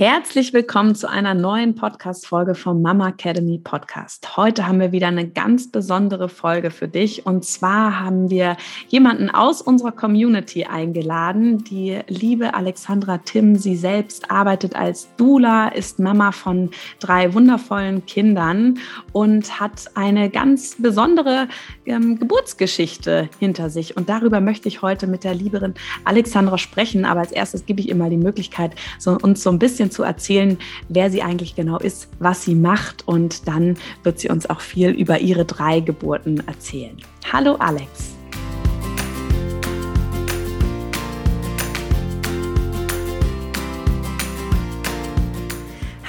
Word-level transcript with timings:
Herzlich 0.00 0.54
willkommen 0.54 0.94
zu 0.94 1.10
einer 1.10 1.34
neuen 1.34 1.74
Podcast-Folge 1.74 2.54
vom 2.54 2.80
Mama 2.80 3.10
Academy 3.10 3.58
Podcast. 3.58 4.34
Heute 4.38 4.66
haben 4.66 4.80
wir 4.80 4.92
wieder 4.92 5.08
eine 5.08 5.28
ganz 5.28 5.70
besondere 5.70 6.30
Folge 6.30 6.70
für 6.70 6.88
dich. 6.88 7.26
Und 7.26 7.44
zwar 7.44 8.00
haben 8.00 8.30
wir 8.30 8.56
jemanden 8.88 9.28
aus 9.28 9.60
unserer 9.60 9.92
Community 9.92 10.64
eingeladen, 10.64 11.64
die 11.64 11.98
liebe 12.08 12.54
Alexandra 12.54 13.18
Tim. 13.18 13.56
Sie 13.56 13.76
selbst 13.76 14.30
arbeitet 14.30 14.74
als 14.74 15.14
Dula, 15.18 15.68
ist 15.68 15.98
Mama 15.98 16.32
von 16.32 16.70
drei 16.98 17.34
wundervollen 17.34 18.06
Kindern 18.06 18.78
und 19.12 19.60
hat 19.60 19.90
eine 19.96 20.30
ganz 20.30 20.76
besondere 20.78 21.46
ähm, 21.84 22.18
Geburtsgeschichte 22.18 23.28
hinter 23.38 23.68
sich. 23.68 23.98
Und 23.98 24.08
darüber 24.08 24.40
möchte 24.40 24.66
ich 24.66 24.80
heute 24.80 25.06
mit 25.06 25.24
der 25.24 25.34
lieberen 25.34 25.74
Alexandra 26.06 26.56
sprechen. 26.56 27.04
Aber 27.04 27.20
als 27.20 27.32
erstes 27.32 27.66
gebe 27.66 27.80
ich 27.80 27.90
ihr 27.90 27.96
mal 27.96 28.08
die 28.08 28.16
Möglichkeit, 28.16 28.72
so, 28.98 29.18
uns 29.20 29.42
so 29.42 29.50
ein 29.50 29.58
bisschen 29.58 29.89
zu 29.90 30.02
erzählen, 30.02 30.58
wer 30.88 31.10
sie 31.10 31.22
eigentlich 31.22 31.54
genau 31.54 31.78
ist, 31.78 32.08
was 32.18 32.44
sie 32.44 32.54
macht 32.54 33.06
und 33.06 33.46
dann 33.48 33.76
wird 34.02 34.18
sie 34.18 34.28
uns 34.28 34.48
auch 34.48 34.60
viel 34.60 34.90
über 34.90 35.20
ihre 35.20 35.44
drei 35.44 35.80
Geburten 35.80 36.42
erzählen. 36.46 36.96
Hallo 37.32 37.56
Alex. 37.56 38.14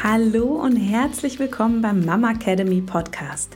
Hallo 0.03 0.45
und 0.45 0.77
herzlich 0.77 1.37
willkommen 1.37 1.83
beim 1.83 2.03
Mama 2.03 2.31
Academy 2.31 2.81
Podcast 2.81 3.55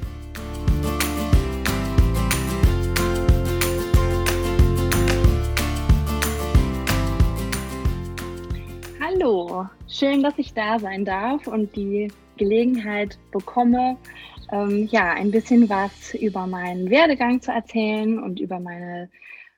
Hallo, 9.21 9.67
schön, 9.87 10.23
dass 10.23 10.39
ich 10.39 10.55
da 10.55 10.79
sein 10.79 11.05
darf 11.05 11.45
und 11.45 11.75
die 11.75 12.11
Gelegenheit 12.37 13.19
bekomme, 13.31 13.97
ähm, 14.51 14.87
ja, 14.89 15.11
ein 15.11 15.29
bisschen 15.29 15.69
was 15.69 16.15
über 16.15 16.47
meinen 16.47 16.89
Werdegang 16.89 17.39
zu 17.39 17.51
erzählen 17.51 18.17
und 18.17 18.39
über 18.39 18.59
meine 18.59 19.11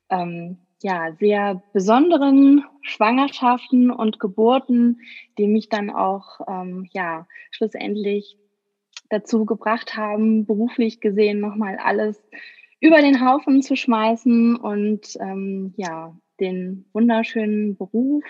ähm, 0.09 0.58
ja, 0.81 1.14
sehr 1.14 1.64
besonderen 1.72 2.66
Schwangerschaften 2.81 3.89
und 3.89 4.19
Geburten, 4.19 5.00
die 5.38 5.47
mich 5.47 5.69
dann 5.69 5.89
auch 5.89 6.41
ähm, 6.45 6.89
ja, 6.91 7.25
schlussendlich 7.52 8.38
dazu 9.09 9.45
gebracht 9.45 9.95
haben, 9.95 10.45
beruflich 10.45 11.00
gesehen 11.00 11.39
nochmal 11.39 11.78
alles 11.78 12.22
über 12.81 13.02
den 13.02 13.25
Haufen 13.25 13.61
zu 13.61 13.78
schmeißen 13.78 14.58
und 14.58 15.16
ähm, 15.22 15.73
ja, 15.78 16.14
den 16.41 16.84
wunderschönen 16.91 17.78
Beruf 17.78 18.25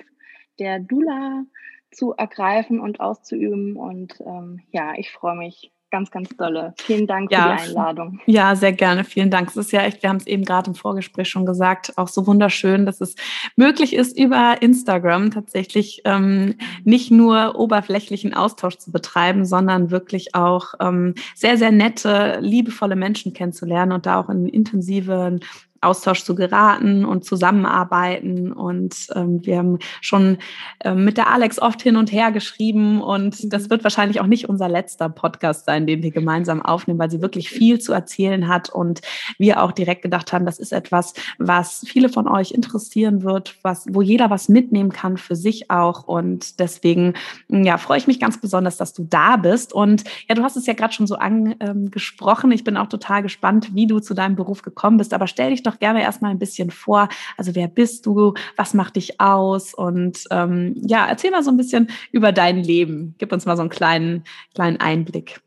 der 0.60 0.80
Dula 0.80 1.44
zu 1.92 2.14
ergreifen 2.14 2.80
und 2.80 3.00
auszuüben. 3.00 3.76
Und 3.76 4.20
ähm, 4.26 4.62
ja, 4.72 4.94
ich 4.98 5.12
freue 5.12 5.36
mich 5.36 5.72
ganz, 5.94 6.10
ganz 6.10 6.36
dolle. 6.36 6.74
Vielen 6.80 7.06
Dank 7.06 7.32
ja, 7.32 7.56
für 7.56 7.66
die 7.66 7.70
Einladung. 7.70 8.20
Ja, 8.26 8.56
sehr 8.56 8.74
gerne. 8.74 9.04
Vielen 9.04 9.30
Dank. 9.30 9.50
Es 9.50 9.58
ist 9.58 9.72
ja 9.72 9.84
echt, 9.84 10.02
wir 10.02 10.10
haben 10.10 10.18
es 10.18 10.26
eben 10.26 10.44
gerade 10.44 10.72
im 10.72 10.76
Vorgespräch 10.76 11.30
schon 11.30 11.46
gesagt, 11.46 11.96
auch 12.00 12.08
so 12.08 12.26
wunderschön, 12.26 12.88
dass 12.88 13.00
es 13.00 13.16
möglich 13.58 13.94
ist, 13.94 14.18
über 14.18 14.60
Instagram 14.60 15.30
tatsächlich 15.30 16.02
ähm, 16.06 16.56
nicht 16.84 17.12
nur 17.12 17.60
oberflächlichen 17.60 18.34
Austausch 18.34 18.80
zu 18.80 18.92
betreiben, 18.92 19.46
sondern 19.46 19.92
wirklich 19.92 20.34
auch 20.34 20.74
ähm, 20.80 21.14
sehr, 21.36 21.60
sehr 21.60 21.72
nette, 21.72 22.40
liebevolle 22.42 22.96
Menschen 22.96 23.34
kennenzulernen 23.34 23.92
und 23.92 24.08
da 24.08 24.20
auch 24.20 24.30
in 24.30 24.48
intensiven 24.48 25.42
Austausch 25.84 26.24
zu 26.24 26.36
geraten 26.36 27.06
und 27.06 27.26
zusammenarbeiten. 27.26 28.52
Und 28.52 28.96
ähm, 29.16 29.46
wir 29.46 29.58
haben 29.58 29.80
schon 30.02 30.38
äh, 30.80 30.94
mit 30.94 31.18
der 31.18 31.28
Alex 31.28 31.60
oft 31.60 31.82
hin 31.82 31.96
und 31.96 32.12
her 32.12 32.32
geschrieben. 32.32 33.02
Und 33.02 33.54
das 33.54 33.70
wird 33.70 33.84
wahrscheinlich 33.84 34.22
auch 34.22 34.28
nicht 34.28 34.50
unser 34.50 34.70
letzter 34.70 35.10
Podcast 35.10 35.66
sein, 35.66 35.88
den 35.88 36.04
wir 36.04 36.12
gemeinsam 36.12 36.62
aufnehmen, 36.62 37.00
weil 37.00 37.12
sie 37.12 37.22
wirklich 37.22 37.50
viel 37.50 37.80
zu 37.80 37.94
erzählen 37.94 38.48
hat. 38.48 38.70
Und 38.70 39.02
wir 39.38 39.62
auch 39.62 39.72
direkt 39.72 40.02
gedacht 40.02 40.34
haben, 40.34 40.46
das 40.46 40.60
ist 40.60 40.74
etwas, 40.74 41.14
was 41.38 41.84
viele 41.88 42.10
von 42.10 42.28
euch 42.28 42.52
interessieren 42.52 43.24
wird, 43.24 43.56
was, 43.62 43.86
wo 43.90 44.02
jeder 44.02 44.30
was 44.30 44.50
mitnehmen 44.50 44.92
kann 44.92 45.18
für 45.18 45.36
sich 45.36 45.70
auch. 45.70 46.08
Und 46.08 46.60
deswegen 46.60 47.14
ja, 47.50 47.78
freue 47.78 47.98
ich 47.98 48.08
mich 48.08 48.20
ganz 48.20 48.40
besonders, 48.40 48.78
dass 48.78 48.94
du 48.94 49.04
da 49.04 49.38
bist. 49.38 49.74
Und 49.74 50.04
ja, 50.30 50.36
du 50.36 50.44
hast 50.44 50.56
es 50.56 50.66
ja 50.66 50.74
gerade 50.74 50.94
schon 50.94 51.08
so 51.08 51.16
angesprochen. 51.16 52.52
Ich 52.52 52.64
bin 52.64 52.78
auch 52.78 52.88
total 52.88 53.24
gespannt, 53.24 53.72
wie 53.74 53.88
du 53.88 54.00
zu 54.00 54.14
deinem 54.14 54.36
Beruf 54.36 54.62
gekommen 54.62 54.98
bist. 54.98 55.14
Aber 55.14 55.28
stell 55.28 55.52
dich 55.52 55.64
doch 55.64 55.73
doch 55.74 55.80
gerne 55.80 56.02
erstmal 56.02 56.32
ein 56.32 56.40
bisschen 56.40 56.72
vor. 56.72 57.10
Also 57.38 57.56
wer 57.56 57.68
bist 57.68 58.06
du? 58.06 58.34
Was 58.56 58.74
macht 58.74 58.96
dich 58.96 59.20
aus? 59.20 59.74
Und 59.74 60.24
ähm, 60.32 60.76
ja, 60.76 61.08
erzähl 61.08 61.32
mal 61.32 61.44
so 61.44 61.52
ein 61.52 61.58
bisschen 61.58 61.90
über 62.12 62.32
dein 62.32 62.58
Leben. 62.58 63.16
Gib 63.18 63.32
uns 63.32 63.46
mal 63.46 63.56
so 63.56 63.62
einen 63.62 63.70
kleinen, 63.70 64.24
kleinen 64.54 64.80
Einblick. 64.80 65.42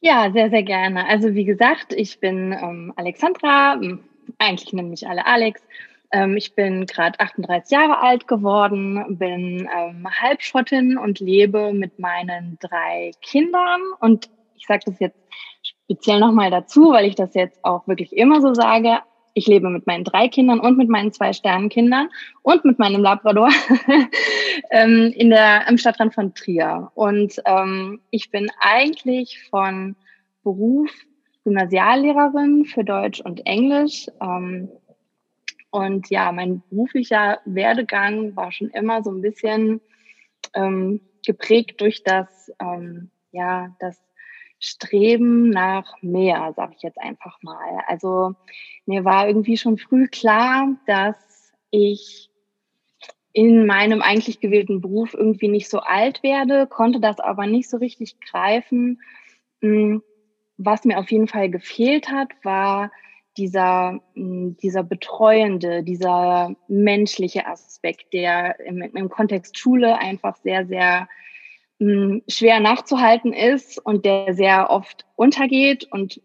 Ja, 0.00 0.30
sehr, 0.32 0.50
sehr 0.50 0.62
gerne. 0.62 1.06
Also 1.06 1.34
wie 1.34 1.44
gesagt, 1.44 1.92
ich 1.92 2.20
bin 2.20 2.52
ähm, 2.52 2.92
Alexandra. 2.96 3.80
Eigentlich 4.38 4.72
nennen 4.72 4.90
mich 4.90 5.08
alle 5.08 5.26
Alex. 5.26 5.62
Ähm, 6.12 6.36
ich 6.36 6.54
bin 6.54 6.86
gerade 6.86 7.18
38 7.18 7.70
Jahre 7.70 7.98
alt 8.00 8.28
geworden, 8.28 9.18
bin 9.18 9.68
ähm, 9.76 10.06
Halbschottin 10.08 10.96
und 10.96 11.18
lebe 11.18 11.72
mit 11.72 11.98
meinen 11.98 12.58
drei 12.60 13.10
Kindern. 13.22 13.80
Und 14.00 14.30
ich 14.56 14.66
sage 14.66 14.82
das 14.86 15.00
jetzt 15.00 15.18
speziell 15.86 16.18
nochmal 16.18 16.50
dazu, 16.50 16.90
weil 16.90 17.06
ich 17.06 17.14
das 17.14 17.34
jetzt 17.34 17.64
auch 17.64 17.86
wirklich 17.86 18.12
immer 18.12 18.40
so 18.40 18.54
sage. 18.54 18.98
Ich 19.34 19.46
lebe 19.46 19.68
mit 19.68 19.86
meinen 19.86 20.02
drei 20.02 20.28
Kindern 20.28 20.60
und 20.60 20.78
mit 20.78 20.88
meinen 20.88 21.12
zwei 21.12 21.32
Sternenkindern 21.32 22.08
und 22.42 22.64
mit 22.64 22.78
meinem 22.78 23.02
Labrador 23.02 23.50
ähm, 24.70 25.12
in 25.14 25.30
der, 25.30 25.68
im 25.68 25.78
Stadtrand 25.78 26.14
von 26.14 26.34
Trier. 26.34 26.90
Und 26.94 27.40
ähm, 27.44 28.00
ich 28.10 28.30
bin 28.30 28.48
eigentlich 28.60 29.42
von 29.50 29.94
Beruf 30.42 30.90
Gymnasiallehrerin 31.44 32.64
für 32.64 32.82
Deutsch 32.82 33.20
und 33.20 33.46
Englisch. 33.46 34.06
Ähm, 34.20 34.68
und 35.70 36.10
ja, 36.10 36.32
mein 36.32 36.62
beruflicher 36.70 37.38
Werdegang 37.44 38.34
war 38.34 38.50
schon 38.50 38.70
immer 38.70 39.02
so 39.04 39.10
ein 39.10 39.20
bisschen 39.20 39.80
ähm, 40.54 41.00
geprägt 41.24 41.80
durch 41.80 42.02
das, 42.02 42.50
ähm, 42.58 43.10
ja, 43.30 43.76
das 43.78 44.00
Streben 44.58 45.50
nach 45.50 46.00
mehr, 46.02 46.52
sage 46.56 46.74
ich 46.76 46.82
jetzt 46.82 46.98
einfach 46.98 47.42
mal. 47.42 47.82
Also 47.86 48.34
mir 48.86 49.04
war 49.04 49.28
irgendwie 49.28 49.56
schon 49.56 49.78
früh 49.78 50.08
klar, 50.08 50.76
dass 50.86 51.52
ich 51.70 52.30
in 53.32 53.66
meinem 53.66 54.00
eigentlich 54.00 54.40
gewählten 54.40 54.80
Beruf 54.80 55.12
irgendwie 55.12 55.48
nicht 55.48 55.68
so 55.68 55.80
alt 55.80 56.22
werde, 56.22 56.66
konnte 56.66 57.00
das 57.00 57.20
aber 57.20 57.46
nicht 57.46 57.68
so 57.68 57.76
richtig 57.76 58.18
greifen. 58.20 59.02
Hm, 59.60 60.02
was 60.56 60.84
mir 60.84 60.98
auf 60.98 61.10
jeden 61.10 61.28
Fall 61.28 61.50
gefehlt 61.50 62.08
hat, 62.10 62.28
war 62.42 62.90
dieser, 63.36 64.00
hm, 64.14 64.56
dieser 64.56 64.82
betreuende, 64.82 65.82
dieser 65.82 66.54
menschliche 66.66 67.46
Aspekt, 67.46 68.14
der 68.14 68.58
im, 68.60 68.80
im 68.80 69.10
Kontext 69.10 69.58
Schule 69.58 69.98
einfach 69.98 70.36
sehr, 70.36 70.66
sehr 70.66 71.06
schwer 71.78 72.60
nachzuhalten 72.60 73.32
ist 73.32 73.78
und 73.84 74.04
der 74.04 74.34
sehr 74.34 74.70
oft 74.70 75.04
untergeht. 75.14 75.86
Und 75.90 76.20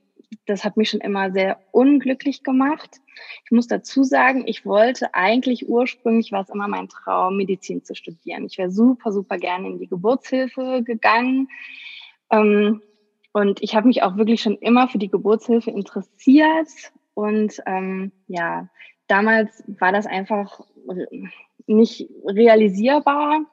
das 0.45 0.63
hat 0.63 0.77
mich 0.77 0.89
schon 0.89 1.01
immer 1.01 1.31
sehr 1.31 1.59
unglücklich 1.71 2.43
gemacht. 2.43 3.01
Ich 3.45 3.51
muss 3.51 3.67
dazu 3.67 4.03
sagen, 4.03 4.43
ich 4.47 4.65
wollte 4.65 5.13
eigentlich 5.13 5.67
ursprünglich, 5.67 6.31
war 6.31 6.41
es 6.41 6.49
immer 6.49 6.67
mein 6.67 6.87
Traum, 6.87 7.37
Medizin 7.37 7.83
zu 7.83 7.95
studieren. 7.95 8.45
Ich 8.45 8.57
wäre 8.57 8.71
super, 8.71 9.11
super 9.11 9.37
gerne 9.37 9.67
in 9.67 9.79
die 9.79 9.87
Geburtshilfe 9.87 10.83
gegangen. 10.83 11.49
Ähm, 12.31 12.81
und 13.33 13.61
ich 13.61 13.75
habe 13.75 13.87
mich 13.87 14.03
auch 14.03 14.17
wirklich 14.17 14.41
schon 14.41 14.57
immer 14.57 14.87
für 14.87 14.97
die 14.97 15.09
Geburtshilfe 15.09 15.71
interessiert. 15.71 16.69
Und 17.13 17.61
ähm, 17.65 18.11
ja, 18.27 18.69
damals 19.07 19.63
war 19.67 19.91
das 19.91 20.05
einfach 20.05 20.61
nicht 21.67 22.09
realisierbar 22.25 23.45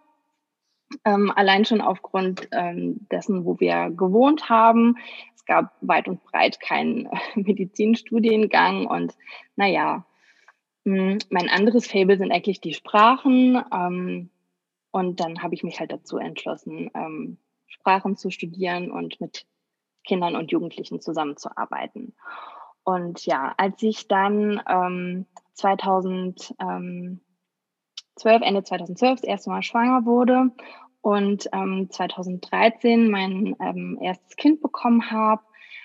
ähm, 1.05 1.33
allein 1.35 1.65
schon 1.65 1.81
aufgrund 1.81 2.49
ähm, 2.53 3.07
dessen, 3.11 3.45
wo 3.45 3.61
wir 3.61 3.91
gewohnt 3.91 4.49
haben. 4.49 4.97
Es 5.35 5.45
gab 5.45 5.75
weit 5.81 6.09
und 6.09 6.23
breit 6.25 6.61
keinen 6.61 7.07
äh, 7.07 7.19
Medizinstudiengang 7.35 8.87
und 8.87 9.15
naja, 9.57 10.05
mh, 10.85 11.13
hm, 11.13 11.19
mein 11.31 11.49
anderes 11.49 11.87
Fable 11.87 12.19
sind 12.19 12.33
eigentlich 12.33 12.61
die 12.61 12.75
Sprachen. 12.75 13.63
Ähm, 13.73 14.31
und 14.91 15.21
dann 15.21 15.43
habe 15.43 15.55
ich 15.55 15.63
mich 15.63 15.81
halt 15.81 15.93
dazu 15.93 16.17
entschlossen, 16.19 16.91
ähm, 16.95 17.39
Sprachen 17.67 18.17
zu 18.17 18.31
studieren 18.31 18.91
und 18.91 19.21
mit 19.21 19.47
Kindern 20.05 20.37
und 20.37 20.51
Jugendlichen 20.51 21.01
zusammenzuarbeiten. 21.01 22.15
Und 22.83 23.27
ja, 23.27 23.53
als 23.59 23.83
ich 23.83 24.09
dann 24.09 24.63
ähm, 24.67 25.27
2012, 28.19 28.43
Ende 28.43 28.63
2012 28.63 29.21
das 29.21 29.29
erste 29.29 29.51
Mal 29.51 29.63
schwanger 29.63 30.05
wurde 30.05 30.51
und 31.01 31.49
ähm, 31.53 31.89
2013 31.91 33.11
mein 33.11 33.57
ähm, 33.61 33.99
erstes 34.01 34.37
Kind 34.37 34.61
bekommen 34.61 35.11
habe, 35.11 35.43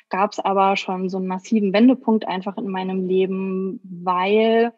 gab 0.09 0.31
es 0.31 0.39
aber 0.39 0.75
schon 0.75 1.09
so 1.09 1.18
einen 1.18 1.27
massiven 1.27 1.74
Wendepunkt 1.74 2.27
einfach 2.27 2.57
in 2.57 2.68
meinem 2.68 3.07
Leben, 3.07 3.80
weil 3.83 4.74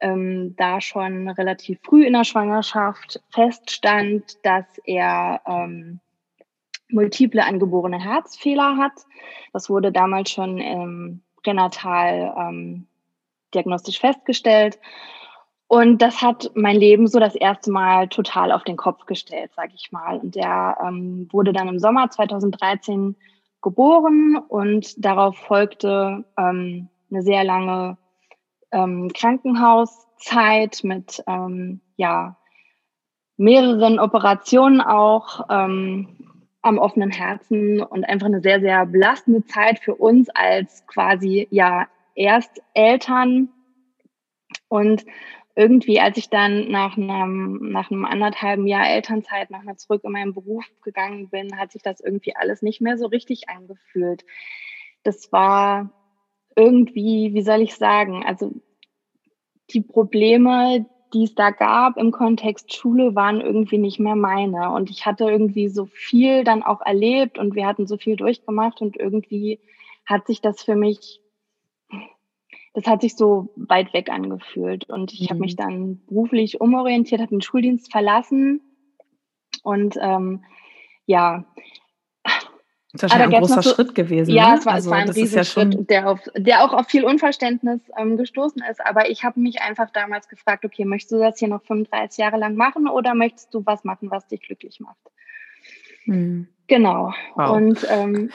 ähm, 0.00 0.54
da 0.56 0.80
schon 0.80 1.28
relativ 1.28 1.78
früh 1.82 2.06
in 2.06 2.12
der 2.12 2.24
Schwangerschaft 2.24 3.20
feststand, 3.30 4.44
dass 4.44 4.64
er 4.84 5.40
ähm, 5.46 6.00
multiple 6.88 7.44
angeborene 7.44 8.02
Herzfehler 8.02 8.76
hat. 8.76 8.92
Das 9.52 9.70
wurde 9.70 9.92
damals 9.92 10.30
schon 10.30 10.58
ähm, 10.58 11.22
pränatal 11.42 12.84
diagnostisch 13.54 14.00
festgestellt. 14.00 14.78
Und 15.66 16.02
das 16.02 16.22
hat 16.22 16.50
mein 16.54 16.76
Leben 16.76 17.06
so 17.06 17.18
das 17.18 17.34
erste 17.34 17.70
Mal 17.70 18.08
total 18.08 18.52
auf 18.52 18.64
den 18.64 18.76
Kopf 18.76 19.06
gestellt, 19.06 19.50
sage 19.56 19.72
ich 19.74 19.92
mal. 19.92 20.18
Und 20.18 20.34
der 20.34 20.76
ähm, 20.86 21.28
wurde 21.32 21.52
dann 21.52 21.68
im 21.68 21.78
Sommer 21.78 22.10
2013 22.10 23.16
geboren 23.62 24.36
und 24.48 25.04
darauf 25.04 25.36
folgte 25.38 26.24
ähm, 26.36 26.88
eine 27.10 27.22
sehr 27.22 27.44
lange 27.44 27.96
ähm, 28.72 29.10
Krankenhauszeit 29.14 30.80
mit 30.82 31.22
ähm, 31.26 31.80
ja, 31.96 32.36
mehreren 33.36 33.98
Operationen 33.98 34.80
auch 34.80 35.46
ähm, 35.48 36.08
am 36.60 36.78
offenen 36.78 37.10
Herzen 37.10 37.82
und 37.82 38.04
einfach 38.04 38.26
eine 38.26 38.40
sehr, 38.40 38.60
sehr 38.60 38.86
belastende 38.86 39.44
Zeit 39.44 39.78
für 39.78 39.94
uns 39.94 40.28
als 40.30 40.86
quasi 40.86 41.46
ja 41.50 41.86
erst 42.14 42.62
Eltern. 42.74 43.48
Und 44.68 45.04
irgendwie, 45.56 46.00
als 46.00 46.16
ich 46.16 46.30
dann 46.30 46.70
nach 46.70 46.96
einem, 46.96 47.70
nach 47.70 47.90
einem 47.90 48.04
anderthalben 48.04 48.66
Jahr 48.66 48.88
Elternzeit 48.88 49.50
nochmal 49.50 49.76
zurück 49.76 50.02
in 50.04 50.12
meinen 50.12 50.34
Beruf 50.34 50.64
gegangen 50.82 51.28
bin, 51.28 51.58
hat 51.58 51.72
sich 51.72 51.82
das 51.82 52.00
irgendwie 52.00 52.34
alles 52.34 52.62
nicht 52.62 52.80
mehr 52.80 52.98
so 52.98 53.06
richtig 53.06 53.48
angefühlt. 53.48 54.24
Das 55.04 55.30
war 55.32 55.92
irgendwie, 56.56 57.34
wie 57.34 57.42
soll 57.42 57.60
ich 57.60 57.76
sagen, 57.76 58.24
also 58.24 58.52
die 59.70 59.80
Probleme, 59.80 60.86
die 61.12 61.24
es 61.24 61.34
da 61.36 61.50
gab 61.50 61.96
im 61.96 62.10
Kontext 62.10 62.74
Schule, 62.74 63.14
waren 63.14 63.40
irgendwie 63.40 63.78
nicht 63.78 64.00
mehr 64.00 64.16
meine. 64.16 64.70
Und 64.70 64.90
ich 64.90 65.06
hatte 65.06 65.24
irgendwie 65.24 65.68
so 65.68 65.86
viel 65.86 66.42
dann 66.42 66.64
auch 66.64 66.80
erlebt 66.80 67.38
und 67.38 67.54
wir 67.54 67.66
hatten 67.66 67.86
so 67.86 67.96
viel 67.96 68.16
durchgemacht 68.16 68.80
und 68.80 68.96
irgendwie 68.96 69.60
hat 70.04 70.26
sich 70.26 70.40
das 70.40 70.62
für 70.62 70.74
mich, 70.74 71.20
das 72.74 72.86
hat 72.86 73.00
sich 73.00 73.16
so 73.16 73.52
weit 73.56 73.94
weg 73.94 74.10
angefühlt. 74.10 74.88
Und 74.90 75.12
ich 75.12 75.22
mhm. 75.22 75.30
habe 75.30 75.40
mich 75.40 75.56
dann 75.56 76.00
beruflich 76.06 76.60
umorientiert, 76.60 77.20
habe 77.20 77.30
den 77.30 77.42
Schuldienst 77.42 77.90
verlassen 77.90 78.60
und 79.62 79.96
ähm, 80.00 80.44
ja, 81.06 81.44
das 82.92 83.10
ist 83.10 83.18
ja 83.18 83.24
ein 83.24 83.30
großer 83.30 83.62
so, 83.62 83.74
Schritt 83.74 83.94
gewesen. 83.96 84.30
Ja, 84.30 84.52
ne? 84.52 84.58
es 84.58 84.66
war, 84.66 84.74
also, 84.74 84.88
es 84.88 84.90
war 84.92 84.98
ein 84.98 85.08
Riesenschritt, 85.08 85.74
ja 85.74 85.80
der, 85.80 86.08
auf, 86.08 86.20
der 86.36 86.64
auch 86.64 86.72
auf 86.72 86.86
viel 86.86 87.04
Unverständnis 87.04 87.80
ähm, 87.98 88.16
gestoßen 88.16 88.62
ist. 88.70 88.84
Aber 88.86 89.10
ich 89.10 89.24
habe 89.24 89.40
mich 89.40 89.60
einfach 89.62 89.90
damals 89.90 90.28
gefragt, 90.28 90.64
okay, 90.64 90.84
möchtest 90.84 91.10
du 91.10 91.18
das 91.18 91.38
hier 91.38 91.48
noch 91.48 91.62
35 91.64 92.18
Jahre 92.18 92.36
lang 92.36 92.54
machen 92.54 92.86
oder 92.86 93.14
möchtest 93.14 93.52
du 93.52 93.66
was 93.66 93.82
machen, 93.82 94.12
was 94.12 94.28
dich 94.28 94.42
glücklich 94.42 94.78
macht? 94.78 95.10
Hm. 96.04 96.46
Genau. 96.68 97.12
Wow. 97.34 97.56
Und 97.56 97.86
ähm, 97.90 98.30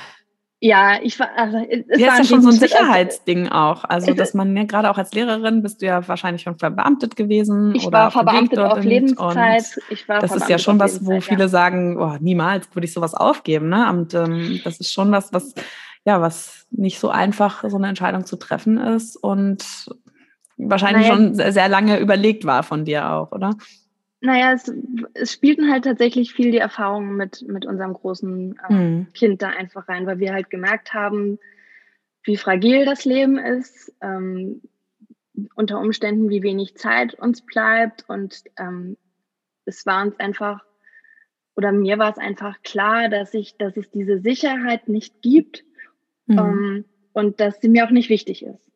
ja, 0.61 0.99
ich 1.01 1.17
war, 1.19 1.29
also 1.37 1.57
es 1.57 1.99
ja, 1.99 2.13
ist 2.13 2.17
ja 2.17 2.23
schon 2.25 2.41
so 2.41 2.49
ein 2.49 2.55
Sicherheitsding 2.55 3.47
auch. 3.47 3.85
Also, 3.85 4.13
dass 4.13 4.33
man 4.33 4.55
ja 4.57 4.65
gerade 4.65 4.89
auch 4.89 4.97
als 4.97 5.13
Lehrerin 5.13 5.63
bist 5.63 5.81
du 5.81 5.85
ja 5.85 6.05
wahrscheinlich 6.05 6.41
schon 6.41 6.57
verbeamtet 6.57 7.15
gewesen. 7.15 7.73
Ich 7.75 7.89
war 7.89 8.11
verbeamtet 8.11 8.59
auf 8.59 8.83
Lebenszeit. 8.83 9.63
Ich 9.89 10.09
war 10.09 10.19
das 10.19 10.35
ist 10.35 10.49
ja 10.49 10.57
schon 10.57 10.77
was, 10.77 11.05
wo 11.05 11.21
viele 11.21 11.43
ja. 11.43 11.47
sagen, 11.47 11.97
oh, 11.97 12.17
niemals 12.19 12.67
würde 12.75 12.85
ich 12.85 12.93
sowas 12.93 13.13
aufgeben. 13.13 13.69
Ne? 13.69 13.89
Und 13.89 14.13
ähm, 14.13 14.59
das 14.65 14.81
ist 14.81 14.91
schon 14.91 15.13
was, 15.13 15.31
was, 15.31 15.55
ja, 16.03 16.19
was 16.19 16.67
nicht 16.71 16.99
so 16.99 17.09
einfach, 17.09 17.63
so 17.65 17.77
eine 17.77 17.87
Entscheidung 17.87 18.25
zu 18.25 18.35
treffen 18.35 18.77
ist 18.77 19.15
und 19.15 19.63
wahrscheinlich 20.57 21.07
naja. 21.07 21.15
schon 21.15 21.35
sehr, 21.35 21.53
sehr 21.53 21.69
lange 21.69 21.99
überlegt 21.99 22.43
war 22.43 22.63
von 22.63 22.83
dir 22.83 23.09
auch, 23.09 23.31
oder? 23.31 23.51
Naja, 24.21 24.51
es, 24.53 24.71
es 25.13 25.31
spielten 25.31 25.71
halt 25.71 25.85
tatsächlich 25.85 26.33
viel 26.33 26.51
die 26.51 26.57
Erfahrungen 26.57 27.15
mit, 27.15 27.41
mit 27.47 27.65
unserem 27.65 27.93
großen 27.93 28.59
äh, 28.69 28.73
mhm. 28.73 29.13
Kind 29.13 29.41
da 29.41 29.49
einfach 29.49 29.87
rein, 29.87 30.05
weil 30.05 30.19
wir 30.19 30.33
halt 30.33 30.49
gemerkt 30.49 30.93
haben, 30.93 31.39
wie 32.23 32.35
fragil 32.35 32.85
das 32.85 33.05
Leben 33.05 33.37
ist, 33.37 33.93
ähm, 34.01 34.61
unter 35.55 35.79
Umständen, 35.79 36.29
wie 36.29 36.43
wenig 36.43 36.75
Zeit 36.75 37.13
uns 37.13 37.41
bleibt. 37.45 38.09
Und 38.09 38.43
ähm, 38.57 38.97
es 39.65 39.85
war 39.85 40.03
uns 40.03 40.19
einfach, 40.19 40.65
oder 41.55 41.71
mir 41.71 41.97
war 41.97 42.11
es 42.11 42.17
einfach 42.17 42.61
klar, 42.61 43.07
dass 43.07 43.33
ich, 43.33 43.57
dass 43.57 43.77
es 43.77 43.89
diese 43.89 44.19
Sicherheit 44.19 44.89
nicht 44.89 45.21
gibt 45.21 45.63
mhm. 46.25 46.37
ähm, 46.37 46.85
und 47.13 47.39
dass 47.39 47.61
sie 47.61 47.69
mir 47.69 47.85
auch 47.85 47.91
nicht 47.91 48.09
wichtig 48.09 48.43
ist. 48.43 48.68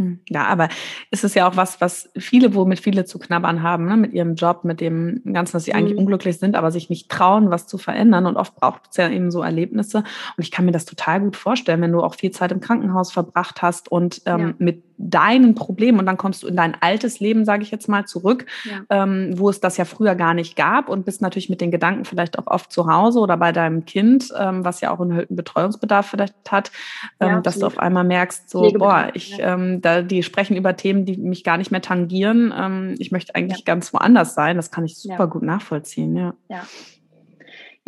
Hm, 0.00 0.18
ja, 0.30 0.46
aber 0.46 0.70
es 1.10 1.24
ist 1.24 1.34
ja 1.34 1.46
auch 1.46 1.56
was, 1.56 1.82
was 1.82 2.08
viele, 2.16 2.54
womit 2.54 2.80
viele 2.80 3.04
zu 3.04 3.18
knabbern 3.18 3.62
haben, 3.62 3.84
ne? 3.84 3.98
mit 3.98 4.14
ihrem 4.14 4.34
Job, 4.34 4.64
mit 4.64 4.80
dem 4.80 5.20
Ganzen, 5.30 5.52
dass 5.52 5.64
sie 5.64 5.74
eigentlich 5.74 5.92
mhm. 5.92 5.98
unglücklich 5.98 6.38
sind, 6.38 6.56
aber 6.56 6.70
sich 6.70 6.88
nicht 6.88 7.10
trauen, 7.10 7.50
was 7.50 7.66
zu 7.66 7.76
verändern. 7.76 8.24
Und 8.24 8.38
oft 8.38 8.56
braucht 8.56 8.84
es 8.90 8.96
ja 8.96 9.10
eben 9.10 9.30
so 9.30 9.42
Erlebnisse. 9.42 9.98
Und 9.98 10.42
ich 10.42 10.50
kann 10.50 10.64
mir 10.64 10.72
das 10.72 10.86
total 10.86 11.20
gut 11.20 11.36
vorstellen, 11.36 11.82
wenn 11.82 11.92
du 11.92 12.00
auch 12.00 12.14
viel 12.14 12.30
Zeit 12.30 12.50
im 12.50 12.60
Krankenhaus 12.60 13.12
verbracht 13.12 13.60
hast 13.60 13.92
und 13.92 14.22
ähm, 14.24 14.40
ja. 14.40 14.54
mit 14.56 14.84
deinen 15.02 15.54
Problemen 15.54 15.98
und 15.98 16.06
dann 16.06 16.16
kommst 16.16 16.42
du 16.42 16.46
in 16.46 16.56
dein 16.56 16.76
altes 16.80 17.20
Leben, 17.20 17.44
sage 17.44 17.62
ich 17.62 17.70
jetzt 17.70 17.88
mal, 17.88 18.04
zurück, 18.04 18.46
ja. 18.64 18.82
ähm, 18.90 19.32
wo 19.36 19.48
es 19.48 19.60
das 19.60 19.76
ja 19.76 19.84
früher 19.84 20.14
gar 20.14 20.34
nicht 20.34 20.56
gab 20.56 20.88
und 20.88 21.04
bist 21.04 21.22
natürlich 21.22 21.48
mit 21.48 21.60
den 21.60 21.70
Gedanken 21.70 22.04
vielleicht 22.04 22.38
auch 22.38 22.46
oft 22.46 22.70
zu 22.70 22.86
Hause 22.86 23.20
oder 23.20 23.36
bei 23.36 23.52
deinem 23.52 23.86
Kind, 23.86 24.32
ähm, 24.38 24.64
was 24.64 24.80
ja 24.82 24.90
auch 24.90 25.00
einen 25.00 25.12
erhöhten 25.12 25.36
Betreuungsbedarf 25.36 26.06
vielleicht 26.06 26.34
hat, 26.50 26.70
ähm, 27.18 27.28
ja, 27.28 27.40
dass 27.40 27.58
du 27.58 27.66
auf 27.66 27.78
einmal 27.78 28.04
merkst, 28.04 28.50
so, 28.50 28.70
boah, 28.72 29.10
ich, 29.14 29.38
ähm, 29.40 29.80
da, 29.80 30.02
die 30.02 30.22
sprechen 30.22 30.56
über 30.56 30.76
Themen, 30.76 31.06
die 31.06 31.16
mich 31.16 31.44
gar 31.44 31.56
nicht 31.56 31.70
mehr 31.70 31.82
tangieren. 31.82 32.52
Ähm, 32.56 32.94
ich 32.98 33.10
möchte 33.10 33.34
eigentlich 33.34 33.60
ja. 33.60 33.64
ganz 33.64 33.94
woanders 33.94 34.34
sein. 34.34 34.56
Das 34.56 34.70
kann 34.70 34.84
ich 34.84 34.96
super 34.98 35.26
gut 35.26 35.42
nachvollziehen, 35.42 36.16
ja. 36.16 36.34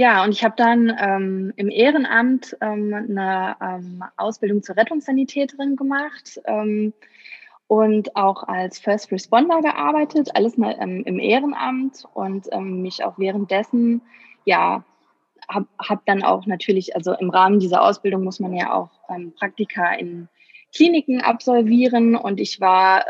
Ja. 0.02 0.24
Und 0.24 0.32
ich 0.32 0.42
habe 0.42 0.54
dann 0.56 0.92
ähm, 0.98 1.52
im 1.54 1.70
Ehrenamt 1.70 2.56
ähm, 2.60 2.92
eine 2.92 3.54
ähm, 3.60 4.02
Ausbildung 4.16 4.60
zur 4.60 4.76
Rettungssanitäterin 4.76 5.76
gemacht 5.76 6.40
ähm, 6.44 6.92
und 7.68 8.16
auch 8.16 8.42
als 8.42 8.80
First 8.80 9.12
Responder 9.12 9.60
gearbeitet, 9.60 10.30
alles 10.34 10.58
ne, 10.58 10.76
ähm, 10.80 11.04
im 11.06 11.20
Ehrenamt 11.20 12.04
und 12.14 12.48
ähm, 12.50 12.82
mich 12.82 13.04
auch 13.04 13.16
währenddessen, 13.16 14.02
ja, 14.44 14.82
habe 15.48 15.68
hab 15.78 16.04
dann 16.06 16.24
auch 16.24 16.46
natürlich, 16.46 16.96
also 16.96 17.12
im 17.12 17.30
Rahmen 17.30 17.60
dieser 17.60 17.82
Ausbildung 17.82 18.24
muss 18.24 18.40
man 18.40 18.54
ja 18.54 18.72
auch 18.72 18.90
Praktika 19.38 19.92
in 19.92 20.28
Kliniken 20.74 21.20
absolvieren 21.20 22.16
und 22.16 22.40
ich 22.40 22.60
war 22.60 23.06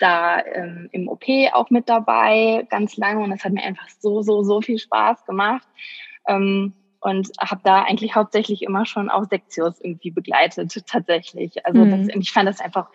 da 0.00 0.44
ähm, 0.44 0.88
im 0.92 1.08
OP 1.08 1.24
auch 1.52 1.70
mit 1.70 1.88
dabei, 1.88 2.66
ganz 2.70 2.96
lange. 2.96 3.22
Und 3.22 3.30
das 3.30 3.44
hat 3.44 3.52
mir 3.52 3.62
einfach 3.62 3.88
so, 4.00 4.22
so, 4.22 4.42
so 4.42 4.60
viel 4.60 4.78
Spaß 4.78 5.24
gemacht. 5.26 5.66
Ähm, 6.26 6.72
und 7.00 7.30
habe 7.40 7.60
da 7.64 7.82
eigentlich 7.82 8.14
hauptsächlich 8.14 8.62
immer 8.62 8.84
schon 8.84 9.08
auch 9.08 9.24
Sektios 9.24 9.80
irgendwie 9.80 10.10
begleitet, 10.10 10.70
tatsächlich. 10.86 11.64
Also 11.64 11.84
mhm. 11.84 12.06
das, 12.06 12.16
ich 12.16 12.30
fand 12.32 12.48
das 12.48 12.60
einfach 12.60 12.88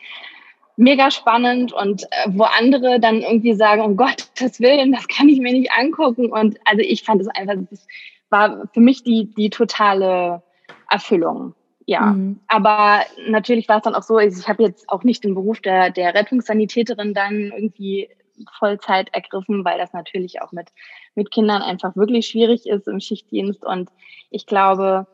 mega 0.78 1.10
spannend 1.10 1.74
und 1.74 2.04
äh, 2.04 2.28
wo 2.30 2.44
andere 2.44 3.00
dann 3.00 3.22
irgendwie 3.22 3.54
sagen, 3.56 3.82
um 3.82 3.98
Gottes 3.98 4.60
Willen, 4.60 4.92
das 4.92 5.08
kann 5.08 5.30
ich 5.30 5.40
mir 5.40 5.54
nicht 5.54 5.72
angucken. 5.72 6.32
Und 6.32 6.58
also 6.66 6.82
ich 6.82 7.04
fand 7.04 7.22
es 7.22 7.28
einfach, 7.28 7.56
das 7.70 7.88
war 8.30 8.68
für 8.74 8.82
mich 8.82 9.04
die, 9.04 9.34
die 9.34 9.50
totale 9.50 10.44
Erfüllung 10.90 11.56
ja, 11.86 12.14
mhm. 12.14 12.40
aber 12.48 13.04
natürlich 13.28 13.70
war 13.70 13.78
es 13.78 13.84
dann 13.84 13.96
auch 13.96 14.04
so, 14.04 14.20
ich 14.20 14.48
habe 14.48 14.64
jetzt 14.64 14.90
auch 14.90 15.04
nicht 15.04 15.24
den 15.24 15.36
Beruf 15.36 15.62
der, 15.62 15.92
der 15.92 16.16
Rettungssanitäterin 16.16 17.14
dann 17.14 17.52
irgendwie 17.56 18.10
Vollzeit 18.58 19.14
ergriffen, 19.14 19.64
weil 19.64 19.78
das 19.78 19.94
natürlich 19.94 20.42
auch 20.42 20.52
mit, 20.52 20.70
mit 21.14 21.32
Kindern 21.32 21.62
einfach 21.62 21.96
wirklich 21.96 22.28
schwierig 22.28 22.68
ist 22.68 22.88
im 22.88 23.00
Schichtdienst. 23.00 23.64
Und 23.64 23.90
ich 24.30 24.46
glaube, 24.46 25.08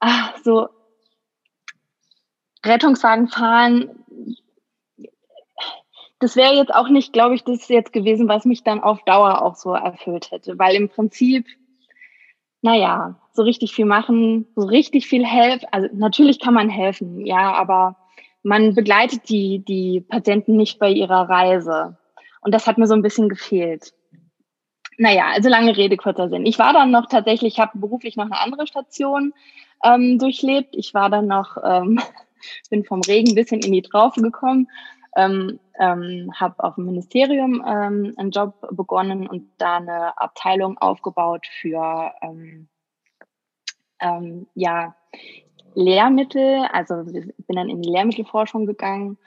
ach, 0.00 0.36
so 0.42 0.68
Rettungswagen 2.64 3.28
fahren, 3.28 3.90
das 6.18 6.36
wäre 6.36 6.54
jetzt 6.54 6.72
auch 6.72 6.88
nicht, 6.88 7.12
glaube 7.12 7.34
ich, 7.34 7.42
das 7.42 7.66
jetzt 7.68 7.92
gewesen, 7.92 8.28
was 8.28 8.44
mich 8.44 8.62
dann 8.62 8.80
auf 8.80 9.02
Dauer 9.04 9.42
auch 9.42 9.56
so 9.56 9.72
erfüllt 9.72 10.30
hätte, 10.30 10.58
weil 10.58 10.76
im 10.76 10.88
Prinzip, 10.88 11.46
naja, 12.62 13.16
so 13.32 13.42
richtig 13.42 13.74
viel 13.74 13.84
machen, 13.84 14.46
so 14.54 14.66
richtig 14.66 15.06
viel 15.06 15.26
helfen. 15.26 15.66
Also 15.72 15.88
natürlich 15.92 16.40
kann 16.40 16.54
man 16.54 16.68
helfen, 16.68 17.26
ja, 17.26 17.52
aber 17.52 17.96
man 18.42 18.74
begleitet 18.74 19.28
die, 19.28 19.58
die 19.64 20.00
Patienten 20.00 20.56
nicht 20.56 20.78
bei 20.78 20.90
ihrer 20.90 21.28
Reise. 21.28 21.96
Und 22.40 22.54
das 22.54 22.66
hat 22.66 22.78
mir 22.78 22.86
so 22.86 22.94
ein 22.94 23.02
bisschen 23.02 23.28
gefehlt. 23.28 23.92
naja, 24.98 25.26
also 25.34 25.48
lange 25.48 25.76
Rede, 25.76 25.96
kurzer 25.96 26.28
Sinn. 26.28 26.46
Ich 26.46 26.58
war 26.58 26.72
dann 26.72 26.90
noch 26.90 27.06
tatsächlich, 27.06 27.54
ich 27.54 27.60
habe 27.60 27.78
beruflich 27.78 28.16
noch 28.16 28.26
eine 28.26 28.38
andere 28.38 28.66
Station 28.66 29.32
ähm, 29.84 30.18
durchlebt. 30.18 30.76
Ich 30.76 30.94
war 30.94 31.10
dann 31.10 31.26
noch, 31.26 31.56
ähm, 31.64 32.00
bin 32.70 32.84
vom 32.84 33.00
Regen 33.02 33.30
ein 33.30 33.34
bisschen 33.34 33.60
in 33.60 33.72
die 33.72 33.82
Traufe 33.82 34.20
gekommen, 34.20 34.68
ähm, 35.16 35.60
ähm, 35.78 36.30
habe 36.34 36.62
auf 36.62 36.76
dem 36.76 36.86
Ministerium 36.86 37.62
ähm, 37.66 38.14
einen 38.16 38.30
Job 38.30 38.54
begonnen 38.70 39.26
und 39.26 39.50
da 39.58 39.76
eine 39.76 40.18
Abteilung 40.18 40.78
aufgebaut 40.78 41.46
für 41.60 42.12
ähm, 42.22 42.68
ähm, 44.00 44.46
ja, 44.54 44.94
Lehrmittel. 45.74 46.66
Also 46.72 47.04
bin 47.04 47.56
dann 47.56 47.68
in 47.68 47.82
die 47.82 47.90
Lehrmittelforschung 47.90 48.66
gegangen 48.66 49.18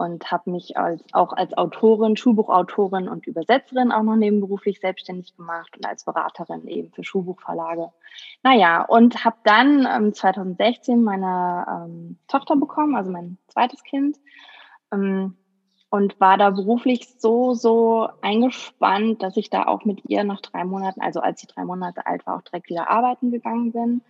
und 0.00 0.30
habe 0.30 0.50
mich 0.50 0.78
als, 0.78 1.04
auch 1.12 1.34
als 1.34 1.56
Autorin, 1.58 2.16
Schulbuchautorin 2.16 3.06
und 3.06 3.26
Übersetzerin 3.26 3.92
auch 3.92 4.02
noch 4.02 4.16
nebenberuflich 4.16 4.80
selbstständig 4.80 5.36
gemacht 5.36 5.76
und 5.76 5.86
als 5.86 6.04
Beraterin 6.04 6.66
eben 6.66 6.90
für 6.90 7.04
Schulbuchverlage. 7.04 7.92
Naja, 8.42 8.82
und 8.82 9.26
habe 9.26 9.36
dann 9.44 9.86
ähm, 9.86 10.14
2016 10.14 11.04
meine 11.04 11.66
ähm, 11.68 12.18
Tochter 12.28 12.56
bekommen, 12.56 12.96
also 12.96 13.10
mein 13.10 13.36
zweites 13.48 13.82
Kind. 13.82 14.16
Ähm, 14.92 15.36
und 15.90 16.20
war 16.20 16.38
da 16.38 16.50
beruflich 16.50 17.08
so, 17.18 17.52
so 17.54 18.08
eingespannt, 18.22 19.22
dass 19.22 19.36
ich 19.36 19.50
da 19.50 19.66
auch 19.66 19.84
mit 19.84 20.02
ihr 20.08 20.22
nach 20.22 20.40
drei 20.40 20.64
Monaten, 20.64 21.00
also 21.00 21.20
als 21.20 21.40
sie 21.40 21.48
drei 21.48 21.64
Monate 21.64 22.06
alt 22.06 22.24
war, 22.26 22.36
auch 22.36 22.42
direkt 22.42 22.70
wieder 22.70 22.88
arbeiten 22.88 23.32
gegangen 23.32 23.72
bin. 23.72 24.02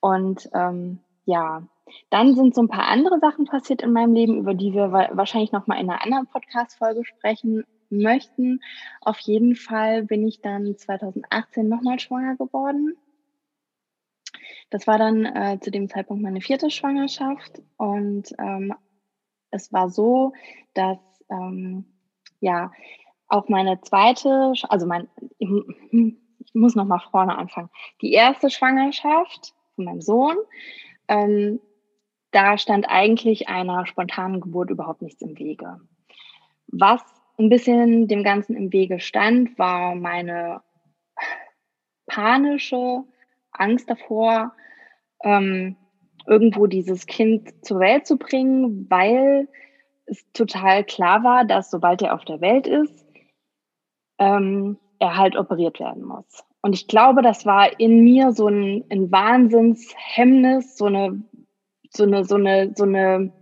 Und 0.00 0.50
ähm, 0.52 0.98
ja, 1.24 1.62
dann 2.10 2.34
sind 2.34 2.54
so 2.54 2.62
ein 2.62 2.68
paar 2.68 2.88
andere 2.88 3.20
Sachen 3.20 3.44
passiert 3.44 3.82
in 3.82 3.92
meinem 3.92 4.14
Leben, 4.14 4.38
über 4.38 4.54
die 4.54 4.72
wir 4.74 4.90
wahrscheinlich 4.90 5.52
noch 5.52 5.68
mal 5.68 5.80
in 5.80 5.88
einer 5.88 6.02
anderen 6.02 6.26
Podcast-Folge 6.26 7.04
sprechen 7.04 7.64
möchten. 7.88 8.60
Auf 9.00 9.18
jeden 9.20 9.54
Fall 9.54 10.04
bin 10.04 10.26
ich 10.26 10.40
dann 10.40 10.76
2018 10.76 11.68
nochmal 11.68 12.00
schwanger 12.00 12.36
geworden. 12.36 12.96
Das 14.70 14.86
war 14.86 14.98
dann 14.98 15.24
äh, 15.24 15.58
zu 15.60 15.70
dem 15.70 15.88
Zeitpunkt 15.88 16.22
meine 16.22 16.40
vierte 16.40 16.70
Schwangerschaft 16.70 17.60
und 17.76 18.32
ähm, 18.38 18.74
es 19.52 19.72
war 19.72 19.88
so, 19.88 20.32
dass 20.74 20.98
ähm, 21.30 21.84
ja 22.40 22.72
auch 23.28 23.48
meine 23.48 23.80
zweite, 23.80 24.52
also 24.68 24.86
mein, 24.86 25.08
ich, 25.38 25.48
muss 26.54 26.74
noch 26.74 26.84
mal 26.84 27.00
vorne 27.10 27.38
anfangen. 27.38 27.70
Die 28.02 28.12
erste 28.12 28.50
Schwangerschaft 28.50 29.54
von 29.76 29.84
meinem 29.84 30.02
Sohn 30.02 30.36
ähm, 31.08 31.60
da 32.32 32.56
stand 32.56 32.88
eigentlich 32.88 33.48
einer 33.48 33.86
spontanen 33.86 34.40
Geburt 34.40 34.70
überhaupt 34.70 35.02
nichts 35.02 35.22
im 35.22 35.38
Wege. 35.38 35.80
Was 36.66 37.02
ein 37.38 37.50
bisschen 37.50 38.08
dem 38.08 38.24
Ganzen 38.24 38.56
im 38.56 38.72
Wege 38.72 39.00
stand, 39.00 39.58
war 39.58 39.94
meine 39.94 40.62
panische 42.06 43.04
Angst 43.52 43.88
davor, 43.88 44.54
ähm, 45.22 45.76
irgendwo 46.26 46.66
dieses 46.66 47.06
Kind 47.06 47.52
zur 47.64 47.80
Welt 47.80 48.06
zu 48.06 48.16
bringen, 48.16 48.86
weil 48.90 49.48
es 50.06 50.24
total 50.32 50.84
klar 50.84 51.24
war, 51.24 51.44
dass 51.44 51.70
sobald 51.70 52.02
er 52.02 52.14
auf 52.14 52.24
der 52.24 52.40
Welt 52.40 52.66
ist, 52.66 53.06
ähm, 54.18 54.78
er 54.98 55.16
halt 55.16 55.36
operiert 55.36 55.80
werden 55.80 56.04
muss. 56.04 56.44
Und 56.60 56.74
ich 56.74 56.86
glaube, 56.86 57.22
das 57.22 57.44
war 57.44 57.80
in 57.80 58.04
mir 58.04 58.32
so 58.32 58.46
ein, 58.46 58.84
ein 58.88 59.10
Wahnsinnshemmnis, 59.10 60.76
so 60.76 60.86
eine 60.86 61.22
so 61.94 62.04
eine, 62.04 62.24
so 62.24 62.36
eine, 62.36 62.72
so 62.74 62.84
eine, 62.84 63.32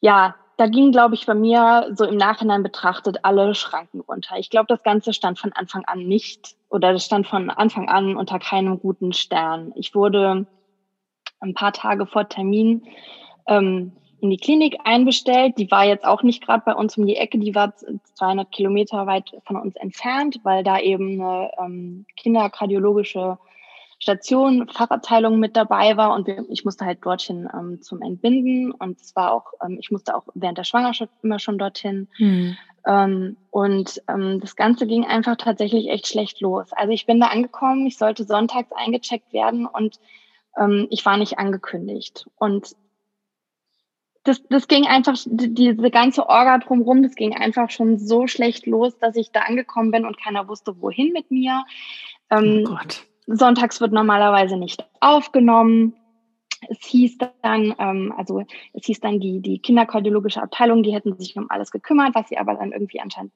ja, 0.00 0.34
da 0.56 0.66
ging, 0.66 0.92
glaube 0.92 1.14
ich, 1.14 1.26
bei 1.26 1.34
mir 1.34 1.90
so 1.94 2.04
im 2.04 2.16
Nachhinein 2.16 2.62
betrachtet 2.62 3.18
alle 3.24 3.54
Schranken 3.54 4.00
runter. 4.00 4.36
Ich 4.38 4.50
glaube, 4.50 4.66
das 4.68 4.82
Ganze 4.82 5.12
stand 5.12 5.38
von 5.38 5.52
Anfang 5.52 5.84
an 5.86 6.00
nicht 6.00 6.56
oder 6.68 6.92
das 6.92 7.04
stand 7.04 7.26
von 7.26 7.50
Anfang 7.50 7.88
an 7.88 8.16
unter 8.16 8.38
keinem 8.38 8.78
guten 8.78 9.12
Stern. 9.12 9.72
Ich 9.74 9.94
wurde 9.94 10.46
ein 11.42 11.54
paar 11.54 11.72
Tage 11.72 12.06
vor 12.06 12.28
Termin 12.28 12.82
ähm, 13.46 13.92
in 14.20 14.30
die 14.30 14.36
Klinik 14.36 14.78
einbestellt. 14.84 15.58
Die 15.58 15.70
war 15.70 15.84
jetzt 15.84 16.04
auch 16.04 16.22
nicht 16.22 16.46
gerade 16.46 16.62
bei 16.64 16.74
uns 16.74 16.96
um 16.96 17.06
die 17.06 17.16
Ecke, 17.16 17.38
die 17.38 17.54
war 17.54 17.74
200 18.14 18.50
Kilometer 18.52 19.06
weit 19.06 19.32
von 19.44 19.56
uns 19.56 19.74
entfernt, 19.76 20.40
weil 20.44 20.62
da 20.62 20.78
eben 20.78 21.20
eine 21.20 21.50
ähm, 21.58 22.06
kinderkardiologische 22.16 23.38
Station, 23.98 24.68
Fachabteilung 24.68 25.38
mit 25.38 25.56
dabei 25.56 25.96
war 25.96 26.14
und 26.14 26.26
wir, 26.26 26.44
ich 26.50 26.64
musste 26.64 26.84
halt 26.84 27.04
dorthin 27.04 27.48
ähm, 27.54 27.82
zum 27.82 28.02
Entbinden 28.02 28.72
und 28.72 29.00
es 29.00 29.14
war 29.14 29.32
auch, 29.32 29.52
ähm, 29.64 29.78
ich 29.80 29.92
musste 29.92 30.16
auch 30.16 30.24
während 30.34 30.58
der 30.58 30.64
Schwangerschaft 30.64 31.12
immer 31.22 31.38
schon 31.38 31.56
dorthin. 31.56 32.08
Mhm. 32.18 32.56
Ähm, 32.84 33.36
und 33.50 34.02
ähm, 34.08 34.40
das 34.40 34.56
Ganze 34.56 34.88
ging 34.88 35.04
einfach 35.04 35.36
tatsächlich 35.36 35.88
echt 35.88 36.08
schlecht 36.08 36.40
los. 36.40 36.72
Also 36.72 36.92
ich 36.92 37.06
bin 37.06 37.20
da 37.20 37.28
angekommen, 37.28 37.86
ich 37.86 37.96
sollte 37.96 38.24
sonntags 38.24 38.72
eingecheckt 38.72 39.32
werden 39.32 39.66
und 39.66 40.00
ähm, 40.56 40.86
ich 40.90 41.04
war 41.04 41.16
nicht 41.16 41.38
angekündigt. 41.38 42.26
Und 42.36 42.76
das, 44.24 44.42
das 44.48 44.68
ging 44.68 44.86
einfach, 44.86 45.16
diese 45.26 45.90
ganze 45.90 46.28
Orga 46.28 46.58
drumherum, 46.58 47.02
das 47.02 47.16
ging 47.16 47.34
einfach 47.34 47.70
schon 47.70 47.98
so 47.98 48.26
schlecht 48.26 48.66
los, 48.66 48.96
dass 48.98 49.16
ich 49.16 49.32
da 49.32 49.40
angekommen 49.40 49.90
bin 49.90 50.06
und 50.06 50.20
keiner 50.22 50.48
wusste, 50.48 50.80
wohin 50.80 51.12
mit 51.12 51.30
mir. 51.30 51.64
Ähm, 52.30 52.64
oh 52.66 52.70
Gott 52.70 53.06
Sonntags 53.26 53.80
wird 53.80 53.92
normalerweise 53.92 54.56
nicht 54.56 54.84
aufgenommen. 55.00 55.94
Es 56.68 56.78
hieß 56.84 57.18
dann, 57.42 57.74
ähm, 57.78 58.14
also 58.16 58.44
es 58.72 58.86
hieß 58.86 59.00
dann 59.00 59.20
die, 59.20 59.40
die 59.40 59.58
kinderkardiologische 59.58 60.42
Abteilung, 60.42 60.82
die 60.82 60.94
hätten 60.94 61.16
sich 61.18 61.36
um 61.36 61.50
alles 61.50 61.70
gekümmert, 61.70 62.14
was 62.14 62.28
sie 62.28 62.38
aber 62.38 62.54
dann 62.54 62.72
irgendwie 62.72 63.00
anscheinend 63.00 63.32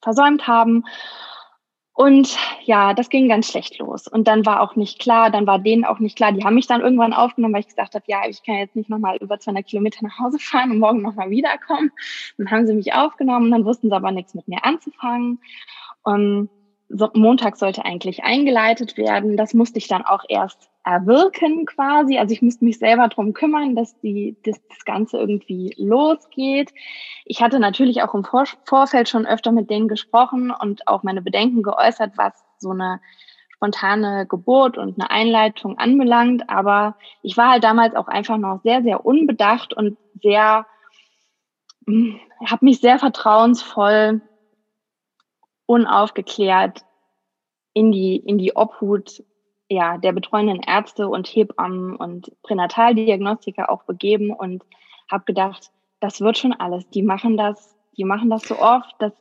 versäumt 0.00 0.46
haben. 0.46 0.84
Und 2.00 2.38
ja, 2.64 2.94
das 2.94 3.10
ging 3.10 3.28
ganz 3.28 3.50
schlecht 3.50 3.78
los. 3.78 4.08
Und 4.08 4.26
dann 4.26 4.46
war 4.46 4.62
auch 4.62 4.74
nicht 4.74 4.98
klar, 4.98 5.30
dann 5.30 5.46
war 5.46 5.58
denen 5.58 5.84
auch 5.84 5.98
nicht 5.98 6.16
klar, 6.16 6.32
die 6.32 6.42
haben 6.42 6.54
mich 6.54 6.66
dann 6.66 6.80
irgendwann 6.80 7.12
aufgenommen, 7.12 7.52
weil 7.52 7.60
ich 7.60 7.68
gesagt 7.68 7.94
habe, 7.94 8.06
ja, 8.08 8.22
ich 8.26 8.42
kann 8.42 8.54
jetzt 8.54 8.74
nicht 8.74 8.88
nochmal 8.88 9.18
über 9.18 9.38
200 9.38 9.66
Kilometer 9.66 9.98
nach 10.04 10.18
Hause 10.18 10.38
fahren 10.38 10.70
und 10.70 10.78
morgen 10.78 11.02
nochmal 11.02 11.28
wiederkommen. 11.28 11.92
Dann 12.38 12.50
haben 12.50 12.66
sie 12.66 12.72
mich 12.72 12.94
aufgenommen, 12.94 13.50
dann 13.50 13.66
wussten 13.66 13.90
sie 13.90 13.94
aber 13.94 14.12
nichts 14.12 14.32
mit 14.32 14.48
mir 14.48 14.64
anzufangen. 14.64 15.42
Und 16.02 16.48
Montag 16.88 17.58
sollte 17.58 17.84
eigentlich 17.84 18.24
eingeleitet 18.24 18.96
werden. 18.96 19.36
Das 19.36 19.52
musste 19.52 19.76
ich 19.76 19.86
dann 19.86 20.02
auch 20.02 20.24
erst 20.26 20.69
erwirken 20.84 21.66
quasi. 21.66 22.18
Also 22.18 22.32
ich 22.32 22.42
musste 22.42 22.64
mich 22.64 22.78
selber 22.78 23.08
drum 23.08 23.32
kümmern, 23.32 23.74
dass 23.74 23.98
die, 24.00 24.36
dass 24.44 24.60
das 24.68 24.84
Ganze 24.84 25.18
irgendwie 25.18 25.74
losgeht. 25.76 26.72
Ich 27.24 27.42
hatte 27.42 27.60
natürlich 27.60 28.02
auch 28.02 28.14
im 28.14 28.24
Vor 28.24 28.44
Vorfeld 28.64 29.08
schon 29.08 29.26
öfter 29.26 29.52
mit 29.52 29.70
denen 29.70 29.88
gesprochen 29.88 30.50
und 30.50 30.86
auch 30.88 31.02
meine 31.02 31.22
Bedenken 31.22 31.62
geäußert, 31.62 32.12
was 32.16 32.32
so 32.58 32.70
eine 32.70 33.00
spontane 33.50 34.26
Geburt 34.26 34.78
und 34.78 34.98
eine 34.98 35.10
Einleitung 35.10 35.76
anbelangt. 35.78 36.48
Aber 36.48 36.96
ich 37.22 37.36
war 37.36 37.50
halt 37.50 37.64
damals 37.64 37.94
auch 37.94 38.08
einfach 38.08 38.38
noch 38.38 38.62
sehr, 38.62 38.82
sehr 38.82 39.04
unbedacht 39.04 39.74
und 39.74 39.98
sehr, 40.22 40.66
habe 41.86 42.64
mich 42.64 42.80
sehr 42.80 42.98
vertrauensvoll 42.98 44.22
unaufgeklärt 45.66 46.84
in 47.74 47.92
die, 47.92 48.16
in 48.16 48.38
die 48.38 48.56
Obhut 48.56 49.22
ja, 49.70 49.98
der 49.98 50.12
betreuenden 50.12 50.60
Ärzte 50.60 51.08
und 51.08 51.28
Hebammen 51.28 51.94
und 51.94 52.32
Pränataldiagnostiker 52.42 53.70
auch 53.70 53.84
begeben 53.84 54.30
und 54.30 54.64
habe 55.08 55.24
gedacht, 55.24 55.70
das 56.00 56.20
wird 56.20 56.38
schon 56.38 56.52
alles. 56.52 56.88
Die 56.90 57.02
machen 57.02 57.36
das, 57.36 57.76
die 57.96 58.04
machen 58.04 58.30
das 58.30 58.42
so 58.42 58.58
oft, 58.58 58.94
dass 58.98 59.12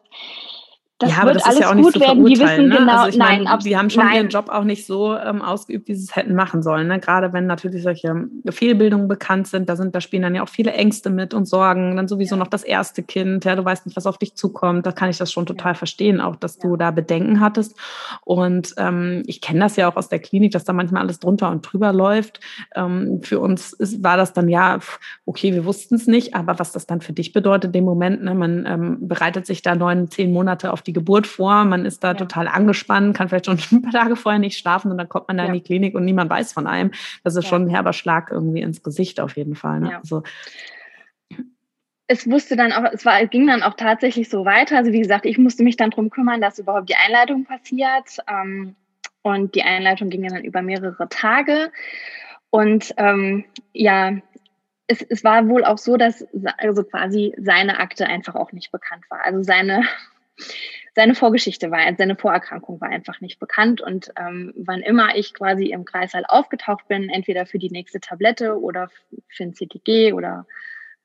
das 0.99 1.11
ja, 1.11 1.21
aber 1.21 1.31
das 1.31 1.47
ist 1.47 1.59
ja 1.59 1.69
auch 1.69 1.75
nicht 1.75 1.93
so 1.93 1.99
werden. 2.01 2.25
Die 2.25 2.37
wissen 2.37 2.67
ne? 2.67 2.77
genau, 2.77 2.97
also 2.97 3.09
ich 3.09 3.17
nein, 3.17 3.43
meine, 3.43 3.61
sie 3.61 3.77
haben 3.77 3.89
schon 3.89 4.03
nein. 4.03 4.15
ihren 4.15 4.29
Job 4.29 4.49
auch 4.49 4.65
nicht 4.65 4.85
so 4.85 5.15
ähm, 5.15 5.41
ausgeübt, 5.41 5.87
wie 5.87 5.95
sie 5.95 6.03
es 6.03 6.13
hätten 6.13 6.35
machen 6.35 6.61
sollen. 6.61 6.87
Ne? 6.87 6.99
Gerade 6.99 7.31
wenn 7.31 7.47
natürlich 7.47 7.83
solche 7.83 8.27
Fehlbildungen 8.49 9.07
bekannt 9.07 9.47
sind, 9.47 9.69
da 9.69 9.77
sind, 9.77 9.95
da 9.95 10.01
spielen 10.01 10.23
dann 10.23 10.35
ja 10.35 10.43
auch 10.43 10.49
viele 10.49 10.73
Ängste 10.73 11.09
mit 11.09 11.33
und 11.33 11.45
Sorgen. 11.45 11.95
Dann 11.95 12.09
sowieso 12.09 12.35
ja. 12.35 12.39
noch 12.39 12.47
das 12.47 12.63
erste 12.63 13.01
Kind, 13.01 13.45
ja, 13.45 13.55
du 13.55 13.63
weißt 13.63 13.85
nicht, 13.85 13.95
was 13.95 14.07
auf 14.07 14.17
dich 14.17 14.35
zukommt. 14.35 14.85
Da 14.85 14.91
kann 14.91 15.09
ich 15.09 15.17
das 15.17 15.31
schon 15.31 15.45
total 15.45 15.71
ja. 15.71 15.75
verstehen, 15.75 16.19
auch 16.19 16.35
dass 16.35 16.57
du 16.57 16.75
da 16.75 16.91
Bedenken 16.91 17.39
hattest. 17.39 17.77
Und 18.25 18.73
ähm, 18.77 19.23
ich 19.25 19.39
kenne 19.39 19.61
das 19.61 19.77
ja 19.77 19.89
auch 19.89 19.95
aus 19.95 20.09
der 20.09 20.19
Klinik, 20.19 20.51
dass 20.51 20.65
da 20.65 20.73
manchmal 20.73 21.03
alles 21.03 21.21
drunter 21.21 21.49
und 21.49 21.61
drüber 21.61 21.93
läuft. 21.93 22.41
Ähm, 22.75 23.21
für 23.23 23.39
uns 23.39 23.71
ist, 23.71 24.03
war 24.03 24.17
das 24.17 24.33
dann 24.33 24.49
ja, 24.49 24.79
okay, 25.25 25.53
wir 25.53 25.63
wussten 25.63 25.95
es 25.95 26.07
nicht, 26.07 26.35
aber 26.35 26.59
was 26.59 26.73
das 26.73 26.87
dann 26.87 26.99
für 26.99 27.13
dich 27.13 27.31
bedeutet, 27.31 27.73
dem 27.73 27.85
Moment, 27.85 28.21
ne, 28.21 28.35
man 28.35 28.65
ähm, 28.65 29.07
bereitet 29.07 29.45
sich 29.45 29.61
da 29.61 29.75
neun, 29.75 30.11
zehn 30.11 30.33
Monate 30.33 30.73
auf 30.73 30.81
die 30.81 30.88
die 30.89 30.93
Geburt 30.93 31.27
vor, 31.27 31.65
man 31.65 31.85
ist 31.85 32.03
da 32.03 32.09
ja. 32.09 32.13
total 32.15 32.47
angespannt, 32.47 33.15
kann 33.15 33.29
vielleicht 33.29 33.45
schon 33.45 33.59
ein 33.71 33.81
paar 33.83 33.91
Tage 33.91 34.15
vorher 34.15 34.39
nicht 34.39 34.57
schlafen 34.57 34.91
und 34.91 34.97
dann 34.97 35.07
kommt 35.07 35.27
man 35.27 35.37
da 35.37 35.43
ja. 35.43 35.49
in 35.49 35.53
die 35.53 35.61
Klinik 35.61 35.93
und 35.93 36.03
niemand 36.03 36.29
weiß 36.31 36.51
von 36.51 36.65
einem. 36.65 36.91
Das 37.23 37.35
ist 37.35 37.47
schon 37.47 37.63
ein 37.63 37.69
herber 37.69 37.93
Schlag 37.93 38.31
irgendwie 38.31 38.61
ins 38.61 38.81
Gesicht 38.81 39.19
auf 39.19 39.37
jeden 39.37 39.55
Fall. 39.55 39.81
Ne? 39.81 39.97
Also, 39.97 40.23
es 42.07 42.27
wusste 42.27 42.55
dann 42.55 42.73
auch, 42.73 42.91
es 42.91 43.05
war, 43.05 43.23
ging 43.27 43.45
dann 43.45 43.61
auch 43.61 43.75
tatsächlich 43.75 44.29
so 44.29 44.43
weiter. 44.43 44.77
Also 44.77 44.91
wie 44.91 45.01
gesagt, 45.01 45.27
ich 45.27 45.37
musste 45.37 45.63
mich 45.63 45.77
dann 45.77 45.91
darum 45.91 46.09
kümmern, 46.09 46.41
dass 46.41 46.57
überhaupt 46.57 46.89
die 46.89 46.95
Einleitung 46.95 47.45
passiert. 47.45 48.17
Ähm, 48.27 48.75
und 49.21 49.53
die 49.53 49.61
Einleitung 49.61 50.09
ging 50.09 50.27
dann 50.27 50.43
über 50.43 50.63
mehrere 50.63 51.07
Tage. 51.09 51.71
Und 52.49 52.95
ähm, 52.97 53.45
ja, 53.73 54.13
es, 54.87 55.03
es 55.03 55.23
war 55.23 55.47
wohl 55.47 55.63
auch 55.63 55.77
so, 55.77 55.97
dass 55.97 56.25
also 56.57 56.83
quasi 56.83 57.35
seine 57.37 57.79
Akte 57.79 58.07
einfach 58.07 58.33
auch 58.33 58.53
nicht 58.53 58.71
bekannt 58.71 59.03
war. 59.09 59.23
Also 59.23 59.43
seine 59.43 59.83
seine 60.99 61.15
Vorgeschichte 61.15 61.71
war, 61.71 61.79
seine 61.97 62.17
Vorerkrankung 62.17 62.81
war 62.81 62.89
einfach 62.89 63.21
nicht 63.21 63.39
bekannt. 63.39 63.79
Und 63.79 64.11
ähm, 64.17 64.53
wann 64.57 64.81
immer 64.81 65.15
ich 65.15 65.33
quasi 65.33 65.67
im 65.67 65.85
Kreißsaal 65.85 66.25
aufgetaucht 66.27 66.89
bin, 66.89 67.07
entweder 67.07 67.45
für 67.45 67.57
die 67.57 67.69
nächste 67.69 68.01
Tablette 68.01 68.59
oder 68.59 68.89
für 69.29 69.43
ein 69.43 69.53
CTG 69.53 70.11
oder 70.11 70.45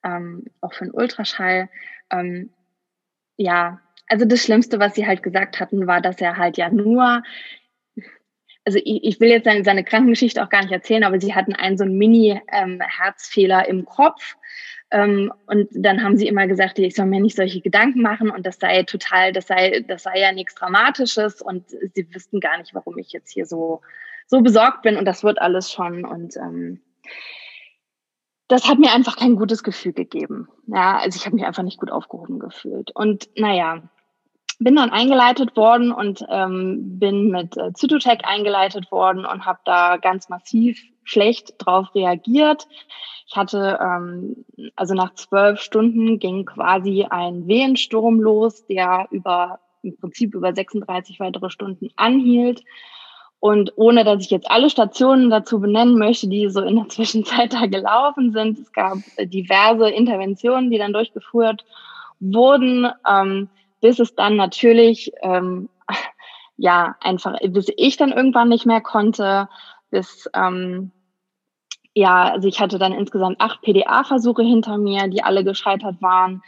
ähm, 0.02 0.46
auch 0.60 0.74
für 0.74 0.82
einen 0.82 0.94
Ultraschall, 0.94 1.68
ähm, 2.10 2.50
ja, 3.36 3.80
also 4.08 4.24
das 4.24 4.42
Schlimmste, 4.42 4.80
was 4.80 4.96
sie 4.96 5.06
halt 5.06 5.22
gesagt 5.22 5.60
hatten, 5.60 5.86
war, 5.86 6.00
dass 6.00 6.20
er 6.20 6.38
halt 6.38 6.56
ja 6.56 6.70
nur 6.70 7.22
also 8.64 8.78
ich, 8.82 9.04
ich 9.04 9.20
will 9.20 9.28
jetzt 9.28 9.44
seine, 9.44 9.64
seine 9.64 9.84
Krankengeschichte 9.84 10.42
auch 10.42 10.48
gar 10.48 10.62
nicht 10.62 10.72
erzählen, 10.72 11.04
aber 11.04 11.20
sie 11.20 11.34
hatten 11.34 11.54
einen 11.54 11.76
so 11.76 11.84
einen 11.84 11.98
Mini-Herzfehler 11.98 13.68
ähm, 13.68 13.78
im 13.78 13.84
Kopf. 13.84 14.36
Ähm, 14.90 15.32
und 15.46 15.68
dann 15.72 16.02
haben 16.02 16.16
sie 16.16 16.28
immer 16.28 16.46
gesagt, 16.46 16.78
ich 16.78 16.94
soll 16.94 17.06
mir 17.06 17.20
nicht 17.20 17.36
solche 17.36 17.60
Gedanken 17.60 18.00
machen 18.00 18.30
und 18.30 18.46
das 18.46 18.58
sei 18.58 18.82
total, 18.84 19.32
das 19.32 19.46
sei, 19.46 19.84
das 19.86 20.04
sei 20.04 20.20
ja 20.20 20.32
nichts 20.32 20.54
Dramatisches 20.54 21.42
und 21.42 21.68
sie 21.68 22.06
wüssten 22.14 22.40
gar 22.40 22.58
nicht, 22.58 22.74
warum 22.74 22.96
ich 22.98 23.12
jetzt 23.12 23.32
hier 23.32 23.46
so, 23.46 23.80
so 24.26 24.40
besorgt 24.40 24.82
bin 24.82 24.96
und 24.96 25.04
das 25.04 25.24
wird 25.24 25.40
alles 25.40 25.70
schon. 25.72 26.04
Und 26.04 26.36
ähm, 26.36 26.80
das 28.48 28.68
hat 28.68 28.78
mir 28.78 28.92
einfach 28.92 29.16
kein 29.16 29.36
gutes 29.36 29.62
Gefühl 29.62 29.92
gegeben. 29.92 30.48
Ja, 30.66 30.98
also 30.98 31.16
ich 31.16 31.26
habe 31.26 31.36
mich 31.36 31.44
einfach 31.44 31.62
nicht 31.62 31.80
gut 31.80 31.90
aufgehoben 31.90 32.38
gefühlt. 32.38 32.90
Und 32.94 33.28
naja, 33.36 33.82
bin 34.58 34.76
dann 34.76 34.90
eingeleitet 34.90 35.56
worden 35.56 35.92
und 35.92 36.24
ähm, 36.28 36.98
bin 36.98 37.30
mit 37.30 37.56
äh, 37.56 37.72
Zytotec 37.72 38.20
eingeleitet 38.24 38.90
worden 38.92 39.24
und 39.24 39.46
habe 39.46 39.58
da 39.64 39.96
ganz 39.96 40.28
massiv 40.28 40.80
schlecht 41.04 41.54
drauf 41.58 41.94
reagiert. 41.94 42.66
Ich 43.26 43.36
hatte, 43.36 43.78
ähm, 43.80 44.44
also 44.76 44.94
nach 44.94 45.14
zwölf 45.14 45.60
Stunden 45.60 46.18
ging 46.18 46.44
quasi 46.44 47.06
ein 47.08 47.46
Wehensturm 47.46 48.20
los, 48.20 48.66
der 48.66 49.08
über 49.10 49.60
im 49.82 49.96
Prinzip 49.98 50.34
über 50.34 50.54
36 50.54 51.20
weitere 51.20 51.50
Stunden 51.50 51.90
anhielt. 51.96 52.62
Und 53.40 53.74
ohne 53.76 54.04
dass 54.04 54.24
ich 54.24 54.30
jetzt 54.30 54.50
alle 54.50 54.70
Stationen 54.70 55.28
dazu 55.28 55.60
benennen 55.60 55.98
möchte, 55.98 56.28
die 56.28 56.48
so 56.48 56.62
in 56.62 56.76
der 56.76 56.88
Zwischenzeit 56.88 57.52
da 57.52 57.66
gelaufen 57.66 58.32
sind, 58.32 58.58
es 58.58 58.72
gab 58.72 58.98
diverse 59.18 59.90
Interventionen, 59.90 60.70
die 60.70 60.78
dann 60.78 60.94
durchgeführt 60.94 61.64
wurden. 62.20 62.88
Ähm, 63.06 63.48
bis 63.84 63.98
es 63.98 64.14
dann 64.14 64.36
natürlich, 64.36 65.12
ähm, 65.20 65.68
ja, 66.56 66.96
einfach, 67.00 67.38
bis 67.48 67.70
ich 67.76 67.98
dann 67.98 68.12
irgendwann 68.12 68.48
nicht 68.48 68.64
mehr 68.64 68.80
konnte, 68.80 69.46
bis, 69.90 70.26
ähm, 70.32 70.90
ja, 71.92 72.30
also 72.30 72.48
ich 72.48 72.60
hatte 72.60 72.78
dann 72.78 72.94
insgesamt 72.94 73.42
acht 73.42 73.60
PDA-Versuche 73.60 74.42
hinter 74.42 74.78
mir, 74.78 75.08
die 75.08 75.22
alle 75.22 75.44
gescheitert 75.44 76.00
waren. 76.00 76.42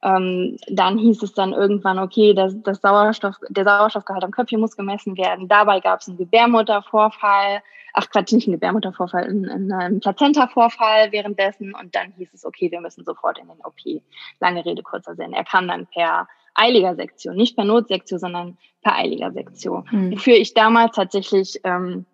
Ähm, 0.00 0.58
dann 0.68 0.96
hieß 0.96 1.24
es 1.24 1.32
dann 1.32 1.54
irgendwann, 1.54 1.98
okay, 1.98 2.34
das, 2.34 2.54
das 2.62 2.80
Sauerstoff, 2.80 3.34
der 3.48 3.64
Sauerstoffgehalt 3.64 4.22
am 4.22 4.30
Köpfchen 4.30 4.60
muss 4.60 4.76
gemessen 4.76 5.16
werden. 5.16 5.48
Dabei 5.48 5.80
gab 5.80 6.02
es 6.02 6.08
einen 6.08 6.18
Gebärmuttervorfall, 6.18 7.62
ach 7.94 8.10
Quatsch, 8.10 8.30
nicht 8.30 8.46
einen 8.46 8.54
Gebärmuttervorfall, 8.54 9.24
einen, 9.24 9.72
einen 9.72 9.98
Plazenta-Vorfall 9.98 11.10
währenddessen. 11.10 11.74
Und 11.74 11.96
dann 11.96 12.12
hieß 12.12 12.32
es, 12.32 12.44
okay, 12.44 12.70
wir 12.70 12.80
müssen 12.80 13.04
sofort 13.04 13.38
in 13.40 13.48
den 13.48 13.58
OP. 13.64 14.02
Lange 14.38 14.64
Rede, 14.64 14.84
kurzer 14.84 15.16
Sinn. 15.16 15.32
Er 15.32 15.42
kam 15.42 15.66
dann 15.66 15.88
per 15.88 16.28
eiliger 16.56 16.94
Sektion, 16.96 17.36
nicht 17.36 17.56
per 17.56 17.64
Notsektion, 17.64 18.18
sondern 18.18 18.58
per 18.82 18.96
eiliger 18.96 19.32
Sektion. 19.32 19.86
Mhm. 19.90 20.12
Wofür 20.12 20.34
ich 20.34 20.54
damals 20.54 20.96
tatsächlich 20.96 21.60
ähm, 21.64 22.06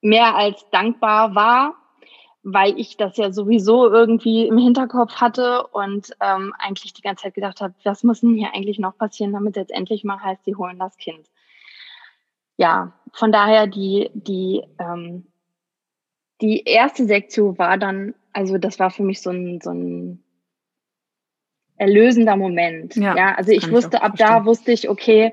mehr 0.00 0.36
als 0.36 0.64
dankbar 0.70 1.34
war, 1.34 1.74
weil 2.42 2.78
ich 2.78 2.96
das 2.96 3.16
ja 3.16 3.32
sowieso 3.32 3.90
irgendwie 3.90 4.46
im 4.46 4.58
Hinterkopf 4.58 5.16
hatte 5.16 5.66
und 5.66 6.12
ähm, 6.20 6.54
eigentlich 6.58 6.94
die 6.94 7.02
ganze 7.02 7.24
Zeit 7.24 7.34
gedacht 7.34 7.60
habe, 7.60 7.74
was 7.84 8.04
muss 8.04 8.20
denn 8.20 8.34
hier 8.34 8.54
eigentlich 8.54 8.78
noch 8.78 8.96
passieren, 8.96 9.32
damit 9.32 9.56
es 9.56 9.62
jetzt 9.62 9.72
endlich 9.72 10.04
mal 10.04 10.20
heißt, 10.20 10.44
sie 10.44 10.54
holen 10.54 10.78
das 10.78 10.96
Kind. 10.96 11.26
Ja, 12.56 12.92
von 13.12 13.32
daher 13.32 13.66
die, 13.66 14.10
die, 14.14 14.62
ähm, 14.78 15.26
die 16.40 16.62
erste 16.64 17.06
Sektion 17.06 17.58
war 17.58 17.76
dann, 17.76 18.14
also 18.32 18.58
das 18.58 18.78
war 18.78 18.90
für 18.90 19.02
mich 19.02 19.20
so 19.20 19.30
ein, 19.30 19.60
so 19.60 19.70
ein 19.70 20.22
erlösender 21.78 22.36
Moment. 22.36 22.96
Ja, 22.96 23.16
ja 23.16 23.34
also 23.34 23.52
ich 23.52 23.70
wusste, 23.70 23.98
ich 23.98 24.02
ab 24.02 24.16
da 24.16 24.44
wusste 24.44 24.72
ich, 24.72 24.88
okay, 24.88 25.32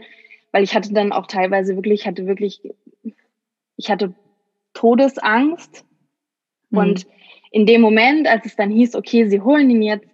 weil 0.52 0.64
ich 0.64 0.74
hatte 0.76 0.94
dann 0.94 1.12
auch 1.12 1.28
teilweise 1.28 1.76
wirklich, 1.76 2.02
ich 2.02 2.08
hatte 2.08 2.28
wirklich, 2.28 2.62
ich 3.76 3.90
hatte 3.90 4.14
Todesangst. 4.74 5.86
Mhm. 6.70 6.78
Und 6.78 7.08
in 7.52 7.66
dem 7.66 7.82
Moment, 7.82 8.28
als 8.28 8.46
es 8.46 8.56
dann 8.56 8.72
hieß, 8.72 8.96
okay, 8.96 9.28
sie 9.28 9.42
holen 9.42 9.70
ihn 9.70 9.82
jetzt, 9.82 10.08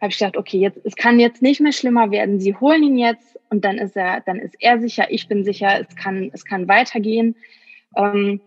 habe 0.00 0.12
ich 0.12 0.18
gedacht, 0.18 0.36
okay, 0.36 0.58
jetzt, 0.58 0.80
es 0.84 0.94
kann 0.94 1.18
jetzt 1.18 1.42
nicht 1.42 1.60
mehr 1.60 1.72
schlimmer 1.72 2.10
werden. 2.10 2.40
Sie 2.40 2.54
holen 2.54 2.82
ihn 2.82 2.98
jetzt 2.98 3.38
und 3.50 3.64
dann 3.64 3.78
ist 3.78 3.96
er, 3.96 4.20
dann 4.20 4.38
ist 4.38 4.54
er 4.60 4.78
sicher, 4.80 5.10
ich 5.10 5.28
bin 5.28 5.44
sicher, 5.44 5.80
es 5.80 5.96
kann, 5.96 6.30
es 6.32 6.44
kann 6.44 6.68
weitergehen. 6.68 7.34
Ähm, 7.96 8.40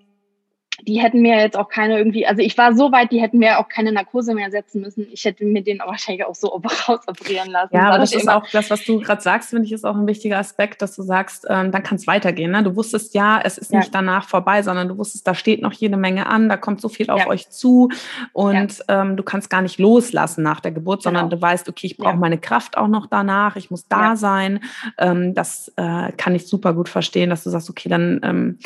die 0.87 1.01
hätten 1.01 1.21
mir 1.21 1.37
jetzt 1.39 1.57
auch 1.57 1.69
keine 1.69 1.97
irgendwie, 1.97 2.25
also 2.25 2.41
ich 2.41 2.57
war 2.57 2.73
so 2.73 2.91
weit, 2.91 3.11
die 3.11 3.21
hätten 3.21 3.39
mir 3.39 3.59
auch 3.59 3.67
keine 3.67 3.91
Narkose 3.91 4.33
mehr 4.33 4.51
setzen 4.51 4.81
müssen. 4.81 5.07
Ich 5.11 5.25
hätte 5.25 5.45
mir 5.45 5.63
den 5.63 5.79
wahrscheinlich 5.79 6.25
auch 6.25 6.35
so 6.35 6.47
rausoperieren 6.87 7.49
lassen. 7.49 7.75
Ja, 7.75 7.89
aber 7.89 7.99
das 7.99 8.13
ist 8.13 8.29
auch 8.29 8.45
das, 8.51 8.69
was 8.69 8.83
du 8.83 8.99
gerade 8.99 9.21
sagst, 9.21 9.49
finde 9.49 9.65
ich, 9.65 9.71
ist 9.71 9.85
auch 9.85 9.95
ein 9.95 10.07
wichtiger 10.07 10.37
Aspekt, 10.37 10.81
dass 10.81 10.95
du 10.95 11.03
sagst, 11.03 11.45
ähm, 11.49 11.71
dann 11.71 11.83
kann 11.83 11.95
es 11.95 12.07
weitergehen. 12.07 12.51
Ne? 12.51 12.63
Du 12.63 12.75
wusstest 12.75 13.13
ja, 13.13 13.39
es 13.43 13.57
ist 13.57 13.71
ja. 13.71 13.79
nicht 13.79 13.93
danach 13.93 14.27
vorbei, 14.27 14.63
sondern 14.63 14.87
du 14.87 14.97
wusstest, 14.97 15.27
da 15.27 15.35
steht 15.35 15.61
noch 15.61 15.73
jede 15.73 15.97
Menge 15.97 16.27
an, 16.27 16.49
da 16.49 16.57
kommt 16.57 16.81
so 16.81 16.89
viel 16.89 17.09
auf 17.09 17.21
ja. 17.21 17.27
euch 17.27 17.49
zu 17.49 17.89
und 18.33 18.83
ja. 18.87 19.01
ähm, 19.01 19.17
du 19.17 19.23
kannst 19.23 19.49
gar 19.49 19.61
nicht 19.61 19.79
loslassen 19.79 20.43
nach 20.43 20.59
der 20.59 20.71
Geburt, 20.71 21.03
sondern 21.03 21.29
genau. 21.29 21.35
du 21.35 21.41
weißt, 21.41 21.69
okay, 21.69 21.87
ich 21.87 21.97
brauche 21.97 22.17
meine 22.17 22.37
Kraft 22.37 22.77
auch 22.77 22.87
noch 22.87 23.07
danach, 23.07 23.55
ich 23.55 23.71
muss 23.71 23.87
da 23.87 24.15
sein. 24.15 24.61
Ähm, 24.97 25.33
das 25.33 25.71
äh, 25.75 26.11
kann 26.13 26.35
ich 26.35 26.47
super 26.47 26.73
gut 26.73 26.89
verstehen, 26.89 27.29
dass 27.29 27.43
du 27.43 27.49
sagst, 27.49 27.69
okay, 27.69 27.89
dann 27.89 28.19
ähm, 28.23 28.59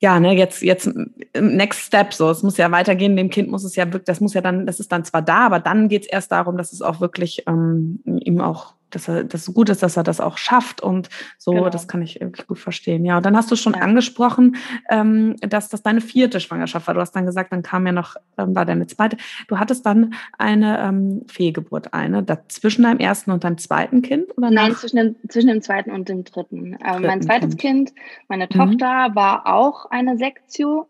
ja, 0.00 0.20
ne, 0.20 0.34
jetzt, 0.34 0.62
jetzt 0.62 0.88
next 1.34 1.80
step, 1.80 2.14
so, 2.14 2.30
es 2.30 2.42
muss 2.42 2.56
ja 2.56 2.70
weitergehen, 2.70 3.16
dem 3.16 3.30
Kind 3.30 3.50
muss 3.50 3.64
es 3.64 3.74
ja 3.74 3.86
wirklich, 3.86 4.04
das 4.04 4.20
muss 4.20 4.34
ja 4.34 4.40
dann, 4.40 4.64
das 4.64 4.78
ist 4.78 4.92
dann 4.92 5.04
zwar 5.04 5.22
da, 5.22 5.46
aber 5.46 5.58
dann 5.58 5.88
geht 5.88 6.02
es 6.02 6.08
erst 6.08 6.30
darum, 6.30 6.56
dass 6.56 6.72
es 6.72 6.82
auch 6.82 7.00
wirklich 7.00 7.44
ähm, 7.48 8.00
ihm 8.04 8.40
auch 8.40 8.74
dass 8.90 9.08
er 9.08 9.24
das 9.24 9.52
gut 9.52 9.68
ist, 9.68 9.82
dass 9.82 9.96
er 9.96 10.02
das 10.02 10.20
auch 10.20 10.38
schafft 10.38 10.80
und 10.80 11.08
so, 11.36 11.52
genau. 11.52 11.70
das 11.70 11.88
kann 11.88 12.02
ich 12.02 12.20
wirklich 12.20 12.46
gut 12.46 12.58
verstehen. 12.58 13.04
Ja, 13.04 13.18
und 13.18 13.26
dann 13.26 13.36
hast 13.36 13.50
du 13.50 13.56
schon 13.56 13.74
ja. 13.74 13.80
angesprochen, 13.80 14.56
ähm, 14.90 15.36
dass 15.40 15.68
das 15.68 15.82
deine 15.82 16.00
vierte 16.00 16.40
Schwangerschaft 16.40 16.86
war. 16.86 16.94
Du 16.94 17.00
hast 17.00 17.12
dann 17.12 17.26
gesagt, 17.26 17.52
dann 17.52 17.62
kam 17.62 17.86
ja 17.86 17.92
noch, 17.92 18.16
ähm, 18.36 18.54
war 18.54 18.64
deine 18.64 18.86
zweite. 18.86 19.16
Du 19.48 19.58
hattest 19.58 19.84
dann 19.86 20.14
eine 20.38 20.80
ähm, 20.80 21.22
Fehlgeburt, 21.28 21.94
eine, 21.94 22.24
zwischen 22.48 22.82
deinem 22.82 22.98
ersten 22.98 23.30
und 23.30 23.44
deinem 23.44 23.58
zweiten 23.58 24.02
Kind? 24.02 24.36
Oder 24.36 24.50
Nein, 24.50 24.74
zwischen 24.74 24.96
dem, 24.96 25.16
zwischen 25.28 25.48
dem 25.48 25.62
zweiten 25.62 25.90
und 25.90 26.08
dem 26.08 26.24
dritten. 26.24 26.78
Ähm, 26.84 27.02
mein 27.02 27.22
zweites 27.22 27.56
Kind, 27.56 27.88
kind 27.88 27.92
meine 28.28 28.44
mhm. 28.44 28.56
Tochter, 28.56 29.10
mhm. 29.10 29.14
war 29.14 29.46
auch 29.46 29.86
eine 29.90 30.16
Sektio. 30.16 30.88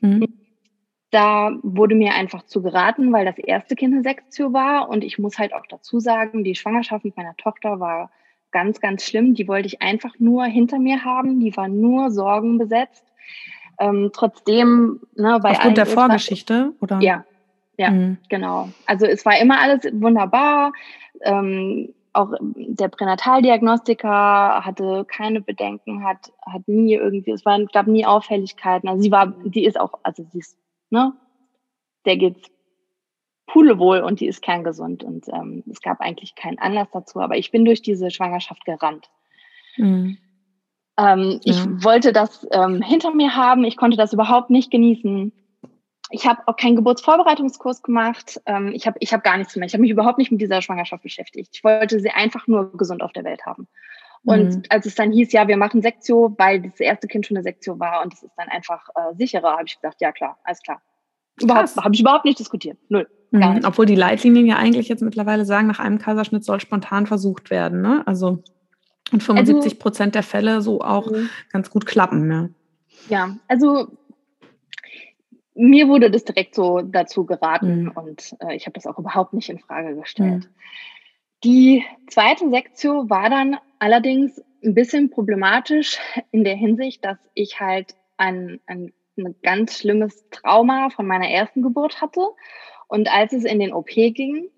Mhm 0.00 0.28
da 1.10 1.52
wurde 1.62 1.94
mir 1.94 2.14
einfach 2.14 2.44
zu 2.44 2.62
geraten, 2.62 3.12
weil 3.12 3.24
das 3.24 3.38
erste 3.38 3.74
Kind 3.74 3.94
eine 3.94 4.02
Sektio 4.02 4.52
war. 4.52 4.88
Und 4.88 5.04
ich 5.04 5.18
muss 5.18 5.38
halt 5.38 5.54
auch 5.54 5.66
dazu 5.68 6.00
sagen, 6.00 6.44
die 6.44 6.54
Schwangerschaft 6.54 7.04
mit 7.04 7.16
meiner 7.16 7.36
Tochter 7.36 7.80
war 7.80 8.10
ganz, 8.50 8.80
ganz 8.80 9.04
schlimm. 9.04 9.34
Die 9.34 9.48
wollte 9.48 9.66
ich 9.66 9.80
einfach 9.80 10.14
nur 10.18 10.44
hinter 10.44 10.78
mir 10.78 11.04
haben. 11.04 11.40
Die 11.40 11.56
war 11.56 11.68
nur 11.68 12.10
sorgenbesetzt. 12.10 13.04
Ähm, 13.78 14.10
trotzdem, 14.12 15.00
ne, 15.14 15.38
bei 15.42 15.52
Aufgrund 15.52 15.78
der 15.78 15.86
Vorgeschichte, 15.86 16.72
oder? 16.80 16.98
Ja, 17.00 17.24
ja, 17.78 17.90
mhm. 17.90 18.18
genau. 18.28 18.68
Also 18.86 19.06
es 19.06 19.24
war 19.24 19.38
immer 19.40 19.60
alles 19.60 19.84
wunderbar. 19.92 20.72
Ähm, 21.22 21.94
auch 22.12 22.32
der 22.40 22.88
Pränataldiagnostiker 22.88 24.64
hatte 24.64 25.06
keine 25.08 25.40
Bedenken, 25.40 26.04
hat, 26.04 26.32
hat 26.44 26.66
nie 26.66 26.94
irgendwie, 26.94 27.30
es 27.30 27.44
war, 27.44 27.64
gab 27.66 27.86
nie 27.86 28.04
Auffälligkeiten. 28.04 28.88
Also 28.88 29.02
sie 29.02 29.12
war, 29.12 29.32
sie 29.52 29.64
ist 29.64 29.78
auch, 29.78 29.92
also 30.02 30.26
sie 30.32 30.40
ist 30.40 30.56
ne, 30.90 31.12
der 32.04 32.16
geht's 32.16 32.50
pulewohl 33.46 34.00
und 34.00 34.20
die 34.20 34.26
ist 34.26 34.42
kerngesund. 34.42 35.02
Und 35.02 35.26
ähm, 35.28 35.64
es 35.70 35.80
gab 35.80 36.00
eigentlich 36.00 36.34
keinen 36.34 36.58
Anlass 36.58 36.88
dazu, 36.92 37.20
aber 37.20 37.36
ich 37.36 37.50
bin 37.50 37.64
durch 37.64 37.82
diese 37.82 38.10
Schwangerschaft 38.10 38.64
gerannt. 38.64 39.10
Mhm. 39.76 40.18
Ähm, 40.98 41.40
ja. 41.42 41.54
Ich 41.54 41.84
wollte 41.84 42.12
das 42.12 42.46
ähm, 42.52 42.82
hinter 42.82 43.14
mir 43.14 43.34
haben, 43.34 43.64
ich 43.64 43.76
konnte 43.76 43.96
das 43.96 44.12
überhaupt 44.12 44.50
nicht 44.50 44.70
genießen. 44.70 45.32
Ich 46.10 46.26
habe 46.26 46.40
auch 46.46 46.56
keinen 46.56 46.76
Geburtsvorbereitungskurs 46.76 47.82
gemacht. 47.82 48.40
Ähm, 48.46 48.72
ich 48.74 48.86
habe 48.86 48.96
ich 49.00 49.12
hab 49.12 49.22
gar 49.22 49.36
nichts 49.36 49.54
mehr. 49.56 49.66
Ich 49.66 49.74
habe 49.74 49.82
mich 49.82 49.90
überhaupt 49.90 50.18
nicht 50.18 50.30
mit 50.30 50.40
dieser 50.40 50.62
Schwangerschaft 50.62 51.02
beschäftigt. 51.02 51.50
Ich 51.52 51.64
wollte 51.64 52.00
sie 52.00 52.10
einfach 52.10 52.46
nur 52.46 52.76
gesund 52.76 53.02
auf 53.02 53.12
der 53.12 53.24
Welt 53.24 53.44
haben. 53.46 53.68
Und 54.24 54.56
mhm. 54.56 54.62
als 54.68 54.86
es 54.86 54.94
dann 54.94 55.12
hieß, 55.12 55.32
ja, 55.32 55.48
wir 55.48 55.56
machen 55.56 55.82
Sektio, 55.82 56.34
weil 56.38 56.62
das 56.62 56.80
erste 56.80 57.06
Kind 57.06 57.26
schon 57.26 57.36
eine 57.36 57.44
Sektio 57.44 57.78
war 57.78 58.02
und 58.02 58.12
es 58.12 58.22
ist 58.22 58.34
dann 58.36 58.48
einfach 58.48 58.88
äh, 58.94 59.14
sicherer, 59.16 59.52
habe 59.52 59.64
ich 59.66 59.76
gesagt, 59.76 60.00
ja 60.00 60.12
klar, 60.12 60.38
alles 60.44 60.60
klar. 60.62 60.82
Überhaupt, 61.40 61.76
habe 61.76 61.94
ich 61.94 62.00
überhaupt 62.00 62.24
nicht 62.24 62.38
diskutiert. 62.38 62.78
Null. 62.88 63.08
Mhm. 63.30 63.60
Obwohl 63.64 63.86
die 63.86 63.94
Leitlinien 63.94 64.46
ja 64.46 64.56
eigentlich 64.56 64.88
jetzt 64.88 65.02
mittlerweile 65.02 65.44
sagen, 65.44 65.66
nach 65.66 65.78
einem 65.78 65.98
Kaiserschnitt 65.98 66.44
soll 66.44 66.60
spontan 66.60 67.06
versucht 67.06 67.50
werden. 67.50 67.82
Ne? 67.82 68.02
Also 68.06 68.42
in 69.12 69.20
75 69.20 69.72
also 69.72 69.76
Prozent 69.76 70.14
der 70.14 70.22
Fälle 70.22 70.60
so 70.62 70.80
auch 70.80 71.10
mhm. 71.10 71.28
ganz 71.52 71.70
gut 71.70 71.86
klappen. 71.86 72.30
Ja, 72.30 72.48
ja 73.08 73.36
also 73.46 73.88
mir 75.54 75.88
wurde 75.88 76.10
das 76.10 76.24
direkt 76.24 76.54
so 76.54 76.80
dazu 76.80 77.26
geraten 77.26 77.84
mhm. 77.84 77.90
und 77.90 78.36
äh, 78.40 78.54
ich 78.54 78.66
habe 78.66 78.74
das 78.74 78.86
auch 78.86 78.98
überhaupt 78.98 79.34
nicht 79.34 79.48
in 79.48 79.58
Frage 79.58 79.94
gestellt. 79.96 80.48
Die 81.44 81.84
zweite 82.08 82.50
Sektion 82.50 83.08
war 83.10 83.30
dann 83.30 83.58
allerdings 83.78 84.42
ein 84.64 84.74
bisschen 84.74 85.10
problematisch 85.10 85.98
in 86.32 86.44
der 86.44 86.56
Hinsicht, 86.56 87.04
dass 87.04 87.18
ich 87.34 87.60
halt 87.60 87.94
ein, 88.16 88.60
ein, 88.66 88.92
ein 89.16 89.36
ganz 89.42 89.78
schlimmes 89.78 90.28
Trauma 90.30 90.90
von 90.90 91.06
meiner 91.06 91.28
ersten 91.28 91.62
Geburt 91.62 92.00
hatte. 92.00 92.26
Und 92.88 93.12
als 93.12 93.32
es 93.32 93.44
in 93.44 93.60
den 93.60 93.72
OP 93.72 93.88
ging, 93.88 94.48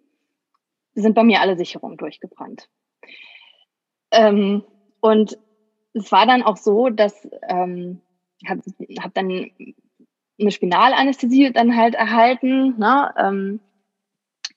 sind 0.95 1.14
bei 1.14 1.25
mir 1.25 1.40
alle 1.40 1.57
Sicherungen 1.57 1.99
durchgebrannt. 1.99 2.69
Ähm, 4.11 4.64
und 5.01 5.38
es 5.93 6.11
war 6.12 6.27
dann 6.27 6.43
auch 6.43 6.57
so, 6.57 6.88
dass 6.88 7.29
ähm, 7.49 8.01
habe 8.49 8.62
hab 9.01 9.14
dann 9.14 9.51
eine 10.40 10.51
Spinalanästhesie 10.51 11.53
dann 11.53 11.77
halt 11.77 11.95
erhalten. 11.95 12.79
Ne? 12.79 13.14
Ähm, 13.19 13.61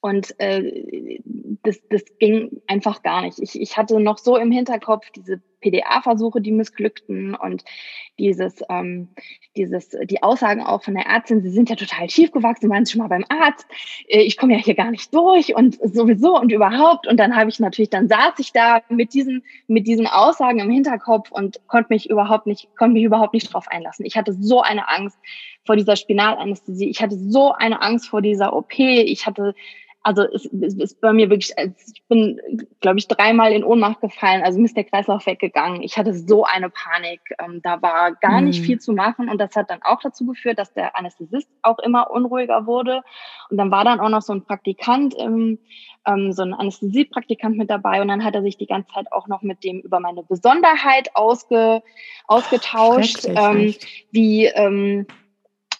und 0.03 0.37
äh, 0.37 1.21
das, 1.63 1.81
das 1.89 2.03
ging 2.19 2.61
einfach 2.67 3.03
gar 3.03 3.21
nicht. 3.21 3.39
Ich, 3.39 3.59
ich 3.59 3.77
hatte 3.77 4.01
noch 4.01 4.17
so 4.17 4.35
im 4.35 4.51
Hinterkopf 4.51 5.09
diese 5.11 5.41
PDA-Versuche, 5.61 6.41
die 6.41 6.51
missglückten 6.51 7.35
und 7.35 7.63
dieses, 8.19 8.61
ähm, 8.69 9.07
dieses, 9.55 9.95
die 10.03 10.21
Aussagen 10.21 10.61
auch 10.61 10.83
von 10.83 10.95
der 10.95 11.05
Ärztin, 11.05 11.41
sie 11.41 11.51
sind 11.51 11.69
ja 11.69 11.77
total 11.77 12.09
schief 12.09 12.33
gewachsen, 12.33 12.69
waren 12.69 12.83
sie 12.83 12.91
schon 12.91 13.01
mal 13.01 13.07
beim 13.07 13.23
Arzt, 13.29 13.65
äh, 14.09 14.23
ich 14.23 14.35
komme 14.35 14.51
ja 14.51 14.59
hier 14.59 14.75
gar 14.75 14.91
nicht 14.91 15.15
durch 15.15 15.55
und 15.55 15.79
sowieso 15.81 16.37
und 16.37 16.51
überhaupt. 16.51 17.07
Und 17.07 17.17
dann 17.17 17.33
habe 17.33 17.49
ich 17.49 17.61
natürlich, 17.61 17.89
dann 17.89 18.09
saß 18.09 18.33
ich 18.39 18.51
da 18.51 18.81
mit 18.89 19.13
diesen, 19.13 19.41
mit 19.67 19.87
diesen 19.87 20.05
Aussagen 20.05 20.59
im 20.59 20.69
Hinterkopf 20.69 21.31
und 21.31 21.65
konnte 21.67 21.93
mich 21.93 22.09
überhaupt 22.09 22.45
nicht, 22.45 22.67
konnte 22.75 22.95
mich 22.95 23.03
überhaupt 23.03 23.33
nicht 23.33 23.53
drauf 23.53 23.69
einlassen. 23.69 24.05
Ich 24.05 24.17
hatte 24.17 24.33
so 24.33 24.61
eine 24.61 24.89
Angst 24.89 25.17
vor 25.65 25.77
dieser 25.77 25.95
Spinalanästhesie, 25.95 26.89
ich 26.89 27.01
hatte 27.01 27.15
so 27.17 27.53
eine 27.53 27.81
Angst 27.81 28.09
vor 28.09 28.21
dieser 28.21 28.53
OP, 28.53 28.77
ich 28.77 29.25
hatte 29.25 29.55
also 30.03 30.23
es, 30.23 30.45
es 30.45 30.75
ist 30.75 31.01
bei 31.01 31.13
mir 31.13 31.29
wirklich, 31.29 31.53
ich 31.57 32.03
bin, 32.09 32.39
glaube 32.81 32.99
ich, 32.99 33.07
dreimal 33.07 33.53
in 33.53 33.63
Ohnmacht 33.63 34.01
gefallen, 34.01 34.43
also 34.43 34.59
mir 34.59 34.65
ist 34.65 34.75
der 34.75 34.83
Kreislauf 34.83 35.25
weggegangen. 35.25 35.81
Ich 35.81 35.97
hatte 35.97 36.13
so 36.13 36.43
eine 36.43 36.69
Panik, 36.69 37.21
ähm, 37.39 37.61
da 37.63 37.81
war 37.81 38.11
gar 38.11 38.41
mhm. 38.41 38.47
nicht 38.47 38.61
viel 38.61 38.79
zu 38.79 38.91
machen. 38.91 39.29
Und 39.29 39.39
das 39.39 39.55
hat 39.55 39.69
dann 39.69 39.81
auch 39.81 40.01
dazu 40.01 40.25
geführt, 40.25 40.59
dass 40.59 40.73
der 40.73 40.97
Anästhesist 40.97 41.49
auch 41.61 41.79
immer 41.79 42.11
unruhiger 42.11 42.65
wurde. 42.65 43.01
Und 43.49 43.57
dann 43.57 43.71
war 43.71 43.85
dann 43.85 44.01
auch 44.01 44.09
noch 44.09 44.21
so 44.21 44.33
ein 44.33 44.43
Praktikant 44.43 45.13
im, 45.15 45.57
ähm, 46.05 46.33
so 46.33 46.43
ein 46.43 46.53
Anästhesiepraktikant 46.53 47.57
mit 47.57 47.69
dabei. 47.69 48.01
Und 48.01 48.09
dann 48.09 48.25
hat 48.25 48.35
er 48.35 48.41
sich 48.41 48.57
die 48.57 48.67
ganze 48.67 48.91
Zeit 48.93 49.11
auch 49.11 49.27
noch 49.27 49.41
mit 49.41 49.63
dem 49.63 49.79
über 49.79 50.01
meine 50.01 50.23
Besonderheit 50.23 51.15
ausge, 51.15 51.81
ausgetauscht, 52.27 53.25
ähm, 53.25 53.73
wie 54.11 54.45
ähm, 54.47 55.07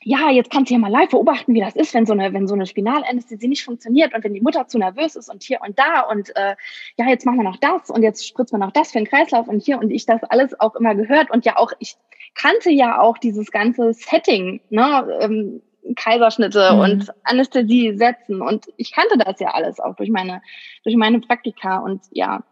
ja, 0.03 0.29
jetzt 0.29 0.51
kannst 0.51 0.69
du 0.69 0.75
ja 0.75 0.79
mal 0.79 0.91
live 0.91 1.09
beobachten, 1.09 1.53
wie 1.53 1.61
das 1.61 1.75
ist, 1.75 1.93
wenn 1.93 2.05
so 2.05 2.13
eine, 2.13 2.33
wenn 2.33 2.47
so 2.47 2.53
eine 2.53 2.65
Spinalanästhesie 2.65 3.47
nicht 3.47 3.63
funktioniert 3.63 4.13
und 4.13 4.23
wenn 4.23 4.33
die 4.33 4.41
Mutter 4.41 4.67
zu 4.67 4.77
nervös 4.77 5.15
ist 5.15 5.29
und 5.29 5.43
hier 5.43 5.59
und 5.61 5.79
da 5.79 6.01
und 6.01 6.35
äh, 6.35 6.55
ja, 6.97 7.07
jetzt 7.07 7.25
machen 7.25 7.37
wir 7.37 7.43
noch 7.43 7.57
das 7.57 7.89
und 7.89 8.03
jetzt 8.03 8.27
spritzt 8.27 8.51
man 8.51 8.61
noch 8.61 8.71
das 8.71 8.91
für 8.91 8.99
den 8.99 9.07
Kreislauf 9.07 9.47
und 9.47 9.63
hier 9.63 9.79
und 9.79 9.91
ich 9.91 10.05
das 10.05 10.23
alles 10.23 10.59
auch 10.59 10.75
immer 10.75 10.95
gehört 10.95 11.31
und 11.31 11.45
ja 11.45 11.57
auch, 11.57 11.71
ich 11.79 11.95
kannte 12.35 12.69
ja 12.71 12.99
auch 12.99 13.17
dieses 13.17 13.51
ganze 13.51 13.93
Setting, 13.93 14.61
ne, 14.69 15.07
ähm, 15.21 15.61
Kaiserschnitte 15.95 16.73
mhm. 16.73 16.79
und 16.79 17.13
Anästhesie 17.23 17.95
setzen 17.97 18.41
und 18.41 18.67
ich 18.77 18.93
kannte 18.93 19.17
das 19.17 19.39
ja 19.39 19.49
alles 19.49 19.79
auch 19.79 19.95
durch 19.95 20.09
meine, 20.09 20.41
durch 20.83 20.95
meine 20.95 21.19
Praktika 21.19 21.79
und 21.79 22.01
ja. 22.11 22.43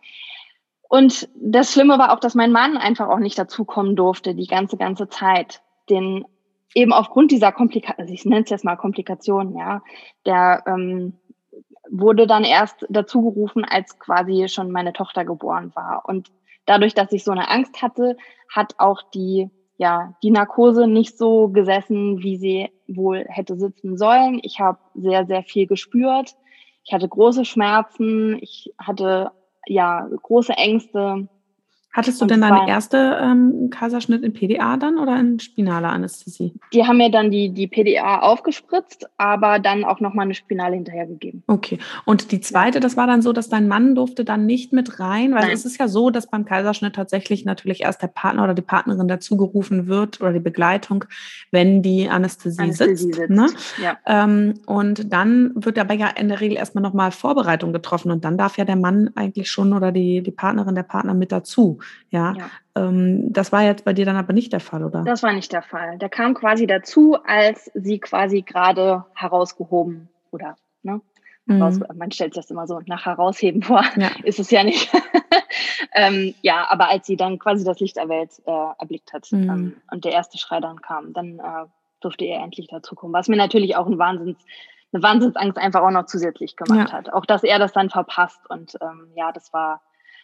Und 0.90 1.30
das 1.36 1.72
Schlimme 1.72 1.98
war 1.98 2.12
auch, 2.12 2.20
dass 2.20 2.36
mein 2.36 2.52
Mann 2.52 2.76
einfach 2.76 3.08
auch 3.08 3.20
nicht 3.20 3.40
dazukommen 3.40 3.96
durfte, 3.96 4.36
die 4.36 4.48
ganze, 4.48 4.76
ganze 4.76 5.08
Zeit. 5.08 5.62
Den 5.90 6.26
eben 6.74 6.94
aufgrund 6.94 7.32
dieser 7.32 7.52
Komplikation, 7.52 8.00
also 8.00 8.14
ich 8.14 8.26
nenne 8.26 8.44
es 8.44 8.50
jetzt 8.50 8.66
mal 8.66 8.76
Komplikation, 8.76 9.56
ja, 9.56 9.82
der 10.26 10.64
ähm, 10.68 11.14
wurde 11.90 12.26
dann 12.26 12.44
erst 12.44 12.86
dazu 12.90 13.22
gerufen, 13.22 13.66
als 13.66 14.00
quasi 14.00 14.48
schon 14.48 14.72
meine 14.72 14.94
Tochter 14.94 15.26
geboren 15.26 15.72
war. 15.76 16.04
Und 16.06 16.32
dadurch, 16.66 16.94
dass 16.94 17.12
ich 17.12 17.24
so 17.24 17.32
eine 17.32 17.50
Angst 17.50 17.82
hatte, 17.82 18.18
hat 18.50 18.76
auch 18.78 19.02
die, 19.14 19.50
ja, 19.78 20.16
die 20.24 20.32
Narkose 20.32 20.88
nicht 20.88 21.18
so 21.18 21.50
gesessen, 21.50 22.24
wie 22.24 22.38
sie 22.38 22.70
wohl 22.88 23.26
hätte 23.28 23.58
sitzen 23.58 23.98
sollen. 23.98 24.40
Ich 24.44 24.60
habe 24.60 24.80
sehr, 24.94 25.26
sehr 25.26 25.44
viel 25.44 25.68
gespürt. 25.68 26.36
Ich 26.84 26.94
hatte 26.94 27.08
große 27.08 27.46
Schmerzen. 27.46 28.38
Ich 28.42 28.74
hatte, 28.78 29.32
ja, 29.66 30.08
große 30.22 30.54
Ängste. 30.54 31.28
Hattest 31.94 32.22
du 32.22 32.26
denn 32.26 32.40
deine 32.40 32.70
erste 32.70 33.20
ähm, 33.22 33.70
Kaiserschnitt 33.70 34.24
in 34.24 34.32
PDA 34.32 34.78
dann 34.78 34.98
oder 34.98 35.20
in 35.20 35.40
spinaler 35.40 35.90
Anästhesie? 35.90 36.54
Die 36.72 36.88
haben 36.88 36.98
mir 36.98 37.12
dann 37.12 37.32
die, 37.32 37.50
die 37.50 37.68
PDA 37.68 38.20
aufgespritzt, 38.20 39.10
aber 39.18 39.60
dann 39.60 39.84
auch 39.84 40.00
nochmal 40.00 40.24
eine 40.24 40.34
Spinale 40.34 40.76
hinterhergegeben. 40.76 41.44
Okay. 41.48 41.80
Und 42.06 42.32
die 42.32 42.40
zweite, 42.40 42.80
das 42.80 42.96
war 42.96 43.08
dann 43.08 43.22
so, 43.22 43.34
dass 43.34 43.50
dein 43.50 43.68
Mann 43.68 43.94
durfte 43.96 44.24
dann 44.24 44.46
nicht 44.46 44.72
mit 44.72 45.02
rein, 45.02 45.34
weil 45.34 45.42
Nein. 45.42 45.52
es 45.52 45.66
ist 45.66 45.80
ja 45.80 45.90
so, 45.90 46.12
dass 46.12 46.28
beim 46.28 46.46
Kaiserschnitt 46.46 46.96
tatsächlich 46.96 47.44
natürlich 47.44 47.82
erst 47.82 48.02
der 48.02 48.08
Partner 48.08 48.46
oder 48.46 48.54
die 48.54 48.62
Partnerin 48.62 49.10
dazugerufen 49.10 49.88
wird 49.88 50.22
oder 50.22 50.32
die 50.32 50.40
Begleitung, 50.40 51.04
wenn 51.52 51.82
die 51.82 52.08
Anästhesie, 52.08 52.62
Anästhesie 52.62 53.04
sitzt. 53.08 53.18
sitzt. 53.18 53.30
Ne? 53.30 53.48
Ja. 53.84 53.98
Ähm, 54.06 54.54
und 54.66 55.12
dann 55.12 55.52
wird 55.56 55.78
aber 55.78 55.96
ja 55.96 56.08
in 56.08 56.30
der 56.30 56.40
Regel 56.40 56.56
erstmal 56.56 56.84
nochmal 56.84 57.12
Vorbereitung 57.12 57.74
getroffen 57.74 58.12
und 58.12 58.24
dann 58.24 58.38
darf 58.38 58.58
ja 58.58 58.64
der 58.64 58.78
Mann 58.78 59.10
eigentlich 59.16 59.52
schon 59.52 59.74
oder 59.74 59.92
die, 59.92 60.22
die 60.24 60.32
Partnerin, 60.32 60.76
der 60.76 60.84
Partner 60.84 61.14
mit 61.14 61.34
dazu. 61.34 61.81
Ja. 62.10 62.34
ja. 62.34 62.50
Ähm, 62.76 63.32
das 63.34 63.52
war 63.52 63.63
jetzt 63.63 63.86
bei 63.86 63.94
dir 63.94 64.06
dann 64.06 64.15
aber 64.15 64.34
nicht 64.34 64.54
der 64.54 64.60
Fall, 64.60 64.84
oder? 64.84 65.04
Das 65.04 65.24
war 65.24 65.34
nicht 65.34 65.52
der 65.52 65.62
Fall. 65.62 65.98
Der 65.98 66.10
kam 66.10 66.34
quasi 66.34 66.67
dazu, 66.67 67.17
als 67.26 67.72
sie 67.74 68.00
quasi 68.00 68.41
gerade 68.41 69.06
herausgehoben 69.15 70.10
oder, 70.32 70.56
ne? 70.84 71.02
Mhm. 71.46 71.84
man 71.96 72.12
stellt 72.12 72.34
sich 72.34 72.44
das 72.44 72.52
immer 72.52 72.67
so 72.67 72.80
nach 72.86 73.06
herausheben 73.06 73.63
vor, 73.63 73.84
ja. 73.98 74.12
ist 74.24 74.39
es 74.39 74.52
ja 74.52 74.63
nicht. 74.63 74.91
ähm, 75.96 76.36
ja, 76.41 76.67
aber 76.70 76.89
als 76.89 77.08
sie 77.08 77.17
dann 77.17 77.39
quasi 77.39 77.63
das 77.63 77.80
Licht 77.80 77.98
der 77.98 78.10
Welt 78.10 78.32
äh, 78.46 78.80
erblickt 78.80 79.12
hat 79.12 79.32
mhm. 79.32 79.50
ähm, 79.50 79.82
und 79.91 80.06
der 80.06 80.12
erste 80.12 80.38
Schrei 80.38 80.60
dann 80.60 80.82
kam, 80.82 81.13
dann 81.13 81.39
äh, 81.39 81.65
durfte 82.00 82.26
er 82.26 82.44
endlich 82.44 82.67
dazukommen. 82.67 83.13
Was 83.13 83.28
mir 83.28 83.38
natürlich 83.38 83.76
auch 83.76 83.88
ein 83.88 83.98
Wahnsinns, 83.98 84.39
eine 84.94 85.04
Wahnsinnsangst 85.04 85.58
einfach 85.58 85.82
auch 85.82 85.91
noch 85.91 86.06
zusätzlich 86.06 86.56
gemacht 86.56 86.89
ja. 86.89 86.98
hat. 86.98 87.13
Auch 87.13 87.26
dass 87.26 87.44
er 87.44 87.60
das 87.60 87.74
dann 87.74 87.89
verpasst. 87.89 88.41
Und 88.50 88.78
ähm, 88.82 89.08
ja, 89.15 89.32
das 89.32 89.54
war, 89.54 89.82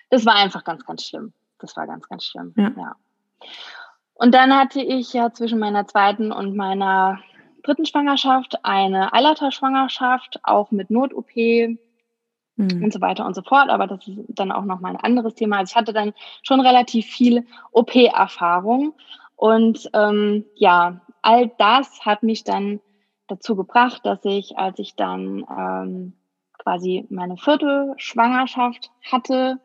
das 0.09 0.25
war 0.25 0.35
einfach 0.35 0.63
ganz, 0.63 0.85
ganz 0.85 1.03
schlimm 1.03 1.33
das 1.59 1.75
war 1.77 1.87
ganz, 1.87 2.07
ganz 2.07 2.25
schlimm. 2.25 2.53
Ja. 2.57 2.71
ja. 2.75 2.95
Und 4.13 4.33
dann 4.33 4.55
hatte 4.55 4.81
ich 4.81 5.13
ja 5.13 5.31
zwischen 5.31 5.59
meiner 5.59 5.87
zweiten 5.87 6.31
und 6.31 6.55
meiner 6.55 7.19
dritten 7.63 7.85
Schwangerschaft 7.85 8.63
eine 8.63 9.13
Eileiterschwangerschaft, 9.13 10.39
auch 10.43 10.71
mit 10.71 10.89
Not-OP 10.89 11.35
mhm. 11.35 12.83
und 12.83 12.93
so 12.93 13.01
weiter 13.01 13.25
und 13.25 13.35
so 13.35 13.43
fort. 13.43 13.69
Aber 13.69 13.87
das 13.87 14.07
ist 14.07 14.17
dann 14.29 14.51
auch 14.51 14.65
nochmal 14.65 14.95
ein 14.95 15.03
anderes 15.03 15.35
Thema. 15.35 15.57
Also 15.57 15.71
ich 15.71 15.75
hatte 15.75 15.93
dann 15.93 16.13
schon 16.41 16.61
relativ 16.61 17.05
viel 17.05 17.45
OP-Erfahrung. 17.71 18.93
Und 19.35 19.89
ähm, 19.93 20.45
ja, 20.55 21.01
all 21.21 21.51
das 21.57 22.05
hat 22.05 22.23
mich 22.23 22.43
dann 22.43 22.79
dazu 23.27 23.55
gebracht, 23.55 24.05
dass 24.05 24.19
ich, 24.23 24.57
als 24.57 24.79
ich 24.79 24.95
dann 24.95 25.45
ähm, 25.49 26.13
quasi 26.57 27.05
meine 27.09 27.37
vierte 27.37 27.93
Schwangerschaft 27.97 28.91
hatte, 29.11 29.59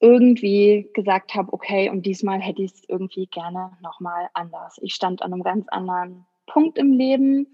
irgendwie 0.00 0.90
gesagt 0.94 1.34
habe, 1.34 1.52
okay, 1.52 1.88
und 1.88 2.04
diesmal 2.04 2.40
hätte 2.40 2.62
ich 2.62 2.72
es 2.72 2.82
irgendwie 2.88 3.26
gerne 3.26 3.72
nochmal 3.82 4.28
anders. 4.34 4.78
Ich 4.82 4.94
stand 4.94 5.22
an 5.22 5.32
einem 5.32 5.42
ganz 5.42 5.66
anderen 5.68 6.26
Punkt 6.46 6.78
im 6.78 6.92
Leben. 6.92 7.46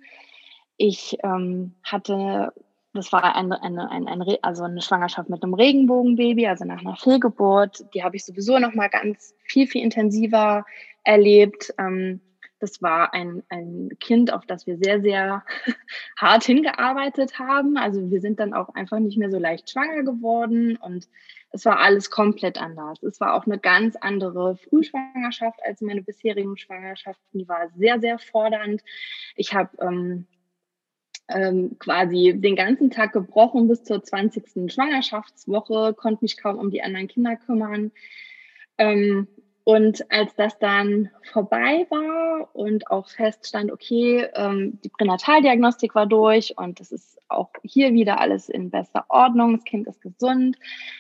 Ich 0.77 1.17
ähm, 1.23 1.75
hatte, 1.83 2.53
das 2.93 3.13
war 3.13 3.37
eine, 3.37 3.63
eine, 3.63 3.91
eine, 3.91 4.11
eine, 4.11 4.39
also 4.43 4.65
eine 4.65 4.81
Schwangerschaft 4.81 5.29
mit 5.29 5.43
einem 5.43 5.55
Regenbogenbaby, 5.55 6.47
also 6.47 6.65
nach 6.65 6.81
einer 6.81 6.97
Fehlgeburt. 6.97 7.85
Die 7.95 8.03
habe 8.03 8.17
ich 8.17 8.25
sowieso 8.25 8.59
nochmal 8.59 8.89
ganz 8.89 9.35
viel, 9.45 9.67
viel 9.67 9.83
intensiver 9.83 10.65
erlebt. 11.05 11.73
Ähm, 11.79 12.21
das 12.61 12.83
war 12.83 13.15
ein, 13.15 13.43
ein 13.49 13.91
Kind, 14.01 14.33
auf 14.33 14.45
das 14.47 14.67
wir 14.67 14.77
sehr, 14.77 15.01
sehr 15.01 15.45
hart 16.17 16.45
hingearbeitet 16.45 17.39
haben. 17.39 17.77
Also 17.77 18.11
wir 18.11 18.21
sind 18.21 18.39
dann 18.39 18.55
auch 18.55 18.75
einfach 18.75 18.99
nicht 18.99 19.19
mehr 19.19 19.31
so 19.31 19.39
leicht 19.39 19.71
schwanger 19.71 20.03
geworden 20.03 20.77
und 20.77 21.09
es 21.53 21.65
war 21.65 21.81
alles 21.81 22.11
komplett 22.11 22.59
anders. 22.59 23.03
Es 23.03 23.21
war 23.21 23.35
auch 23.35 23.47
eine 23.47 23.59
ganz 23.59 23.97
andere 23.97 24.57
Frühschwangerschaft 24.57 25.61
als 25.65 25.81
meine 25.81 26.03
bisherigen 26.03 26.57
Schwangerschaften. 26.57 27.41
Die 27.41 27.49
war 27.49 27.69
sehr, 27.77 28.01
sehr 28.01 28.19
fordernd. 28.19 28.83
Ich 29.35 29.53
habe 29.53 29.71
ähm, 29.81 30.27
ähm, 31.29 31.77
quasi 31.79 32.35
den 32.37 32.57
ganzen 32.57 32.91
Tag 32.91 33.13
gebrochen 33.13 33.69
bis 33.69 33.83
zur 33.83 34.03
20. 34.03 34.73
Schwangerschaftswoche, 34.73 35.95
konnte 35.95 36.25
mich 36.25 36.37
kaum 36.37 36.59
um 36.59 36.71
die 36.71 36.83
anderen 36.83 37.09
Kinder 37.09 37.37
kümmern. 37.37 37.91
Ähm, 38.79 39.29
und 39.65 40.11
als 40.11 40.35
das 40.37 40.59
dann 40.59 41.11
vorbei 41.33 41.87
war 41.91 42.49
und 42.55 42.91
auch 42.91 43.09
feststand, 43.09 43.71
okay, 43.71 44.27
ähm, 44.35 44.79
die 44.83 44.89
Pränataldiagnostik 44.89 45.95
war 45.95 46.07
durch 46.07 46.57
und 46.57 46.81
es 46.81 46.93
ist 46.93 47.19
auch 47.29 47.51
hier 47.63 47.93
wieder 47.93 48.21
alles 48.21 48.49
in 48.49 48.71
bester 48.71 49.05
Ordnung, 49.09 49.57
das 49.57 49.65
Kind 49.65 49.87
ist 49.87 50.01
gesund, 50.01 50.57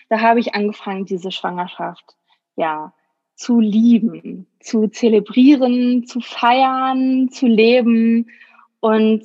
da 0.08 0.20
habe 0.20 0.40
ich 0.40 0.54
angefangen, 0.54 1.04
diese 1.04 1.32
Schwangerschaft 1.32 2.16
ja 2.56 2.92
zu 3.40 3.58
lieben, 3.58 4.46
zu 4.60 4.88
zelebrieren, 4.88 6.04
zu 6.04 6.20
feiern, 6.20 7.30
zu 7.30 7.46
leben. 7.46 8.28
Und 8.80 9.22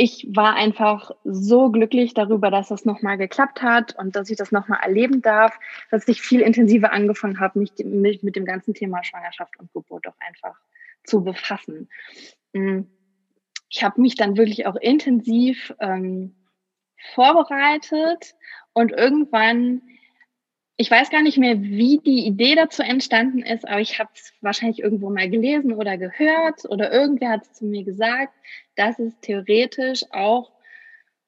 ich 0.00 0.28
war 0.30 0.54
einfach 0.54 1.10
so 1.24 1.70
glücklich 1.70 2.14
darüber, 2.14 2.52
dass 2.52 2.68
das 2.68 2.84
nochmal 2.84 3.18
geklappt 3.18 3.62
hat 3.62 3.98
und 3.98 4.14
dass 4.14 4.30
ich 4.30 4.36
das 4.36 4.52
nochmal 4.52 4.78
erleben 4.80 5.22
darf, 5.22 5.58
dass 5.90 6.06
ich 6.06 6.22
viel 6.22 6.40
intensiver 6.40 6.92
angefangen 6.92 7.40
habe, 7.40 7.58
mich, 7.58 7.72
mich 7.84 8.22
mit 8.22 8.36
dem 8.36 8.44
ganzen 8.44 8.74
Thema 8.74 9.02
Schwangerschaft 9.02 9.58
und 9.58 9.72
Geburt 9.72 10.06
auch 10.06 10.14
einfach 10.20 10.56
zu 11.02 11.24
befassen. 11.24 11.88
Mm. 12.52 12.82
Ich 13.70 13.82
habe 13.82 14.00
mich 14.00 14.14
dann 14.14 14.36
wirklich 14.36 14.66
auch 14.66 14.76
intensiv 14.76 15.74
ähm, 15.80 16.36
vorbereitet 17.14 18.36
und 18.72 18.92
irgendwann 18.92 19.82
ich 20.80 20.88
weiß 20.88 21.10
gar 21.10 21.22
nicht 21.22 21.38
mehr, 21.38 21.60
wie 21.60 21.98
die 21.98 22.24
Idee 22.24 22.54
dazu 22.54 22.82
entstanden 22.82 23.42
ist, 23.42 23.66
aber 23.66 23.80
ich 23.80 23.98
habe 23.98 24.10
es 24.14 24.32
wahrscheinlich 24.40 24.78
irgendwo 24.78 25.10
mal 25.10 25.28
gelesen 25.28 25.72
oder 25.72 25.98
gehört 25.98 26.64
oder 26.68 26.92
irgendwer 26.92 27.30
hat 27.30 27.42
es 27.42 27.52
zu 27.54 27.64
mir 27.64 27.82
gesagt, 27.82 28.32
dass 28.76 28.96
es 29.00 29.12
theoretisch 29.20 30.04
auch 30.12 30.52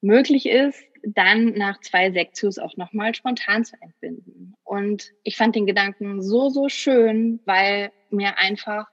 möglich 0.01 0.47
ist, 0.47 0.81
dann 1.03 1.47
nach 1.55 1.81
zwei 1.81 2.13
Sektios 2.13 2.61
auch 2.61 2.77
nochmal 2.77 3.13
spontan 3.13 3.65
zu 3.65 3.75
entbinden. 3.81 4.55
Und 4.63 5.11
ich 5.25 5.37
fand 5.37 5.57
den 5.57 5.67
Gedanken 5.67 6.23
so, 6.23 6.49
so 6.49 6.69
schön, 6.69 7.41
weil 7.45 7.91
mir 8.09 8.39
einfach 8.39 8.87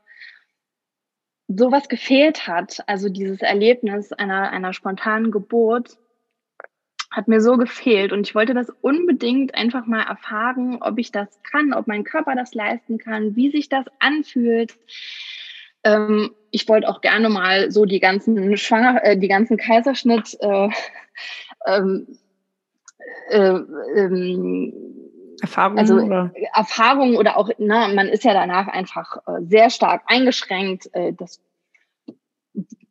sowas 1.47 1.87
gefehlt 1.87 2.47
hat. 2.47 2.83
Also 2.87 3.09
dieses 3.09 3.41
Erlebnis 3.43 4.11
einer, 4.11 4.49
einer 4.49 4.73
spontanen 4.73 5.29
Geburt 5.29 5.97
hat 7.09 7.27
mir 7.27 7.41
so 7.41 7.57
gefehlt 7.57 8.11
und 8.11 8.27
ich 8.27 8.35
wollte 8.35 8.53
das 8.53 8.69
unbedingt 8.81 9.55
einfach 9.55 9.85
mal 9.85 10.03
erfahren, 10.03 10.77
ob 10.81 10.97
ich 10.97 11.11
das 11.11 11.27
kann, 11.43 11.73
ob 11.73 11.87
mein 11.87 12.03
Körper 12.03 12.35
das 12.35 12.53
leisten 12.53 12.97
kann, 12.97 13.35
wie 13.35 13.49
sich 13.49 13.69
das 13.69 13.85
anfühlt. 13.99 14.77
Ähm, 15.83 16.31
ich 16.51 16.67
wollte 16.67 16.89
auch 16.89 17.01
gerne 17.01 17.29
mal 17.29 17.71
so 17.71 17.85
die 17.85 17.99
ganzen 17.99 18.57
Schwanger, 18.57 19.03
äh, 19.03 19.17
die 19.17 19.27
ganzen 19.27 19.57
Kaiserschnitt 19.57 20.37
äh, 20.41 20.69
ähm, 21.65 22.07
äh, 23.29 23.59
ähm, 23.95 24.73
Erfahrungen 25.41 25.79
also 25.79 25.95
oder? 25.95 26.31
Erfahrungen 26.53 27.15
oder 27.15 27.37
auch, 27.37 27.49
na, 27.57 27.87
man 27.89 28.07
ist 28.07 28.23
ja 28.23 28.33
danach 28.33 28.67
einfach 28.67 29.17
äh, 29.27 29.43
sehr 29.47 29.69
stark 29.69 30.01
eingeschränkt. 30.07 30.89
Äh, 30.93 31.13
das 31.13 31.39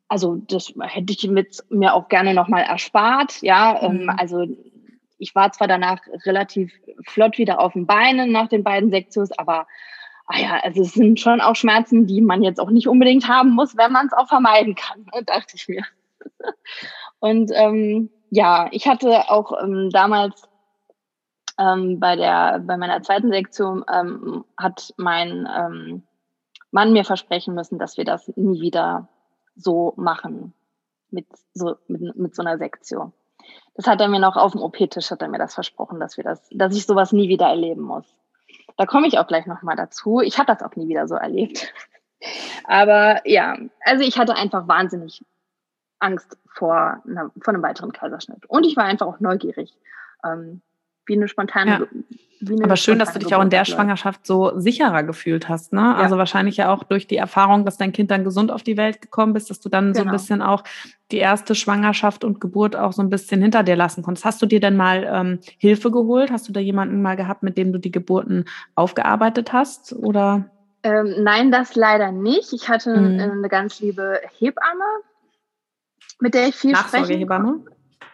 also 0.09 0.35
das 0.47 0.73
hätte 0.79 1.13
ich 1.13 1.27
mit 1.27 1.63
mir 1.69 1.93
auch 1.93 2.07
gerne 2.07 2.33
nochmal 2.33 2.63
erspart. 2.63 3.41
Ja, 3.41 3.81
ähm, 3.81 4.03
mhm. 4.03 4.09
also 4.09 4.45
ich 5.17 5.35
war 5.35 5.51
zwar 5.51 5.67
danach 5.67 5.99
relativ 6.25 6.73
flott 7.07 7.37
wieder 7.37 7.59
auf 7.59 7.73
den 7.73 7.85
Beinen 7.87 8.31
nach 8.31 8.47
den 8.47 8.63
beiden 8.63 8.89
Sektios, 8.91 9.31
aber 9.37 9.67
ah 10.27 10.39
ja, 10.39 10.59
also 10.63 10.81
es 10.81 10.93
sind 10.93 11.19
schon 11.19 11.41
auch 11.41 11.55
Schmerzen, 11.55 12.05
die 12.05 12.21
man 12.21 12.43
jetzt 12.43 12.59
auch 12.59 12.69
nicht 12.69 12.87
unbedingt 12.87 13.27
haben 13.27 13.51
muss, 13.51 13.77
wenn 13.77 13.91
man 13.91 14.07
es 14.07 14.13
auch 14.13 14.27
vermeiden 14.27 14.75
kann, 14.75 15.05
ne, 15.13 15.23
dachte 15.23 15.55
ich 15.55 15.67
mir. 15.67 15.83
Und 17.19 17.51
ähm, 17.53 18.09
ja, 18.29 18.67
ich 18.71 18.87
hatte 18.87 19.29
auch 19.29 19.51
ähm, 19.61 19.89
damals 19.91 20.47
ähm, 21.57 21.99
bei 21.99 22.15
der 22.15 22.59
bei 22.59 22.77
meiner 22.77 23.01
zweiten 23.01 23.31
Sektion 23.31 23.83
ähm, 23.91 24.45
hat 24.57 24.93
mein 24.97 25.47
ähm, 25.57 26.03
Mann 26.71 26.93
mir 26.93 27.05
versprechen 27.05 27.55
müssen, 27.55 27.79
dass 27.79 27.97
wir 27.97 28.05
das 28.05 28.31
nie 28.35 28.61
wieder 28.61 29.07
so 29.57 29.93
machen 29.97 30.53
mit 31.09 31.27
so, 31.53 31.75
mit, 31.87 32.15
mit 32.15 32.35
so 32.35 32.41
einer 32.41 32.57
Sektion. 32.57 33.13
Das 33.75 33.87
hat 33.87 34.01
er 34.01 34.07
mir 34.07 34.19
noch 34.19 34.35
auf 34.35 34.53
dem 34.53 34.61
OP-Tisch, 34.61 35.11
hat 35.11 35.21
er 35.21 35.29
mir 35.29 35.37
das 35.37 35.53
versprochen, 35.53 35.99
dass 35.99 36.17
wir 36.17 36.23
das, 36.23 36.47
dass 36.51 36.75
ich 36.75 36.85
sowas 36.85 37.11
nie 37.11 37.29
wieder 37.29 37.47
erleben 37.47 37.81
muss. 37.81 38.05
Da 38.77 38.85
komme 38.85 39.07
ich 39.07 39.17
auch 39.17 39.27
gleich 39.27 39.45
nochmal 39.45 39.75
dazu. 39.75 40.21
Ich 40.21 40.37
habe 40.37 40.53
das 40.53 40.61
auch 40.61 40.75
nie 40.75 40.87
wieder 40.87 41.07
so 41.07 41.15
erlebt. 41.15 41.73
Aber 42.63 43.27
ja, 43.27 43.57
also 43.81 44.03
ich 44.03 44.17
hatte 44.17 44.35
einfach 44.35 44.67
wahnsinnig 44.67 45.23
Angst 45.99 46.37
vor, 46.53 47.01
einer, 47.05 47.31
vor 47.41 47.53
einem 47.53 47.63
weiteren 47.63 47.91
Kaiserschnitt. 47.91 48.45
Und 48.47 48.65
ich 48.65 48.75
war 48.75 48.85
einfach 48.85 49.07
auch 49.07 49.19
neugierig. 49.19 49.75
Ähm, 50.23 50.61
wie 51.07 51.15
eine 51.15 51.27
spontane. 51.27 51.71
Ja. 51.71 51.87
Eine 52.39 52.65
Aber 52.65 52.75
schön, 52.75 52.99
dass 52.99 53.13
du 53.13 53.19
dich 53.19 53.33
auch 53.33 53.41
in 53.41 53.49
der 53.49 53.65
Schwangerschaft 53.65 54.27
so 54.27 54.59
sicherer 54.59 55.01
gefühlt 55.03 55.49
hast. 55.49 55.73
Ne? 55.73 55.81
Ja. 55.81 55.95
Also 55.95 56.17
wahrscheinlich 56.17 56.57
ja 56.57 56.71
auch 56.71 56.83
durch 56.83 57.07
die 57.07 57.17
Erfahrung, 57.17 57.65
dass 57.65 57.77
dein 57.77 57.93
Kind 57.93 58.11
dann 58.11 58.23
gesund 58.23 58.51
auf 58.51 58.61
die 58.61 58.77
Welt 58.77 59.01
gekommen 59.01 59.33
bist, 59.33 59.49
dass 59.49 59.59
du 59.59 59.69
dann 59.69 59.85
genau. 59.85 59.95
so 59.95 59.99
ein 60.01 60.05
genau. 60.05 60.17
bisschen 60.17 60.41
auch 60.43 60.63
die 61.11 61.17
erste 61.17 61.55
Schwangerschaft 61.55 62.23
und 62.23 62.39
Geburt 62.39 62.75
auch 62.75 62.93
so 62.93 63.01
ein 63.01 63.09
bisschen 63.09 63.41
hinter 63.41 63.63
dir 63.63 63.75
lassen 63.75 64.03
konntest. 64.03 64.25
Hast 64.25 64.41
du 64.41 64.45
dir 64.45 64.59
denn 64.59 64.75
mal 64.75 65.07
ähm, 65.11 65.39
Hilfe 65.57 65.89
geholt? 65.89 66.29
Hast 66.31 66.47
du 66.47 66.53
da 66.53 66.59
jemanden 66.59 67.01
mal 67.01 67.15
gehabt, 67.15 67.41
mit 67.41 67.57
dem 67.57 67.73
du 67.73 67.79
die 67.79 67.91
Geburten 67.91 68.45
aufgearbeitet 68.75 69.51
hast? 69.51 69.93
Oder? 69.93 70.45
Ähm, 70.83 71.15
nein, 71.23 71.51
das 71.51 71.75
leider 71.75 72.11
nicht. 72.11 72.53
Ich 72.53 72.69
hatte 72.69 72.95
mhm. 72.95 73.19
eine 73.19 73.49
ganz 73.49 73.79
liebe 73.79 74.21
Hebamme, 74.37 74.85
mit 76.19 76.35
der 76.35 76.49
ich 76.49 76.55
viel 76.55 76.75
spreche. 76.75 77.13
Hebamme? 77.13 77.61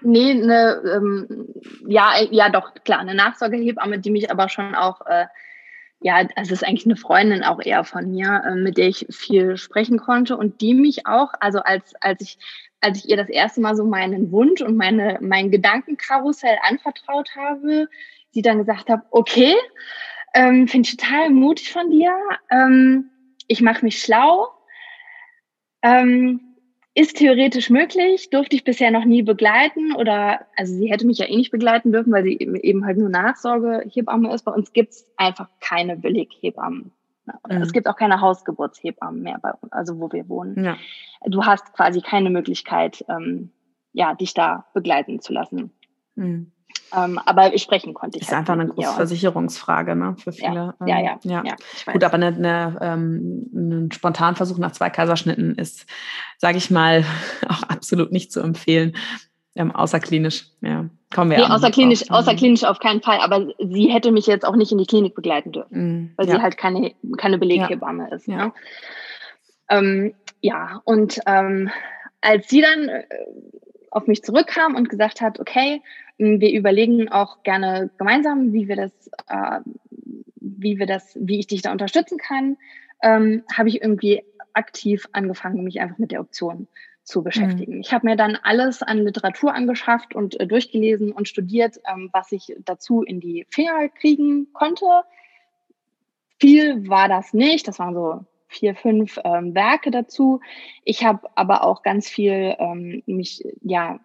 Nee, 0.01 0.31
eine, 0.31 0.81
ähm, 0.95 1.47
ja, 1.87 2.13
ja, 2.29 2.49
doch, 2.49 2.73
klar, 2.83 2.99
eine 2.99 3.15
Nachsorgehebamme, 3.15 3.99
die 3.99 4.11
mich 4.11 4.31
aber 4.31 4.49
schon 4.49 4.75
auch, 4.75 5.01
äh, 5.05 5.25
ja, 6.01 6.17
also 6.35 6.53
es 6.53 6.61
ist 6.61 6.67
eigentlich 6.67 6.85
eine 6.85 6.97
Freundin 6.97 7.43
auch 7.43 7.61
eher 7.61 7.85
von 7.85 8.11
mir, 8.11 8.43
äh, 8.45 8.55
mit 8.55 8.77
der 8.77 8.89
ich 8.89 9.05
viel 9.09 9.55
sprechen 9.55 9.97
konnte 9.97 10.35
und 10.35 10.59
die 10.59 10.73
mich 10.73 11.07
auch, 11.07 11.33
also 11.39 11.59
als, 11.59 11.93
als 12.01 12.21
ich, 12.21 12.37
als 12.81 12.99
ich 12.99 13.09
ihr 13.09 13.15
das 13.17 13.29
erste 13.29 13.61
Mal 13.61 13.75
so 13.75 13.85
meinen 13.85 14.31
Wunsch 14.31 14.61
und 14.61 14.75
meine, 14.75 15.17
mein 15.21 15.51
Gedankenkarussell 15.51 16.57
anvertraut 16.67 17.29
habe, 17.35 17.87
sie 18.31 18.41
dann 18.41 18.57
gesagt 18.57 18.89
hat, 18.89 19.01
okay, 19.11 19.55
ähm, 20.33 20.67
finde 20.67 20.89
ich 20.89 20.97
total 20.97 21.29
mutig 21.29 21.71
von 21.71 21.89
dir, 21.89 22.13
ähm, 22.49 23.09
ich 23.47 23.61
mache 23.61 23.85
mich 23.85 24.01
schlau, 24.01 24.49
ähm, 25.81 26.52
ist 26.95 27.17
theoretisch 27.17 27.69
möglich, 27.69 28.29
durfte 28.29 28.55
ich 28.55 28.63
bisher 28.63 28.91
noch 28.91 29.05
nie 29.05 29.23
begleiten 29.23 29.95
oder, 29.95 30.45
also 30.55 30.73
sie 30.73 30.91
hätte 30.91 31.07
mich 31.07 31.17
ja 31.17 31.27
eh 31.27 31.35
nicht 31.35 31.51
begleiten 31.51 31.91
dürfen, 31.91 32.13
weil 32.13 32.23
sie 32.23 32.37
eben 32.37 32.85
halt 32.85 32.97
nur 32.97 33.09
Nachsorgehebamme 33.09 34.33
ist. 34.33 34.43
Bei 34.43 34.51
uns 34.51 34.73
gibt's 34.73 35.07
einfach 35.17 35.49
keine 35.59 35.97
Billighebammen. 35.97 36.91
Mhm. 37.25 37.61
Es 37.61 37.73
gibt 37.73 37.87
auch 37.87 37.95
keine 37.95 38.21
Hausgeburtshebammen 38.21 39.23
mehr 39.23 39.39
bei 39.41 39.51
uns, 39.53 39.71
also 39.71 39.99
wo 39.99 40.11
wir 40.11 40.29
wohnen. 40.29 40.63
Ja. 40.63 40.77
Du 41.25 41.45
hast 41.45 41.73
quasi 41.73 42.01
keine 42.01 42.29
Möglichkeit, 42.29 43.03
ähm, 43.09 43.51
ja, 43.91 44.13
dich 44.13 44.33
da 44.33 44.65
begleiten 44.73 45.19
zu 45.19 45.33
lassen. 45.33 45.71
Mhm. 46.15 46.51
Ähm, 46.95 47.19
aber 47.25 47.57
sprechen 47.57 47.93
konnte 47.93 48.17
ich. 48.17 48.23
Ist 48.23 48.29
halt 48.29 48.39
einfach 48.39 48.53
eine 48.53 48.67
große 48.67 48.93
Versicherungsfrage, 48.93 49.95
ne? 49.95 50.15
Für 50.17 50.31
viele. 50.31 50.75
Ja, 50.85 50.87
ja, 50.87 50.99
ja. 50.99 51.19
Ähm, 51.23 51.31
ja. 51.31 51.43
ja 51.45 51.55
Gut, 51.91 52.03
aber 52.03 52.15
eine, 52.15 52.27
eine, 52.27 52.77
ähm, 52.81 53.49
ein 53.53 53.91
Spontanversuch 53.91 54.57
nach 54.57 54.71
zwei 54.73 54.89
Kaiserschnitten 54.89 55.55
ist, 55.55 55.85
sage 56.37 56.57
ich 56.57 56.69
mal, 56.69 57.03
auch 57.49 57.63
absolut 57.63 58.11
nicht 58.11 58.31
zu 58.31 58.41
empfehlen. 58.41 58.95
Ähm, 59.55 59.71
außerklinisch, 59.71 60.47
ja. 60.61 60.89
Kommen 61.13 61.29
wir 61.29 61.37
nee, 61.37 61.43
außerklinisch, 61.43 62.05
drauf. 62.05 62.19
außerklinisch 62.19 62.63
auf 62.63 62.79
keinen 62.79 63.01
Fall, 63.01 63.19
aber 63.19 63.47
sie 63.59 63.87
hätte 63.91 64.11
mich 64.11 64.25
jetzt 64.25 64.45
auch 64.45 64.55
nicht 64.55 64.71
in 64.71 64.79
die 64.79 64.87
Klinik 64.87 65.13
begleiten 65.13 65.51
dürfen, 65.51 65.77
mm, 65.77 66.13
weil 66.17 66.27
ja. 66.27 66.35
sie 66.35 66.41
halt 66.41 66.57
keine, 66.57 66.93
keine 67.17 67.37
Beleghebamme 67.37 68.07
ja. 68.09 68.15
ist. 68.15 68.27
Ja, 68.27 68.45
ne? 68.47 68.53
ähm, 69.69 70.13
ja 70.41 70.81
und 70.85 71.19
ähm, 71.27 71.69
als 72.21 72.49
sie 72.49 72.61
dann 72.61 72.89
äh, 72.89 73.03
auf 73.91 74.07
mich 74.07 74.23
zurückkam 74.23 74.75
und 74.75 74.89
gesagt 74.89 75.21
hat, 75.21 75.39
okay, 75.39 75.81
wir 76.17 76.51
überlegen 76.51 77.09
auch 77.09 77.43
gerne 77.43 77.89
gemeinsam, 77.97 78.53
wie 78.53 78.67
wir 78.67 78.75
das, 78.75 78.91
äh, 79.27 79.59
wie 80.39 80.79
wir 80.79 80.85
das, 80.85 81.17
wie 81.19 81.39
ich 81.39 81.47
dich 81.47 81.61
da 81.61 81.71
unterstützen 81.71 82.17
kann. 82.17 82.57
Ähm, 83.01 83.43
habe 83.53 83.69
ich 83.69 83.81
irgendwie 83.81 84.23
aktiv 84.53 85.07
angefangen, 85.11 85.63
mich 85.63 85.81
einfach 85.81 85.97
mit 85.97 86.11
der 86.11 86.21
Option 86.21 86.67
zu 87.03 87.21
beschäftigen. 87.21 87.75
Mhm. 87.75 87.81
Ich 87.81 87.93
habe 87.93 88.07
mir 88.07 88.15
dann 88.15 88.37
alles 88.41 88.81
an 88.81 88.99
Literatur 88.99 89.53
angeschafft 89.53 90.15
und 90.15 90.39
äh, 90.39 90.47
durchgelesen 90.47 91.11
und 91.11 91.27
studiert, 91.27 91.79
ähm, 91.85 92.09
was 92.13 92.31
ich 92.31 92.55
dazu 92.63 93.01
in 93.01 93.19
die 93.19 93.45
Finger 93.49 93.89
kriegen 93.89 94.53
konnte. 94.53 94.85
Viel 96.39 96.87
war 96.87 97.09
das 97.09 97.33
nicht, 97.33 97.67
das 97.67 97.79
waren 97.79 97.93
so 97.93 98.25
vier, 98.47 98.75
fünf 98.75 99.19
ähm, 99.23 99.53
Werke 99.53 99.91
dazu. 99.91 100.39
Ich 100.85 101.03
habe 101.03 101.27
aber 101.35 101.63
auch 101.63 101.83
ganz 101.83 102.07
viel 102.07 102.55
ähm, 102.57 103.03
mich 103.05 103.43
ja 103.61 103.99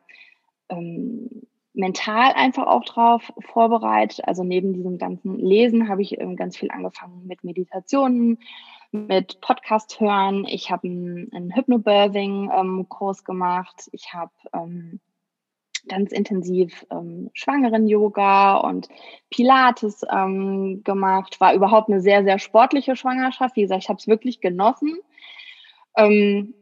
ähm, 0.68 1.42
mental 1.78 2.32
einfach 2.32 2.66
auch 2.66 2.84
drauf 2.84 3.32
vorbereitet. 3.38 4.26
Also 4.26 4.42
neben 4.42 4.72
diesem 4.72 4.98
ganzen 4.98 5.38
Lesen 5.38 5.88
habe 5.88 6.02
ich 6.02 6.20
ähm, 6.20 6.36
ganz 6.36 6.56
viel 6.56 6.70
angefangen 6.70 7.26
mit 7.26 7.44
Meditationen, 7.44 8.38
mit 8.90 9.40
Podcast 9.40 10.00
hören. 10.00 10.44
Ich 10.48 10.70
habe 10.70 10.88
einen, 10.88 11.54
Hypnobirthing-Kurs 11.54 13.20
ähm, 13.20 13.24
gemacht. 13.24 13.88
Ich 13.92 14.12
habe 14.12 14.32
ähm, 14.52 15.00
ganz 15.88 16.10
intensiv 16.12 16.84
ähm, 16.90 17.30
Schwangeren-Yoga 17.32 18.56
und 18.56 18.88
Pilates 19.30 20.04
ähm, 20.12 20.82
gemacht. 20.82 21.40
War 21.40 21.54
überhaupt 21.54 21.88
eine 21.88 22.00
sehr, 22.00 22.24
sehr 22.24 22.38
sportliche 22.38 22.96
Schwangerschaft. 22.96 23.56
Wie 23.56 23.62
gesagt, 23.62 23.84
ich 23.84 23.88
habe 23.88 23.98
es 23.98 24.08
wirklich 24.08 24.40
genossen. 24.40 24.98
Ähm, 25.96 26.54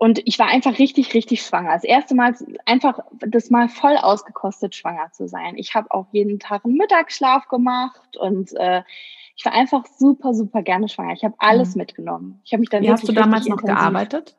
und 0.00 0.26
ich 0.26 0.38
war 0.38 0.46
einfach 0.46 0.78
richtig, 0.78 1.12
richtig 1.12 1.42
schwanger. 1.42 1.74
Das 1.74 1.84
erste 1.84 2.14
Mal 2.14 2.34
einfach 2.64 3.00
das 3.20 3.50
Mal 3.50 3.68
voll 3.68 3.98
ausgekostet, 3.98 4.74
schwanger 4.74 5.12
zu 5.12 5.28
sein. 5.28 5.58
Ich 5.58 5.74
habe 5.74 5.90
auch 5.90 6.06
jeden 6.10 6.38
Tag 6.38 6.64
einen 6.64 6.78
Mittagsschlaf 6.78 7.48
gemacht 7.48 8.16
und 8.16 8.50
äh, 8.56 8.82
ich 9.36 9.44
war 9.44 9.52
einfach 9.52 9.84
super, 9.98 10.32
super 10.32 10.62
gerne 10.62 10.88
schwanger. 10.88 11.12
Ich 11.12 11.22
habe 11.22 11.34
alles 11.36 11.74
mhm. 11.74 11.80
mitgenommen. 11.80 12.40
Ich 12.44 12.54
habe 12.54 12.60
mich 12.60 12.70
dann 12.70 12.82
Wie 12.82 12.90
hast 12.90 13.06
du 13.06 13.12
damals 13.12 13.46
noch 13.46 13.62
gearbeitet? 13.62 14.36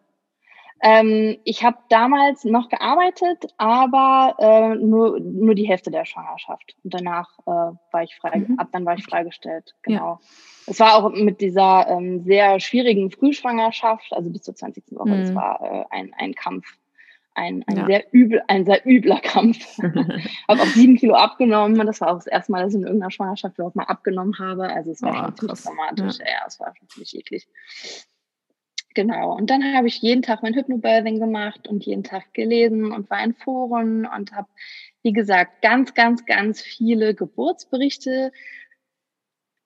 Ähm, 0.83 1.37
ich 1.43 1.63
habe 1.63 1.77
damals 1.89 2.43
noch 2.43 2.69
gearbeitet, 2.69 3.53
aber 3.57 4.35
äh, 4.39 4.75
nur, 4.75 5.19
nur 5.19 5.53
die 5.53 5.67
Hälfte 5.67 5.91
der 5.91 6.05
Schwangerschaft. 6.05 6.75
Und 6.83 6.93
danach 6.93 7.29
äh, 7.45 7.75
war 7.91 8.03
ich 8.03 8.15
frei, 8.15 8.39
mhm. 8.39 8.57
ab 8.57 8.69
dann 8.71 8.85
war 8.85 8.95
ich 8.95 9.03
freigestellt. 9.03 9.75
Genau. 9.83 10.13
Ja. 10.13 10.19
Es 10.65 10.79
war 10.79 10.95
auch 10.95 11.11
mit 11.11 11.41
dieser 11.41 11.87
ähm, 11.87 12.23
sehr 12.23 12.59
schwierigen 12.59 13.11
Frühschwangerschaft, 13.11 14.11
also 14.11 14.29
bis 14.31 14.41
zur 14.41 14.55
20. 14.55 14.85
Woche, 14.91 15.09
mhm. 15.09 15.21
es 15.21 15.35
war 15.35 15.61
äh, 15.61 15.85
ein, 15.91 16.13
ein 16.17 16.33
Kampf. 16.33 16.65
Ein, 17.33 17.63
ein 17.67 17.77
ja. 17.77 17.85
sehr 17.85 18.13
übel, 18.13 18.41
ein 18.47 18.65
sehr 18.65 18.85
übler 18.85 19.19
Kampf. 19.21 19.77
habe 20.47 20.61
auch 20.61 20.65
sieben 20.65 20.97
Kilo 20.97 21.13
abgenommen. 21.13 21.85
Das 21.85 22.01
war 22.01 22.09
auch 22.09 22.15
das 22.15 22.27
erste 22.27 22.51
Mal, 22.51 22.63
dass 22.63 22.73
ich 22.73 22.79
in 22.79 22.85
irgendeiner 22.85 23.11
Schwangerschaft 23.11 23.57
überhaupt 23.57 23.77
mal 23.77 23.85
abgenommen 23.85 24.37
habe. 24.37 24.63
Also 24.63 24.91
es 24.91 25.01
war 25.01 25.11
oh, 25.11 25.15
schon 25.15 25.35
ziemlich 25.37 25.61
dramatisch. 25.63 26.19
Ja. 26.19 26.25
ja, 26.25 26.43
es 26.45 26.59
war 26.59 26.73
schon 26.75 26.89
ziemlich 26.89 27.15
eklig. 27.15 27.47
Genau. 28.93 29.35
Und 29.35 29.49
dann 29.49 29.73
habe 29.73 29.87
ich 29.87 30.01
jeden 30.01 30.21
Tag 30.21 30.43
mein 30.43 30.53
Hypnobirthing 30.53 31.19
gemacht 31.19 31.67
und 31.67 31.85
jeden 31.85 32.03
Tag 32.03 32.33
gelesen 32.33 32.91
und 32.91 33.09
war 33.09 33.23
in 33.23 33.33
Foren 33.33 34.05
und 34.05 34.33
habe, 34.33 34.49
wie 35.01 35.13
gesagt, 35.13 35.61
ganz, 35.61 35.93
ganz, 35.93 36.25
ganz 36.25 36.61
viele 36.61 37.15
Geburtsberichte 37.15 38.31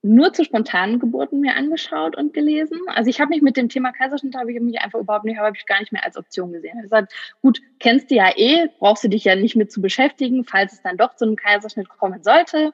nur 0.05 0.31
zu 0.33 0.43
spontanen 0.43 0.99
Geburten 0.99 1.39
mir 1.39 1.55
angeschaut 1.55 2.15
und 2.15 2.31
gelesen. 2.31 2.79
Also 2.87 3.09
ich 3.09 3.19
habe 3.19 3.29
mich 3.29 3.41
mit 3.41 3.57
dem 3.57 3.69
Thema 3.69 3.91
Kaiserschnitt 3.91 4.35
habe 4.35 4.53
ich 4.53 4.61
mich 4.61 4.79
einfach 4.79 4.99
überhaupt 4.99 5.25
nicht, 5.25 5.39
habe 5.39 5.57
ich 5.57 5.65
gar 5.65 5.79
nicht 5.79 5.91
mehr 5.91 6.05
als 6.05 6.15
Option 6.15 6.51
gesehen. 6.51 6.69
Ich 6.69 6.75
habe 6.75 6.83
gesagt, 6.83 7.13
gut, 7.41 7.59
kennst 7.79 8.11
du 8.11 8.15
ja 8.15 8.29
eh, 8.35 8.67
brauchst 8.77 9.03
du 9.03 9.07
dich 9.07 9.23
ja 9.23 9.35
nicht 9.35 9.55
mit 9.55 9.71
zu 9.71 9.81
beschäftigen, 9.81 10.45
falls 10.45 10.73
es 10.73 10.81
dann 10.83 10.97
doch 10.97 11.15
zu 11.15 11.25
einem 11.25 11.35
Kaiserschnitt 11.35 11.89
kommen 11.89 12.21
sollte, 12.21 12.71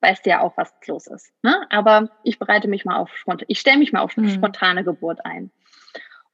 weißt 0.00 0.26
du 0.26 0.30
ja 0.30 0.40
auch, 0.40 0.56
was 0.56 0.74
los 0.86 1.06
ist. 1.06 1.32
Ne? 1.42 1.64
Aber 1.70 2.10
ich 2.24 2.40
bereite 2.40 2.66
mich 2.66 2.84
mal 2.84 2.96
auf 2.96 3.10
ich 3.46 3.60
stelle 3.60 3.78
mich 3.78 3.92
mal 3.92 4.00
auf 4.00 4.16
mhm. 4.16 4.28
spontane 4.28 4.82
Geburt 4.82 5.24
ein. 5.24 5.52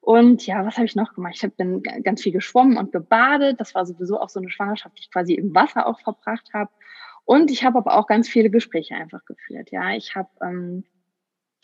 Und 0.04 0.46
ja, 0.46 0.66
was 0.66 0.76
habe 0.76 0.84
ich 0.84 0.96
noch 0.96 1.14
gemacht? 1.14 1.32
Ich 1.36 1.42
habe 1.44 1.54
dann 1.56 1.82
ganz 1.82 2.20
viel 2.20 2.32
geschwommen 2.32 2.76
und 2.76 2.92
gebadet. 2.92 3.58
Das 3.58 3.74
war 3.74 3.86
sowieso 3.86 4.20
auch 4.20 4.28
so 4.28 4.38
eine 4.38 4.50
Schwangerschaft, 4.50 4.98
die 4.98 5.00
ich 5.00 5.10
quasi 5.10 5.32
im 5.32 5.54
Wasser 5.54 5.86
auch 5.86 5.98
verbracht 5.98 6.52
habe. 6.52 6.70
Und 7.24 7.50
ich 7.50 7.64
habe 7.64 7.78
aber 7.78 7.96
auch 7.96 8.06
ganz 8.06 8.28
viele 8.28 8.50
Gespräche 8.50 8.96
einfach 8.96 9.24
geführt. 9.24 9.70
Ja, 9.70 9.94
ich 9.94 10.14
habe 10.14 10.28
ähm, 10.42 10.84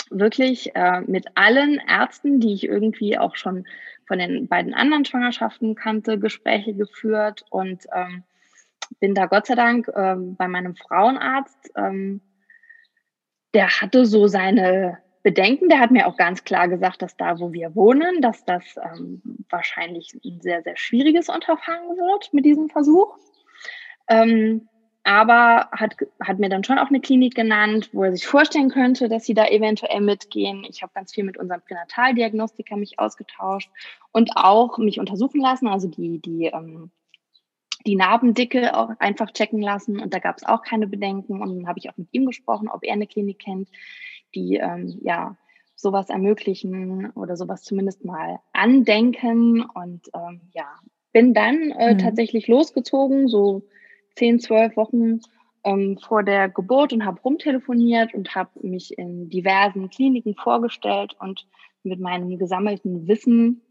wirklich 0.09 0.75
äh, 0.75 1.03
mit 1.03 1.27
allen 1.35 1.83
Ärzten, 1.87 2.41
die 2.41 2.55
ich 2.55 2.65
irgendwie 2.65 3.19
auch 3.19 3.37
schon 3.37 3.67
von 4.07 4.19
den 4.19 4.49
beiden 4.49 4.73
anderen 4.73 5.05
Schwangerschaften 5.05 5.75
kannte, 5.75 6.19
Gespräche 6.19 6.73
geführt 6.73 7.45
und 7.51 7.85
ähm, 7.95 8.25
bin 9.01 9.15
da 9.15 9.27
Gott 9.27 9.49
sei 9.49 9.55
Dank 9.55 9.87
ähm, 9.95 10.37
bei 10.37 10.49
meinem 10.49 10.77
Frauenarzt. 10.77 11.73
Ähm, 11.77 12.23
der 13.53 13.69
hatte 13.83 14.07
so 14.07 14.29
seine 14.29 14.97
Bedenken. 15.23 15.69
Der 15.69 15.81
hat 15.81 15.91
mir 15.91 16.07
auch 16.07 16.17
ganz 16.17 16.45
klar 16.45 16.69
gesagt, 16.69 17.03
dass 17.03 17.17
da, 17.17 17.39
wo 17.39 17.53
wir 17.53 17.75
wohnen, 17.75 18.23
dass 18.23 18.45
das 18.45 18.63
ähm, 18.77 19.23
wahrscheinlich 19.51 20.15
ein 20.25 20.41
sehr, 20.41 20.63
sehr 20.63 20.77
schwieriges 20.77 21.29
Unterfangen 21.29 21.97
wird 21.97 22.33
mit 22.33 22.45
diesem 22.45 22.69
Versuch. 22.69 23.17
Ähm, 24.09 24.69
aber 25.03 25.69
hat, 25.73 25.97
hat 26.23 26.39
mir 26.39 26.51
dann 26.51 26.65
schon 26.65 26.79
auch 26.79 26.89
eine 26.89 27.01
Klinik 27.01 27.35
genannt, 27.35 27.91
wo 27.93 28.05
er 28.05 28.13
sich 28.13 28.27
vorstellen 28.27 28.69
könnte, 28.69 29.09
dass 29.09 29.25
sie 29.25 29.35
da 29.35 29.47
eventuell 29.47 30.01
mitgehen. 30.01 30.65
Ich 30.69 30.83
habe 30.83 30.93
ganz 30.95 31.15
viel 31.15 31.25
mit 31.25 31.39
unserem 31.39 31.63
Pränataldiagnostiker 31.63 32.77
mich 32.77 32.99
ausgetauscht 32.99 33.71
und 34.13 34.31
auch 34.37 34.77
mich 34.77 35.01
untersuchen 35.01 35.41
lassen, 35.41 35.69
also 35.69 35.89
die, 35.89 36.19
die, 36.19 36.47
ähm, 36.47 36.91
die 37.87 37.97
Narbendicke 37.97 38.77
auch 38.77 38.91
einfach 38.99 39.31
checken 39.33 39.63
lassen. 39.63 39.99
Und 40.01 40.13
da 40.13 40.19
gab 40.19 40.37
es 40.37 40.45
auch 40.45 40.63
keine 40.63 40.87
Bedenken. 40.87 41.41
Und 41.41 41.57
dann 41.57 41.67
habe 41.67 41.79
ich 41.79 41.89
auch 41.89 41.97
mit 41.97 42.09
ihm 42.13 42.27
gesprochen, 42.27 42.69
ob 42.69 42.85
er 42.85 42.93
eine 42.93 43.07
Klinik 43.07 43.39
kennt, 43.39 43.71
die 44.35 44.57
ähm, 44.57 44.99
ja 45.03 45.37
sowas 45.75 46.11
ermöglichen 46.11 47.11
oder 47.13 47.37
sowas 47.37 47.63
zumindest 47.63 48.05
mal 48.05 48.39
andenken. 48.53 49.63
Und 49.63 50.11
ähm, 50.15 50.41
ja, 50.53 50.67
bin 51.13 51.35
dann 51.35 51.71
äh, 51.73 51.95
mhm. 51.95 51.99
tatsächlich 51.99 52.49
losgezogen, 52.49 53.29
so 53.29 53.63
zehn, 54.17 54.39
zwölf 54.39 54.77
Wochen 54.77 55.21
ähm, 55.65 55.99
vor 55.99 56.23
der 56.23 56.49
Geburt 56.49 56.93
und 56.93 57.05
habe 57.05 57.21
rumtelefoniert 57.21 58.15
und 58.15 58.35
habe 58.35 58.51
mich 58.63 58.97
in 58.99 59.29
diversen 59.31 59.91
Kliniken 59.91 60.35
vorgestellt 60.35 61.17
und 61.19 61.47
mit 61.83 62.01
meinem 62.01 62.39
gesammelten 62.39 63.09
Wissen 63.09 63.63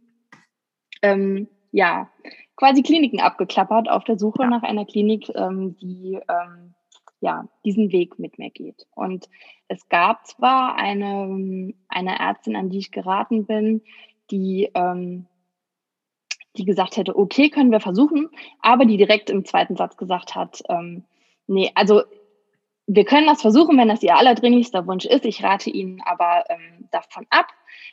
ähm, 1.01 1.47
ja 1.71 2.09
quasi 2.55 2.81
Kliniken 2.81 3.21
abgeklappert 3.21 3.89
auf 3.89 4.03
der 4.03 4.19
Suche 4.19 4.45
nach 4.47 4.63
einer 4.63 4.85
Klinik, 4.85 5.29
ähm, 5.35 5.77
die 5.77 6.19
ähm, 6.27 6.73
ja, 7.21 7.47
diesen 7.65 7.91
Weg 7.91 8.19
mit 8.19 8.39
mir 8.39 8.49
geht. 8.49 8.87
Und 8.95 9.29
es 9.67 9.89
gab 9.89 10.25
zwar 10.25 10.75
eine, 10.75 11.73
eine 11.87 12.19
Ärztin, 12.19 12.55
an 12.55 12.69
die 12.69 12.79
ich 12.79 12.91
geraten 12.91 13.45
bin, 13.45 13.81
die, 14.31 14.69
ähm, 14.73 15.25
die 16.55 16.65
gesagt 16.65 16.97
hätte, 16.97 17.17
okay, 17.17 17.49
können 17.49 17.71
wir 17.71 17.79
versuchen, 17.79 18.29
aber 18.61 18.85
die 18.85 18.97
direkt 18.97 19.29
im 19.29 19.45
zweiten 19.45 19.75
Satz 19.75 19.97
gesagt 19.97 20.35
hat, 20.35 20.61
ähm, 20.69 21.03
nee, 21.47 21.71
also 21.75 22.03
wir 22.91 23.05
können 23.05 23.27
das 23.27 23.41
versuchen, 23.41 23.77
wenn 23.77 23.87
das 23.87 24.01
Ihr 24.01 24.15
allerdringlichster 24.15 24.87
Wunsch 24.87 25.05
ist. 25.05 25.23
Ich 25.23 25.43
rate 25.43 25.69
Ihnen 25.69 26.01
aber 26.03 26.45
ähm, 26.49 26.87
davon 26.91 27.27
ab. 27.29 27.45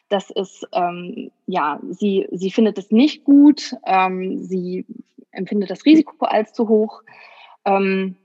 Das 0.08 0.30
ist, 0.30 0.66
ähm, 0.72 1.30
ja, 1.46 1.78
sie, 1.90 2.26
sie 2.32 2.50
findet 2.50 2.78
es 2.78 2.90
nicht 2.90 3.22
gut. 3.22 3.76
Ähm, 3.84 4.42
sie 4.42 4.86
empfindet 5.32 5.68
das 5.68 5.84
Risiko 5.84 6.24
als 6.24 6.54
zu 6.54 6.68
hoch. 6.68 7.02
Ähm, 7.66 8.16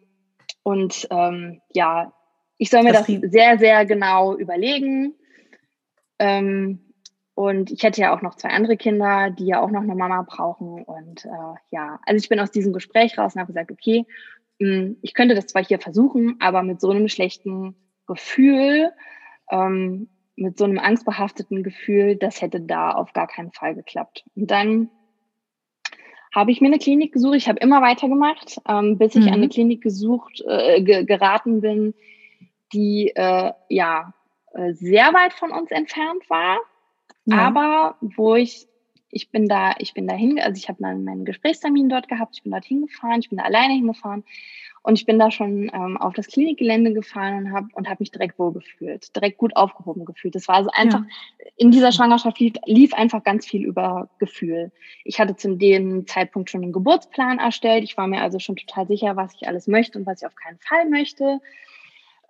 und 0.64 1.08
ähm, 1.10 1.62
ja, 1.74 2.14
ich 2.58 2.70
soll 2.70 2.84
mir 2.84 2.94
das, 2.94 3.08
das 3.08 3.32
sehr, 3.32 3.58
sehr 3.58 3.86
genau 3.86 4.36
überlegen. 4.36 5.16
Ähm, 6.20 6.80
und 7.34 7.72
ich 7.72 7.82
hätte 7.82 8.02
ja 8.02 8.16
auch 8.16 8.22
noch 8.22 8.36
zwei 8.36 8.50
andere 8.50 8.78
Kinder, 8.78 9.32
die 9.32 9.48
ja 9.48 9.62
auch 9.62 9.72
noch 9.72 9.82
eine 9.82 9.96
Mama 9.96 10.22
brauchen. 10.22 10.84
Und 10.84 11.26
äh, 11.26 11.56
ja, 11.72 12.00
also 12.06 12.18
ich 12.18 12.30
bin 12.30 12.40
aus 12.40 12.52
diesem 12.52 12.74
Gespräch 12.74 13.18
raus 13.18 13.34
und 13.34 13.42
habe 13.42 13.52
gesagt, 13.52 13.72
okay, 13.72 14.06
mh, 14.60 14.68
hm, 14.68 14.98
ich 15.02 15.14
könnte 15.16 15.34
das 15.34 15.48
zwar 15.48 15.64
hier 15.64 15.80
versuchen, 15.80 16.36
aber 16.40 16.62
mit 16.62 16.80
so 16.80 16.92
einem 16.92 17.08
schlechten 17.08 17.76
Gefühl, 18.06 18.92
ähm, 19.50 20.10
mit 20.36 20.58
so 20.58 20.66
einem 20.66 20.78
angstbehafteten 20.78 21.64
Gefühl, 21.64 22.16
das 22.16 22.42
hätte 22.42 22.62
da 22.62 22.92
auf 22.92 23.14
gar 23.14 23.28
keinen 23.28 23.52
Fall 23.52 23.74
geklappt. 23.74 24.24
Und 24.36 24.52
dann 24.52 24.90
habe 26.34 26.52
ich 26.52 26.62
mir 26.62 26.68
eine 26.68 26.80
Klinik 26.80 27.14
gesucht. 27.14 27.36
Ich 27.36 27.50
habe 27.50 27.60
immer 27.60 27.82
weitergemacht, 27.82 28.62
ähm, 28.68 28.98
bis 28.98 29.16
ich 29.16 29.26
mhm. 29.26 29.28
an 29.28 29.34
eine 29.36 29.50
Klinik 29.50 29.82
gesucht, 29.82 30.44
äh, 30.48 30.82
geraten 31.04 31.62
bin, 31.62 31.94
die 32.74 33.12
äh, 33.16 33.52
ja 33.70 34.14
äh, 34.54 34.74
sehr 34.74 35.14
weit 35.14 35.34
von 35.34 35.52
uns 35.52 35.72
entfernt 35.72 36.30
war, 36.30 36.60
ja. 37.26 37.38
aber 37.38 37.98
wo 38.02 38.36
ich 38.36 38.68
ich 39.14 39.30
bin 39.30 39.48
da, 39.48 39.74
ich 39.78 39.94
bin 39.94 40.08
da 40.08 40.16
hin, 40.16 40.40
also 40.40 40.58
ich 40.58 40.70
habe 40.70 40.82
meinen 40.82 41.26
Gesprächstermin 41.26 41.90
dort 41.90 42.08
gehabt, 42.08 42.38
ich 42.38 42.44
bin 42.44 42.52
dort 42.54 42.64
hingefahren, 42.64 43.20
ich 43.20 43.28
bin 43.28 43.38
da 43.38 43.44
alleine 43.44 43.74
hingefahren 43.74 44.24
und 44.84 44.98
ich 44.98 45.06
bin 45.06 45.20
da 45.20 45.30
schon 45.30 45.70
ähm, 45.74 45.98
auf 45.98 46.14
das 46.14 46.28
Klinikgelände 46.28 46.94
gefahren 46.94 47.46
und 47.46 47.52
habe 47.52 47.68
und 47.74 47.90
hab 47.90 48.00
mich 48.00 48.12
direkt 48.12 48.40
wohl 48.40 48.52
gefühlt, 48.52 49.16
direkt 49.16 49.38
gut 49.38 49.56
aufgehoben 49.56 50.06
gefühlt. 50.06 50.34
Das 50.34 50.48
war 50.48 50.56
also 50.56 50.70
einfach, 50.74 51.02
ja. 51.02 51.46
in 51.56 51.70
dieser 51.70 51.92
Schwangerschaft 51.92 52.40
lief, 52.40 52.54
lief 52.66 52.94
einfach 52.94 53.24
ganz 53.24 53.46
viel 53.46 53.64
über 53.64 54.10
Gefühl. 54.18 54.72
Ich 55.04 55.20
hatte 55.20 55.36
zu 55.36 55.56
dem 55.56 56.08
Zeitpunkt 56.08 56.50
schon 56.50 56.64
einen 56.64 56.72
Geburtsplan 56.72 57.38
erstellt. 57.38 57.84
Ich 57.84 57.96
war 57.96 58.08
mir 58.08 58.22
also 58.22 58.40
schon 58.40 58.56
total 58.56 58.88
sicher, 58.88 59.16
was 59.16 59.36
ich 59.36 59.48
alles 59.48 59.68
möchte 59.68 60.00
und 60.00 60.08
was 60.08 60.22
ich 60.22 60.28
auf 60.28 60.36
keinen 60.36 60.58
Fall 60.58 60.90
möchte. 60.90 61.40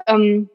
Ähm, 0.07 0.49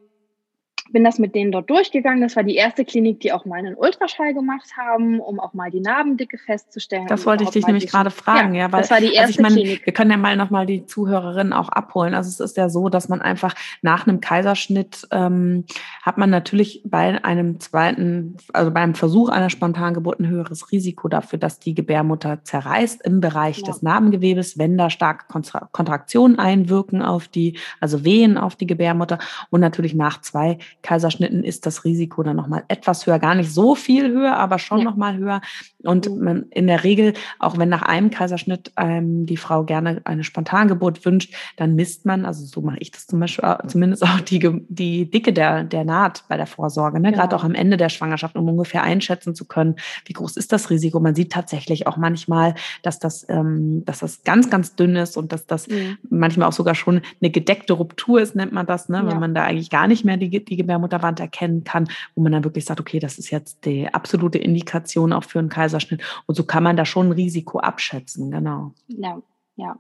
bin 0.93 1.05
das 1.05 1.19
mit 1.19 1.35
denen 1.35 1.53
dort 1.53 1.69
durchgegangen. 1.71 2.21
Das 2.23 2.37
war 2.37 2.43
die 2.43 2.57
erste 2.57 2.85
Klinik, 2.85 3.21
die 3.21 3.33
auch 3.33 3.45
mal 3.45 3.59
einen 3.59 3.75
Ultraschall 3.75 4.35
gemacht 4.35 4.71
haben, 4.77 5.21
um 5.21 5.41
auch 5.41 5.55
mal 5.55 5.71
die 5.71 5.81
Narbendicke 5.81 6.39
festzustellen. 6.39 7.07
Das 7.07 7.27
wollte 7.27 7.45
ich 7.45 7.51
dich 7.51 7.67
nämlich 7.67 7.89
gerade 7.89 8.11
fragen, 8.11 8.55
ja, 8.55 8.67
ja, 8.67 8.73
weil 8.73 8.83
das 8.83 8.91
war 8.91 9.01
die 9.01 9.13
erste 9.13 9.21
also 9.21 9.31
ich 9.31 9.41
meine, 9.41 9.55
Klinik. 9.57 9.87
Wir 9.87 9.93
können 9.93 10.11
ja 10.11 10.17
mal 10.17 10.37
nochmal 10.37 10.67
die 10.67 10.87
Zuhörerinnen 10.87 11.53
auch 11.53 11.69
abholen. 11.69 12.15
Also 12.15 12.29
es 12.29 12.41
ist 12.41 12.57
ja 12.57 12.69
so, 12.69 12.89
dass 12.89 13.09
man 13.09 13.21
einfach 13.21 13.55
nach 13.83 14.07
einem 14.07 14.21
Kaiserschnitt 14.21 15.07
ähm, 15.11 15.65
hat 16.03 16.19
man 16.19 16.31
natürlich 16.31 16.83
bei 16.85 17.23
einem 17.25 17.61
zweiten, 17.61 18.37
also 18.53 18.71
beim 18.71 18.95
Versuch 18.95 19.29
einer 19.29 19.51
Spontangeburt 19.51 20.21
ein 20.21 20.29
höheres 20.29 20.71
Risiko 20.73 21.09
dafür, 21.09 21.39
dass 21.39 21.59
die 21.59 21.75
Gebärmutter 21.75 22.45
zerreißt 22.45 23.05
im 23.05 23.21
Bereich 23.21 23.59
ja. 23.59 23.65
des 23.65 23.83
Narbengewebes, 23.83 24.59
wenn 24.59 24.79
da 24.79 24.91
starke 24.91 25.27
Kontraktionen 25.73 26.39
einwirken 26.39 27.03
auf 27.03 27.29
die, 27.29 27.59
also 27.81 28.05
Wehen 28.05 28.39
auf 28.39 28.57
die 28.57 28.67
Gebärmutter 28.67 29.19
und 29.51 29.61
natürlich 29.61 29.95
nach 29.95 30.21
zwei 30.21 30.59
Kaiserschnitten 30.87 31.43
ist 31.43 31.67
das 31.67 31.85
Risiko 31.85 32.23
dann 32.23 32.37
nochmal 32.37 32.63
etwas 32.69 33.07
höher, 33.07 33.19
gar 33.19 33.35
nicht 33.35 33.53
so 33.53 33.75
viel 33.75 34.09
höher, 34.09 34.37
aber 34.37 34.61
schon 34.61 34.79
ja. 34.79 34.85
nochmal 34.85 35.17
höher. 35.17 35.41
Und 35.83 36.09
mhm. 36.09 36.25
man, 36.25 36.43
in 36.51 36.69
der 36.69 36.85
Regel, 36.85 37.13
auch 37.41 37.59
wenn 37.59 37.69
nach 37.69 37.83
einem 37.83 38.11
Kaiserschnitt 38.11 38.71
ähm, 38.77 39.27
die 39.27 39.37
Frau 39.37 39.65
gerne 39.65 40.01
eine 40.05 40.23
Spontangeburt 40.23 41.05
wünscht, 41.05 41.35
dann 41.57 41.75
misst 41.75 42.07
man, 42.07 42.25
also 42.25 42.45
so 42.45 42.61
mache 42.61 42.79
ich 42.79 42.93
das 42.93 43.09
zum 43.09 43.19
Beispiel 43.19 43.45
äh, 43.45 43.67
zumindest 43.67 44.05
auch 44.05 44.21
die, 44.21 44.39
die 44.69 45.11
Dicke 45.11 45.33
der, 45.33 45.65
der 45.65 45.85
Naht 45.85 46.25
bei 46.29 46.37
der 46.37 46.47
Vorsorge, 46.47 47.01
ne? 47.01 47.11
Genau. 47.11 47.23
gerade 47.23 47.35
auch 47.35 47.45
am 47.45 47.55
Ende 47.55 47.77
der 47.77 47.89
Schwangerschaft, 47.89 48.37
um 48.37 48.49
ungefähr 48.49 48.85
einschätzen 48.85 49.35
zu 49.35 49.45
können, 49.45 49.77
wie 50.05 50.13
groß 50.13 50.37
ist 50.37 50.53
das 50.53 50.71
Risiko. 50.71 51.01
Man 51.01 51.17
sieht 51.17 51.33
tatsächlich 51.33 51.89
auch 51.89 51.97
manchmal, 51.97 52.55
dass 52.83 53.01
das, 53.01 53.27
ähm, 53.29 53.85
dass 53.85 53.99
das 53.99 54.23
ganz, 54.23 54.51
ganz 54.51 54.77
dünn 54.77 54.95
ist 54.95 55.17
und 55.17 55.33
dass 55.33 55.47
das 55.47 55.67
mhm. 55.67 55.99
manchmal 56.09 56.49
auch 56.49 56.53
sogar 56.53 56.77
schon 56.77 57.01
eine 57.21 57.31
gedeckte 57.31 57.73
Ruptur 57.73 58.21
ist, 58.21 58.37
nennt 58.37 58.53
man 58.53 58.67
das, 58.67 58.89
ne? 58.89 58.99
Ja. 58.99 59.09
wenn 59.09 59.19
man 59.19 59.35
da 59.35 59.43
eigentlich 59.43 59.71
gar 59.71 59.89
nicht 59.89 60.05
mehr 60.05 60.17
die, 60.17 60.45
die 60.45 60.57
Gebärmutter 60.57 60.76
Gebärmutterwand 60.77 61.21
erkennen 61.21 61.65
kann, 61.65 61.89
wo 62.15 62.23
man 62.23 62.33
dann 62.33 62.45
wirklich 62.45 62.65
sagt, 62.65 62.81
okay, 62.81 62.99
das 62.99 63.19
ist 63.19 63.31
jetzt 63.31 63.65
die 63.65 63.93
absolute 63.93 64.39
Indikation 64.39 65.13
auch 65.13 65.25
für 65.25 65.39
einen 65.39 65.49
Kaiserschnitt. 65.49 66.03
Und 66.27 66.35
so 66.35 66.45
kann 66.45 66.63
man 66.63 66.77
da 66.77 66.85
schon 66.85 67.09
ein 67.09 67.13
Risiko 67.13 67.59
abschätzen, 67.59 68.31
genau. 68.31 68.73
Ja, 68.89 69.21
ja. 69.57 69.77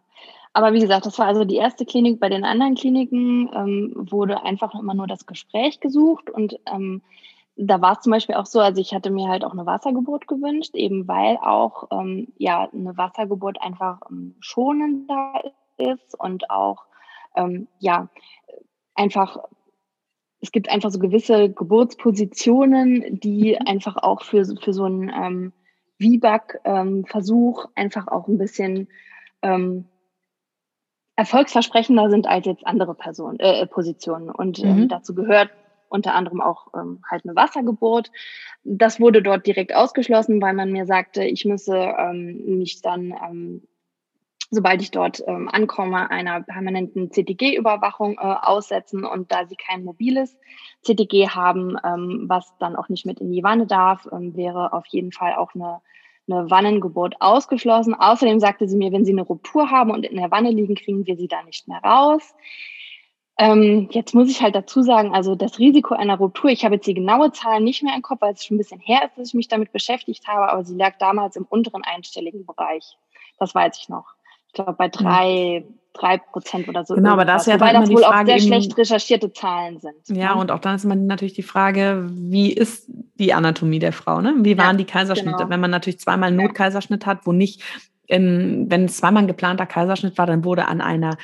Aber 0.52 0.72
wie 0.72 0.80
gesagt, 0.80 1.04
das 1.04 1.18
war 1.18 1.26
also 1.26 1.44
die 1.44 1.56
erste 1.56 1.84
Klinik. 1.84 2.18
Bei 2.18 2.30
den 2.30 2.44
anderen 2.44 2.74
Kliniken 2.76 3.50
ähm, 3.54 3.92
wurde 3.94 4.42
einfach 4.42 4.74
immer 4.74 4.94
nur 4.94 5.06
das 5.06 5.26
Gespräch 5.26 5.80
gesucht 5.80 6.30
und 6.30 6.58
ähm, 6.72 7.02
da 7.58 7.80
war 7.80 7.92
es 7.92 8.00
zum 8.00 8.12
Beispiel 8.12 8.34
auch 8.34 8.44
so, 8.44 8.60
also 8.60 8.82
ich 8.82 8.92
hatte 8.92 9.10
mir 9.10 9.28
halt 9.28 9.42
auch 9.42 9.52
eine 9.52 9.64
Wassergeburt 9.64 10.28
gewünscht, 10.28 10.74
eben 10.74 11.08
weil 11.08 11.38
auch 11.38 11.88
ähm, 11.90 12.28
ja 12.36 12.68
eine 12.70 12.96
Wassergeburt 12.98 13.60
einfach 13.62 14.00
ähm, 14.10 14.34
schonender 14.40 15.42
ist 15.78 16.18
und 16.18 16.50
auch 16.50 16.84
ähm, 17.34 17.66
ja 17.78 18.08
einfach 18.94 19.38
es 20.40 20.52
gibt 20.52 20.70
einfach 20.70 20.90
so 20.90 20.98
gewisse 20.98 21.50
Geburtspositionen, 21.50 23.20
die 23.20 23.56
mhm. 23.58 23.66
einfach 23.66 23.96
auch 23.96 24.22
für 24.22 24.44
für 24.60 24.72
so 24.72 24.84
einen 24.84 25.08
ähm, 25.08 25.52
VBAC-Versuch 26.00 27.64
ähm, 27.64 27.70
einfach 27.74 28.08
auch 28.08 28.28
ein 28.28 28.38
bisschen 28.38 28.88
ähm, 29.42 29.86
erfolgsversprechender 31.16 32.10
sind 32.10 32.26
als 32.26 32.46
jetzt 32.46 32.66
andere 32.66 32.94
Personen, 32.94 33.40
äh, 33.40 33.66
Positionen. 33.66 34.30
Und 34.30 34.58
ähm, 34.58 34.80
mhm. 34.80 34.88
dazu 34.88 35.14
gehört 35.14 35.50
unter 35.88 36.14
anderem 36.14 36.40
auch 36.40 36.68
ähm, 36.74 37.00
halt 37.10 37.24
eine 37.24 37.36
Wassergeburt. 37.36 38.10
Das 38.64 39.00
wurde 39.00 39.22
dort 39.22 39.46
direkt 39.46 39.74
ausgeschlossen, 39.74 40.42
weil 40.42 40.52
man 40.52 40.72
mir 40.72 40.84
sagte, 40.84 41.24
ich 41.24 41.44
müsse 41.44 41.76
ähm, 41.76 42.58
mich 42.58 42.82
dann, 42.82 43.14
ähm, 43.26 43.62
sobald 44.50 44.82
ich 44.82 44.90
dort 44.90 45.22
ähm, 45.26 45.48
ankomme, 45.48 46.10
einer 46.10 46.42
permanenten 46.42 47.10
CTG-Überwachung 47.10 48.18
äh, 48.18 48.20
aussetzen. 48.20 49.04
Und 49.04 49.32
da 49.32 49.46
sie 49.46 49.56
kein 49.56 49.84
mobiles 49.84 50.36
CTG 50.82 51.28
haben, 51.28 51.76
ähm, 51.84 52.24
was 52.28 52.56
dann 52.58 52.76
auch 52.76 52.88
nicht 52.88 53.06
mit 53.06 53.20
in 53.20 53.32
die 53.32 53.42
Wanne 53.42 53.66
darf, 53.66 54.08
ähm, 54.12 54.36
wäre 54.36 54.72
auf 54.72 54.86
jeden 54.86 55.12
Fall 55.12 55.34
auch 55.34 55.54
eine 55.54 55.80
eine 56.28 56.50
Wannengeburt 56.50 57.20
ausgeschlossen. 57.20 57.94
Außerdem 57.94 58.40
sagte 58.40 58.68
sie 58.68 58.76
mir, 58.76 58.92
wenn 58.92 59.04
sie 59.04 59.12
eine 59.12 59.22
Ruptur 59.22 59.70
haben 59.70 59.90
und 59.90 60.04
in 60.04 60.16
der 60.16 60.30
Wanne 60.30 60.50
liegen, 60.50 60.74
kriegen 60.74 61.06
wir 61.06 61.16
sie 61.16 61.28
da 61.28 61.42
nicht 61.44 61.68
mehr 61.68 61.78
raus. 61.78 62.34
Ähm, 63.38 63.88
jetzt 63.90 64.14
muss 64.14 64.30
ich 64.30 64.40
halt 64.42 64.54
dazu 64.54 64.82
sagen, 64.82 65.14
also 65.14 65.34
das 65.34 65.58
Risiko 65.58 65.94
einer 65.94 66.16
Ruptur, 66.16 66.50
ich 66.50 66.64
habe 66.64 66.76
jetzt 66.76 66.86
die 66.86 66.94
genaue 66.94 67.32
Zahl 67.32 67.60
nicht 67.60 67.82
mehr 67.82 67.94
im 67.94 68.02
Kopf, 68.02 68.22
weil 68.22 68.32
es 68.32 68.44
schon 68.44 68.56
ein 68.56 68.58
bisschen 68.58 68.80
her 68.80 69.02
ist, 69.04 69.18
dass 69.18 69.28
ich 69.28 69.34
mich 69.34 69.48
damit 69.48 69.72
beschäftigt 69.72 70.26
habe, 70.26 70.50
aber 70.50 70.64
sie 70.64 70.74
lag 70.74 70.96
damals 70.98 71.36
im 71.36 71.44
unteren 71.44 71.84
einstelligen 71.84 72.46
Bereich. 72.46 72.96
Das 73.38 73.54
weiß 73.54 73.78
ich 73.78 73.90
noch. 73.90 74.15
Glaube 74.56 74.74
bei 74.78 74.88
drei, 74.88 75.64
drei 75.92 76.16
Prozent 76.16 76.66
oder 76.66 76.84
so. 76.86 76.94
Genau, 76.94 77.10
aber 77.10 77.26
das 77.26 77.42
ist 77.42 77.48
ja 77.48 77.60
Wobei 77.60 77.74
das 77.74 77.90
wohl 77.90 78.02
Frage 78.02 78.32
auch 78.32 78.38
sehr 78.38 78.38
schlecht 78.40 78.78
recherchierte 78.78 79.32
Zahlen 79.32 79.80
sind. 79.80 79.94
Ja, 80.08 80.34
ne? 80.34 80.40
und 80.40 80.50
auch 80.50 80.60
dann 80.60 80.76
ist 80.76 80.86
man 80.86 81.06
natürlich 81.06 81.34
die 81.34 81.42
Frage, 81.42 82.06
wie 82.08 82.52
ist 82.52 82.86
die 83.16 83.34
Anatomie 83.34 83.78
der 83.78 83.92
Frau? 83.92 84.22
Ne? 84.22 84.34
Wie 84.38 84.56
waren 84.56 84.76
ja, 84.76 84.78
die 84.78 84.84
Kaiserschnitte? 84.84 85.36
Genau. 85.36 85.50
Wenn 85.50 85.60
man 85.60 85.70
natürlich 85.70 86.00
zweimal 86.00 86.28
einen 86.28 86.38
Notkaiserschnitt 86.38 87.04
hat, 87.04 87.26
wo 87.26 87.32
nicht 87.32 87.62
in, 88.06 88.66
wenn 88.70 88.84
es 88.86 88.98
zweimal 88.98 89.24
ein 89.24 89.28
geplanter 89.28 89.66
Kaiserschnitt 89.66 90.18
war, 90.18 90.26
dann 90.26 90.44
wurde 90.44 90.68
an 90.68 90.80
einer 90.80 91.16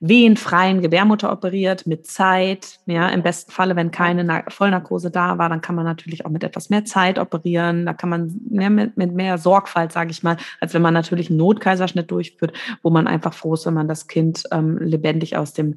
wehenfreien 0.00 0.82
Gebärmutter 0.82 1.32
operiert 1.32 1.86
mit 1.86 2.06
Zeit. 2.06 2.78
Ja, 2.86 3.08
im 3.08 3.22
besten 3.22 3.52
Falle, 3.52 3.76
wenn 3.76 3.90
keine 3.90 4.44
Vollnarkose 4.48 5.10
da 5.10 5.38
war, 5.38 5.48
dann 5.48 5.60
kann 5.60 5.74
man 5.74 5.84
natürlich 5.84 6.24
auch 6.24 6.30
mit 6.30 6.44
etwas 6.44 6.70
mehr 6.70 6.84
Zeit 6.84 7.18
operieren. 7.18 7.86
Da 7.86 7.92
kann 7.92 8.08
man 8.08 8.40
mehr, 8.48 8.70
mit, 8.70 8.96
mit 8.96 9.12
mehr 9.12 9.38
Sorgfalt, 9.38 9.92
sage 9.92 10.10
ich 10.10 10.22
mal, 10.22 10.36
als 10.60 10.74
wenn 10.74 10.82
man 10.82 10.94
natürlich 10.94 11.30
einen 11.30 11.38
Notkaiserschnitt 11.38 12.10
durchführt, 12.10 12.52
wo 12.82 12.90
man 12.90 13.06
einfach 13.06 13.34
froh 13.34 13.54
ist, 13.54 13.66
wenn 13.66 13.74
man 13.74 13.88
das 13.88 14.06
Kind 14.06 14.44
ähm, 14.52 14.78
lebendig 14.78 15.36
aus 15.36 15.52
dem 15.52 15.76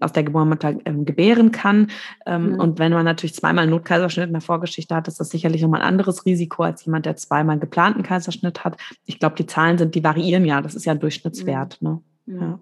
aus 0.00 0.12
der 0.12 0.24
Gebärmutter 0.24 0.74
ähm, 0.84 1.04
gebären 1.04 1.52
kann. 1.52 1.90
Ähm, 2.26 2.52
mhm. 2.52 2.60
Und 2.60 2.78
wenn 2.78 2.92
man 2.92 3.04
natürlich 3.04 3.34
zweimal 3.34 3.62
einen 3.62 3.70
Notkaiserschnitt 3.70 4.26
in 4.26 4.32
der 4.32 4.42
Vorgeschichte 4.42 4.94
hat, 4.94 5.08
ist 5.08 5.20
das 5.20 5.30
sicherlich 5.30 5.62
nochmal 5.62 5.82
ein 5.82 5.88
anderes 5.88 6.26
Risiko 6.26 6.62
als 6.62 6.84
jemand, 6.84 7.06
der 7.06 7.16
zweimal 7.16 7.52
einen 7.52 7.60
geplanten 7.60 8.02
Kaiserschnitt 8.02 8.64
hat. 8.64 8.76
Ich 9.06 9.18
glaube, 9.18 9.36
die 9.36 9.46
Zahlen 9.46 9.78
sind, 9.78 9.94
die 9.94 10.04
variieren 10.04 10.44
ja. 10.44 10.60
Das 10.60 10.74
ist 10.74 10.84
ja 10.84 10.92
ein 10.92 11.00
Durchschnittswert. 11.00 11.80
Mhm. 11.80 11.88
Ne? 12.26 12.40
Ja. 12.40 12.58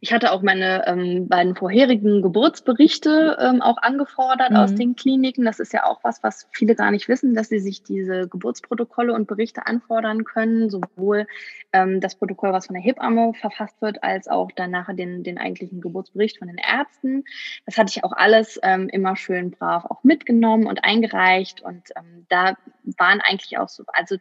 Ich 0.00 0.12
hatte 0.12 0.32
auch 0.32 0.42
meine 0.42 0.86
ähm, 0.86 1.28
beiden 1.28 1.54
vorherigen 1.54 2.22
Geburtsberichte 2.22 3.36
ähm, 3.40 3.62
auch 3.62 3.78
angefordert 3.78 4.50
mhm. 4.50 4.56
aus 4.56 4.74
den 4.74 4.96
Kliniken. 4.96 5.44
Das 5.44 5.60
ist 5.60 5.72
ja 5.72 5.84
auch 5.84 6.00
was, 6.02 6.22
was 6.22 6.48
viele 6.52 6.74
gar 6.74 6.90
nicht 6.90 7.08
wissen, 7.08 7.34
dass 7.34 7.48
sie 7.48 7.58
sich 7.58 7.82
diese 7.82 8.28
Geburtsprotokolle 8.28 9.12
und 9.12 9.26
Berichte 9.26 9.66
anfordern 9.66 10.24
können, 10.24 10.70
sowohl 10.70 11.26
ähm, 11.72 12.00
das 12.00 12.16
Protokoll, 12.16 12.52
was 12.52 12.66
von 12.66 12.74
der 12.74 12.82
Hebamme 12.82 13.32
verfasst 13.34 13.80
wird, 13.80 14.02
als 14.02 14.28
auch 14.28 14.50
dann 14.52 14.70
nachher 14.70 14.94
den, 14.94 15.22
den 15.22 15.38
eigentlichen 15.38 15.80
Geburtsbericht 15.80 16.38
von 16.38 16.48
den 16.48 16.58
Ärzten. 16.58 17.24
Das 17.66 17.78
hatte 17.78 17.92
ich 17.94 18.04
auch 18.04 18.12
alles 18.12 18.58
ähm, 18.62 18.88
immer 18.88 19.16
schön 19.16 19.50
brav 19.50 19.84
auch 19.86 20.04
mitgenommen 20.04 20.66
und 20.66 20.84
eingereicht. 20.84 21.62
Und 21.62 21.90
ähm, 21.96 22.26
da 22.28 22.56
waren 22.98 23.20
eigentlich 23.20 23.58
auch 23.58 23.68
so, 23.68 23.84
also 23.92 24.16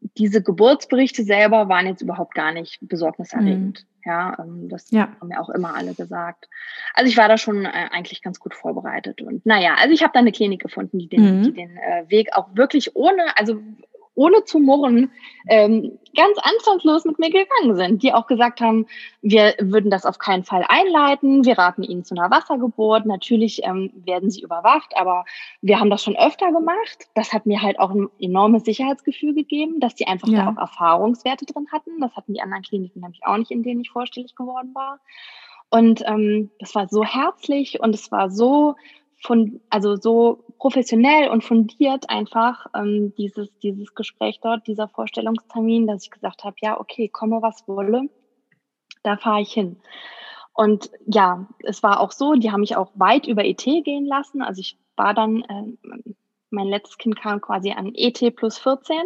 diese 0.00 0.42
Geburtsberichte 0.42 1.24
selber 1.24 1.68
waren 1.68 1.86
jetzt 1.86 2.02
überhaupt 2.02 2.34
gar 2.34 2.52
nicht 2.52 2.78
besorgniserregend. 2.80 3.84
Mhm. 3.84 3.90
Ja, 4.04 4.36
ähm, 4.38 4.68
das 4.68 4.90
ja. 4.90 5.08
haben 5.20 5.28
mir 5.28 5.40
auch 5.40 5.50
immer 5.50 5.74
alle 5.74 5.94
gesagt. 5.94 6.48
Also 6.94 7.10
ich 7.10 7.18
war 7.18 7.28
da 7.28 7.36
schon 7.36 7.66
äh, 7.66 7.88
eigentlich 7.90 8.22
ganz 8.22 8.40
gut 8.40 8.54
vorbereitet. 8.54 9.20
Und 9.20 9.44
naja, 9.44 9.74
also 9.78 9.92
ich 9.92 10.02
habe 10.02 10.12
da 10.14 10.20
eine 10.20 10.32
Klinik 10.32 10.62
gefunden, 10.62 10.98
die 10.98 11.08
den, 11.08 11.38
mhm. 11.38 11.42
die 11.42 11.52
den 11.52 11.76
äh, 11.76 12.04
Weg 12.08 12.30
auch 12.34 12.48
wirklich 12.54 12.96
ohne, 12.96 13.36
also 13.36 13.60
ohne 14.14 14.44
zu 14.44 14.58
murren, 14.58 15.10
ähm, 15.48 15.98
ganz 16.16 16.36
anstandslos 16.42 17.04
mit 17.04 17.18
mir 17.18 17.30
gegangen 17.30 17.76
sind, 17.76 18.02
die 18.02 18.12
auch 18.12 18.26
gesagt 18.26 18.60
haben, 18.60 18.86
wir 19.22 19.54
würden 19.60 19.90
das 19.90 20.04
auf 20.04 20.18
keinen 20.18 20.44
Fall 20.44 20.64
einleiten, 20.68 21.44
wir 21.44 21.56
raten 21.56 21.82
ihnen 21.82 22.04
zu 22.04 22.14
einer 22.14 22.30
Wassergeburt, 22.30 23.06
natürlich 23.06 23.62
ähm, 23.64 23.92
werden 24.04 24.30
sie 24.30 24.42
überwacht, 24.42 24.92
aber 24.96 25.24
wir 25.62 25.78
haben 25.78 25.90
das 25.90 26.02
schon 26.02 26.16
öfter 26.16 26.52
gemacht. 26.52 27.06
Das 27.14 27.32
hat 27.32 27.46
mir 27.46 27.62
halt 27.62 27.78
auch 27.78 27.90
ein 27.90 28.08
enormes 28.20 28.64
Sicherheitsgefühl 28.64 29.34
gegeben, 29.34 29.80
dass 29.80 29.94
die 29.94 30.06
einfach 30.06 30.28
ja. 30.28 30.44
da 30.44 30.50
auch 30.50 30.60
Erfahrungswerte 30.60 31.46
drin 31.46 31.66
hatten. 31.72 32.00
Das 32.00 32.14
hatten 32.16 32.34
die 32.34 32.42
anderen 32.42 32.62
Kliniken 32.62 33.00
nämlich 33.00 33.20
auch 33.24 33.36
nicht, 33.36 33.50
in 33.50 33.62
denen 33.62 33.80
ich 33.80 33.90
vorstellig 33.90 34.34
geworden 34.34 34.74
war. 34.74 34.98
Und 35.70 36.02
ähm, 36.06 36.50
das 36.58 36.74
war 36.74 36.88
so 36.88 37.04
herzlich 37.04 37.80
und 37.80 37.94
es 37.94 38.10
war 38.10 38.28
so 38.30 38.74
von, 39.22 39.60
also 39.68 39.96
so 39.96 40.44
professionell 40.58 41.28
und 41.28 41.44
fundiert 41.44 42.08
einfach 42.08 42.66
ähm, 42.74 43.14
dieses, 43.16 43.48
dieses 43.60 43.94
Gespräch 43.94 44.40
dort, 44.42 44.66
dieser 44.66 44.88
Vorstellungstermin, 44.88 45.86
dass 45.86 46.04
ich 46.04 46.10
gesagt 46.10 46.44
habe, 46.44 46.56
ja, 46.60 46.80
okay, 46.80 47.08
komme 47.08 47.42
was 47.42 47.66
wolle, 47.68 48.08
da 49.02 49.16
fahre 49.16 49.42
ich 49.42 49.52
hin. 49.52 49.76
Und 50.54 50.90
ja, 51.06 51.46
es 51.60 51.82
war 51.82 52.00
auch 52.00 52.12
so, 52.12 52.34
die 52.34 52.50
haben 52.50 52.60
mich 52.60 52.76
auch 52.76 52.92
weit 52.94 53.26
über 53.26 53.44
ET 53.44 53.62
gehen 53.64 54.04
lassen. 54.04 54.42
Also 54.42 54.60
ich 54.60 54.78
war 54.96 55.14
dann, 55.14 55.42
äh, 55.42 55.88
mein 56.50 56.66
letztes 56.66 56.98
Kind 56.98 57.18
kam 57.18 57.40
quasi 57.40 57.72
an 57.72 57.92
ET 57.94 58.36
plus 58.36 58.58
14. 58.58 58.96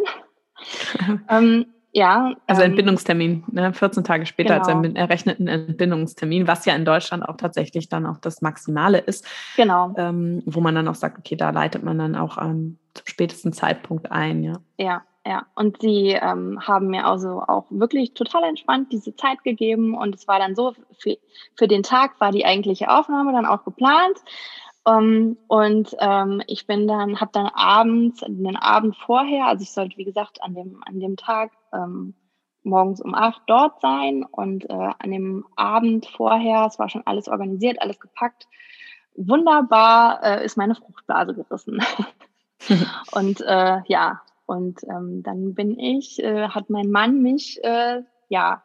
ähm, 1.29 1.74
ja. 1.95 2.33
Also 2.45 2.61
ähm, 2.61 2.71
Entbindungstermin, 2.71 3.45
ne? 3.53 3.71
14 3.71 4.03
Tage 4.03 4.25
später 4.25 4.55
genau. 4.55 4.65
als 4.65 4.67
einen 4.67 4.97
errechneten 4.97 5.47
Entbindungstermin, 5.47 6.45
was 6.45 6.65
ja 6.65 6.75
in 6.75 6.83
Deutschland 6.83 7.23
auch 7.23 7.37
tatsächlich 7.37 7.87
dann 7.87 8.05
auch 8.05 8.17
das 8.17 8.41
Maximale 8.41 8.97
ist. 8.97 9.25
Genau. 9.55 9.93
Ähm, 9.97 10.43
wo 10.45 10.59
man 10.59 10.75
dann 10.75 10.89
auch 10.89 10.95
sagt, 10.95 11.17
okay, 11.17 11.37
da 11.37 11.51
leitet 11.51 11.83
man 11.83 11.97
dann 11.97 12.17
auch 12.17 12.37
ähm, 12.37 12.79
zum 12.93 13.07
spätesten 13.07 13.53
Zeitpunkt 13.53 14.11
ein, 14.11 14.43
ja. 14.43 14.57
Ja, 14.77 15.03
ja. 15.25 15.45
Und 15.55 15.81
sie 15.81 16.09
ähm, 16.09 16.59
haben 16.61 16.87
mir 16.87 17.05
also 17.05 17.41
auch 17.47 17.67
wirklich 17.69 18.13
total 18.13 18.43
entspannt 18.43 18.91
diese 18.91 19.15
Zeit 19.15 19.41
gegeben 19.45 19.95
und 19.95 20.15
es 20.15 20.27
war 20.27 20.37
dann 20.37 20.53
so, 20.53 20.73
für, 20.99 21.15
für 21.55 21.69
den 21.69 21.81
Tag 21.81 22.19
war 22.19 22.33
die 22.33 22.45
eigentliche 22.45 22.89
Aufnahme 22.89 23.31
dann 23.31 23.45
auch 23.45 23.63
geplant. 23.63 24.17
Um, 24.87 24.93
ähm, 24.93 25.37
und 25.47 25.95
ähm, 25.99 26.43
ich 26.45 26.67
bin 26.67 26.87
dann, 26.87 27.19
habe 27.19 27.31
dann 27.33 27.47
abends, 27.47 28.19
den 28.19 28.55
Abend 28.55 28.95
vorher, 28.95 29.47
also 29.47 29.63
ich 29.63 29.71
sollte 29.71 29.97
wie 29.97 30.03
gesagt 30.05 30.43
an 30.43 30.53
dem 30.53 30.83
an 30.85 30.99
dem 30.99 31.17
Tag 31.17 31.51
ähm, 31.73 32.13
morgens 32.65 33.01
um 33.01 33.15
acht 33.15 33.41
dort 33.47 33.81
sein 33.81 34.23
und 34.23 34.69
äh, 34.69 34.73
an 34.73 35.11
dem 35.11 35.45
Abend 35.55 36.05
vorher, 36.05 36.65
es 36.65 36.77
war 36.77 36.89
schon 36.89 37.05
alles 37.05 37.27
organisiert, 37.27 37.81
alles 37.81 37.99
gepackt, 37.99 38.47
wunderbar 39.15 40.21
äh, 40.23 40.45
ist 40.45 40.57
meine 40.57 40.75
Fruchtblase 40.75 41.33
gerissen. 41.33 41.81
und 43.11 43.41
äh, 43.41 43.81
ja, 43.87 44.21
und 44.45 44.83
ähm, 44.83 45.23
dann 45.23 45.55
bin 45.55 45.79
ich, 45.79 46.21
äh, 46.21 46.49
hat 46.49 46.69
mein 46.69 46.91
Mann 46.91 47.21
mich 47.21 47.63
äh, 47.63 48.03
ja 48.29 48.63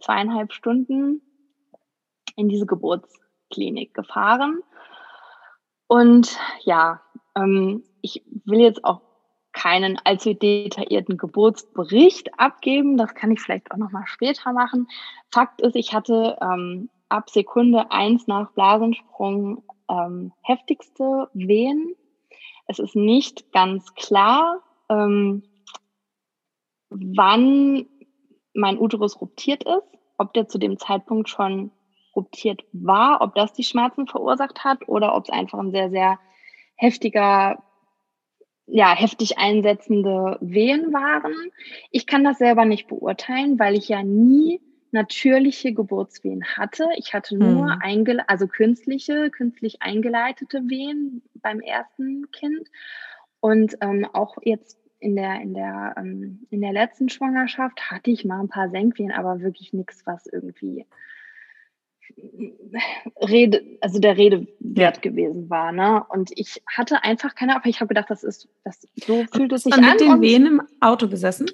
zweieinhalb 0.00 0.52
Stunden 0.52 1.22
in 2.36 2.48
diese 2.48 2.66
Geburtsklinik 2.66 3.94
gefahren 3.94 4.62
und 5.90 6.38
ja, 6.60 7.00
ähm, 7.34 7.82
ich 8.00 8.22
will 8.44 8.60
jetzt 8.60 8.84
auch 8.84 9.00
keinen 9.50 9.98
allzu 10.04 10.34
detaillierten 10.34 11.18
Geburtsbericht 11.18 12.38
abgeben. 12.38 12.96
Das 12.96 13.16
kann 13.16 13.32
ich 13.32 13.40
vielleicht 13.40 13.72
auch 13.72 13.76
nochmal 13.76 14.06
später 14.06 14.52
machen. 14.52 14.86
Fakt 15.32 15.60
ist, 15.60 15.74
ich 15.74 15.92
hatte 15.92 16.38
ähm, 16.40 16.90
ab 17.08 17.28
Sekunde 17.28 17.90
eins 17.90 18.28
nach 18.28 18.52
Blasensprung 18.52 19.64
ähm, 19.88 20.32
heftigste 20.42 21.28
Wehen. 21.34 21.96
Es 22.68 22.78
ist 22.78 22.94
nicht 22.94 23.50
ganz 23.50 23.92
klar, 23.96 24.62
ähm, 24.88 25.42
wann 26.90 27.86
mein 28.54 28.78
Uterus 28.78 29.20
ruptiert 29.20 29.64
ist, 29.64 29.98
ob 30.18 30.34
der 30.34 30.46
zu 30.46 30.58
dem 30.58 30.78
Zeitpunkt 30.78 31.28
schon 31.28 31.72
ruptiert 32.20 32.64
war, 32.72 33.20
ob 33.20 33.34
das 33.34 33.52
die 33.52 33.64
Schmerzen 33.64 34.06
verursacht 34.06 34.64
hat 34.64 34.88
oder 34.88 35.14
ob 35.14 35.24
es 35.24 35.30
einfach 35.30 35.58
ein 35.58 35.70
sehr, 35.70 35.90
sehr 35.90 36.18
heftiger, 36.76 37.62
ja, 38.66 38.94
heftig 38.94 39.38
einsetzende 39.38 40.38
Wehen 40.40 40.92
waren. 40.92 41.34
Ich 41.90 42.06
kann 42.06 42.24
das 42.24 42.38
selber 42.38 42.64
nicht 42.64 42.88
beurteilen, 42.88 43.58
weil 43.58 43.74
ich 43.76 43.88
ja 43.88 44.02
nie 44.02 44.60
natürliche 44.92 45.72
Geburtswehen 45.72 46.44
hatte. 46.56 46.88
Ich 46.96 47.14
hatte 47.14 47.36
nur 47.36 47.72
hm. 47.72 47.78
einge 47.80 48.28
also 48.28 48.46
künstliche, 48.46 49.30
künstlich 49.30 49.82
eingeleitete 49.82 50.68
Wehen 50.68 51.22
beim 51.34 51.60
ersten 51.60 52.30
Kind. 52.32 52.68
Und 53.40 53.76
ähm, 53.80 54.06
auch 54.12 54.36
jetzt 54.42 54.78
in 54.98 55.16
der, 55.16 55.40
in 55.40 55.54
der, 55.54 55.94
ähm, 55.96 56.46
in 56.50 56.60
der 56.60 56.72
letzten 56.72 57.08
Schwangerschaft 57.08 57.90
hatte 57.90 58.10
ich 58.10 58.24
mal 58.24 58.40
ein 58.40 58.48
paar 58.48 58.68
Senkwehen, 58.70 59.12
aber 59.12 59.40
wirklich 59.40 59.72
nichts, 59.72 60.06
was 60.06 60.26
irgendwie 60.26 60.86
Rede, 63.28 63.62
also 63.80 63.98
der 63.98 64.16
Rede 64.16 64.46
wert 64.60 64.96
ja. 64.96 65.10
gewesen 65.10 65.50
war. 65.50 65.72
Ne? 65.72 66.02
Und 66.08 66.30
ich 66.34 66.62
hatte 66.66 67.02
einfach 67.04 67.34
keine 67.34 67.52
Ahnung. 67.52 67.64
Ich 67.66 67.80
habe 67.80 67.88
gedacht, 67.88 68.10
das 68.10 68.24
ist, 68.24 68.48
das 68.64 68.86
so 68.96 69.24
fühlt 69.32 69.52
es 69.52 69.64
sich 69.64 69.74
an. 69.74 69.84
mit 69.84 70.00
den 70.00 70.20
Wehen 70.20 70.46
im 70.46 70.62
Auto 70.80 71.08
gesessen? 71.08 71.50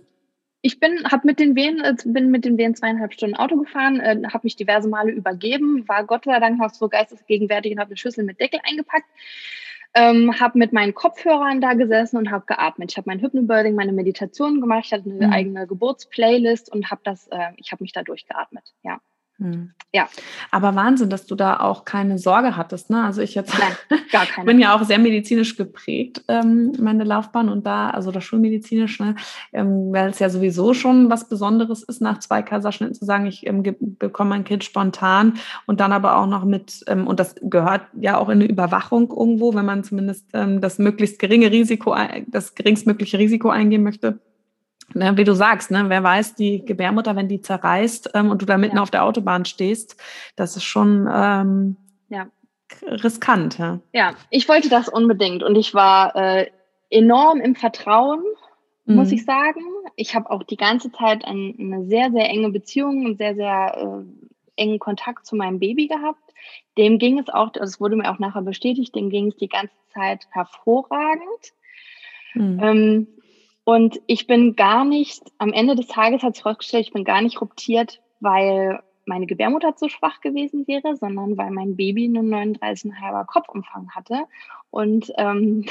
Ich 0.62 0.80
bin, 0.80 1.04
habe 1.04 1.26
mit 1.26 1.38
den 1.38 1.54
Wehen, 1.54 1.80
äh, 1.80 1.94
bin 2.04 2.30
mit 2.30 2.44
den 2.44 2.58
Wehen 2.58 2.74
zweieinhalb 2.74 3.12
Stunden 3.12 3.36
Auto 3.36 3.56
gefahren, 3.56 4.00
äh, 4.00 4.20
habe 4.26 4.40
mich 4.42 4.56
diverse 4.56 4.88
Male 4.88 5.12
übergeben, 5.12 5.86
war 5.86 6.04
Gott 6.04 6.24
sei 6.24 6.38
Dank 6.40 6.58
noch 6.58 6.70
so 6.70 6.88
geistesgegenwärtig 6.88 7.72
und 7.72 7.78
habe 7.78 7.90
eine 7.90 7.96
Schüssel 7.96 8.24
mit 8.24 8.40
Deckel 8.40 8.60
eingepackt. 8.64 9.06
Ähm, 9.94 10.38
habe 10.38 10.58
mit 10.58 10.74
meinen 10.74 10.92
Kopfhörern 10.92 11.60
da 11.62 11.72
gesessen 11.72 12.18
und 12.18 12.30
habe 12.30 12.44
geatmet. 12.46 12.90
Ich 12.90 12.98
habe 12.98 13.08
mein 13.08 13.20
Hypnobirthing, 13.20 13.74
meine 13.74 13.92
Meditation 13.92 14.60
gemacht. 14.60 14.82
Ich 14.86 14.92
hatte 14.92 15.08
eine 15.08 15.28
mhm. 15.28 15.32
eigene 15.32 15.66
Geburtsplaylist 15.66 16.70
und 16.70 16.90
habe 16.90 17.00
das, 17.02 17.28
äh, 17.28 17.52
ich 17.56 17.72
habe 17.72 17.82
mich 17.82 17.92
da 17.92 18.02
durchgeatmet. 18.02 18.74
Ja. 18.82 19.00
Hm. 19.38 19.72
Ja. 19.92 20.08
Aber 20.50 20.74
Wahnsinn, 20.74 21.10
dass 21.10 21.26
du 21.26 21.34
da 21.34 21.60
auch 21.60 21.84
keine 21.84 22.18
Sorge 22.18 22.56
hattest. 22.56 22.90
Ne? 22.90 23.02
Also 23.04 23.22
ich 23.22 23.34
jetzt 23.34 23.54
Nein, 23.58 24.00
gar 24.12 24.26
keine. 24.34 24.46
bin 24.46 24.58
ja 24.58 24.74
auch 24.74 24.82
sehr 24.82 24.98
medizinisch 24.98 25.56
geprägt, 25.56 26.22
ähm, 26.28 26.72
meine 26.78 27.04
Laufbahn 27.04 27.48
und 27.48 27.66
da, 27.66 27.90
also 27.90 28.10
das 28.10 28.24
schulmedizinisch, 28.24 29.00
ne? 29.00 29.16
ähm, 29.52 29.92
weil 29.92 30.10
es 30.10 30.18
ja 30.18 30.28
sowieso 30.28 30.74
schon 30.74 31.08
was 31.10 31.28
Besonderes 31.28 31.82
ist, 31.82 32.00
nach 32.00 32.18
zwei 32.18 32.42
Kaiserschnitten 32.42 32.94
zu 32.94 33.04
sagen, 33.04 33.26
ich 33.26 33.46
ähm, 33.46 33.62
bekomme 33.98 34.30
mein 34.30 34.44
Kind 34.44 34.64
spontan 34.64 35.34
und 35.66 35.80
dann 35.80 35.92
aber 35.92 36.16
auch 36.16 36.26
noch 36.26 36.44
mit, 36.44 36.84
ähm, 36.88 37.06
und 37.06 37.20
das 37.20 37.34
gehört 37.42 37.82
ja 37.98 38.18
auch 38.18 38.28
in 38.28 38.40
eine 38.40 38.46
Überwachung 38.46 39.10
irgendwo, 39.10 39.54
wenn 39.54 39.64
man 39.64 39.84
zumindest 39.84 40.28
ähm, 40.34 40.60
das 40.60 40.78
möglichst 40.78 41.18
geringe 41.18 41.50
Risiko, 41.50 41.94
das 42.26 42.54
geringstmögliche 42.54 43.18
Risiko 43.18 43.48
eingehen 43.48 43.82
möchte 43.82 44.18
Ne, 44.94 45.16
wie 45.16 45.24
du 45.24 45.34
sagst, 45.34 45.70
ne, 45.70 45.84
wer 45.88 46.02
weiß, 46.02 46.36
die 46.36 46.64
Gebärmutter, 46.64 47.16
wenn 47.16 47.28
die 47.28 47.40
zerreißt 47.40 48.10
ähm, 48.14 48.30
und 48.30 48.40
du 48.40 48.46
da 48.46 48.56
mitten 48.56 48.76
ja. 48.76 48.82
auf 48.82 48.90
der 48.90 49.04
Autobahn 49.04 49.44
stehst, 49.44 50.00
das 50.36 50.56
ist 50.56 50.64
schon 50.64 51.08
ähm, 51.12 51.76
ja. 52.08 52.28
riskant. 52.82 53.58
Ja. 53.58 53.80
ja, 53.92 54.14
ich 54.30 54.48
wollte 54.48 54.68
das 54.68 54.88
unbedingt 54.88 55.42
und 55.42 55.56
ich 55.56 55.74
war 55.74 56.14
äh, 56.14 56.50
enorm 56.90 57.40
im 57.40 57.56
Vertrauen, 57.56 58.22
mhm. 58.84 58.94
muss 58.94 59.10
ich 59.10 59.24
sagen. 59.24 59.60
Ich 59.96 60.14
habe 60.14 60.30
auch 60.30 60.44
die 60.44 60.56
ganze 60.56 60.92
Zeit 60.92 61.24
ein, 61.24 61.54
eine 61.58 61.86
sehr, 61.86 62.12
sehr 62.12 62.28
enge 62.30 62.50
Beziehung 62.50 63.06
und 63.06 63.18
sehr, 63.18 63.34
sehr 63.34 63.76
äh, 63.76 64.62
engen 64.62 64.78
Kontakt 64.78 65.26
zu 65.26 65.36
meinem 65.36 65.58
Baby 65.58 65.88
gehabt. 65.88 66.32
Dem 66.78 66.98
ging 66.98 67.18
es 67.18 67.28
auch, 67.28 67.50
das 67.50 67.80
wurde 67.80 67.96
mir 67.96 68.10
auch 68.10 68.18
nachher 68.18 68.42
bestätigt, 68.42 68.94
dem 68.94 69.10
ging 69.10 69.28
es 69.28 69.36
die 69.36 69.48
ganze 69.48 69.74
Zeit 69.92 70.26
hervorragend. 70.30 71.52
Mhm. 72.34 72.60
Ähm, 72.62 73.06
und 73.66 74.00
ich 74.06 74.28
bin 74.28 74.54
gar 74.54 74.84
nicht, 74.84 75.24
am 75.38 75.52
Ende 75.52 75.74
des 75.74 75.88
Tages 75.88 76.22
hat 76.22 76.36
sich 76.36 76.44
herausgestellt, 76.44 76.86
ich 76.86 76.92
bin 76.92 77.02
gar 77.02 77.20
nicht 77.20 77.40
ruptiert, 77.40 78.00
weil 78.20 78.80
meine 79.06 79.26
Gebärmutter 79.26 79.74
zu 79.74 79.88
schwach 79.88 80.20
gewesen 80.20 80.68
wäre, 80.68 80.94
sondern 80.94 81.36
weil 81.36 81.50
mein 81.50 81.74
Baby 81.74 82.04
einen 82.04 82.32
39,5er 82.32 83.26
Kopfumfang 83.26 83.90
hatte 83.90 84.22
und 84.70 85.12
ähm, 85.18 85.64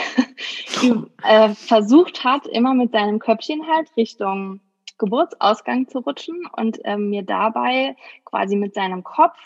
äh, 1.23 1.49
versucht 1.51 2.25
hat, 2.25 2.47
immer 2.47 2.73
mit 2.73 2.91
seinem 2.91 3.19
Köpfchen 3.19 3.65
halt 3.65 3.95
Richtung 3.95 4.59
Geburtsausgang 4.97 5.87
zu 5.87 5.99
rutschen 5.99 6.45
und 6.51 6.79
ähm, 6.83 7.09
mir 7.09 7.23
dabei 7.23 7.95
quasi 8.25 8.57
mit 8.57 8.73
seinem 8.73 9.05
Kopf 9.05 9.39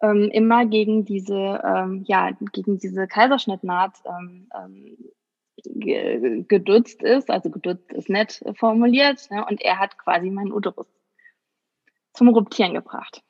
ähm, 0.00 0.30
immer 0.32 0.64
gegen 0.64 1.04
diese, 1.04 1.60
ähm, 1.62 2.02
ja, 2.06 2.30
gegen 2.54 2.78
diese 2.78 3.06
Kaiserschnittnaht 3.06 3.92
ähm, 4.06 4.48
ähm, 4.58 4.96
gedutzt 5.62 7.02
ist, 7.02 7.30
also 7.30 7.50
gedutzt 7.50 7.92
ist 7.92 8.08
nett 8.08 8.42
formuliert, 8.56 9.30
ne? 9.30 9.44
und 9.48 9.60
er 9.60 9.78
hat 9.78 9.98
quasi 9.98 10.30
meinen 10.30 10.52
Uterus 10.52 10.86
zum 12.12 12.28
Ruptieren 12.28 12.74
gebracht. 12.74 13.22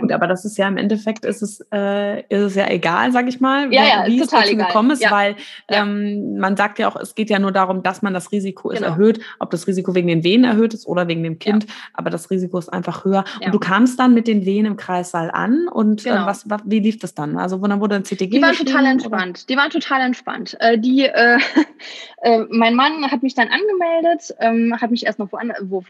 Gut, 0.00 0.12
aber 0.12 0.28
das 0.28 0.44
ist 0.44 0.56
ja 0.58 0.68
im 0.68 0.76
Endeffekt 0.76 1.24
ist 1.24 1.42
es, 1.42 1.60
äh, 1.72 2.20
ist 2.20 2.40
es 2.40 2.54
ja 2.54 2.68
egal, 2.68 3.10
sag 3.10 3.26
ich 3.26 3.40
mal, 3.40 3.72
ja, 3.74 3.84
ja, 3.84 4.06
wie 4.06 4.20
es 4.20 4.28
dazu 4.28 4.48
egal. 4.48 4.66
gekommen 4.66 4.92
ist, 4.92 5.02
ja. 5.02 5.10
weil 5.10 5.34
ähm, 5.66 6.38
man 6.38 6.56
sagt 6.56 6.78
ja 6.78 6.88
auch, 6.88 6.94
es 6.94 7.16
geht 7.16 7.30
ja 7.30 7.40
nur 7.40 7.50
darum, 7.50 7.82
dass 7.82 8.00
man 8.00 8.14
das 8.14 8.30
Risiko 8.30 8.68
genau. 8.68 8.80
ist 8.80 8.86
erhöht, 8.86 9.20
ob 9.40 9.50
das 9.50 9.66
Risiko 9.66 9.96
wegen 9.96 10.06
den 10.06 10.22
Venen 10.22 10.44
erhöht 10.44 10.72
ist 10.72 10.86
oder 10.86 11.08
wegen 11.08 11.24
dem 11.24 11.40
Kind, 11.40 11.66
aber 11.94 12.10
das 12.10 12.30
Risiko 12.30 12.58
ist 12.58 12.68
einfach 12.68 13.04
höher. 13.04 13.24
Und 13.44 13.52
du 13.52 13.58
kamst 13.58 13.98
dann 13.98 14.14
mit 14.14 14.28
den 14.28 14.46
Venen 14.46 14.66
im 14.66 14.76
Kreissaal 14.76 15.32
an 15.32 15.66
und 15.66 16.06
äh, 16.06 16.10
genau. 16.10 16.22
äh, 16.22 16.26
was, 16.26 16.48
was, 16.48 16.60
wie 16.64 16.78
lief 16.78 17.00
das 17.00 17.14
dann? 17.14 17.36
Also 17.36 17.60
wo 17.60 17.66
dann 17.66 17.80
wurde 17.80 17.96
ein 17.96 18.04
CTG 18.04 18.28
Die 18.28 18.42
waren 18.42 18.54
total 18.54 18.86
entspannt. 18.86 19.38
Oder? 19.38 19.46
Die 19.48 19.56
waren 19.56 19.70
total 19.70 20.00
entspannt. 20.02 20.56
Äh, 20.60 20.78
die, 20.78 21.06
äh, 21.06 21.38
äh, 22.22 22.44
mein 22.50 22.74
Mann 22.74 23.10
hat 23.10 23.24
mich 23.24 23.34
dann 23.34 23.48
angemeldet, 23.48 24.32
ähm, 24.38 24.76
hat 24.80 24.92
mich 24.92 25.06
erst 25.06 25.18
noch 25.18 25.32
woanders, 25.32 25.58
wo, 25.62 25.82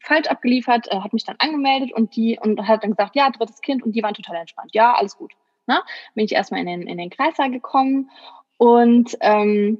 falsch 0.00 0.28
abgeliefert, 0.28 0.90
äh, 0.90 1.00
hat 1.00 1.12
mich 1.12 1.24
dann 1.24 1.36
angemeldet 1.38 1.92
und 1.92 2.16
die 2.16 2.38
und 2.40 2.66
hat 2.66 2.82
dann 2.82 2.90
gesagt, 2.90 3.16
ja, 3.16 3.30
drittes 3.30 3.60
Kind 3.60 3.82
und 3.82 3.92
die 3.92 4.02
waren 4.02 4.14
total 4.14 4.36
entspannt. 4.36 4.70
Ja, 4.72 4.94
alles 4.94 5.16
gut. 5.16 5.32
Ne? 5.66 5.80
Bin 6.14 6.24
ich 6.24 6.32
erstmal 6.32 6.60
in 6.60 6.66
den, 6.66 6.82
in 6.82 6.98
den 6.98 7.10
Kreissaal 7.10 7.50
gekommen 7.50 8.10
und 8.58 9.16
ähm, 9.20 9.78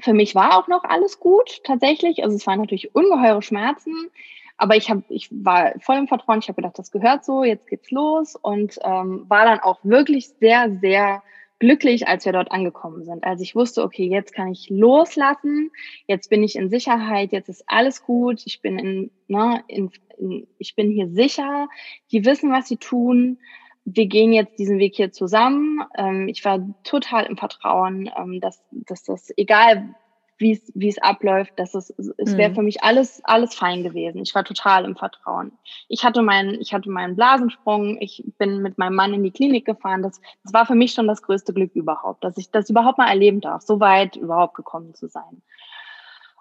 für 0.00 0.12
mich 0.12 0.34
war 0.34 0.58
auch 0.58 0.68
noch 0.68 0.84
alles 0.84 1.20
gut 1.20 1.62
tatsächlich. 1.64 2.22
Also 2.22 2.36
es 2.36 2.46
waren 2.46 2.60
natürlich 2.60 2.94
ungeheure 2.94 3.42
Schmerzen, 3.42 4.10
aber 4.58 4.76
ich 4.76 4.90
habe, 4.90 5.02
ich 5.08 5.28
war 5.30 5.72
voll 5.80 5.96
im 5.96 6.08
Vertrauen. 6.08 6.38
Ich 6.38 6.48
habe 6.48 6.56
gedacht, 6.56 6.78
das 6.78 6.90
gehört 6.90 7.24
so, 7.24 7.44
jetzt 7.44 7.68
geht's 7.68 7.90
los 7.90 8.36
und 8.36 8.78
ähm, 8.82 9.24
war 9.28 9.44
dann 9.44 9.60
auch 9.60 9.80
wirklich 9.82 10.28
sehr, 10.28 10.70
sehr 10.80 11.22
glücklich, 11.58 12.06
als 12.08 12.24
wir 12.24 12.32
dort 12.32 12.52
angekommen 12.52 13.04
sind. 13.04 13.24
Als 13.24 13.40
ich 13.40 13.54
wusste, 13.54 13.82
okay, 13.82 14.06
jetzt 14.08 14.34
kann 14.34 14.48
ich 14.48 14.68
loslassen, 14.70 15.70
jetzt 16.06 16.28
bin 16.28 16.42
ich 16.42 16.56
in 16.56 16.68
Sicherheit, 16.68 17.32
jetzt 17.32 17.48
ist 17.48 17.64
alles 17.66 18.02
gut, 18.02 18.42
ich 18.44 18.60
bin 18.60 18.78
in, 18.78 19.10
ne, 19.28 19.62
in, 19.68 19.90
in, 20.18 20.46
ich 20.58 20.74
bin 20.74 20.90
hier 20.90 21.08
sicher, 21.08 21.68
die 22.12 22.24
wissen, 22.24 22.50
was 22.52 22.68
sie 22.68 22.76
tun. 22.76 23.38
Wir 23.84 24.06
gehen 24.06 24.32
jetzt 24.32 24.58
diesen 24.58 24.78
Weg 24.78 24.96
hier 24.96 25.12
zusammen. 25.12 25.82
Ähm, 25.96 26.28
ich 26.28 26.44
war 26.44 26.60
total 26.82 27.26
im 27.26 27.36
Vertrauen, 27.36 28.10
ähm, 28.16 28.40
dass, 28.40 28.62
dass 28.70 29.04
das, 29.04 29.32
egal 29.36 29.94
wie 30.38 30.88
es 30.88 30.98
abläuft, 30.98 31.52
dass 31.56 31.74
es, 31.74 31.90
es 31.90 32.36
wäre 32.36 32.50
mhm. 32.50 32.54
für 32.54 32.62
mich 32.62 32.82
alles, 32.82 33.24
alles 33.24 33.54
fein 33.54 33.82
gewesen. 33.82 34.22
Ich 34.22 34.34
war 34.34 34.44
total 34.44 34.84
im 34.84 34.96
Vertrauen. 34.96 35.52
Ich 35.88 36.04
hatte 36.04 36.22
meinen, 36.22 36.60
ich 36.60 36.74
hatte 36.74 36.90
meinen 36.90 37.16
Blasensprung, 37.16 37.98
ich 38.00 38.22
bin 38.38 38.60
mit 38.60 38.76
meinem 38.76 38.96
Mann 38.96 39.14
in 39.14 39.22
die 39.22 39.30
Klinik 39.30 39.64
gefahren. 39.64 40.02
Das, 40.02 40.20
das 40.42 40.52
war 40.52 40.66
für 40.66 40.74
mich 40.74 40.92
schon 40.92 41.06
das 41.06 41.22
größte 41.22 41.54
Glück 41.54 41.74
überhaupt, 41.74 42.22
dass 42.22 42.36
ich 42.36 42.50
das 42.50 42.68
überhaupt 42.68 42.98
mal 42.98 43.08
erleben 43.08 43.40
darf, 43.40 43.62
so 43.62 43.80
weit 43.80 44.16
überhaupt 44.16 44.54
gekommen 44.54 44.94
zu 44.94 45.08
sein. 45.08 45.42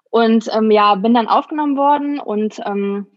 Und 0.10 0.50
ähm, 0.54 0.72
ja, 0.72 0.96
bin 0.96 1.14
dann 1.14 1.28
aufgenommen 1.28 1.78
worden 1.78 2.20
und 2.20 2.60
ähm, 2.66 3.08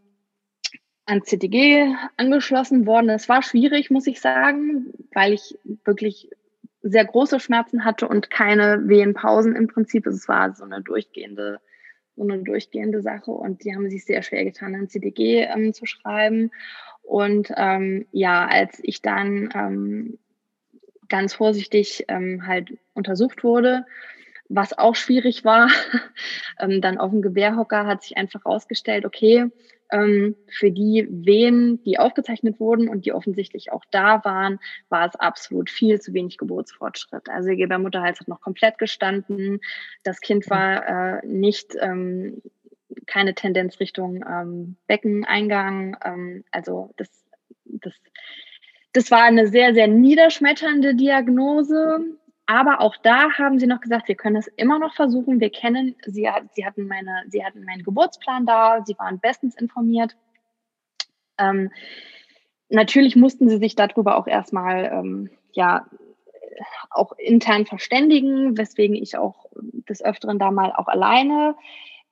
an 1.07 1.23
CTG 1.23 1.95
angeschlossen 2.17 2.87
worden. 2.87 3.09
Es 3.09 3.29
war 3.29 3.43
schwierig, 3.43 3.91
muss 3.91 4.07
ich 4.07 4.21
sagen, 4.21 4.93
weil 5.13 5.33
ich 5.33 5.59
wirklich 5.85 6.31
sehr 6.83 7.05
große 7.05 7.41
Schmerzen 7.41 7.85
hatte 7.85 8.09
und 8.09 8.31
keine 8.31 8.89
Wehenpausen 8.89 9.57
im 9.57 9.67
Prinzip. 9.67 10.07
Es 10.07 10.29
war 10.29 10.55
so 10.55 10.65
eine 10.65 10.83
durchgehende, 10.83 11.61
so 12.17 12.23
eine 12.23 12.39
durchgehende 12.43 13.03
Sache 13.03 13.31
und 13.31 13.65
die 13.65 13.75
haben 13.75 13.91
sich 13.91 14.05
sehr 14.05 14.23
schwer 14.23 14.45
getan, 14.45 14.75
ein 14.75 14.89
CDG 14.89 15.43
ähm, 15.43 15.73
zu 15.73 15.87
schreiben. 15.87 16.51
Und 17.03 17.51
ähm, 17.57 18.07
ja, 18.13 18.47
als 18.47 18.81
ich 18.83 19.03
dann 19.03 19.49
ähm, 19.55 20.19
ganz 21.09 21.35
vorsichtig 21.35 22.05
ähm, 22.09 22.47
halt 22.47 22.77
untersucht 22.95 23.43
wurde, 23.43 23.87
was 24.49 24.77
auch 24.77 24.95
schwierig 24.95 25.45
war, 25.45 25.69
ähm, 26.61 26.81
dann 26.81 26.99
auf 26.99 27.11
dem 27.11 27.23
Gebärhocker 27.23 27.87
hat 27.87 28.03
sich 28.03 28.17
einfach 28.17 28.45
rausgestellt, 28.45 29.05
okay, 29.05 29.51
für 29.91 30.71
die 30.71 31.07
Wehen, 31.11 31.83
die 31.85 31.99
aufgezeichnet 31.99 32.61
wurden 32.61 32.89
und 32.89 33.07
die 33.07 33.13
offensichtlich 33.13 33.73
auch 33.73 33.85
da 33.91 34.25
waren, 34.25 34.59
war 34.89 35.07
es 35.07 35.17
absolut 35.17 35.71
viel 35.71 36.01
zu 36.01 36.13
wenig 36.13 36.39
Geburtsfortschritt. 36.39 37.29
Also 37.29 37.49
der 37.49 37.57
Gebärmutterhals 37.57 38.21
hat 38.21 38.29
noch 38.29 38.41
komplett 38.41 38.79
gestanden. 38.79 39.61
Das 40.05 40.21
Kind 40.21 40.47
mhm. 40.47 40.51
war 40.51 41.19
äh, 41.23 41.27
nicht 41.27 41.75
ähm, 41.81 42.43
keine 43.07 43.35
Tendenz 43.35 43.81
Richtung 43.81 44.25
ähm, 44.29 44.77
Beckeneingang. 44.87 45.97
Ähm, 46.05 46.45
also 46.51 46.93
das, 46.97 47.09
das, 47.65 47.95
das 48.93 49.11
war 49.11 49.23
eine 49.23 49.49
sehr, 49.49 49.75
sehr 49.75 49.89
niederschmetternde 49.89 50.95
Diagnose. 50.95 52.19
Aber 52.51 52.81
auch 52.81 52.97
da 52.97 53.31
haben 53.37 53.59
sie 53.59 53.67
noch 53.67 53.83
gesagt, 53.83 54.09
wir 54.09 54.15
können 54.15 54.37
es 54.37 54.47
immer 54.47 54.79
noch 54.79 54.95
versuchen. 54.95 55.39
Wir 55.39 55.51
kennen, 55.51 55.97
sie, 56.07 56.27
sie, 56.55 56.65
hatten, 56.65 56.87
meine, 56.87 57.25
sie 57.29 57.45
hatten 57.45 57.63
meinen 57.63 57.83
Geburtsplan 57.83 58.47
da, 58.47 58.83
sie 58.87 58.99
waren 58.99 59.21
bestens 59.21 59.55
informiert. 59.55 60.17
Ähm, 61.37 61.71
natürlich 62.71 63.17
mussten 63.17 63.51
sie 63.51 63.59
sich 63.59 63.75
darüber 63.75 64.17
auch 64.17 64.27
erstmal 64.27 64.87
ähm, 64.87 65.31
ja, 65.53 65.85
auch 66.89 67.13
intern 67.19 67.67
verständigen, 67.67 68.57
weswegen 68.57 68.97
ich 68.97 69.19
auch 69.19 69.45
des 69.87 70.03
Öfteren 70.03 70.39
da 70.39 70.51
mal 70.51 70.73
auch 70.73 70.89
alleine 70.89 71.55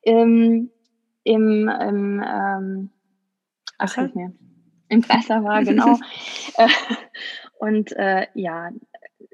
im, 0.02 0.70
im, 1.24 1.66
im 1.66 2.22
ähm, 2.22 2.90
ach, 3.78 3.96
mehr, 4.14 4.32
im 4.90 5.08
Wasser 5.08 5.42
war, 5.44 5.64
genau. 5.64 5.98
Äh, 6.58 6.68
und 7.58 7.92
äh, 7.92 8.26
ja, 8.34 8.70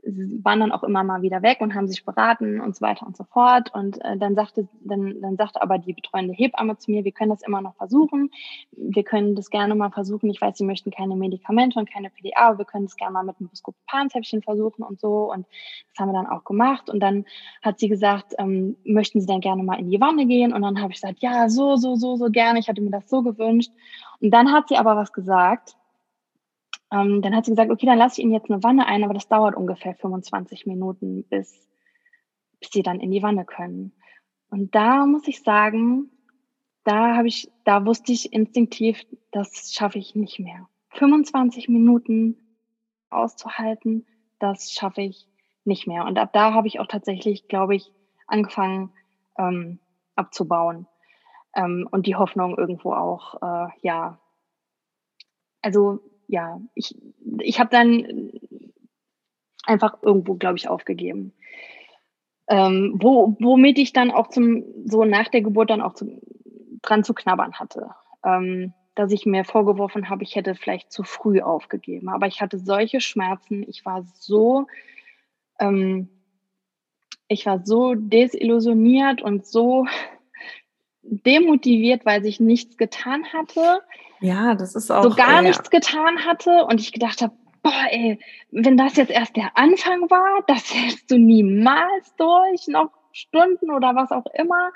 waren 0.05 0.61
dann 0.61 0.73
auch 0.73 0.83
immer 0.83 1.03
mal 1.03 1.23
wieder 1.23 1.43
weg 1.43 1.61
und 1.61 1.75
haben 1.75 1.89
sich 1.89 2.05
beraten 2.05 2.61
und 2.61 2.77
so 2.77 2.83
weiter 2.83 3.07
und 3.07 3.17
so 3.17 3.25
fort. 3.25 3.73
Und 3.75 4.03
äh, 4.05 4.17
dann 4.17 4.35
sagte, 4.35 4.69
dann, 4.81 5.21
dann 5.21 5.37
sagte 5.37 5.63
aber 5.63 5.79
die 5.79 5.93
betreuende 5.93 6.35
Hebamme 6.35 6.77
zu 6.79 6.91
mir, 6.91 7.05
wir 7.05 7.13
können 7.13 7.31
das 7.31 7.43
immer 7.43 7.61
noch 7.61 7.75
versuchen. 7.77 8.31
Wir 8.73 9.03
können 9.05 9.35
das 9.35 9.51
gerne 9.51 9.75
mal 9.75 9.91
versuchen. 9.91 10.31
Ich 10.31 10.41
weiß, 10.41 10.59
Sie 10.59 10.65
möchten 10.65 10.91
keine 10.91 11.17
Medikamente 11.17 11.79
und 11.79 11.91
keine 11.91 12.11
PDA, 12.11 12.49
aber 12.49 12.59
wir 12.59 12.65
können 12.65 12.87
das 12.87 12.97
gerne 12.97 13.13
mal 13.13 13.25
mit 13.25 13.37
einem 13.39 13.49
Buscopan-Zäpfchen 13.49 14.43
versuchen 14.43 14.83
und 14.83 15.01
so. 15.01 15.33
Und 15.33 15.47
das 15.91 16.01
haben 16.01 16.13
wir 16.13 16.21
dann 16.21 16.31
auch 16.31 16.45
gemacht. 16.45 16.89
Und 16.89 17.01
dann 17.01 17.25
hat 17.63 17.79
sie 17.79 17.89
gesagt, 17.89 18.35
ähm, 18.39 18.77
möchten 18.85 19.21
Sie 19.21 19.27
dann 19.27 19.41
gerne 19.41 19.63
mal 19.63 19.79
in 19.79 19.89
die 19.89 20.01
Wanne 20.01 20.27
gehen? 20.27 20.53
Und 20.53 20.63
dann 20.63 20.81
habe 20.81 20.93
ich 20.93 21.01
gesagt, 21.01 21.21
ja, 21.21 21.49
so, 21.49 21.77
so, 21.77 21.97
so, 21.97 22.17
so 22.17 22.27
gerne. 22.31 22.59
Ich 22.59 22.69
hatte 22.69 22.83
mir 22.83 22.91
das 22.91 23.09
so 23.09 23.23
gewünscht. 23.23 23.73
Und 24.21 24.31
dann 24.31 24.53
hat 24.53 24.69
sie 24.69 24.77
aber 24.77 24.97
was 24.97 25.13
gesagt 25.13 25.77
ähm, 26.93 27.23
dann 27.23 27.35
hat 27.35 27.47
sie 27.47 27.53
gesagt, 27.53 27.71
okay, 27.71 27.87
dann 27.87 27.99
lasse 27.99 28.21
ich 28.21 28.25
Ihnen 28.25 28.35
jetzt 28.35 28.51
eine 28.51 28.63
Wanne 28.63 28.87
ein, 28.87 29.03
aber 29.03 29.15
das 29.15 29.27
dauert 29.27 29.57
ungefähr 29.57 29.95
25 29.95 30.67
Minuten, 30.67 31.25
bis, 31.25 31.67
bis 32.61 32.71
Sie 32.71 32.83
dann 32.83 33.01
in 33.01 33.11
die 33.11 33.23
Wanne 33.23 33.47
können. 33.47 33.93
Und 34.51 34.75
da 34.75 35.07
muss 35.07 35.27
ich 35.27 35.43
sagen, 35.43 36.11
da 36.85 37.17
habe 37.17 37.29
ich, 37.29 37.51
da 37.65 37.87
wusste 37.87 38.13
ich 38.13 38.33
instinktiv, 38.33 39.01
das 39.31 39.73
schaffe 39.73 39.99
ich 39.99 40.15
nicht 40.15 40.39
mehr. 40.39 40.69
25 40.91 41.69
Minuten 41.71 42.37
auszuhalten, 43.09 44.07
das 44.39 44.73
schaffe 44.73 45.01
ich 45.01 45.27
nicht 45.65 45.87
mehr. 45.87 46.05
Und 46.05 46.19
ab 46.19 46.35
da 46.35 46.53
habe 46.53 46.67
ich 46.67 46.79
auch 46.79 46.89
tatsächlich, 46.89 47.49
glaube 47.49 47.75
ich, 47.75 47.91
angefangen 48.27 48.93
ähm, 49.39 49.79
abzubauen 50.15 50.87
ähm, 51.55 51.89
und 51.91 52.07
die 52.07 52.17
Hoffnung 52.17 52.59
irgendwo 52.59 52.93
auch, 52.93 53.41
äh, 53.41 53.69
ja, 53.81 54.19
also 55.63 56.01
ja, 56.33 56.59
ich, 56.75 56.97
ich 57.41 57.61
habe 57.61 57.69
dann 57.69 58.31
einfach 59.65 60.03
irgendwo, 60.03 60.35
glaube 60.37 60.57
ich, 60.57 60.67
aufgegeben. 60.67 61.35
Ähm, 62.49 62.95
wo, 62.97 63.37
womit 63.39 63.79
ich 63.79 63.93
dann 63.93 64.11
auch 64.11 64.29
zum, 64.29 64.65
so 64.87 65.05
nach 65.05 65.29
der 65.29 65.43
Geburt 65.43 65.69
dann 65.69 65.83
auch 65.83 65.93
zum, 65.93 66.21
dran 66.81 67.05
zu 67.05 67.13
knabbern 67.13 67.53
hatte. 67.61 67.91
Ähm, 68.25 68.73
dass 68.95 69.13
ich 69.13 69.27
mir 69.27 69.45
vorgeworfen 69.45 70.09
habe, 70.09 70.23
ich 70.23 70.35
hätte 70.35 70.55
vielleicht 70.55 70.91
zu 70.91 71.03
früh 71.03 71.43
aufgegeben. 71.43 72.09
Aber 72.09 72.27
ich 72.27 72.41
hatte 72.41 72.59
solche 72.59 73.03
Schmerzen, 73.03 73.63
ich 73.69 73.85
war 73.85 74.03
so, 74.15 74.67
ähm, 75.61 76.09
ich 77.29 77.45
war 77.45 77.63
so 77.63 77.95
desillusioniert 77.95 79.21
und 79.21 79.47
so 79.47 79.87
demotiviert, 81.03 82.07
weil 82.07 82.23
sich 82.23 82.41
nichts 82.41 82.79
getan 82.79 83.27
hatte. 83.35 83.83
Ja, 84.23 84.55
das 84.55 84.75
ist 84.75 84.91
auch. 84.91 85.03
So 85.03 85.11
gar 85.11 85.41
äh, 85.41 85.43
nichts 85.43 85.69
getan 85.69 86.25
hatte 86.25 86.65
und 86.65 86.81
ich 86.81 86.93
gedacht 86.93 87.21
habe, 87.23 87.35
boah, 87.63 87.85
ey, 87.91 88.19
wenn 88.51 88.77
das 88.77 88.97
jetzt 88.97 89.11
erst 89.11 89.37
der 89.37 89.57
Anfang 89.57 90.11
war, 90.11 90.43
das 90.47 90.73
hältst 90.73 91.11
du 91.11 91.19
niemals 91.19 92.15
durch, 92.17 92.69
noch 92.69 92.91
Stunden 93.13 93.71
oder 93.71 93.95
was 93.95 94.11
auch 94.11 94.27
immer. 94.35 94.71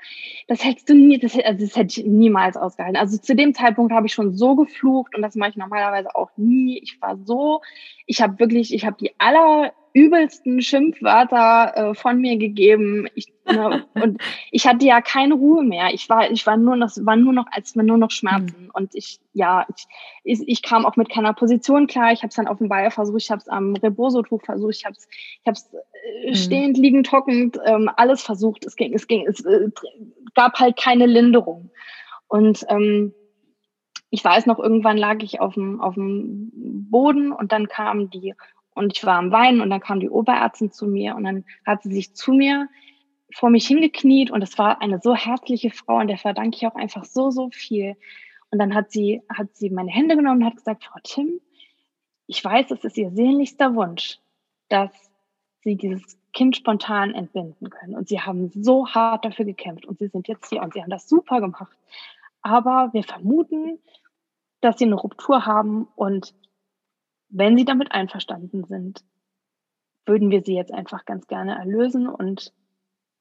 Das 0.49 0.65
hättest 0.65 0.89
du 0.89 0.95
nie, 0.95 1.19
das, 1.19 1.37
also 1.39 1.65
das 1.65 1.77
hätte 1.77 2.01
ich 2.01 2.07
niemals 2.07 2.57
ausgehalten. 2.57 2.97
Also 2.97 3.19
zu 3.19 3.35
dem 3.35 3.55
Zeitpunkt 3.55 3.93
habe 3.93 4.07
ich 4.07 4.13
schon 4.13 4.35
so 4.35 4.55
geflucht 4.57 5.15
und 5.15 5.23
das 5.23 5.35
mache 5.35 5.51
ich 5.51 5.57
normalerweise 5.57 6.15
auch 6.15 6.31
nie. 6.37 6.79
Ich 6.83 7.01
war 7.01 7.17
so, 7.17 7.61
ich 8.07 8.21
habe 8.21 8.39
wirklich, 8.39 8.73
ich 8.73 8.87
habe 8.87 8.97
die 9.01 9.13
aller 9.19 9.73
übelsten 9.97 10.61
Schimpfwörter 10.61 11.73
äh, 11.75 11.95
von 11.95 12.21
mir 12.21 12.37
gegeben. 12.37 13.09
Ich, 13.15 13.33
ne, 13.47 13.87
und 13.95 14.21
ich 14.51 14.67
hatte 14.67 14.85
ja 14.85 15.01
keine 15.01 15.33
Ruhe 15.33 15.65
mehr. 15.65 15.89
Ich 15.95 16.11
war, 16.11 16.31
ich 16.31 16.47
war 16.47 16.59
nur 16.59 16.77
noch, 16.77 16.91
war 17.01 17.17
nur 17.17 17.33
noch, 17.33 17.47
als 17.51 17.75
nur 17.75 17.97
noch 17.97 18.11
Schmerzen. 18.11 18.65
Mhm. 18.65 18.71
Und 18.75 18.95
ich, 18.95 19.21
ja, 19.33 19.67
ich, 19.75 19.87
ich, 20.23 20.49
ich, 20.49 20.63
kam 20.63 20.85
auch 20.85 20.97
mit 20.97 21.09
keiner 21.09 21.33
Position 21.33 21.87
klar. 21.87 22.13
Ich 22.13 22.19
habe 22.19 22.29
es 22.29 22.35
dann 22.35 22.47
auf 22.47 22.59
dem 22.59 22.69
Weiher 22.69 22.91
versucht, 22.91 23.23
ich 23.23 23.31
habe 23.31 23.41
es 23.41 23.49
am 23.49 23.75
Reboso-Tuch 23.75 24.43
versucht, 24.45 24.77
ich 24.77 24.85
habe 24.85 24.97
es, 24.99 25.09
ich 25.41 25.47
habe 25.47 25.55
es 25.55 25.71
mhm. 26.27 26.35
stehend, 26.35 26.79
liegend, 26.79 27.11
hockend, 27.13 27.59
ähm, 27.65 27.91
alles 27.97 28.23
versucht. 28.23 28.65
Es 28.65 28.77
ging, 28.77 28.95
es 28.95 29.07
ging, 29.07 29.27
es 29.27 29.45
äh, 29.45 29.71
gab 30.35 30.59
halt 30.59 30.77
keine 30.77 31.07
Linderung. 31.07 31.71
Und 32.29 32.65
ähm, 32.69 33.15
ich 34.11 34.25
weiß 34.25 34.47
noch, 34.47 34.59
irgendwann 34.59 34.97
lag 34.97 35.23
ich 35.23 35.41
auf 35.41 35.55
dem, 35.55 35.81
auf 35.81 35.95
dem 35.95 36.51
Boden 36.91 37.33
und 37.33 37.53
dann 37.53 37.69
kam 37.69 38.11
die 38.11 38.35
und 38.75 38.95
ich 38.95 39.05
war 39.05 39.17
am 39.17 39.33
Weinen 39.33 39.63
und 39.63 39.71
dann 39.71 39.81
kam 39.81 40.01
die 40.01 40.11
Oberärztin 40.11 40.71
zu 40.71 40.87
mir 40.87 41.17
und 41.17 41.25
dann 41.25 41.45
hat 41.65 41.83
sie 41.83 41.93
sich 41.93 42.15
zu 42.15 42.33
mir 42.33 42.69
vor 43.33 43.51
mich 43.51 43.67
hingekniet 43.67 44.31
und 44.31 44.43
es 44.43 44.59
war 44.59 44.83
eine 44.83 45.01
so 45.01 45.15
herzliche 45.15 45.71
Frau 45.71 45.99
und 45.99 46.09
der 46.09 46.19
verdanke 46.19 46.57
ich 46.57 46.67
auch 46.67 46.75
einfach 46.75 47.05
so, 47.05 47.31
so 47.31 47.51
viel. 47.51 47.97
Und 48.51 48.59
dann 48.59 48.75
hat 48.75 48.93
sie, 48.93 49.23
hat 49.29 49.57
sie 49.57 49.71
meine 49.71 49.91
Hände 49.91 50.17
genommen 50.17 50.43
und 50.43 50.47
hat 50.47 50.57
gesagt, 50.57 50.85
Frau 50.85 50.99
Tim, 51.03 51.41
ich 52.27 52.45
weiß, 52.45 52.71
es 52.71 52.85
ist 52.85 52.97
Ihr 52.99 53.11
sehnlichster 53.11 53.75
Wunsch, 53.75 54.19
dass 54.69 54.91
Sie 55.67 55.75
dieses 55.75 56.17
Kind 56.33 56.55
spontan 56.55 57.13
entbinden 57.13 57.71
können. 57.71 57.97
Und 57.97 58.09
Sie 58.09 58.21
haben 58.21 58.51
so 58.51 58.87
hart 58.87 59.25
dafür 59.25 59.45
gekämpft 59.45 59.85
und 59.85 59.99
Sie 59.99 60.07
sind 60.07 60.29
jetzt 60.29 60.49
hier 60.49 60.63
und 60.63 60.73
Sie 60.73 60.81
haben 60.81 60.91
das 60.91 61.09
super 61.09 61.41
gemacht. 61.41 61.77
Aber 62.41 62.91
wir 62.93 63.03
vermuten, 63.03 63.81
dass 64.61 64.79
Sie 64.79 64.85
eine 64.85 64.95
Ruptur 64.95 65.45
haben 65.45 65.89
und 65.97 66.35
wenn 67.31 67.57
Sie 67.57 67.65
damit 67.65 67.91
einverstanden 67.91 68.65
sind, 68.65 69.05
würden 70.07 70.31
wir 70.31 70.43
Sie 70.45 70.55
jetzt 70.55 70.73
einfach 70.73 71.05
ganz 71.05 71.27
gerne 71.27 71.59
erlösen 71.59 72.09
und 72.09 72.53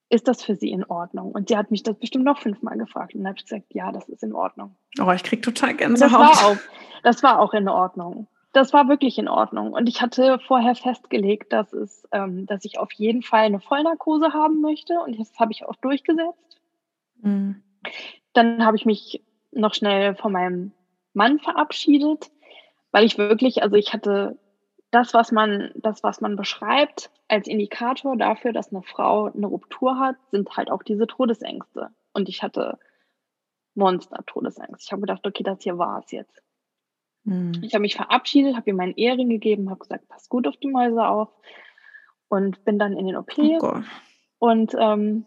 ist 0.09 0.27
das 0.27 0.43
für 0.43 0.55
Sie 0.55 0.69
in 0.69 0.85
Ordnung? 0.85 1.31
Und 1.31 1.49
sie 1.49 1.57
hat 1.57 1.71
mich 1.71 1.81
das 1.81 1.97
bestimmt 1.97 2.25
noch 2.25 2.37
fünfmal 2.37 2.77
gefragt 2.77 3.15
und 3.15 3.21
dann 3.21 3.29
habe 3.29 3.39
ich 3.39 3.45
gesagt, 3.45 3.73
ja, 3.73 3.91
das 3.91 4.07
ist 4.07 4.21
in 4.21 4.33
Ordnung. 4.33 4.75
Oh, 5.01 5.11
ich 5.11 5.23
kriege 5.23 5.41
total 5.41 5.73
Gänsehaut. 5.73 6.11
Das 6.11 6.43
war, 6.43 6.51
auch, 6.51 6.57
das 7.01 7.23
war 7.23 7.39
auch 7.39 7.53
in 7.55 7.67
Ordnung. 7.67 8.27
Das 8.55 8.73
war 8.73 8.87
wirklich 8.87 9.17
in 9.17 9.27
Ordnung. 9.27 9.73
Und 9.73 9.89
ich 9.89 10.01
hatte 10.01 10.39
vorher 10.39 10.75
festgelegt, 10.75 11.51
dass, 11.51 11.73
es, 11.73 12.07
ähm, 12.11 12.45
dass 12.45 12.65
ich 12.65 12.79
auf 12.79 12.91
jeden 12.93 13.21
Fall 13.21 13.45
eine 13.45 13.59
Vollnarkose 13.59 14.33
haben 14.33 14.61
möchte. 14.61 14.99
Und 14.99 15.19
das 15.19 15.37
habe 15.39 15.51
ich 15.51 15.65
auch 15.65 15.75
durchgesetzt. 15.75 16.59
Mhm. 17.21 17.61
Dann 18.33 18.65
habe 18.65 18.77
ich 18.77 18.85
mich 18.85 19.23
noch 19.51 19.73
schnell 19.73 20.15
von 20.15 20.31
meinem 20.31 20.71
Mann 21.13 21.39
verabschiedet 21.39 22.31
weil 22.95 23.03
ich 23.03 23.17
wirklich, 23.17 23.61
also 23.61 23.75
ich 23.75 23.91
hatte 23.91 24.39
das, 24.89 25.13
was 25.13 25.33
man, 25.33 25.69
das, 25.75 26.01
was 26.01 26.21
man 26.21 26.37
beschreibt 26.37 27.11
als 27.27 27.45
Indikator 27.45 28.15
dafür, 28.15 28.53
dass 28.53 28.71
eine 28.71 28.83
Frau 28.83 29.25
eine 29.25 29.47
Ruptur 29.47 29.99
hat, 29.99 30.15
sind 30.31 30.55
halt 30.55 30.71
auch 30.71 30.81
diese 30.81 31.05
Todesängste. 31.05 31.89
Und 32.13 32.29
ich 32.29 32.41
hatte 32.41 32.79
Monster-Todesängste. 33.73 34.77
Ich 34.81 34.91
habe 34.93 35.01
gedacht, 35.01 35.27
okay, 35.27 35.43
das 35.43 35.61
hier 35.61 35.77
war 35.77 35.99
es 36.05 36.11
jetzt. 36.11 36.41
Hm. 37.25 37.53
Ich 37.61 37.73
habe 37.73 37.81
mich 37.81 37.95
verabschiedet, 37.95 38.55
habe 38.55 38.69
ihr 38.69 38.75
meinen 38.75 38.95
Ehering 38.95 39.29
gegeben, 39.29 39.69
habe 39.69 39.79
gesagt, 39.79 40.07
pass 40.07 40.29
gut 40.29 40.47
auf 40.47 40.57
die 40.57 40.67
Mäuse 40.67 41.05
auf 41.05 41.29
und 42.27 42.63
bin 42.65 42.79
dann 42.79 42.97
in 42.97 43.07
den 43.07 43.17
OP. 43.17 43.37
Oh 43.37 43.81
und 44.39 44.75
ähm, 44.79 45.25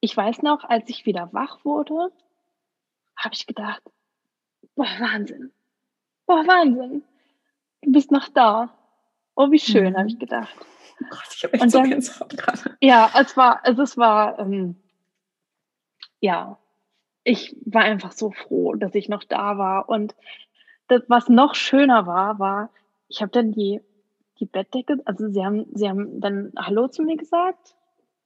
ich 0.00 0.16
weiß 0.16 0.42
noch, 0.42 0.64
als 0.64 0.88
ich 0.88 1.06
wieder 1.06 1.32
wach 1.32 1.64
wurde, 1.64 2.12
habe 3.16 3.34
ich 3.34 3.46
gedacht, 3.46 3.82
boah, 4.74 4.86
Wahnsinn 4.98 5.52
boah, 6.26 6.46
Wahnsinn, 6.46 7.02
du 7.82 7.92
bist 7.92 8.10
noch 8.10 8.28
da. 8.28 8.70
Oh, 9.34 9.50
wie 9.50 9.58
schön, 9.58 9.92
mhm. 9.92 9.96
habe 9.96 10.08
ich 10.08 10.18
gedacht. 10.18 10.54
Oh 11.00 11.06
Gott, 11.10 11.28
ich 11.34 11.44
habe 11.44 11.54
echt 11.54 11.74
dann, 11.74 12.00
so 12.00 12.24
gerade. 12.26 12.76
Ja, 12.80 13.10
es 13.18 13.36
war, 13.36 13.64
also 13.64 13.82
es 13.82 13.96
war, 13.96 14.38
ähm, 14.38 14.76
ja, 16.20 16.58
ich 17.22 17.56
war 17.64 17.82
einfach 17.82 18.12
so 18.12 18.30
froh, 18.30 18.74
dass 18.74 18.94
ich 18.94 19.08
noch 19.08 19.24
da 19.24 19.58
war. 19.58 19.88
Und 19.88 20.14
das, 20.88 21.02
was 21.08 21.28
noch 21.28 21.54
schöner 21.54 22.06
war, 22.06 22.38
war, 22.38 22.70
ich 23.08 23.22
habe 23.22 23.32
dann 23.32 23.52
die, 23.52 23.80
die 24.38 24.46
Bettdecke, 24.46 25.00
also 25.04 25.28
sie 25.28 25.44
haben, 25.44 25.66
sie 25.74 25.88
haben 25.88 26.20
dann 26.20 26.52
Hallo 26.56 26.88
zu 26.88 27.02
mir 27.02 27.16
gesagt 27.16 27.76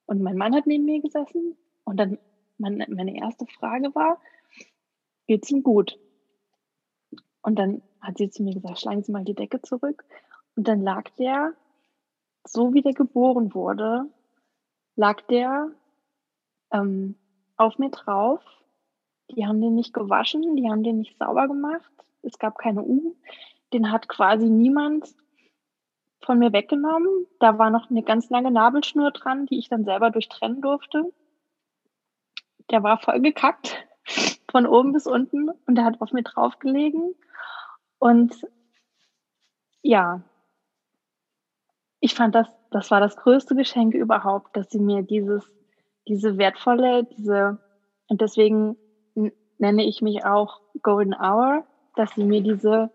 und 0.06 0.22
mein 0.22 0.36
Mann 0.36 0.54
hat 0.54 0.66
neben 0.66 0.84
mir 0.84 1.00
gesessen 1.00 1.56
und 1.84 1.96
dann 1.98 2.18
meine, 2.58 2.86
meine 2.88 3.16
erste 3.16 3.46
Frage 3.46 3.94
war, 3.94 4.20
geht's 5.26 5.50
ihm 5.50 5.62
gut? 5.62 5.98
Und 7.42 7.58
dann 7.58 7.82
hat 8.00 8.18
sie 8.18 8.30
zu 8.30 8.42
mir 8.42 8.54
gesagt, 8.54 8.80
schlagen 8.80 9.02
Sie 9.02 9.12
mal 9.12 9.24
die 9.24 9.34
Decke 9.34 9.62
zurück. 9.62 10.04
Und 10.56 10.68
dann 10.68 10.82
lag 10.82 11.08
der, 11.18 11.54
so 12.44 12.74
wie 12.74 12.82
der 12.82 12.92
geboren 12.92 13.54
wurde, 13.54 14.06
lag 14.96 15.22
der 15.22 15.70
ähm, 16.72 17.16
auf 17.56 17.78
mir 17.78 17.90
drauf. 17.90 18.42
Die 19.30 19.46
haben 19.46 19.60
den 19.60 19.74
nicht 19.74 19.94
gewaschen, 19.94 20.56
die 20.56 20.68
haben 20.68 20.82
den 20.82 20.98
nicht 20.98 21.16
sauber 21.18 21.46
gemacht. 21.46 21.92
Es 22.22 22.38
gab 22.38 22.58
keine 22.58 22.82
U. 22.82 23.16
Den 23.72 23.90
hat 23.92 24.08
quasi 24.08 24.48
niemand 24.48 25.14
von 26.22 26.38
mir 26.38 26.52
weggenommen. 26.52 27.26
Da 27.38 27.58
war 27.58 27.70
noch 27.70 27.90
eine 27.90 28.02
ganz 28.02 28.30
lange 28.30 28.50
Nabelschnur 28.50 29.10
dran, 29.10 29.46
die 29.46 29.58
ich 29.58 29.68
dann 29.68 29.84
selber 29.84 30.10
durchtrennen 30.10 30.60
durfte. 30.60 31.12
Der 32.70 32.82
war 32.82 32.98
voll 32.98 33.20
gekackt 33.20 33.86
von 34.50 34.66
oben 34.66 34.92
bis 34.92 35.06
unten 35.06 35.50
und 35.66 35.74
der 35.74 35.84
hat 35.84 36.00
auf 36.00 36.12
mir 36.12 36.22
draufgelegen. 36.22 37.14
Und 37.98 38.46
ja, 39.82 40.22
ich 42.00 42.14
fand 42.14 42.34
das, 42.34 42.48
das 42.70 42.90
war 42.90 43.00
das 43.00 43.16
größte 43.16 43.54
Geschenk 43.54 43.94
überhaupt, 43.94 44.56
dass 44.56 44.70
sie 44.70 44.78
mir 44.78 45.02
dieses, 45.02 45.44
diese 46.08 46.38
wertvolle, 46.38 47.04
diese, 47.04 47.58
und 48.08 48.20
deswegen 48.20 48.76
nenne 49.58 49.84
ich 49.84 50.00
mich 50.00 50.24
auch 50.24 50.60
Golden 50.82 51.14
Hour, 51.14 51.66
dass 51.94 52.14
sie 52.14 52.24
mir 52.24 52.42
diese 52.42 52.90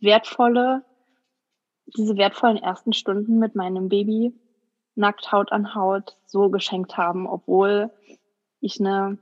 wertvolle, 0.00 0.84
diese 1.96 2.16
wertvollen 2.16 2.56
ersten 2.56 2.92
Stunden 2.92 3.38
mit 3.38 3.54
meinem 3.54 3.88
Baby 3.88 4.34
nackt 4.94 5.32
Haut 5.32 5.52
an 5.52 5.74
Haut 5.74 6.16
so 6.26 6.50
geschenkt 6.50 6.96
haben, 6.96 7.26
obwohl 7.26 7.90
ich 8.60 8.80
eine, 8.80 9.18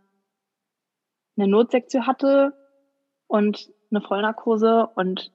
eine 1.36 1.48
Notsektion 1.48 2.06
hatte 2.06 2.52
und 3.26 3.70
eine 3.90 4.00
Vollnarkose 4.00 4.88
und 4.94 5.32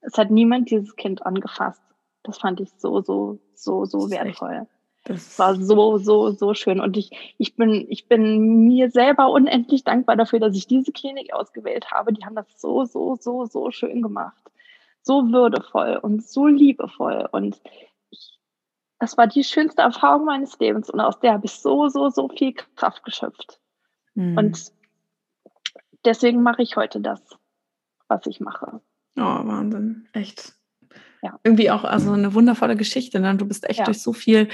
es 0.00 0.16
hat 0.18 0.30
niemand 0.30 0.70
dieses 0.70 0.96
Kind 0.96 1.24
angefasst. 1.24 1.82
Das 2.22 2.38
fand 2.38 2.60
ich 2.60 2.70
so, 2.78 3.00
so, 3.00 3.38
so, 3.54 3.84
so 3.84 4.10
wertvoll. 4.10 4.66
Das 5.06 5.38
war 5.38 5.54
so, 5.54 5.98
so, 5.98 6.30
so 6.32 6.52
schön. 6.54 6.80
Und 6.80 6.96
ich, 6.96 7.10
ich 7.38 7.54
bin, 7.54 7.86
ich 7.88 8.08
bin 8.08 8.66
mir 8.66 8.90
selber 8.90 9.30
unendlich 9.30 9.84
dankbar 9.84 10.16
dafür, 10.16 10.40
dass 10.40 10.56
ich 10.56 10.66
diese 10.66 10.90
Klinik 10.90 11.32
ausgewählt 11.32 11.92
habe. 11.92 12.12
Die 12.12 12.24
haben 12.24 12.34
das 12.34 12.46
so, 12.56 12.84
so, 12.84 13.16
so, 13.20 13.46
so 13.46 13.70
schön 13.70 14.02
gemacht. 14.02 14.42
So 15.02 15.30
würdevoll 15.30 16.00
und 16.02 16.26
so 16.26 16.48
liebevoll. 16.48 17.28
Und 17.30 17.60
ich, 18.10 18.40
das 18.98 19.16
war 19.16 19.28
die 19.28 19.44
schönste 19.44 19.82
Erfahrung 19.82 20.24
meines 20.24 20.58
Lebens. 20.58 20.90
Und 20.90 20.98
aus 20.98 21.20
der 21.20 21.34
habe 21.34 21.46
ich 21.46 21.52
so, 21.52 21.88
so, 21.88 22.08
so 22.08 22.28
viel 22.28 22.54
Kraft 22.74 23.04
geschöpft. 23.04 23.60
Mhm. 24.14 24.36
Und 24.36 24.72
deswegen 26.04 26.42
mache 26.42 26.62
ich 26.62 26.76
heute 26.76 27.00
das, 27.00 27.22
was 28.08 28.26
ich 28.26 28.40
mache. 28.40 28.80
Oh, 29.16 29.22
Wahnsinn. 29.22 30.08
Echt. 30.14 30.52
Ja. 31.22 31.38
Irgendwie 31.44 31.70
auch 31.70 31.84
also 31.84 32.10
eine 32.10 32.34
wundervolle 32.34 32.74
Geschichte. 32.74 33.20
Ne? 33.20 33.36
Du 33.36 33.46
bist 33.46 33.68
echt 33.70 33.78
ja. 33.78 33.84
durch 33.84 34.02
so 34.02 34.12
viel 34.12 34.48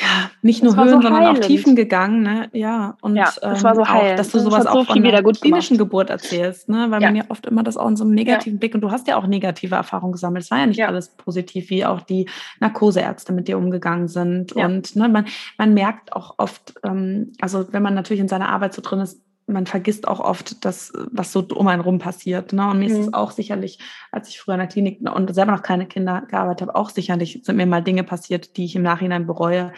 ja, 0.00 0.30
nicht 0.42 0.62
nur 0.62 0.76
Höhen, 0.76 0.88
so 0.88 1.00
sondern 1.00 1.26
auch 1.26 1.38
Tiefen 1.40 1.74
gegangen, 1.74 2.22
ne? 2.22 2.48
Ja, 2.52 2.96
und 3.00 3.16
ja, 3.16 3.32
das 3.40 3.64
war 3.64 3.74
so 3.74 3.80
ähm, 3.80 3.88
auch, 3.88 4.14
dass 4.16 4.30
du 4.30 4.38
sowas 4.38 4.64
so 4.64 4.68
auch 4.68 4.86
von 4.86 5.02
der 5.02 5.22
klinischen 5.22 5.76
Geburt 5.76 6.08
erzählst, 6.10 6.68
ne? 6.68 6.86
Weil 6.90 7.02
ja. 7.02 7.08
man 7.08 7.16
ja 7.16 7.24
oft 7.28 7.46
immer 7.46 7.64
das 7.64 7.76
auch 7.76 7.88
in 7.88 7.96
so 7.96 8.04
einem 8.04 8.14
negativen 8.14 8.58
ja. 8.58 8.60
Blick 8.60 8.74
und 8.76 8.82
du 8.82 8.92
hast 8.92 9.08
ja 9.08 9.16
auch 9.16 9.26
negative 9.26 9.74
Erfahrungen 9.74 10.12
gesammelt. 10.12 10.44
Es 10.44 10.50
war 10.52 10.58
ja 10.58 10.66
nicht 10.66 10.84
alles 10.84 11.08
positiv, 11.16 11.70
wie 11.70 11.84
auch 11.84 12.02
die 12.02 12.28
Narkoseärzte 12.60 13.32
mit 13.32 13.48
dir 13.48 13.58
umgegangen 13.58 14.06
sind. 14.06 14.52
Und 14.52 14.94
ne, 14.94 15.08
man, 15.08 15.26
man 15.56 15.74
merkt 15.74 16.12
auch 16.12 16.34
oft, 16.38 16.74
ähm, 16.84 17.32
also 17.40 17.72
wenn 17.72 17.82
man 17.82 17.94
natürlich 17.94 18.20
in 18.20 18.28
seiner 18.28 18.50
Arbeit 18.50 18.74
so 18.74 18.82
drin 18.82 19.00
ist, 19.00 19.20
man 19.48 19.66
vergisst 19.66 20.06
auch 20.06 20.20
oft 20.20 20.64
das, 20.64 20.92
was 21.10 21.32
so 21.32 21.46
um 21.54 21.66
einen 21.68 21.82
rum 21.82 21.98
passiert. 21.98 22.52
Ne? 22.52 22.68
Und 22.68 22.78
mir 22.78 22.88
mhm. 22.88 22.94
ist 22.94 23.06
es 23.06 23.14
auch 23.14 23.30
sicherlich, 23.30 23.78
als 24.12 24.28
ich 24.28 24.40
früher 24.40 24.54
in 24.54 24.60
der 24.60 24.68
Klinik 24.68 25.00
und 25.00 25.34
selber 25.34 25.52
noch 25.52 25.62
keine 25.62 25.86
Kinder 25.86 26.22
gearbeitet 26.28 26.68
habe, 26.68 26.74
auch 26.78 26.90
sicherlich 26.90 27.40
sind 27.42 27.56
mir 27.56 27.66
mal 27.66 27.82
Dinge 27.82 28.04
passiert, 28.04 28.56
die 28.56 28.64
ich 28.64 28.76
im 28.76 28.82
Nachhinein 28.82 29.26
bereue, 29.26 29.72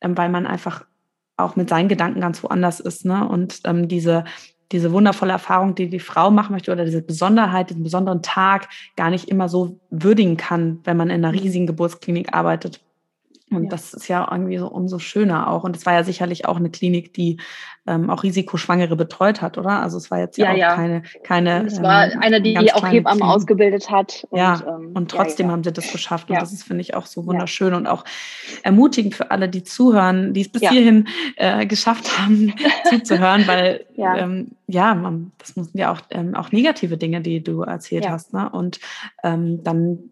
ähm, 0.00 0.16
weil 0.16 0.28
man 0.28 0.46
einfach 0.46 0.84
auch 1.36 1.56
mit 1.56 1.68
seinen 1.68 1.88
Gedanken 1.88 2.20
ganz 2.20 2.42
woanders 2.42 2.80
ist. 2.80 3.04
Ne? 3.04 3.26
Und 3.28 3.60
ähm, 3.64 3.88
diese, 3.88 4.24
diese 4.72 4.92
wundervolle 4.92 5.32
Erfahrung, 5.32 5.74
die 5.74 5.88
die 5.88 6.00
Frau 6.00 6.30
machen 6.30 6.52
möchte 6.52 6.72
oder 6.72 6.84
diese 6.84 7.02
Besonderheit, 7.02 7.70
diesen 7.70 7.84
besonderen 7.84 8.22
Tag 8.22 8.68
gar 8.96 9.10
nicht 9.10 9.28
immer 9.28 9.48
so 9.48 9.78
würdigen 9.90 10.36
kann, 10.36 10.80
wenn 10.84 10.96
man 10.96 11.10
in 11.10 11.24
einer 11.24 11.32
mhm. 11.32 11.38
riesigen 11.38 11.66
Geburtsklinik 11.66 12.34
arbeitet. 12.34 12.80
Und 13.50 13.64
ja. 13.64 13.68
das 13.70 13.94
ist 13.94 14.08
ja 14.08 14.26
irgendwie 14.28 14.58
so 14.58 14.66
umso 14.66 14.98
schöner 14.98 15.48
auch. 15.48 15.62
Und 15.62 15.76
es 15.76 15.86
war 15.86 15.92
ja 15.92 16.02
sicherlich 16.02 16.46
auch 16.46 16.56
eine 16.56 16.68
Klinik, 16.68 17.14
die 17.14 17.38
ähm, 17.86 18.10
auch 18.10 18.24
Risikoschwangere 18.24 18.96
betreut 18.96 19.40
hat, 19.40 19.56
oder? 19.56 19.82
Also 19.82 19.98
es 19.98 20.10
war 20.10 20.18
jetzt 20.18 20.36
ja, 20.36 20.52
ja 20.52 20.72
auch 20.72 20.76
keine, 20.76 21.02
keine. 21.22 21.64
Es 21.64 21.80
war 21.80 22.10
ähm, 22.10 22.18
eine, 22.20 22.42
die 22.42 22.58
auch 22.72 22.84
Hebammen 22.84 23.20
Klinik. 23.20 23.36
ausgebildet 23.36 23.88
hat. 23.88 24.26
Und, 24.30 24.38
ja, 24.38 24.60
ähm, 24.66 24.90
und 24.94 25.12
trotzdem 25.12 25.52
haben 25.52 25.62
sie 25.62 25.72
das 25.72 25.92
geschafft. 25.92 26.28
Und 26.28 26.40
das 26.40 26.52
ist, 26.52 26.64
finde 26.64 26.80
ich, 26.80 26.94
auch 26.94 27.06
so 27.06 27.24
wunderschön 27.24 27.74
und 27.74 27.86
auch 27.86 28.04
ermutigend 28.64 29.14
für 29.14 29.30
alle, 29.30 29.48
die 29.48 29.62
zuhören, 29.62 30.34
die 30.34 30.40
es 30.40 30.48
bis 30.48 30.62
hierhin 30.68 31.06
äh, 31.36 31.66
geschafft 31.66 32.18
haben, 32.18 32.52
zuzuhören, 32.90 33.46
weil 33.46 33.86
ja, 33.94 34.16
ähm, 34.16 34.56
ja 34.66 34.92
man, 34.96 35.30
das 35.38 35.50
sind 35.50 35.70
ja 35.74 35.92
auch, 35.92 36.00
ähm, 36.10 36.34
auch 36.34 36.50
negative 36.50 36.96
Dinge, 36.96 37.20
die 37.20 37.44
du 37.44 37.62
erzählt 37.62 38.08
hast. 38.08 38.34
Ne? 38.34 38.50
Und 38.50 38.80
ähm, 39.22 39.62
dann 39.62 40.10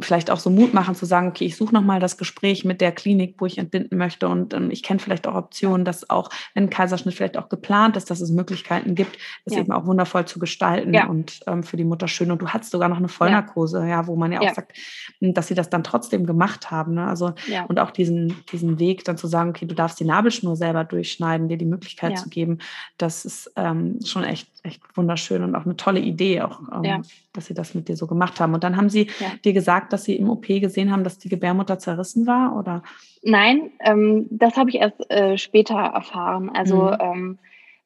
vielleicht 0.00 0.30
auch 0.30 0.38
so 0.38 0.50
Mut 0.50 0.74
machen 0.74 0.94
zu 0.94 1.06
sagen, 1.06 1.28
okay, 1.28 1.44
ich 1.44 1.56
suche 1.56 1.74
nochmal 1.74 2.00
das 2.00 2.16
Gespräch 2.16 2.64
mit 2.64 2.80
der 2.80 2.92
Klinik, 2.92 3.36
wo 3.38 3.46
ich 3.46 3.58
entbinden 3.58 3.96
möchte 3.98 4.28
und 4.28 4.54
ähm, 4.54 4.70
ich 4.70 4.82
kenne 4.82 5.00
vielleicht 5.00 5.26
auch 5.26 5.34
Optionen, 5.34 5.84
dass 5.84 6.08
auch, 6.10 6.30
wenn 6.54 6.70
Kaiserschnitt 6.70 7.14
vielleicht 7.14 7.36
auch 7.36 7.48
geplant 7.48 7.96
ist, 7.96 8.10
dass 8.10 8.20
es 8.20 8.30
Möglichkeiten 8.30 8.94
gibt, 8.94 9.18
das 9.44 9.54
ja. 9.54 9.60
eben 9.60 9.72
auch 9.72 9.86
wundervoll 9.86 10.24
zu 10.26 10.38
gestalten 10.38 10.94
ja. 10.94 11.06
und 11.06 11.40
ähm, 11.46 11.62
für 11.62 11.76
die 11.76 11.84
Mutter 11.84 12.08
schön. 12.08 12.30
Und 12.30 12.42
du 12.42 12.48
hattest 12.48 12.72
sogar 12.72 12.88
noch 12.88 12.98
eine 12.98 13.08
Vollnarkose, 13.08 13.80
ja, 13.80 13.86
ja 13.86 14.06
wo 14.06 14.16
man 14.16 14.32
ja 14.32 14.40
auch 14.40 14.54
sagt, 14.54 14.76
dass 15.20 15.48
sie 15.48 15.54
das 15.54 15.70
dann 15.70 15.84
trotzdem 15.84 16.26
gemacht 16.26 16.70
haben. 16.70 16.94
Ne? 16.94 17.06
Also 17.06 17.32
und 17.68 17.78
auch 17.78 17.90
diesen, 17.90 18.36
diesen 18.52 18.78
Weg 18.78 19.04
dann 19.04 19.16
zu 19.16 19.26
sagen, 19.26 19.50
okay, 19.50 19.66
du 19.66 19.74
darfst 19.74 20.00
die 20.00 20.04
Nabelschnur 20.04 20.56
selber 20.56 20.84
durchschneiden, 20.84 21.48
dir 21.48 21.58
die 21.58 21.64
Möglichkeit 21.64 22.18
zu 22.18 22.28
geben, 22.28 22.58
das 22.98 23.24
ist 23.24 23.52
ähm, 23.56 23.98
schon 24.04 24.24
echt, 24.24 24.48
echt 24.64 24.80
wunderschön 24.96 25.42
und 25.42 25.54
auch 25.54 25.64
eine 25.64 25.76
tolle 25.76 26.00
Idee, 26.00 26.42
auch 26.42 26.60
ähm, 26.72 27.02
dass 27.32 27.46
sie 27.46 27.54
das 27.54 27.74
mit 27.74 27.88
dir 27.88 27.96
so 27.96 28.06
gemacht 28.06 28.40
haben. 28.40 28.54
Und 28.54 28.64
dann 28.64 28.76
haben 28.76 28.88
sie 28.88 29.08
dir 29.44 29.52
gesagt, 29.52 29.92
dass 29.92 30.04
sie 30.04 30.16
im 30.16 30.28
OP 30.30 30.46
gesehen 30.46 30.90
haben, 30.90 31.04
dass 31.04 31.18
die 31.18 31.28
Gebärmutter 31.28 31.78
zerrissen 31.78 32.26
war, 32.26 32.56
oder? 32.56 32.82
Nein, 33.22 33.70
ähm, 33.80 34.26
das 34.30 34.56
habe 34.56 34.70
ich 34.70 34.76
erst 34.76 35.10
äh, 35.10 35.36
später 35.38 35.76
erfahren. 35.76 36.50
Also 36.50 36.90
mhm. 36.90 36.96
ähm, 37.00 37.38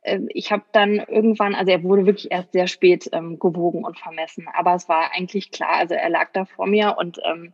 äh, 0.02 0.20
ich 0.28 0.52
habe 0.52 0.62
dann 0.72 0.94
irgendwann, 0.94 1.54
also 1.54 1.72
er 1.72 1.82
wurde 1.82 2.06
wirklich 2.06 2.30
erst 2.30 2.52
sehr 2.52 2.66
spät 2.68 3.08
ähm, 3.12 3.38
gewogen 3.38 3.84
und 3.84 3.98
vermessen, 3.98 4.46
aber 4.52 4.74
es 4.74 4.88
war 4.88 5.10
eigentlich 5.12 5.50
klar, 5.50 5.76
also 5.76 5.94
er 5.94 6.10
lag 6.10 6.28
da 6.32 6.44
vor 6.44 6.66
mir 6.66 6.96
und 6.98 7.18
ähm, 7.24 7.52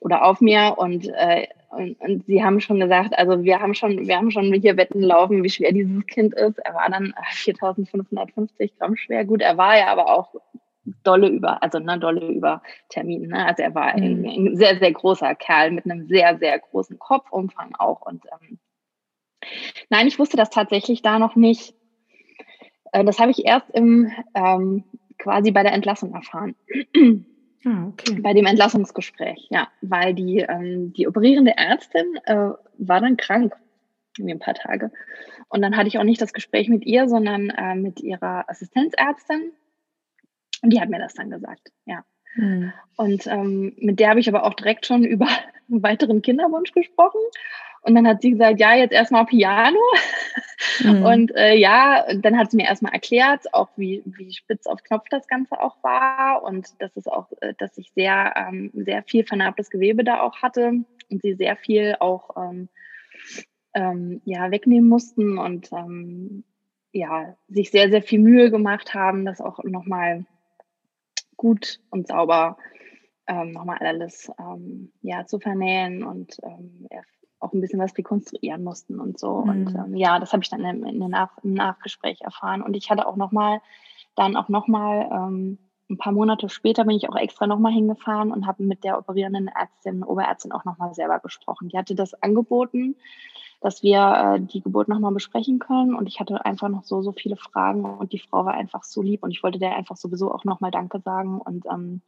oder 0.00 0.24
auf 0.26 0.40
mir 0.42 0.74
und, 0.76 1.08
äh, 1.08 1.46
und, 1.76 2.00
und 2.00 2.26
sie 2.26 2.42
haben 2.42 2.60
schon 2.60 2.80
gesagt, 2.80 3.16
also 3.18 3.42
wir 3.42 3.60
haben 3.60 3.74
schon, 3.74 4.06
wir 4.06 4.16
haben 4.16 4.30
schon 4.30 4.52
hier 4.52 4.76
Wetten 4.76 5.02
laufen, 5.02 5.42
wie 5.42 5.50
schwer 5.50 5.72
dieses 5.72 6.06
Kind 6.06 6.34
ist. 6.34 6.58
Er 6.58 6.74
war 6.74 6.88
dann 6.90 7.14
4.550 7.32 8.50
äh, 8.58 8.68
Gramm 8.78 8.96
schwer. 8.96 9.24
Gut, 9.24 9.40
er 9.40 9.56
war 9.56 9.76
ja 9.76 9.88
aber 9.88 10.08
auch 10.08 10.34
dolle 11.02 11.28
über, 11.28 11.62
also 11.62 11.78
ne, 11.78 11.98
dolle 11.98 12.26
über 12.28 12.62
Termin. 12.88 13.28
Ne? 13.28 13.46
Also 13.46 13.62
er 13.62 13.74
war 13.74 13.96
mhm. 13.96 14.02
ein, 14.02 14.26
ein, 14.26 14.56
sehr, 14.56 14.78
sehr 14.78 14.92
großer 14.92 15.34
Kerl 15.34 15.70
mit 15.70 15.84
einem 15.84 16.06
sehr, 16.08 16.38
sehr 16.38 16.58
großen 16.58 16.98
Kopfumfang 16.98 17.74
auch. 17.78 18.02
Und 18.02 18.24
ähm, 18.32 18.58
nein, 19.90 20.06
ich 20.06 20.18
wusste 20.18 20.36
das 20.36 20.50
tatsächlich 20.50 21.02
da 21.02 21.18
noch 21.18 21.36
nicht. 21.36 21.74
Äh, 22.92 23.04
das 23.04 23.18
habe 23.18 23.30
ich 23.30 23.44
erst 23.44 23.70
im 23.70 24.10
ähm, 24.34 24.84
quasi 25.18 25.50
bei 25.50 25.62
der 25.62 25.72
Entlassung 25.72 26.14
erfahren. 26.14 26.54
Ah, 27.64 27.86
okay. 27.88 28.20
Bei 28.20 28.34
dem 28.34 28.46
Entlassungsgespräch, 28.46 29.46
ja, 29.50 29.68
weil 29.80 30.14
die, 30.14 30.40
ähm, 30.40 30.92
die 30.92 31.08
operierende 31.08 31.56
Ärztin 31.56 32.16
äh, 32.24 32.50
war 32.78 33.00
dann 33.00 33.16
krank, 33.16 33.54
irgendwie 34.18 34.34
ein 34.34 34.40
paar 34.40 34.54
Tage. 34.54 34.90
Und 35.48 35.62
dann 35.62 35.76
hatte 35.76 35.88
ich 35.88 35.98
auch 35.98 36.04
nicht 36.04 36.20
das 36.20 36.32
Gespräch 36.32 36.68
mit 36.68 36.84
ihr, 36.84 37.08
sondern 37.08 37.50
äh, 37.50 37.74
mit 37.74 38.00
ihrer 38.00 38.48
Assistenzärztin, 38.48 39.52
und 40.64 40.70
die 40.72 40.80
hat 40.80 40.88
mir 40.88 40.98
das 40.98 41.14
dann 41.14 41.30
gesagt, 41.30 41.72
ja. 41.84 42.04
Mhm. 42.36 42.72
Und 42.96 43.26
ähm, 43.26 43.74
mit 43.76 44.00
der 44.00 44.10
habe 44.10 44.20
ich 44.20 44.28
aber 44.28 44.44
auch 44.44 44.54
direkt 44.54 44.86
schon 44.86 45.04
über 45.04 45.28
einen 45.70 45.82
weiteren 45.82 46.22
Kinderwunsch 46.22 46.72
gesprochen. 46.72 47.20
Und 47.84 47.94
dann 47.94 48.06
hat 48.06 48.22
sie 48.22 48.30
gesagt, 48.30 48.60
ja, 48.60 48.74
jetzt 48.74 48.92
erstmal 48.92 49.26
Piano. 49.26 49.78
Mhm. 50.80 51.04
Und 51.04 51.36
äh, 51.36 51.54
ja, 51.54 52.06
dann 52.14 52.38
hat 52.38 52.50
sie 52.50 52.56
mir 52.56 52.66
erstmal 52.66 52.92
erklärt, 52.92 53.52
auch 53.52 53.68
wie, 53.76 54.02
wie 54.06 54.32
spitz 54.32 54.66
auf 54.66 54.82
Knopf 54.82 55.08
das 55.10 55.28
Ganze 55.28 55.60
auch 55.60 55.76
war 55.82 56.42
und 56.42 56.80
dass 56.80 56.96
es 56.96 57.06
auch, 57.06 57.28
äh, 57.40 57.54
dass 57.58 57.76
ich 57.76 57.92
sehr, 57.92 58.32
ähm, 58.36 58.70
sehr 58.74 59.02
viel 59.02 59.24
vernarbtes 59.24 59.68
Gewebe 59.68 60.04
da 60.04 60.20
auch 60.20 60.42
hatte 60.42 60.84
und 61.10 61.22
sie 61.22 61.34
sehr 61.34 61.56
viel 61.56 61.96
auch 62.00 62.30
ähm, 62.36 62.68
ähm, 63.74 64.22
ja, 64.24 64.50
wegnehmen 64.50 64.88
mussten 64.88 65.38
und 65.38 65.70
ähm, 65.72 66.44
ja, 66.92 67.36
sich 67.48 67.70
sehr, 67.70 67.90
sehr 67.90 68.02
viel 68.02 68.20
Mühe 68.20 68.50
gemacht 68.50 68.94
haben, 68.94 69.24
das 69.24 69.40
auch 69.40 69.62
nochmal 69.64 70.24
gut 71.36 71.80
und 71.90 72.06
sauber 72.06 72.56
ähm, 73.26 73.52
nochmal 73.52 73.78
alles 73.80 74.30
ähm, 74.38 74.92
ja, 75.02 75.26
zu 75.26 75.38
vernähen 75.40 76.04
und 76.04 76.36
ähm, 76.42 76.86
auch 77.44 77.52
ein 77.52 77.60
bisschen 77.60 77.80
was 77.80 77.96
rekonstruieren 77.96 78.64
mussten 78.64 79.00
und 79.00 79.18
so. 79.18 79.42
Mhm. 79.42 79.48
Und 79.48 79.74
ähm, 79.74 79.96
ja, 79.96 80.18
das 80.18 80.32
habe 80.32 80.42
ich 80.42 80.50
dann 80.50 80.64
im, 80.64 80.84
in 80.84 80.98
Nach 80.98 81.36
im 81.42 81.54
Nachgespräch 81.54 82.22
erfahren. 82.22 82.62
Und 82.62 82.74
ich 82.74 82.90
hatte 82.90 83.06
auch 83.06 83.16
nochmal, 83.16 83.60
dann 84.16 84.36
auch 84.36 84.48
nochmal, 84.48 85.08
ähm, 85.12 85.58
ein 85.90 85.98
paar 85.98 86.12
Monate 86.12 86.48
später 86.48 86.84
bin 86.84 86.96
ich 86.96 87.08
auch 87.10 87.16
extra 87.16 87.46
nochmal 87.46 87.72
hingefahren 87.72 88.32
und 88.32 88.46
habe 88.46 88.62
mit 88.62 88.84
der 88.84 88.98
operierenden 88.98 89.48
Ärztin, 89.48 90.02
Oberärztin 90.02 90.52
auch 90.52 90.64
nochmal 90.64 90.94
selber 90.94 91.18
gesprochen. 91.18 91.68
Die 91.68 91.76
hatte 91.76 91.94
das 91.94 92.14
angeboten, 92.22 92.96
dass 93.60 93.82
wir 93.82 94.36
äh, 94.36 94.40
die 94.40 94.62
Geburt 94.62 94.88
nochmal 94.88 95.12
besprechen 95.12 95.58
können. 95.58 95.94
Und 95.94 96.06
ich 96.06 96.20
hatte 96.20 96.44
einfach 96.44 96.68
noch 96.68 96.84
so, 96.84 97.02
so 97.02 97.12
viele 97.12 97.36
Fragen 97.36 97.84
und 97.84 98.12
die 98.12 98.18
Frau 98.18 98.44
war 98.44 98.54
einfach 98.54 98.82
so 98.82 99.02
lieb 99.02 99.22
und 99.22 99.30
ich 99.30 99.42
wollte 99.42 99.58
der 99.58 99.76
einfach 99.76 99.96
sowieso 99.96 100.32
auch 100.32 100.44
nochmal 100.44 100.70
Danke 100.70 101.00
sagen 101.00 101.38
und 101.38 101.66
ähm, 101.66 102.00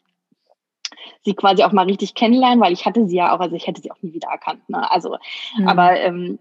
sie 1.25 1.35
quasi 1.35 1.63
auch 1.63 1.73
mal 1.73 1.87
richtig 1.87 2.15
kennenlernen, 2.15 2.61
weil 2.61 2.73
ich 2.73 2.87
hatte 2.87 3.07
sie 3.07 3.17
ja 3.17 3.35
auch, 3.35 3.41
also 3.41 3.57
ich 3.57 3.67
hätte 3.67 3.83
sie 3.83 3.91
auch 3.91 4.03
nie 4.03 4.13
wieder 4.13 4.29
erkannt. 4.29 4.69
Ne? 4.69 4.91
Also, 4.91 5.17
mhm. 5.59 5.69
aber 5.69 6.01
ähm, 6.01 6.39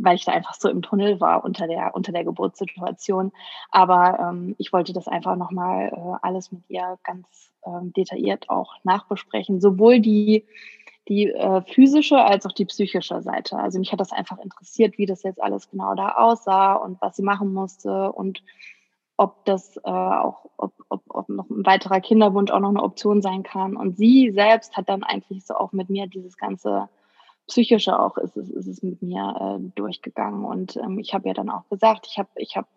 weil 0.00 0.16
ich 0.16 0.24
da 0.24 0.32
einfach 0.32 0.54
so 0.54 0.68
im 0.68 0.82
Tunnel 0.82 1.20
war 1.20 1.44
unter 1.44 1.66
der, 1.66 1.94
unter 1.94 2.12
der 2.12 2.24
Geburtssituation. 2.24 3.32
Aber 3.70 4.18
ähm, 4.20 4.54
ich 4.58 4.72
wollte 4.72 4.92
das 4.92 5.08
einfach 5.08 5.36
nochmal 5.36 5.88
äh, 5.88 6.18
alles 6.22 6.52
mit 6.52 6.62
ihr 6.68 6.98
ganz 7.04 7.52
ähm, 7.66 7.92
detailliert 7.92 8.48
auch 8.48 8.74
nachbesprechen. 8.84 9.60
Sowohl 9.60 10.00
die, 10.00 10.44
die 11.08 11.30
äh, 11.30 11.62
physische 11.62 12.18
als 12.18 12.46
auch 12.46 12.52
die 12.52 12.66
psychische 12.66 13.22
Seite. 13.22 13.56
Also 13.56 13.78
mich 13.78 13.92
hat 13.92 14.00
das 14.00 14.12
einfach 14.12 14.38
interessiert, 14.38 14.98
wie 14.98 15.06
das 15.06 15.22
jetzt 15.22 15.42
alles 15.42 15.70
genau 15.70 15.94
da 15.94 16.12
aussah 16.12 16.74
und 16.74 17.00
was 17.00 17.16
sie 17.16 17.22
machen 17.22 17.52
musste 17.52 18.12
und 18.12 18.42
ob 19.18 19.44
das 19.44 19.76
äh, 19.78 19.90
auch, 19.90 20.48
ob, 20.56 20.72
ob, 20.88 21.02
ob 21.08 21.28
noch 21.28 21.50
ein 21.50 21.66
weiterer 21.66 22.00
Kinderwunsch 22.00 22.50
auch 22.50 22.60
noch 22.60 22.70
eine 22.70 22.82
Option 22.82 23.20
sein 23.20 23.42
kann. 23.42 23.76
Und 23.76 23.98
sie 23.98 24.30
selbst 24.30 24.76
hat 24.76 24.88
dann 24.88 25.02
eigentlich 25.02 25.44
so 25.44 25.54
auch 25.54 25.72
mit 25.72 25.90
mir 25.90 26.06
dieses 26.06 26.38
ganze 26.38 26.88
psychische 27.48 27.98
auch 27.98 28.16
ist 28.18 28.36
es, 28.36 28.48
ist 28.50 28.68
es 28.68 28.82
mit 28.82 29.02
mir 29.02 29.58
äh, 29.60 29.70
durchgegangen. 29.74 30.44
Und 30.44 30.76
ähm, 30.76 30.98
ich 30.98 31.14
habe 31.14 31.28
ja 31.28 31.34
dann 31.34 31.50
auch 31.50 31.68
gesagt, 31.68 32.06
ich 32.08 32.18
habe, 32.18 32.28
ich 32.36 32.56
habe, 32.56 32.68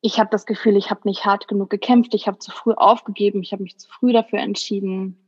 ich 0.00 0.20
habe 0.20 0.30
das 0.30 0.46
Gefühl, 0.46 0.76
ich 0.76 0.90
habe 0.90 1.00
nicht 1.04 1.24
hart 1.24 1.48
genug 1.48 1.68
gekämpft, 1.68 2.14
ich 2.14 2.28
habe 2.28 2.38
zu 2.38 2.52
früh 2.52 2.74
aufgegeben, 2.74 3.42
ich 3.42 3.52
habe 3.52 3.62
mich 3.64 3.78
zu 3.78 3.88
früh 3.88 4.12
dafür 4.12 4.38
entschieden 4.38 5.18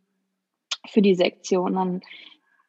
für 0.87 1.03
die 1.03 1.15
Sektion. 1.17 1.75
Dann 1.75 2.01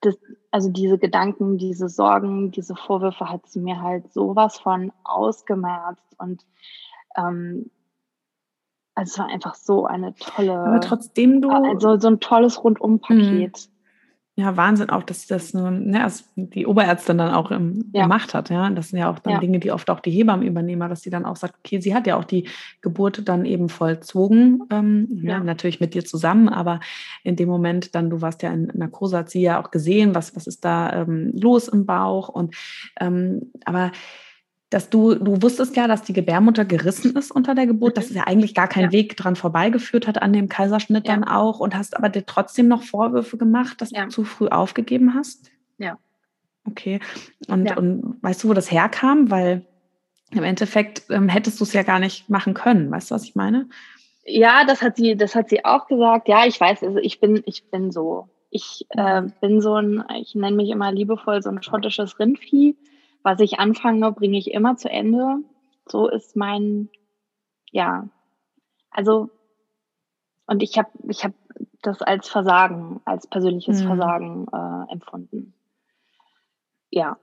das, 0.01 0.17
also 0.49 0.69
diese 0.69 0.97
Gedanken, 0.97 1.57
diese 1.57 1.89
Sorgen, 1.89 2.49
diese 2.51 2.75
Vorwürfe 2.75 3.29
hat 3.29 3.47
sie 3.47 3.59
mir 3.59 3.81
halt 3.81 4.11
sowas 4.11 4.57
von 4.57 4.91
ausgemerzt 5.03 6.15
und 6.17 6.45
ähm, 7.17 7.69
also 8.97 9.11
es 9.11 9.19
war 9.19 9.27
einfach 9.27 9.53
so 9.53 9.85
eine 9.85 10.15
tolle. 10.15 10.57
Aber 10.57 10.79
trotzdem 10.81 11.41
du. 11.41 11.49
Also 11.51 11.99
so 11.99 12.07
ein 12.07 12.19
tolles 12.19 12.63
Rundumpaket. 12.63 13.69
Mhm. 13.69 13.77
Ja, 14.39 14.55
Wahnsinn 14.55 14.91
auch, 14.91 15.01
dass 15.01 15.25
das 15.25 15.55
nur, 15.55 15.71
ne, 15.71 16.03
also 16.03 16.23
die 16.35 16.67
Oberärztin 16.67 17.17
dann 17.17 17.33
auch 17.33 17.49
im, 17.49 17.89
ja. 17.91 18.03
gemacht 18.03 18.35
hat. 18.35 18.51
Ja, 18.51 18.69
das 18.69 18.89
sind 18.89 18.99
ja 18.99 19.09
auch 19.09 19.17
dann 19.17 19.33
ja. 19.33 19.39
Dinge, 19.39 19.59
die 19.59 19.71
oft 19.71 19.89
auch 19.89 19.99
die 19.99 20.11
Hebammen 20.11 20.45
übernehmen, 20.45 20.87
dass 20.89 21.01
sie 21.01 21.09
dann 21.09 21.25
auch 21.25 21.35
sagt, 21.35 21.55
okay, 21.57 21.79
sie 21.79 21.95
hat 21.95 22.05
ja 22.05 22.17
auch 22.17 22.23
die 22.23 22.47
Geburt 22.81 23.27
dann 23.27 23.45
eben 23.45 23.67
vollzogen, 23.67 24.63
ähm, 24.69 25.07
ja. 25.23 25.37
ja. 25.37 25.39
natürlich 25.39 25.79
mit 25.79 25.95
dir 25.95 26.05
zusammen, 26.05 26.49
aber 26.49 26.79
in 27.23 27.35
dem 27.35 27.49
Moment 27.49 27.95
dann, 27.95 28.11
du 28.11 28.21
warst 28.21 28.43
ja 28.43 28.51
in 28.51 28.71
Narkose, 28.75 29.17
hat 29.17 29.31
sie 29.31 29.41
ja 29.41 29.59
auch 29.59 29.71
gesehen, 29.71 30.13
was 30.13 30.35
was 30.35 30.45
ist 30.45 30.63
da 30.63 31.01
ähm, 31.01 31.31
los 31.33 31.67
im 31.67 31.87
Bauch 31.87 32.29
und 32.29 32.55
ähm, 32.99 33.51
aber 33.65 33.91
dass 34.69 34.89
du, 34.89 35.15
du 35.15 35.41
wusstest 35.41 35.75
ja, 35.77 35.87
dass 35.87 36.03
die 36.03 36.13
Gebärmutter 36.13 36.65
gerissen 36.65 37.15
ist 37.15 37.31
unter 37.31 37.55
der 37.55 37.67
Geburt, 37.67 37.95
dass 37.95 38.09
es 38.09 38.15
ja 38.15 38.27
eigentlich 38.27 38.53
gar 38.53 38.67
keinen 38.67 38.91
ja. 38.91 38.91
Weg 38.91 39.15
dran 39.15 39.37
vorbeigeführt 39.37 40.07
hat 40.07 40.21
an 40.21 40.33
dem 40.33 40.49
Kaiserschnitt 40.49 41.07
ja. 41.07 41.13
dann 41.13 41.23
auch 41.23 41.59
und 41.59 41.75
hast 41.75 41.95
aber 41.95 42.09
dir 42.09 42.25
trotzdem 42.25 42.67
noch 42.67 42.83
Vorwürfe 42.83 43.37
gemacht, 43.37 43.81
dass 43.81 43.91
ja. 43.91 44.03
du 44.03 44.09
zu 44.09 44.23
früh 44.25 44.47
aufgegeben 44.47 45.13
hast? 45.13 45.49
Ja. 45.77 45.97
Okay. 46.65 46.99
Und, 47.47 47.77
und 47.77 48.17
weißt 48.21 48.43
du, 48.43 48.49
wo 48.49 48.53
das 48.53 48.69
herkam? 48.69 49.31
Weil 49.31 49.65
im 50.31 50.43
Endeffekt 50.43 51.03
ähm, 51.09 51.29
hättest 51.29 51.61
du 51.61 51.63
es 51.63 51.71
ja 51.71 51.83
gar 51.83 51.99
nicht 51.99 52.29
machen 52.29 52.53
können. 52.53 52.91
Weißt 52.91 53.09
du, 53.09 53.15
was 53.15 53.23
ich 53.23 53.35
meine? 53.35 53.69
Ja, 54.25 54.65
das 54.65 54.81
hat 54.81 54.97
sie, 54.97 55.15
das 55.15 55.33
hat 55.35 55.47
sie 55.47 55.63
auch 55.63 55.87
gesagt. 55.87 56.27
Ja, 56.27 56.45
ich 56.45 56.59
weiß, 56.59 56.83
also 56.83 56.97
ich 56.97 57.21
bin, 57.21 57.41
ich 57.45 57.69
bin 57.71 57.91
so. 57.91 58.27
Ich 58.49 58.85
äh, 58.89 59.23
bin 59.41 59.61
so 59.61 59.75
ein, 59.75 60.03
ich 60.19 60.35
nenne 60.35 60.55
mich 60.55 60.69
immer 60.69 60.91
liebevoll 60.91 61.41
so 61.41 61.49
ein 61.49 61.63
schottisches 61.63 62.19
Rindvieh 62.19 62.75
was 63.27 63.41
ich 63.41 63.59
anfange, 63.59 64.13
bringe 64.13 64.37
ich 64.37 64.51
immer 64.51 64.77
zu 64.77 64.89
Ende. 64.89 65.39
So 65.85 66.07
ist 66.07 66.37
mein, 66.37 66.87
ja, 67.71 68.07
also, 68.89 69.29
und 70.45 70.63
ich 70.63 70.77
habe 70.77 70.89
ich 71.09 71.25
hab 71.25 71.33
das 71.81 72.01
als 72.01 72.29
Versagen, 72.29 73.01
als 73.03 73.27
persönliches 73.27 73.83
mhm. 73.83 73.87
Versagen 73.87 74.47
äh, 74.47 74.93
empfunden. 74.93 75.53
Ja, 76.89 77.17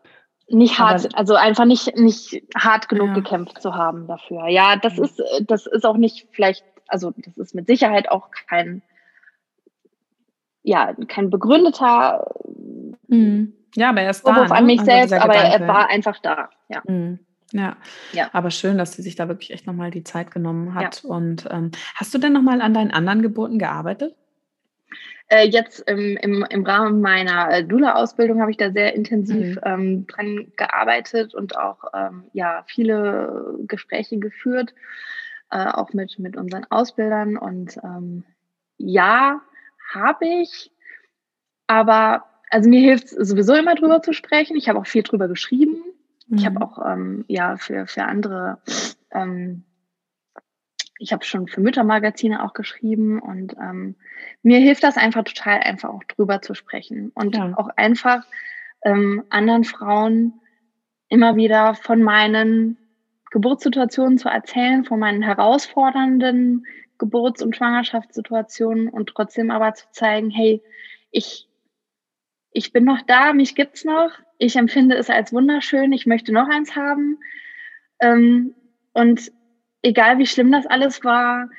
nicht 0.46 0.78
hart, 0.78 1.06
Aber, 1.06 1.18
also 1.18 1.36
einfach 1.36 1.64
nicht, 1.64 1.96
nicht 1.96 2.42
hart 2.54 2.90
genug 2.90 3.08
ja. 3.08 3.14
gekämpft 3.14 3.62
zu 3.62 3.74
haben 3.74 4.06
dafür. 4.06 4.48
Ja, 4.48 4.76
das 4.76 4.98
mhm. 4.98 5.04
ist, 5.04 5.22
das 5.46 5.66
ist 5.66 5.86
auch 5.86 5.96
nicht 5.96 6.28
vielleicht, 6.32 6.66
also 6.86 7.14
das 7.16 7.38
ist 7.38 7.54
mit 7.54 7.66
Sicherheit 7.66 8.10
auch 8.10 8.30
kein, 8.30 8.82
ja, 10.62 10.92
kein 11.08 11.30
begründeter 11.30 12.30
mhm. 13.08 13.54
Ja, 13.76 13.90
aber 13.90 14.02
er 14.02 14.10
ist 14.10 14.20
Vorwurf 14.20 14.48
da. 14.48 14.54
Ne? 14.54 14.60
an 14.60 14.66
mich 14.66 14.80
also 14.80 14.90
selbst, 14.90 15.12
aber 15.12 15.34
er 15.34 15.66
war 15.66 15.88
einfach 15.90 16.18
da. 16.20 16.50
Ja. 16.68 16.82
Mhm. 16.86 17.18
Ja. 17.52 17.76
ja, 18.12 18.30
aber 18.32 18.50
schön, 18.50 18.78
dass 18.78 18.94
sie 18.94 19.02
sich 19.02 19.14
da 19.14 19.28
wirklich 19.28 19.52
echt 19.52 19.66
nochmal 19.66 19.92
die 19.92 20.02
Zeit 20.02 20.32
genommen 20.32 20.74
hat. 20.74 21.02
Ja. 21.04 21.10
Und 21.10 21.46
ähm, 21.50 21.70
hast 21.94 22.12
du 22.12 22.18
denn 22.18 22.32
nochmal 22.32 22.60
an 22.60 22.74
deinen 22.74 22.90
anderen 22.90 23.22
Geburten 23.22 23.60
gearbeitet? 23.60 24.16
Äh, 25.28 25.46
jetzt 25.48 25.80
im, 25.88 26.16
im, 26.16 26.44
im 26.50 26.66
Rahmen 26.66 27.00
meiner 27.00 27.50
äh, 27.50 27.64
Dula-Ausbildung 27.64 28.40
habe 28.40 28.50
ich 28.50 28.56
da 28.56 28.72
sehr 28.72 28.94
intensiv 28.94 29.56
mhm. 29.56 29.60
ähm, 29.64 30.06
dran 30.06 30.52
gearbeitet 30.56 31.34
und 31.34 31.56
auch 31.56 31.84
ähm, 31.94 32.24
ja, 32.32 32.64
viele 32.66 33.56
Gespräche 33.66 34.18
geführt, 34.18 34.74
äh, 35.50 35.66
auch 35.66 35.92
mit, 35.92 36.18
mit 36.18 36.36
unseren 36.36 36.66
Ausbildern. 36.70 37.36
Und 37.36 37.78
ähm, 37.84 38.24
ja, 38.78 39.40
habe 39.92 40.26
ich, 40.26 40.72
aber 41.68 42.24
also 42.54 42.70
mir 42.70 42.78
hilft 42.78 43.06
es 43.06 43.28
sowieso 43.30 43.52
immer 43.54 43.74
drüber 43.74 44.00
zu 44.00 44.12
sprechen. 44.12 44.56
Ich 44.56 44.68
habe 44.68 44.78
auch 44.78 44.86
viel 44.86 45.02
drüber 45.02 45.26
geschrieben. 45.26 45.82
Mhm. 46.28 46.38
Ich 46.38 46.46
habe 46.46 46.60
auch 46.60 46.78
ähm, 46.86 47.24
ja 47.26 47.56
für, 47.56 47.88
für 47.88 48.04
andere, 48.04 48.58
ähm, 49.10 49.64
ich 51.00 51.12
habe 51.12 51.24
schon 51.24 51.48
für 51.48 51.60
Müttermagazine 51.60 52.44
auch 52.44 52.52
geschrieben 52.52 53.18
und 53.18 53.56
ähm, 53.60 53.96
mir 54.44 54.60
hilft 54.60 54.84
das 54.84 54.96
einfach 54.96 55.24
total 55.24 55.62
einfach 55.62 55.88
auch 55.88 56.04
drüber 56.04 56.42
zu 56.42 56.54
sprechen 56.54 57.10
und 57.16 57.34
ja. 57.34 57.54
auch 57.56 57.70
einfach 57.74 58.24
ähm, 58.84 59.24
anderen 59.30 59.64
Frauen 59.64 60.34
immer 61.08 61.34
wieder 61.34 61.74
von 61.74 62.04
meinen 62.04 62.76
Geburtssituationen 63.32 64.16
zu 64.16 64.28
erzählen, 64.28 64.84
von 64.84 65.00
meinen 65.00 65.22
herausfordernden 65.22 66.66
Geburts- 66.98 67.42
und 67.42 67.56
Schwangerschaftssituationen 67.56 68.90
und 68.90 69.08
trotzdem 69.08 69.50
aber 69.50 69.74
zu 69.74 69.86
zeigen, 69.90 70.30
hey, 70.30 70.62
ich 71.10 71.48
ich 72.54 72.72
bin 72.72 72.84
noch 72.84 73.02
da, 73.02 73.32
mich 73.32 73.56
gibt's 73.56 73.84
noch. 73.84 74.10
Ich 74.38 74.54
empfinde 74.56 74.96
es 74.96 75.10
als 75.10 75.32
wunderschön. 75.32 75.92
Ich 75.92 76.06
möchte 76.06 76.32
noch 76.32 76.48
eins 76.48 76.76
haben. 76.76 77.18
Ähm, 78.00 78.54
und 78.92 79.32
egal 79.82 80.18
wie 80.18 80.26
schlimm 80.26 80.52
das 80.52 80.64
alles 80.64 81.04
war, 81.04 81.50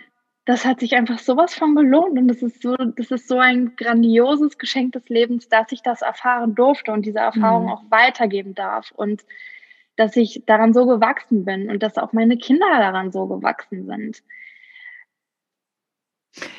das 0.46 0.64
hat 0.64 0.80
sich 0.80 0.96
einfach 0.96 1.20
sowas 1.20 1.54
von 1.54 1.76
gelohnt. 1.76 2.18
Und 2.18 2.30
das 2.30 2.42
ist 2.42 2.62
so, 2.62 2.76
das 2.78 3.12
ist 3.12 3.28
so 3.28 3.38
ein 3.38 3.76
grandioses 3.76 4.58
Geschenk 4.58 4.94
des 4.94 5.10
Lebens, 5.10 5.50
dass 5.50 5.74
ich 5.74 5.82
das 5.82 6.02
erfahren 6.02 6.56
durfte 6.56 6.94
und 6.94 7.06
diese 7.06 7.20
Erfahrung 7.20 7.66
mhm. 7.66 7.72
auch 7.72 7.84
weitergeben 7.90 8.56
darf. 8.56 8.92
Und 8.92 9.22
dass 9.98 10.16
ich 10.16 10.44
daran 10.46 10.74
so 10.74 10.86
gewachsen 10.86 11.44
bin 11.44 11.70
und 11.70 11.84
dass 11.84 11.98
auch 11.98 12.14
meine 12.14 12.38
Kinder 12.38 12.68
daran 12.70 13.12
so 13.12 13.28
gewachsen 13.28 13.86
sind. 13.86 14.24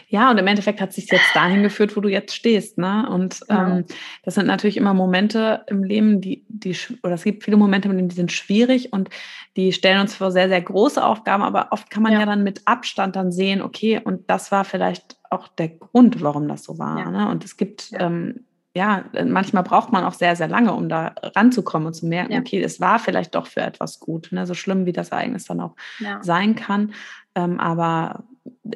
Ja, 0.09 0.31
und 0.31 0.39
im 0.39 0.47
Endeffekt 0.47 0.81
hat 0.81 0.93
sich 0.93 1.11
jetzt 1.11 1.35
dahin 1.35 1.62
geführt, 1.62 1.97
wo 1.97 2.01
du 2.01 2.09
jetzt 2.09 2.35
stehst. 2.35 2.79
Ne? 2.79 3.09
Und 3.11 3.41
ja. 3.49 3.79
ähm, 3.79 3.85
das 4.24 4.35
sind 4.35 4.47
natürlich 4.47 4.77
immer 4.77 4.95
Momente 4.95 5.64
im 5.66 5.85
Leben, 5.85 6.20
die, 6.20 6.45
die, 6.49 6.77
oder 7.03 7.14
es 7.14 7.24
gibt 7.24 7.45
viele 7.45 7.57
Momente 7.57 7.89
im 7.89 7.97
Leben, 7.97 8.09
die 8.09 8.16
sind 8.16 8.33
schwierig 8.33 8.93
und 8.93 9.11
die 9.57 9.72
stellen 9.72 10.01
uns 10.01 10.14
vor 10.14 10.31
sehr, 10.31 10.49
sehr 10.49 10.62
große 10.62 11.05
Aufgaben, 11.05 11.43
aber 11.43 11.68
oft 11.70 11.91
kann 11.91 12.03
man 12.03 12.12
ja, 12.12 12.20
ja 12.20 12.27
dann 12.27 12.45
mit 12.45 12.62
Abstand 12.64 13.16
dann 13.16 13.33
sehen, 13.33 13.62
okay, 13.62 14.01
und 14.03 14.31
das 14.31 14.51
war 14.53 14.64
vielleicht 14.64 15.16
auch 15.31 15.49
der 15.49 15.68
Grund, 15.68 16.22
warum 16.22 16.49
das 16.49 16.64
so 16.64 16.79
war. 16.79 16.99
Ja. 16.99 17.11
Ne? 17.11 17.29
Und 17.29 17.45
es 17.45 17.57
gibt 17.57 17.91
ähm, 17.99 18.47
ja, 18.77 19.07
manchmal 19.24 19.62
braucht 19.62 19.91
man 19.91 20.05
auch 20.05 20.12
sehr, 20.12 20.37
sehr 20.37 20.49
lange, 20.49 20.74
um 20.74 20.91
da 20.91 21.14
ranzukommen 21.35 21.87
und 21.87 21.95
zu 21.95 22.05
merken, 22.05 22.33
ja. 22.33 22.41
okay, 22.41 22.61
es 22.62 22.79
war 22.79 22.99
vielleicht 22.99 23.35
doch 23.35 23.47
für 23.47 23.62
etwas 23.62 24.01
gut, 24.01 24.29
ne? 24.33 24.47
so 24.47 24.53
schlimm 24.53 24.85
wie 24.85 24.93
das 24.93 25.09
Ereignis 25.09 25.47
dann 25.47 25.62
auch 25.62 25.74
ja. 25.99 26.22
sein 26.22 26.57
kann. 26.57 26.93
Ähm, 27.35 27.59
aber 27.59 28.24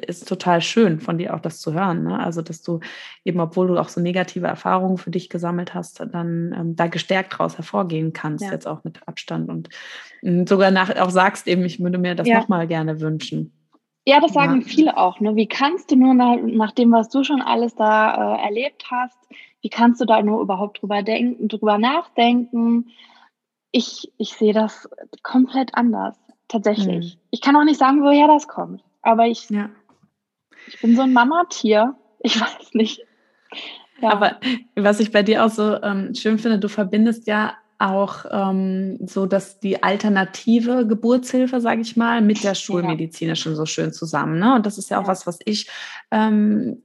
ist 0.07 0.27
total 0.27 0.61
schön 0.61 0.99
von 0.99 1.17
dir 1.17 1.35
auch 1.35 1.39
das 1.39 1.59
zu 1.59 1.73
hören. 1.73 2.03
Ne? 2.03 2.19
Also, 2.19 2.41
dass 2.41 2.61
du 2.61 2.79
eben, 3.25 3.39
obwohl 3.39 3.67
du 3.67 3.77
auch 3.77 3.89
so 3.89 4.01
negative 4.01 4.47
Erfahrungen 4.47 4.97
für 4.97 5.11
dich 5.11 5.29
gesammelt 5.29 5.73
hast, 5.73 5.99
dann 5.99 6.55
ähm, 6.57 6.75
da 6.75 6.87
gestärkt 6.87 7.33
daraus 7.33 7.57
hervorgehen 7.57 8.13
kannst, 8.13 8.45
ja. 8.45 8.51
jetzt 8.51 8.67
auch 8.67 8.83
mit 8.83 9.07
Abstand 9.07 9.49
und 9.49 9.69
äh, 10.21 10.45
sogar 10.47 10.71
nach, 10.71 10.95
auch 10.97 11.09
sagst 11.09 11.47
eben, 11.47 11.63
ich 11.63 11.79
würde 11.79 11.97
mir 11.97 12.15
das 12.15 12.27
ja. 12.27 12.39
nochmal 12.39 12.67
gerne 12.67 13.01
wünschen. 13.01 13.53
Ja, 14.05 14.19
das 14.19 14.33
sagen 14.33 14.61
ja. 14.61 14.67
viele 14.67 14.97
auch. 14.97 15.19
Ne? 15.19 15.35
Wie 15.35 15.47
kannst 15.47 15.91
du 15.91 15.95
nur 15.95 16.13
nach, 16.13 16.37
nach, 16.41 16.71
dem, 16.71 16.91
was 16.91 17.09
du 17.09 17.23
schon 17.23 17.41
alles 17.41 17.75
da 17.75 18.35
äh, 18.35 18.43
erlebt 18.43 18.85
hast, 18.89 19.17
wie 19.61 19.69
kannst 19.69 20.01
du 20.01 20.05
da 20.05 20.21
nur 20.21 20.41
überhaupt 20.41 20.81
drüber 20.81 21.03
denken, 21.03 21.47
drüber 21.47 21.77
nachdenken? 21.77 22.89
Ich, 23.71 24.11
ich 24.17 24.33
sehe 24.33 24.53
das 24.53 24.89
komplett 25.21 25.75
anders, 25.75 26.17
tatsächlich. 26.47 27.13
Hm. 27.13 27.19
Ich 27.29 27.41
kann 27.41 27.55
auch 27.55 27.63
nicht 27.63 27.79
sagen, 27.79 28.01
woher 28.01 28.27
das 28.27 28.47
kommt. 28.47 28.83
Aber 29.01 29.27
ich, 29.27 29.49
ja. 29.49 29.69
ich 30.67 30.79
bin 30.81 30.95
so 30.95 31.01
ein 31.01 31.13
Mama-Tier. 31.13 31.95
Ich 32.19 32.39
weiß 32.41 32.73
nicht. 32.73 33.01
Ja. 34.01 34.11
Aber 34.11 34.39
was 34.75 34.99
ich 34.99 35.11
bei 35.11 35.23
dir 35.23 35.45
auch 35.45 35.49
so 35.49 35.81
ähm, 35.81 36.13
schön 36.15 36.39
finde, 36.39 36.59
du 36.59 36.69
verbindest 36.69 37.27
ja 37.27 37.53
auch 37.81 38.25
ähm, 38.29 38.99
so, 39.07 39.25
dass 39.25 39.59
die 39.59 39.81
alternative 39.81 40.85
Geburtshilfe, 40.85 41.59
sage 41.59 41.81
ich 41.81 41.97
mal, 41.97 42.21
mit 42.21 42.43
der 42.43 42.53
schulmedizinischen 42.53 43.53
ja. 43.53 43.55
so 43.55 43.65
schön 43.65 43.91
zusammen. 43.91 44.39
Ne? 44.39 44.55
Und 44.55 44.65
das 44.67 44.77
ist 44.77 44.91
ja 44.91 44.99
auch 44.99 45.03
ja. 45.03 45.07
was, 45.07 45.25
was 45.25 45.39
ich 45.45 45.67
ähm, 46.11 46.83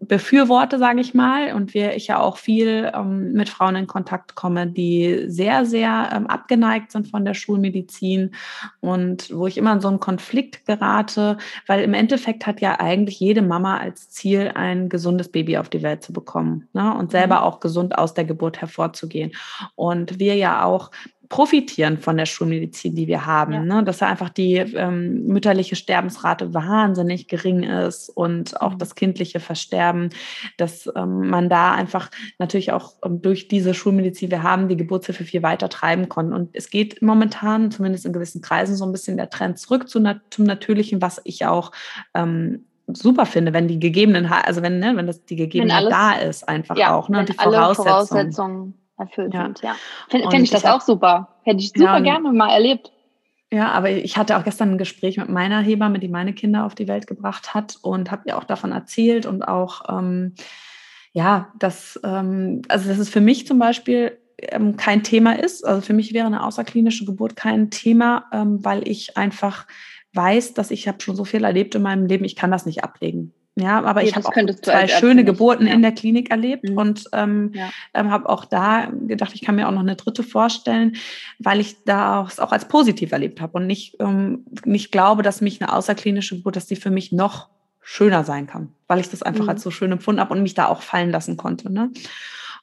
befürworte, 0.00 0.78
sage 0.78 1.00
ich 1.00 1.14
mal, 1.14 1.54
und 1.54 1.72
wir, 1.74 1.96
ich 1.96 2.08
ja 2.08 2.20
auch 2.20 2.36
viel 2.36 2.90
ähm, 2.94 3.32
mit 3.32 3.48
Frauen 3.48 3.76
in 3.76 3.86
Kontakt 3.86 4.34
komme, 4.34 4.66
die 4.66 5.24
sehr, 5.26 5.64
sehr 5.64 6.10
ähm, 6.12 6.26
abgeneigt 6.26 6.92
sind 6.92 7.08
von 7.08 7.24
der 7.24 7.34
Schulmedizin 7.34 8.32
und 8.80 9.34
wo 9.34 9.46
ich 9.46 9.56
immer 9.56 9.72
in 9.72 9.80
so 9.80 9.88
einen 9.88 10.00
Konflikt 10.00 10.66
gerate, 10.66 11.38
weil 11.66 11.82
im 11.82 11.94
Endeffekt 11.94 12.46
hat 12.46 12.60
ja 12.60 12.78
eigentlich 12.78 13.18
jede 13.20 13.42
Mama 13.42 13.78
als 13.78 14.10
Ziel, 14.10 14.52
ein 14.54 14.88
gesundes 14.88 15.30
Baby 15.30 15.56
auf 15.56 15.68
die 15.68 15.82
Welt 15.82 16.02
zu 16.02 16.12
bekommen 16.12 16.68
ne? 16.72 16.94
und 16.94 17.10
selber 17.10 17.36
mhm. 17.36 17.42
auch 17.42 17.60
gesund 17.60 17.96
aus 17.96 18.14
der 18.14 18.24
Geburt 18.24 18.60
hervorzugehen. 18.60 19.32
Und 19.74 20.18
wir 20.18 20.36
ja 20.36 20.64
auch 20.64 20.90
profitieren 21.28 21.98
von 21.98 22.16
der 22.16 22.26
Schulmedizin, 22.26 22.94
die 22.94 23.06
wir 23.06 23.26
haben. 23.26 23.52
Ja. 23.52 23.62
Ne? 23.62 23.84
Dass 23.84 24.02
einfach 24.02 24.28
die 24.28 24.54
ähm, 24.54 25.26
mütterliche 25.26 25.76
Sterbensrate 25.76 26.54
wahnsinnig 26.54 27.28
gering 27.28 27.62
ist 27.62 28.08
und 28.08 28.60
auch 28.60 28.74
mhm. 28.74 28.78
das 28.78 28.94
kindliche 28.94 29.40
Versterben, 29.40 30.10
dass 30.56 30.90
ähm, 30.96 31.28
man 31.28 31.48
da 31.48 31.72
einfach 31.72 32.10
natürlich 32.38 32.72
auch 32.72 32.94
ähm, 33.04 33.22
durch 33.22 33.48
diese 33.48 33.74
Schulmedizin, 33.74 34.30
wir 34.30 34.42
haben 34.42 34.68
die 34.68 34.76
Geburtshilfe 34.76 35.24
viel 35.24 35.42
weiter 35.42 35.68
treiben 35.68 36.08
können. 36.08 36.32
Und 36.32 36.50
es 36.52 36.70
geht 36.70 37.02
momentan, 37.02 37.70
zumindest 37.70 38.06
in 38.06 38.12
gewissen 38.12 38.42
Kreisen, 38.42 38.76
so 38.76 38.84
ein 38.84 38.92
bisschen 38.92 39.16
der 39.16 39.30
Trend 39.30 39.58
zurück 39.58 39.88
zu, 39.88 40.02
zum 40.30 40.44
Natürlichen, 40.44 41.02
was 41.02 41.20
ich 41.24 41.46
auch 41.46 41.72
ähm, 42.14 42.66
super 42.86 43.26
finde, 43.26 43.52
wenn 43.52 43.68
die 43.68 43.80
gegebenen, 43.80 44.26
also 44.26 44.62
wenn, 44.62 44.78
ne, 44.78 44.92
wenn 44.96 45.06
das 45.06 45.24
die 45.24 45.36
Gegebenheit 45.36 45.90
da 45.90 46.12
ist, 46.12 46.48
einfach 46.48 46.76
ja, 46.76 46.94
auch, 46.94 47.08
ne, 47.08 47.20
und 47.20 47.28
die 47.28 47.34
Voraussetzungen. 47.34 48.74
Erfüllt 48.98 49.34
ja. 49.34 49.44
sind. 49.44 49.62
Ja. 49.62 49.76
Finde 50.08 50.30
find 50.30 50.44
ich 50.44 50.50
das 50.50 50.64
auch 50.64 50.80
super. 50.80 51.28
Hätte 51.42 51.60
ich 51.60 51.68
super 51.68 51.98
ja, 51.98 52.00
gerne 52.00 52.32
mal 52.32 52.50
erlebt. 52.50 52.92
Ja, 53.52 53.70
aber 53.72 53.90
ich 53.90 54.16
hatte 54.16 54.36
auch 54.36 54.44
gestern 54.44 54.72
ein 54.72 54.78
Gespräch 54.78 55.18
mit 55.18 55.28
meiner 55.28 55.60
Hebamme, 55.60 55.98
die 55.98 56.08
meine 56.08 56.32
Kinder 56.32 56.64
auf 56.64 56.74
die 56.74 56.88
Welt 56.88 57.06
gebracht 57.06 57.54
hat 57.54 57.76
und 57.80 58.10
habe 58.10 58.22
ihr 58.26 58.36
auch 58.36 58.44
davon 58.44 58.72
erzählt 58.72 59.24
und 59.24 59.42
auch, 59.42 59.82
ähm, 59.88 60.34
ja, 61.12 61.52
dass, 61.58 62.00
ähm, 62.02 62.62
also 62.68 62.88
dass 62.88 62.98
es 62.98 63.08
für 63.08 63.20
mich 63.20 63.46
zum 63.46 63.58
Beispiel 63.58 64.18
ähm, 64.38 64.76
kein 64.76 65.02
Thema 65.02 65.38
ist. 65.38 65.64
Also 65.64 65.80
für 65.80 65.92
mich 65.92 66.12
wäre 66.12 66.26
eine 66.26 66.44
außerklinische 66.44 67.04
Geburt 67.04 67.36
kein 67.36 67.70
Thema, 67.70 68.24
ähm, 68.32 68.64
weil 68.64 68.86
ich 68.88 69.16
einfach 69.16 69.66
weiß, 70.12 70.54
dass 70.54 70.70
ich 70.70 70.88
habe 70.88 71.00
schon 71.00 71.14
so 71.14 71.24
viel 71.24 71.44
erlebt 71.44 71.74
in 71.74 71.82
meinem 71.82 72.06
Leben, 72.06 72.24
ich 72.24 72.36
kann 72.36 72.50
das 72.50 72.66
nicht 72.66 72.82
ablegen. 72.82 73.32
Ja, 73.58 73.82
aber 73.82 74.02
ich 74.02 74.14
habe 74.14 74.28
auch 74.28 74.54
zwei 74.60 74.86
schöne 74.86 75.24
Geburten 75.24 75.66
ja. 75.66 75.72
in 75.72 75.80
der 75.80 75.92
Klinik 75.92 76.30
erlebt 76.30 76.68
mhm. 76.68 76.76
und 76.76 77.04
ähm, 77.14 77.52
ja. 77.54 77.70
ähm, 77.94 78.10
habe 78.10 78.28
auch 78.28 78.44
da 78.44 78.92
gedacht, 79.06 79.32
ich 79.32 79.40
kann 79.40 79.56
mir 79.56 79.66
auch 79.66 79.72
noch 79.72 79.80
eine 79.80 79.96
dritte 79.96 80.22
vorstellen, 80.22 80.96
weil 81.38 81.60
ich 81.60 81.82
da 81.84 82.20
auch, 82.20 82.38
auch 82.38 82.52
als 82.52 82.68
positiv 82.68 83.12
erlebt 83.12 83.40
habe 83.40 83.54
und 83.54 83.66
nicht, 83.66 83.96
ähm, 83.98 84.44
nicht 84.66 84.92
glaube, 84.92 85.22
dass 85.22 85.40
mich 85.40 85.62
eine 85.62 85.72
außerklinische 85.72 86.36
Geburt, 86.36 86.56
dass 86.56 86.66
die 86.66 86.76
für 86.76 86.90
mich 86.90 87.12
noch 87.12 87.48
schöner 87.80 88.24
sein 88.24 88.46
kann, 88.46 88.74
weil 88.88 89.00
ich 89.00 89.08
das 89.08 89.22
einfach 89.22 89.44
mhm. 89.44 89.50
als 89.50 89.62
so 89.62 89.70
schön 89.70 89.90
empfunden 89.90 90.20
habe 90.20 90.34
und 90.34 90.42
mich 90.42 90.52
da 90.52 90.66
auch 90.66 90.82
fallen 90.82 91.10
lassen 91.10 91.38
konnte. 91.38 91.72
Ne? 91.72 91.90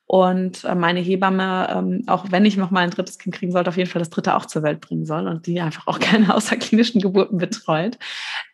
Und 0.06 0.66
äh, 0.66 0.76
meine 0.76 1.00
Hebamme, 1.00 1.68
ähm, 1.72 2.04
auch 2.08 2.26
wenn 2.30 2.46
ich 2.46 2.58
noch 2.58 2.72
mal 2.72 2.82
ein 2.82 2.90
drittes 2.90 3.18
Kind 3.18 3.34
kriegen 3.36 3.52
sollte, 3.52 3.70
auf 3.70 3.78
jeden 3.78 3.90
Fall 3.90 4.00
das 4.00 4.10
dritte 4.10 4.36
auch 4.36 4.46
zur 4.46 4.62
Welt 4.62 4.82
bringen 4.82 5.06
soll 5.06 5.28
und 5.28 5.48
die 5.48 5.62
einfach 5.62 5.88
auch 5.88 6.00
keine 6.00 6.36
außerklinischen 6.36 7.02
Geburten 7.02 7.38
betreut. 7.38 7.98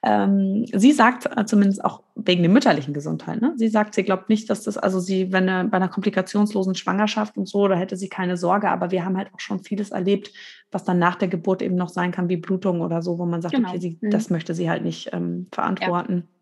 Ähm, 0.03 0.65
sie 0.71 0.91
sagt 0.91 1.25
äh, 1.37 1.45
zumindest 1.45 1.83
auch 1.83 2.03
wegen 2.15 2.43
der 2.43 2.51
mütterlichen 2.51 2.93
Gesundheit. 2.93 3.41
Ne? 3.41 3.53
Sie 3.57 3.67
sagt, 3.67 3.95
sie 3.95 4.03
glaubt 4.03 4.29
nicht, 4.29 4.49
dass 4.49 4.63
das, 4.63 4.77
also 4.77 4.99
sie, 4.99 5.31
wenn 5.31 5.49
eine, 5.49 5.67
bei 5.67 5.77
einer 5.77 5.89
komplikationslosen 5.89 6.75
Schwangerschaft 6.75 7.35
und 7.35 7.47
so, 7.47 7.67
da 7.67 7.75
hätte 7.75 7.97
sie 7.97 8.09
keine 8.09 8.37
Sorge. 8.37 8.69
Aber 8.69 8.91
wir 8.91 9.03
haben 9.03 9.17
halt 9.17 9.33
auch 9.33 9.39
schon 9.39 9.63
vieles 9.63 9.89
erlebt, 9.89 10.31
was 10.71 10.83
dann 10.83 10.99
nach 10.99 11.15
der 11.15 11.29
Geburt 11.29 11.61
eben 11.61 11.75
noch 11.75 11.89
sein 11.89 12.11
kann, 12.11 12.29
wie 12.29 12.37
Blutung 12.37 12.81
oder 12.81 13.01
so, 13.01 13.17
wo 13.17 13.25
man 13.25 13.41
sagt, 13.41 13.55
genau. 13.55 13.69
okay, 13.69 13.79
sie, 13.79 13.97
mhm. 13.99 14.11
das 14.11 14.29
möchte 14.29 14.53
sie 14.53 14.69
halt 14.69 14.83
nicht 14.83 15.09
ähm, 15.13 15.47
verantworten. 15.51 16.15
Ja. 16.15 16.38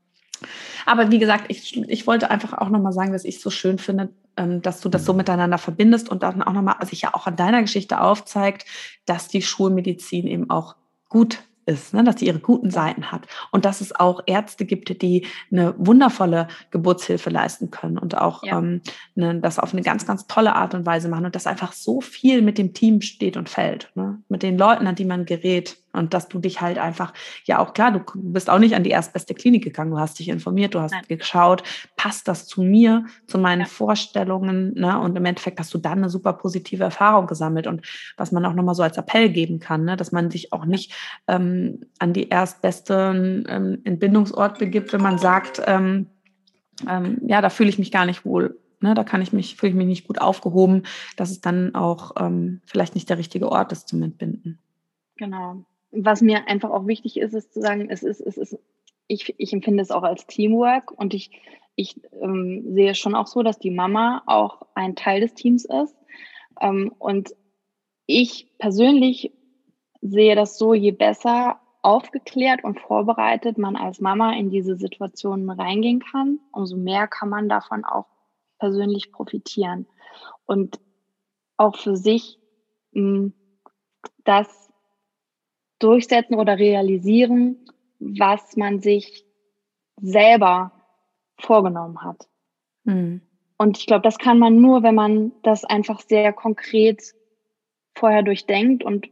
Aber 0.86 1.12
wie 1.12 1.20
gesagt, 1.20 1.46
ich, 1.50 1.78
ich 1.88 2.08
wollte 2.08 2.30
einfach 2.30 2.54
auch 2.54 2.70
nochmal 2.70 2.94
sagen, 2.94 3.12
dass 3.12 3.26
ich 3.26 3.38
es 3.38 3.42
so 3.42 3.50
schön 3.50 3.78
finde, 3.78 4.10
ähm, 4.38 4.62
dass 4.62 4.82
du 4.82 4.90
das 4.90 5.06
so 5.06 5.14
miteinander 5.14 5.58
verbindest 5.58 6.10
und 6.10 6.24
dann 6.24 6.42
auch 6.44 6.54
nochmal 6.54 6.76
sich 6.86 7.02
ja 7.02 7.14
auch 7.14 7.28
an 7.28 7.36
deiner 7.36 7.62
Geschichte 7.62 8.02
aufzeigt, 8.02 8.66
dass 9.06 9.28
die 9.28 9.42
Schulmedizin 9.42 10.28
eben 10.28 10.50
auch 10.50 10.76
gut 11.10 11.40
ist, 11.68 11.94
ne? 11.94 12.04
dass 12.04 12.20
sie 12.20 12.28
ihre 12.28 12.40
guten 12.40 12.72
Seiten 12.72 13.12
hat 13.12 13.28
und 13.52 13.66
dass 13.66 13.82
es 13.82 13.94
auch 13.94 14.22
Ärzte 14.26 14.66
gibt, 14.66 15.02
die 15.02 15.28
eine 15.52 15.76
wundervolle 15.78 16.48
Geburtshilfe 16.72 17.30
leisten 17.30 17.70
können 17.70 17.98
und 17.98 18.18
auch 18.18 18.44
ja. 18.44 18.58
ähm, 18.58 18.82
ne, 19.16 19.40
das 19.40 19.60
auf 19.60 19.74
eine 19.74 19.82
ganz, 19.82 20.06
ganz 20.06 20.28
tolle 20.28 20.56
Art 20.56 20.74
und 20.74 20.86
Weise 20.86 21.10
machen 21.10 21.26
und 21.26 21.36
dass 21.36 21.46
einfach 21.46 21.74
so 21.74 22.02
viel 22.02 22.42
mit 22.42 22.58
dem 22.58 22.74
Team 22.74 23.02
steht 23.02 23.38
und 23.38 23.50
fällt, 23.50 23.92
ne? 23.96 24.20
mit 24.30 24.44
den 24.44 24.58
Leuten, 24.58 24.88
an 24.88 24.96
die 24.96 25.06
man 25.06 25.26
gerät 25.26 25.78
und 25.98 26.14
dass 26.14 26.30
du 26.30 26.40
dich 26.40 26.62
halt 26.62 26.78
einfach, 26.78 27.14
ja 27.46 27.60
auch 27.60 27.74
klar, 27.74 27.92
du 27.92 28.02
bist 28.16 28.50
auch 28.50 28.60
nicht 28.60 28.76
an 28.76 28.84
die 28.84 28.92
erstbeste 28.92 29.34
Klinik 29.34 29.64
gegangen, 29.64 29.92
du 29.92 30.00
hast 30.00 30.20
dich 30.20 30.30
informiert, 30.30 30.76
du 30.76 30.80
hast 30.80 30.92
Nein. 30.92 31.04
geschaut, 31.08 31.64
passt 31.96 32.28
das 32.28 32.48
zu 32.48 32.64
mir, 32.64 33.06
zu 33.26 33.38
meinen 33.38 33.62
ja. 33.62 33.66
Vorstellungen, 33.66 34.74
ne? 34.74 35.00
Und 35.00 35.18
im 35.18 35.26
Endeffekt 35.26 35.60
hast 35.60 35.74
du 35.74 35.78
dann 35.78 36.00
eine 36.00 36.10
super 36.10 36.34
positive 36.34 36.84
Erfahrung 36.84 37.28
gesammelt 37.28 37.68
und 37.68 37.86
was 38.16 38.32
man 38.32 38.46
auch 38.46 38.54
nochmal 38.54 38.76
so 38.76 38.84
als 38.84 38.98
Appell 38.98 39.30
geben 39.30 39.60
kann, 39.60 39.86
ne? 39.86 39.98
dass 39.98 40.12
man 40.12 40.32
sich 40.32 40.54
auch 40.54 40.66
nicht 40.66 40.94
ähm, 41.28 41.82
an 42.00 42.14
die 42.14 42.30
erstbeste 42.30 43.44
ähm, 43.48 43.82
Entbindungsort 43.84 44.60
begibt, 44.60 44.94
wenn 44.94 45.02
man 45.02 45.18
sagt, 45.18 45.62
ähm, 45.66 46.08
ähm, 46.88 47.20
ja, 47.26 47.42
da 47.42 47.50
fühle 47.50 47.70
ich 47.70 47.80
mich 47.80 47.92
gar 47.92 48.06
nicht 48.06 48.26
wohl. 48.26 48.60
Ne, 48.80 48.94
da 48.94 49.04
kann 49.04 49.24
ich 49.24 49.34
mich, 49.34 49.56
fühle 49.56 49.72
ich 49.72 49.76
mich 49.76 49.88
nicht 49.88 50.08
gut 50.08 50.22
aufgehoben, 50.22 50.84
dass 51.16 51.32
es 51.32 51.42
dann 51.42 51.74
auch 51.74 52.12
ähm, 52.20 52.62
vielleicht 52.68 52.94
nicht 52.94 53.10
der 53.10 53.18
richtige 53.18 53.52
Ort 53.52 53.72
ist 53.72 53.88
zum 53.88 54.04
Entbinden. 54.04 54.60
Genau 55.16 55.66
was 55.92 56.22
mir 56.22 56.48
einfach 56.48 56.70
auch 56.70 56.88
wichtig 56.88 57.18
ist, 57.18 57.34
ist 57.34 57.54
zu 57.54 57.62
sagen, 57.62 57.90
es 57.90 58.04
ist, 58.04 58.20
es 58.22 58.38
ist, 58.38 58.58
ich, 59.08 59.34
ich 59.38 59.54
empfinde 59.54 59.82
es 59.82 59.92
auch 59.92 60.04
als 60.04 60.28
Teamwork 60.28 60.92
und 60.92 61.14
ich, 61.14 61.32
ich 61.76 62.02
ähm, 62.22 62.64
sehe 62.74 62.96
schon 62.96 63.16
auch 63.16 63.28
so, 63.28 63.44
dass 63.44 63.60
die 63.60 63.72
Mama 63.72 64.24
auch 64.26 64.64
ein 64.76 64.96
Teil 64.96 65.22
des 65.22 65.34
Teams 65.34 65.66
ist. 65.66 65.96
Ähm, 66.60 66.94
und 67.00 67.34
ich 68.06 68.52
persönlich 68.58 69.32
sehe 70.02 70.36
das 70.36 70.58
so, 70.58 70.74
je 70.74 70.92
besser 70.92 71.60
aufgeklärt 71.82 72.64
und 72.64 72.80
vorbereitet 72.80 73.58
man 73.58 73.76
als 73.76 74.02
Mama 74.02 74.34
in 74.34 74.50
diese 74.50 74.76
Situationen 74.76 75.50
reingehen 75.50 76.00
kann, 76.00 76.40
umso 76.52 76.76
mehr 76.76 77.08
kann 77.08 77.30
man 77.30 77.48
davon 77.48 77.86
auch 77.86 78.08
persönlich 78.60 79.12
profitieren. 79.12 79.88
Und 80.46 80.80
auch 81.58 81.78
für 81.78 81.96
sich 81.96 82.40
mh, 82.92 83.32
das 84.24 84.67
durchsetzen 85.80 86.36
oder 86.36 86.58
realisieren, 86.58 87.66
was 88.00 88.56
man 88.58 88.80
sich 88.80 89.26
selber 90.00 90.72
vorgenommen 91.38 92.04
hat. 92.04 92.28
Mhm. 92.84 93.22
Und 93.58 93.78
ich 93.78 93.88
glaube, 93.88 94.04
das 94.04 94.20
kann 94.20 94.40
man 94.40 94.62
nur, 94.62 94.84
wenn 94.84 94.96
man 94.96 95.32
das 95.42 95.66
einfach 95.66 96.00
sehr 96.02 96.32
konkret 96.32 97.02
vorher 97.96 98.22
durchdenkt 98.22 98.84
und 98.84 99.10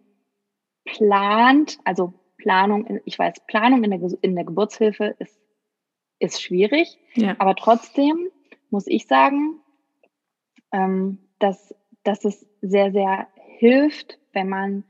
plant. 0.86 1.80
Also 1.84 2.14
Planung, 2.38 3.00
ich 3.06 3.18
weiß, 3.18 3.46
Planung 3.48 3.84
in 3.84 3.92
der, 3.92 4.18
in 4.22 4.36
der 4.36 4.46
Geburtshilfe 4.46 5.16
ist, 5.18 5.40
ist 6.20 6.42
schwierig. 6.42 7.00
Ja. 7.16 7.36
Aber 7.40 7.56
trotzdem 7.56 8.30
muss 8.70 8.86
ich 8.88 9.08
sagen, 9.08 9.60
ähm, 10.72 11.20
dass, 11.40 11.74
dass 12.04 12.24
es 12.24 12.46
sehr, 12.62 12.92
sehr 12.92 13.28
hilft, 13.58 14.20
wenn 14.34 14.50
man 14.50 14.84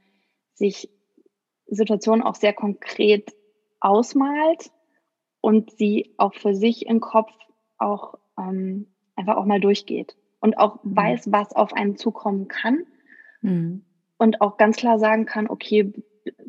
sich 0.54 0.90
Situation 1.68 2.22
auch 2.22 2.36
sehr 2.36 2.54
konkret 2.54 3.34
ausmalt 3.80 4.72
und 5.42 5.72
sie 5.72 6.14
auch 6.18 6.34
für 6.34 6.56
sich 6.56 6.86
im 6.88 7.00
Kopf 7.00 7.32
auch 7.78 8.16
ähm, 8.38 8.88
einfach 9.16 9.38
auch 9.38 9.46
mal 9.46 9.60
durchgeht 9.60 10.16
und 10.40 10.58
auch 10.58 10.84
mhm. 10.84 10.96
weiß, 10.96 11.32
was 11.32 11.54
auf 11.54 11.74
einen 11.74 11.98
zukommen 11.98 12.48
kann 12.48 12.86
mhm. 13.42 13.86
und 14.18 14.42
auch 14.42 14.58
ganz 14.58 14.78
klar 14.78 15.00
sagen 15.00 15.26
kann, 15.26 15.50
okay, 15.50 15.94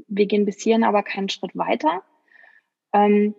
wir 0.09 0.27
gehen 0.27 0.45
bis 0.45 0.61
hierhin, 0.61 0.85
aber 0.85 1.03
keinen 1.03 1.29
Schritt 1.29 1.57
weiter. 1.57 2.03
Ähm, 2.93 3.35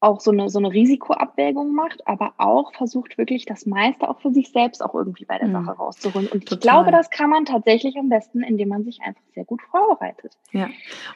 auch 0.00 0.20
so 0.20 0.30
eine, 0.30 0.48
so 0.48 0.60
eine 0.60 0.72
Risikoabwägung 0.72 1.74
macht, 1.74 2.06
aber 2.06 2.34
auch 2.38 2.72
versucht 2.72 3.18
wirklich 3.18 3.46
das 3.46 3.66
meiste 3.66 4.08
auch 4.08 4.20
für 4.20 4.30
sich 4.30 4.52
selbst 4.52 4.82
auch 4.82 4.94
irgendwie 4.94 5.24
bei 5.24 5.38
der 5.38 5.48
mhm. 5.48 5.52
Sache 5.64 5.70
rauszuholen. 5.72 6.28
Und 6.28 6.46
Total. 6.46 6.54
ich 6.54 6.60
glaube, 6.60 6.90
das 6.92 7.10
kann 7.10 7.30
man 7.30 7.44
tatsächlich 7.44 7.96
am 7.96 8.08
besten, 8.08 8.42
indem 8.42 8.68
man 8.68 8.84
sich 8.84 9.00
einfach 9.02 9.22
sehr 9.34 9.44
gut 9.44 9.60
vorbereitet. 9.62 10.38
Ja. 10.52 10.68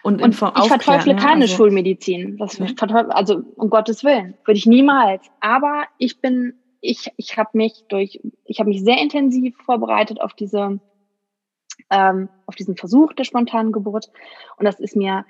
Und, 0.03 0.21
und 0.21 0.31
ich 0.31 0.37
verteufle 0.37 1.15
keine 1.15 1.43
also, 1.43 1.57
Schulmedizin. 1.57 2.37
Das 2.39 2.59
ja. 2.59 2.67
also 3.11 3.43
um 3.55 3.71
Gottes 3.71 4.03
Willen, 4.03 4.35
würde 4.45 4.59
ich 4.59 4.67
niemals. 4.67 5.31
Aber 5.39 5.85
ich 5.99 6.21
bin, 6.21 6.55
ich, 6.81 7.13
ich 7.17 7.37
habe 7.37 7.51
mich 7.53 7.85
durch, 7.89 8.21
ich 8.45 8.59
habe 8.59 8.69
mich 8.69 8.83
sehr 8.83 9.01
intensiv 9.01 9.57
vorbereitet 9.59 10.21
auf 10.21 10.35
diese, 10.35 10.81
ähm, 11.89 12.29
auf 12.47 12.57
diesen 12.57 12.77
Versuch 12.77 13.13
der 13.13 13.25
spontanen 13.25 13.71
Geburt. 13.71 14.11
Und 14.57 14.65
das 14.65 14.81
ist 14.81 14.97
mir 14.97 15.25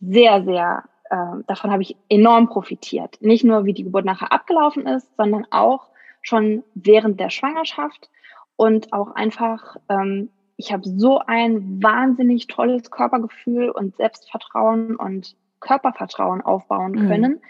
sehr, 0.00 0.42
sehr 0.44 0.84
äh, 1.14 1.44
davon 1.46 1.70
habe 1.70 1.82
ich 1.82 1.96
enorm 2.08 2.48
profitiert. 2.48 3.18
Nicht 3.20 3.44
nur, 3.44 3.64
wie 3.64 3.72
die 3.72 3.84
Geburt 3.84 4.04
nachher 4.04 4.32
abgelaufen 4.32 4.86
ist, 4.86 5.08
sondern 5.16 5.46
auch 5.50 5.88
schon 6.22 6.64
während 6.74 7.20
der 7.20 7.30
Schwangerschaft 7.30 8.10
und 8.56 8.92
auch 8.92 9.14
einfach, 9.14 9.76
ähm, 9.88 10.30
ich 10.56 10.72
habe 10.72 10.82
so 10.84 11.20
ein 11.20 11.82
wahnsinnig 11.82 12.48
tolles 12.48 12.90
Körpergefühl 12.90 13.70
und 13.70 13.96
Selbstvertrauen 13.96 14.96
und 14.96 15.36
Körpervertrauen 15.60 16.42
aufbauen 16.42 16.92
mhm. 16.92 17.08
können. 17.08 17.32
Mhm. 17.32 17.40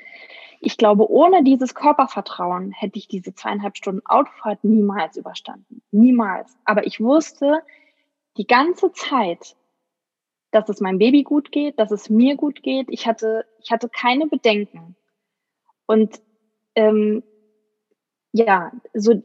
ich 0.60 0.76
glaube, 0.76 1.10
ohne 1.10 1.42
dieses 1.42 1.74
Körpervertrauen 1.74 2.72
hätte 2.72 2.98
ich 2.98 3.08
diese 3.08 3.34
zweieinhalb 3.34 3.76
Stunden 3.76 4.04
Autofahrt 4.06 4.62
niemals 4.62 5.16
überstanden. 5.16 5.82
Niemals. 5.90 6.56
Aber 6.64 6.86
ich 6.86 7.00
wusste 7.00 7.62
die 8.36 8.46
ganze 8.46 8.92
Zeit, 8.92 9.56
dass 10.54 10.68
es 10.68 10.80
meinem 10.80 10.98
Baby 10.98 11.22
gut 11.22 11.50
geht, 11.52 11.78
dass 11.78 11.90
es 11.90 12.08
mir 12.08 12.36
gut 12.36 12.62
geht. 12.62 12.86
Ich 12.90 13.06
hatte, 13.06 13.44
ich 13.60 13.70
hatte 13.70 13.88
keine 13.88 14.26
Bedenken. 14.26 14.96
Und 15.86 16.20
ähm, 16.74 17.22
ja, 18.32 18.72
so 18.94 19.22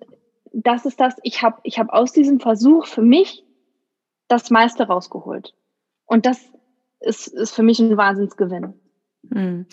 das 0.51 0.86
ist 0.86 0.99
das. 0.99 1.15
Ich 1.23 1.41
habe, 1.41 1.59
ich 1.63 1.80
habe 1.80 1.93
aus 1.93 2.11
diesem 2.11 2.39
Versuch 2.39 2.88
für 2.88 3.01
mich 3.01 3.45
das 4.27 4.49
meiste 4.49 4.88
rausgeholt. 4.88 5.53
Und 6.05 6.25
das 6.25 6.43
ist, 6.99 7.27
ist 7.27 7.55
für 7.55 7.63
mich 7.63 7.80
ein 7.80 7.97
Wahnsinnsgewinn. 7.97 8.73
Hm. 9.32 9.65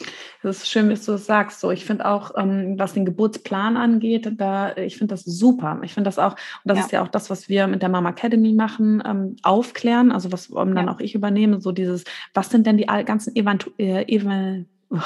Das 0.43 0.59
ist 0.59 0.69
schön, 0.69 0.89
wie 0.89 0.95
du 0.95 1.13
das 1.13 1.27
sagst. 1.27 1.61
So, 1.61 1.71
ich 1.71 1.85
finde 1.85 2.07
auch, 2.07 2.33
ähm, 2.37 2.75
was 2.79 2.93
den 2.93 3.05
Geburtsplan 3.05 3.77
angeht, 3.77 4.31
da 4.37 4.77
ich 4.77 4.99
finde 4.99 5.15
das 5.15 5.25
super. 5.25 5.81
Ich 5.83 5.95
finde 5.95 6.09
das 6.09 6.19
auch, 6.19 6.33
und 6.33 6.39
das 6.65 6.79
ja. 6.79 6.85
ist 6.85 6.93
ja 6.93 7.03
auch 7.03 7.09
das, 7.09 7.31
was 7.31 7.49
wir 7.49 7.67
mit 7.67 7.83
der 7.83 7.89
Mama 7.89 8.11
Academy 8.11 8.53
machen, 8.53 9.03
ähm, 9.07 9.37
aufklären. 9.43 10.13
Also 10.13 10.33
was 10.33 10.51
ähm, 10.51 10.75
dann 10.75 10.87
ja. 10.87 10.95
auch 10.95 11.01
ich 11.01 11.15
übernehme, 11.15 11.61
so 11.61 11.73
dieses, 11.73 12.05
was 12.35 12.51
sind 12.51 12.67
denn 12.67 12.77
die 12.77 12.87
ganzen 12.87 13.35
Eventu 13.35 13.71
äh, 13.79 14.03
Ev 14.13 14.27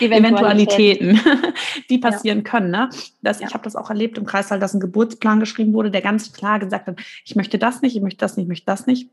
Eventualitäten, 0.00 1.20
die 1.90 1.98
passieren 1.98 2.38
ja. 2.38 2.44
können. 2.44 2.70
Ne? 2.70 2.88
Das, 3.20 3.40
ja. 3.40 3.48
Ich 3.48 3.54
habe 3.54 3.64
das 3.64 3.76
auch 3.76 3.90
erlebt 3.90 4.16
im 4.16 4.24
Kreißsaal, 4.24 4.58
dass 4.58 4.72
ein 4.72 4.80
Geburtsplan 4.80 5.38
geschrieben 5.38 5.74
wurde, 5.74 5.90
der 5.90 6.00
ganz 6.00 6.32
klar 6.32 6.58
gesagt 6.58 6.86
hat, 6.86 6.98
ich 7.24 7.36
möchte 7.36 7.58
das 7.58 7.82
nicht, 7.82 7.94
ich 7.94 8.02
möchte 8.02 8.18
das 8.18 8.36
nicht, 8.36 8.44
ich 8.44 8.48
möchte 8.48 8.66
das 8.66 8.86
nicht. 8.86 9.10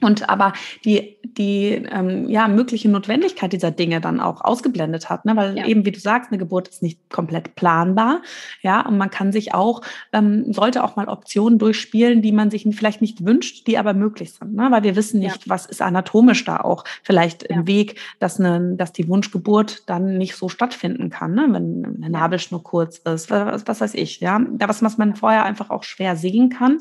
Und 0.00 0.28
aber 0.28 0.52
die, 0.84 1.16
die 1.22 1.68
ähm, 1.90 2.28
ja, 2.28 2.48
mögliche 2.48 2.88
Notwendigkeit 2.88 3.52
dieser 3.52 3.70
Dinge 3.70 4.00
dann 4.00 4.20
auch 4.20 4.40
ausgeblendet 4.40 5.08
hat, 5.08 5.24
ne? 5.24 5.36
weil 5.36 5.56
ja. 5.56 5.66
eben, 5.66 5.84
wie 5.84 5.92
du 5.92 6.00
sagst, 6.00 6.32
eine 6.32 6.38
Geburt 6.38 6.66
ist 6.66 6.82
nicht 6.82 7.08
komplett 7.08 7.54
planbar. 7.54 8.20
Ja, 8.62 8.84
und 8.84 8.98
man 8.98 9.10
kann 9.10 9.30
sich 9.30 9.54
auch, 9.54 9.82
ähm, 10.12 10.52
sollte 10.52 10.82
auch 10.82 10.96
mal 10.96 11.08
Optionen 11.08 11.60
durchspielen, 11.60 12.20
die 12.20 12.32
man 12.32 12.50
sich 12.50 12.66
vielleicht 12.72 13.00
nicht 13.00 13.24
wünscht, 13.24 13.68
die 13.68 13.78
aber 13.78 13.94
möglich 13.94 14.32
sind. 14.32 14.54
Ne? 14.54 14.72
Weil 14.72 14.82
wir 14.82 14.96
wissen 14.96 15.20
nicht, 15.20 15.46
ja. 15.46 15.50
was 15.50 15.66
ist 15.66 15.80
anatomisch 15.80 16.44
da 16.44 16.58
auch 16.58 16.82
vielleicht 17.04 17.48
ja. 17.48 17.56
im 17.56 17.68
Weg, 17.68 18.00
dass, 18.18 18.40
eine, 18.40 18.74
dass 18.74 18.92
die 18.92 19.08
Wunschgeburt 19.08 19.88
dann 19.88 20.18
nicht 20.18 20.34
so 20.34 20.48
stattfinden 20.48 21.10
kann, 21.10 21.34
ne? 21.34 21.46
wenn 21.50 21.96
eine 22.02 22.10
Nabelschnur 22.10 22.64
kurz 22.64 22.98
ist, 22.98 23.30
was, 23.30 23.66
was 23.68 23.80
weiß 23.80 23.94
ich. 23.94 24.18
Ja, 24.18 24.40
was, 24.58 24.82
was 24.82 24.98
man 24.98 25.14
vorher 25.14 25.44
einfach 25.44 25.70
auch 25.70 25.84
schwer 25.84 26.16
sehen 26.16 26.50
kann, 26.50 26.78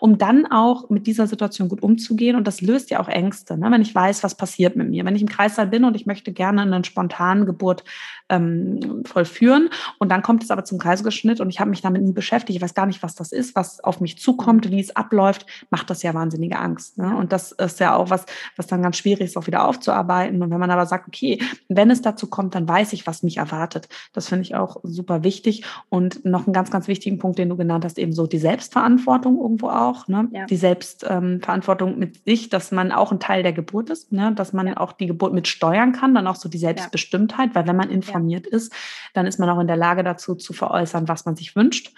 um 0.00 0.18
dann 0.18 0.44
auch 0.46 0.90
mit 0.90 1.06
dieser 1.06 1.28
Situation 1.28 1.68
gut 1.68 1.84
umzugehen 1.84 2.34
und 2.34 2.47
das 2.48 2.62
löst 2.62 2.90
ja 2.90 2.98
auch 2.98 3.08
Ängste, 3.08 3.58
ne? 3.58 3.70
wenn 3.70 3.82
ich 3.82 3.94
weiß, 3.94 4.24
was 4.24 4.34
passiert 4.34 4.74
mit 4.74 4.88
mir. 4.88 5.04
Wenn 5.04 5.14
ich 5.14 5.22
im 5.22 5.28
Kreissaal 5.28 5.66
bin 5.66 5.84
und 5.84 5.94
ich 5.94 6.06
möchte 6.06 6.32
gerne 6.32 6.62
eine 6.62 6.82
spontane 6.82 7.44
Geburt 7.44 7.84
ähm, 8.28 9.02
vollführen 9.04 9.70
und 9.98 10.10
dann 10.10 10.22
kommt 10.22 10.42
es 10.42 10.50
aber 10.50 10.64
zum 10.64 10.78
Kaiserschnitt 10.78 11.40
und 11.40 11.48
ich 11.48 11.60
habe 11.60 11.70
mich 11.70 11.80
damit 11.80 12.02
nie 12.02 12.12
beschäftigt, 12.12 12.56
ich 12.56 12.62
weiß 12.62 12.74
gar 12.74 12.86
nicht, 12.86 13.02
was 13.02 13.14
das 13.14 13.32
ist, 13.32 13.54
was 13.54 13.82
auf 13.82 14.00
mich 14.00 14.18
zukommt, 14.18 14.70
wie 14.70 14.80
es 14.80 14.94
abläuft, 14.94 15.46
macht 15.70 15.90
das 15.90 16.02
ja 16.02 16.14
wahnsinnige 16.14 16.58
Angst. 16.58 16.98
Ne? 16.98 17.16
Und 17.16 17.32
das 17.32 17.52
ist 17.52 17.80
ja 17.80 17.94
auch 17.94 18.10
was, 18.10 18.26
was 18.56 18.66
dann 18.66 18.82
ganz 18.82 18.96
schwierig 18.96 19.26
ist, 19.26 19.36
auch 19.36 19.46
wieder 19.46 19.66
aufzuarbeiten. 19.66 20.42
Und 20.42 20.50
wenn 20.50 20.60
man 20.60 20.70
aber 20.70 20.86
sagt, 20.86 21.08
okay, 21.08 21.40
wenn 21.68 21.90
es 21.90 22.02
dazu 22.02 22.26
kommt, 22.26 22.54
dann 22.54 22.68
weiß 22.68 22.92
ich, 22.92 23.06
was 23.06 23.22
mich 23.22 23.38
erwartet. 23.38 23.88
Das 24.12 24.28
finde 24.28 24.42
ich 24.42 24.54
auch 24.54 24.78
super 24.82 25.24
wichtig. 25.24 25.64
Und 25.88 26.24
noch 26.24 26.46
einen 26.46 26.52
ganz, 26.52 26.70
ganz 26.70 26.88
wichtigen 26.88 27.18
Punkt, 27.18 27.38
den 27.38 27.48
du 27.48 27.56
genannt 27.56 27.84
hast, 27.84 27.98
eben 27.98 28.12
so 28.12 28.26
die 28.26 28.38
Selbstverantwortung 28.38 29.40
irgendwo 29.40 29.68
auch. 29.70 30.08
Ne? 30.08 30.28
Ja. 30.32 30.46
Die 30.46 30.56
Selbstverantwortung 30.56 31.92
ähm, 31.94 31.98
mit 31.98 32.24
sich 32.24 32.48
dass 32.48 32.72
man 32.72 32.92
auch 32.92 33.12
ein 33.12 33.20
Teil 33.20 33.42
der 33.42 33.52
Geburt 33.52 33.90
ist, 33.90 34.12
ne? 34.12 34.32
dass 34.34 34.52
man 34.52 34.66
ja. 34.66 34.76
auch 34.78 34.92
die 34.92 35.06
Geburt 35.06 35.32
mit 35.32 35.48
steuern 35.48 35.92
kann, 35.92 36.14
dann 36.14 36.26
auch 36.26 36.36
so 36.36 36.48
die 36.48 36.58
Selbstbestimmtheit, 36.58 37.54
weil 37.54 37.66
wenn 37.66 37.76
man 37.76 37.90
informiert 37.90 38.17
ja. 38.26 38.40
ist, 38.46 38.72
dann 39.14 39.26
ist 39.26 39.38
man 39.38 39.48
auch 39.50 39.60
in 39.60 39.66
der 39.66 39.76
Lage 39.76 40.02
dazu 40.02 40.34
zu 40.34 40.52
veräußern, 40.52 41.08
was 41.08 41.24
man 41.26 41.36
sich 41.36 41.54
wünscht 41.54 41.92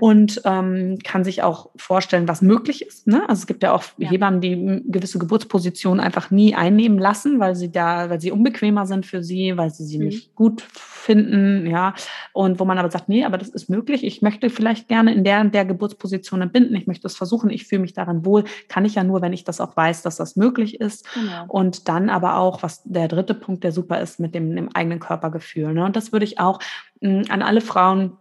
und 0.00 0.40
ähm, 0.44 0.98
kann 1.04 1.24
sich 1.24 1.42
auch 1.42 1.70
vorstellen, 1.76 2.28
was 2.28 2.42
möglich 2.42 2.82
ist. 2.84 3.06
Ne? 3.06 3.22
Also 3.28 3.40
es 3.40 3.46
gibt 3.46 3.62
ja 3.62 3.72
auch 3.72 3.84
ja. 3.98 4.10
Hebammen, 4.10 4.40
die 4.40 4.82
gewisse 4.86 5.18
Geburtspositionen 5.18 6.00
einfach 6.00 6.30
nie 6.30 6.54
einnehmen 6.54 6.98
lassen, 6.98 7.38
weil 7.38 7.54
sie 7.54 7.70
da, 7.70 8.10
weil 8.10 8.20
sie 8.20 8.32
unbequemer 8.32 8.86
sind 8.86 9.06
für 9.06 9.22
sie, 9.22 9.56
weil 9.56 9.70
sie 9.70 9.84
sie 9.84 9.98
mhm. 9.98 10.06
nicht 10.06 10.34
gut 10.34 10.62
finden, 11.06 11.66
ja. 11.66 11.94
Und 12.32 12.58
wo 12.58 12.64
man 12.64 12.78
aber 12.78 12.90
sagt, 12.90 13.08
nee, 13.08 13.24
aber 13.24 13.38
das 13.38 13.48
ist 13.48 13.70
möglich. 13.70 14.04
Ich 14.04 14.22
möchte 14.22 14.50
vielleicht 14.50 14.88
gerne 14.88 15.14
in 15.14 15.22
der 15.22 15.44
der 15.44 15.64
Geburtsposition 15.64 16.42
entbinden. 16.42 16.74
Ich 16.74 16.86
möchte 16.86 17.06
es 17.06 17.16
versuchen. 17.16 17.50
Ich 17.50 17.66
fühle 17.66 17.82
mich 17.82 17.92
daran 17.92 18.24
wohl. 18.24 18.44
Kann 18.68 18.84
ich 18.84 18.96
ja 18.96 19.04
nur, 19.04 19.22
wenn 19.22 19.32
ich 19.32 19.44
das 19.44 19.60
auch 19.60 19.76
weiß, 19.76 20.02
dass 20.02 20.16
das 20.16 20.36
möglich 20.36 20.80
ist. 20.80 21.06
Genau. 21.14 21.44
Und 21.48 21.88
dann 21.88 22.10
aber 22.10 22.36
auch, 22.38 22.62
was 22.62 22.82
der 22.84 23.08
dritte 23.08 23.34
Punkt, 23.34 23.64
der 23.64 23.72
super 23.72 24.00
ist, 24.00 24.18
mit 24.18 24.34
dem, 24.34 24.54
dem 24.56 24.74
eigenen 24.74 24.98
Körpergefühl. 24.98 25.72
Ne? 25.72 25.84
Und 25.84 25.94
das 25.94 26.12
würde 26.12 26.24
ich 26.24 26.40
auch 26.40 26.58
mh, 27.00 27.24
an 27.28 27.42
alle 27.42 27.60
Frauen 27.60 28.16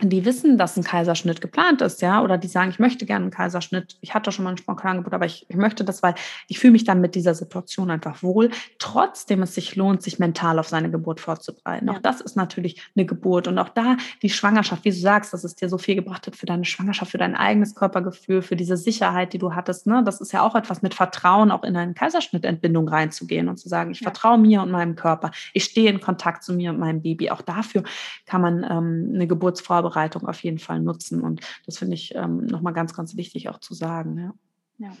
die 0.00 0.24
wissen, 0.24 0.58
dass 0.58 0.76
ein 0.76 0.84
Kaiserschnitt 0.84 1.40
geplant 1.40 1.82
ist, 1.82 2.02
ja, 2.02 2.22
oder 2.22 2.38
die 2.38 2.46
sagen, 2.46 2.70
ich 2.70 2.78
möchte 2.78 3.04
gerne 3.04 3.24
einen 3.24 3.30
Kaiserschnitt, 3.32 3.96
ich 4.00 4.14
hatte 4.14 4.30
schon 4.30 4.44
mal 4.44 4.52
ein 4.52 4.56
Spontangebot, 4.56 5.12
aber 5.12 5.26
ich, 5.26 5.46
ich 5.48 5.56
möchte 5.56 5.84
das, 5.84 6.02
weil 6.02 6.14
ich 6.46 6.58
fühle 6.58 6.72
mich 6.72 6.84
dann 6.84 7.00
mit 7.00 7.14
dieser 7.14 7.34
Situation 7.34 7.90
einfach 7.90 8.22
wohl, 8.22 8.50
trotzdem 8.78 9.42
es 9.42 9.54
sich 9.54 9.74
lohnt, 9.76 10.02
sich 10.02 10.18
mental 10.18 10.58
auf 10.58 10.68
seine 10.68 10.90
Geburt 10.90 11.20
vorzubereiten. 11.20 11.88
Ja. 11.88 11.94
Auch 11.94 11.98
das 11.98 12.20
ist 12.20 12.36
natürlich 12.36 12.82
eine 12.96 13.06
Geburt 13.06 13.48
und 13.48 13.58
auch 13.58 13.70
da 13.70 13.96
die 14.22 14.30
Schwangerschaft, 14.30 14.84
wie 14.84 14.90
du 14.90 14.96
sagst, 14.96 15.32
dass 15.32 15.42
es 15.42 15.56
dir 15.56 15.68
so 15.68 15.78
viel 15.78 15.96
gebracht 15.96 16.26
hat 16.26 16.36
für 16.36 16.46
deine 16.46 16.64
Schwangerschaft, 16.64 17.10
für 17.10 17.18
dein 17.18 17.34
eigenes 17.34 17.74
Körpergefühl, 17.74 18.42
für 18.42 18.56
diese 18.56 18.76
Sicherheit, 18.76 19.32
die 19.32 19.38
du 19.38 19.54
hattest, 19.54 19.86
ne, 19.86 20.02
das 20.04 20.20
ist 20.20 20.32
ja 20.32 20.42
auch 20.42 20.54
etwas 20.54 20.82
mit 20.82 20.94
Vertrauen, 20.94 21.50
auch 21.50 21.64
in 21.64 21.76
eine 21.76 21.94
Kaiserschnittentbindung 21.94 22.88
reinzugehen 22.88 23.48
und 23.48 23.56
zu 23.56 23.68
sagen, 23.68 23.90
ich 23.90 24.00
ja. 24.00 24.04
vertraue 24.04 24.38
mir 24.38 24.62
und 24.62 24.70
meinem 24.70 24.94
Körper, 24.94 25.32
ich 25.54 25.64
stehe 25.64 25.90
in 25.90 26.00
Kontakt 26.00 26.44
zu 26.44 26.52
mir 26.54 26.70
und 26.70 26.78
meinem 26.78 27.02
Baby. 27.02 27.30
Auch 27.30 27.42
dafür 27.42 27.82
kann 28.26 28.40
man 28.40 28.62
ähm, 28.62 29.12
eine 29.14 29.26
Geburtsvorbereitung 29.26 29.87
Vorbereitung 29.88 30.26
auf 30.26 30.42
jeden 30.42 30.58
Fall 30.58 30.80
nutzen. 30.80 31.22
Und 31.22 31.40
das 31.66 31.78
finde 31.78 31.94
ich 31.94 32.14
ähm, 32.14 32.46
nochmal 32.46 32.72
ganz, 32.72 32.94
ganz 32.94 33.16
wichtig 33.16 33.48
auch 33.48 33.58
zu 33.58 33.74
sagen. 33.74 34.34
Ja. 34.78 34.88
ja. 34.88 34.92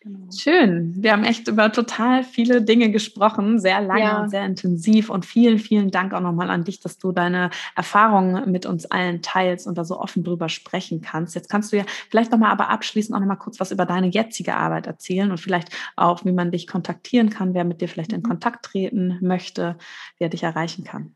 Genau. 0.00 0.30
Schön. 0.36 1.02
Wir 1.02 1.12
haben 1.12 1.24
echt 1.24 1.48
über 1.48 1.72
total 1.72 2.22
viele 2.22 2.60
Dinge 2.60 2.90
gesprochen, 2.90 3.58
sehr 3.58 3.80
lange 3.80 4.00
ja. 4.00 4.20
und 4.20 4.28
sehr 4.28 4.44
intensiv. 4.44 5.08
Und 5.08 5.24
vielen, 5.24 5.58
vielen 5.58 5.90
Dank 5.90 6.12
auch 6.12 6.20
nochmal 6.20 6.50
an 6.50 6.64
dich, 6.64 6.80
dass 6.80 6.98
du 6.98 7.12
deine 7.12 7.48
Erfahrungen 7.74 8.52
mit 8.52 8.66
uns 8.66 8.84
allen 8.84 9.22
teilst 9.22 9.66
und 9.66 9.78
da 9.78 9.84
so 9.84 9.98
offen 9.98 10.22
drüber 10.22 10.50
sprechen 10.50 11.00
kannst. 11.00 11.34
Jetzt 11.34 11.48
kannst 11.48 11.72
du 11.72 11.78
ja 11.78 11.84
vielleicht 12.10 12.30
nochmal 12.30 12.50
aber 12.50 12.68
abschließend 12.68 13.16
auch 13.16 13.20
nochmal 13.20 13.38
kurz 13.38 13.58
was 13.60 13.72
über 13.72 13.86
deine 13.86 14.08
jetzige 14.08 14.56
Arbeit 14.56 14.86
erzählen 14.86 15.30
und 15.30 15.38
vielleicht 15.38 15.70
auch, 15.96 16.26
wie 16.26 16.32
man 16.32 16.50
dich 16.50 16.66
kontaktieren 16.66 17.30
kann, 17.30 17.54
wer 17.54 17.64
mit 17.64 17.80
dir 17.80 17.88
vielleicht 17.88 18.12
in 18.12 18.20
mhm. 18.20 18.28
Kontakt 18.28 18.66
treten 18.66 19.18
möchte, 19.22 19.78
wer 20.18 20.28
dich 20.28 20.42
erreichen 20.42 20.84
kann. 20.84 21.14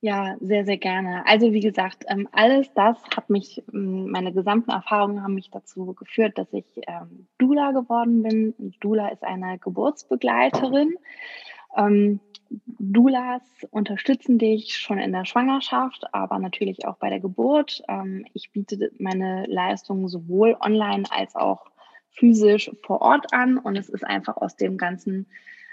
Ja, 0.00 0.36
sehr, 0.40 0.64
sehr 0.64 0.76
gerne. 0.76 1.26
Also 1.26 1.52
wie 1.52 1.60
gesagt, 1.60 2.04
ähm, 2.06 2.28
alles 2.30 2.72
das 2.74 2.96
hat 3.16 3.30
mich, 3.30 3.64
ähm, 3.72 4.08
meine 4.10 4.32
gesamten 4.32 4.70
Erfahrungen 4.70 5.24
haben 5.24 5.34
mich 5.34 5.50
dazu 5.50 5.92
geführt, 5.92 6.38
dass 6.38 6.52
ich 6.52 6.66
ähm, 6.86 7.26
Dula 7.36 7.72
geworden 7.72 8.22
bin. 8.22 8.54
Dula 8.80 9.08
ist 9.08 9.24
eine 9.24 9.58
Geburtsbegleiterin. 9.58 10.96
Doulas 12.78 13.42
unterstützen 13.70 14.38
dich 14.38 14.78
schon 14.78 14.98
in 14.98 15.12
der 15.12 15.26
Schwangerschaft, 15.26 16.06
aber 16.12 16.38
natürlich 16.38 16.86
auch 16.86 16.96
bei 16.96 17.10
der 17.10 17.20
Geburt. 17.20 17.82
Ich 18.32 18.50
biete 18.52 18.90
meine 18.98 19.44
Leistungen 19.46 20.08
sowohl 20.08 20.56
online 20.58 21.04
als 21.10 21.36
auch 21.36 21.66
physisch 22.10 22.70
vor 22.82 23.02
Ort 23.02 23.34
an 23.34 23.58
und 23.58 23.76
es 23.76 23.90
ist 23.90 24.02
einfach 24.02 24.38
aus 24.38 24.56
dem 24.56 24.78
Ganzen 24.78 25.26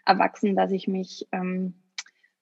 erwachsen, 0.05 0.55
dass 0.55 0.71
ich 0.71 0.87
mich 0.89 1.27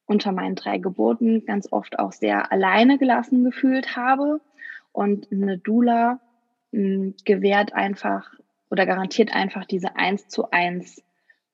unter 0.05 0.31
meinen 0.31 0.55
drei 0.55 0.77
Geburten 0.77 1.45
ganz 1.45 1.71
oft 1.71 1.99
auch 1.99 2.11
sehr 2.11 2.51
alleine 2.51 2.97
gelassen 2.97 3.43
gefühlt 3.43 3.95
habe. 3.95 4.41
Und 4.91 5.31
eine 5.31 5.57
Dula 5.57 6.19
hm, 6.71 7.15
gewährt 7.25 7.73
einfach 7.73 8.31
oder 8.69 8.85
garantiert 8.85 9.35
einfach 9.35 9.65
diese 9.65 9.95
eins 9.95 10.27
zu 10.27 10.51
eins 10.51 11.03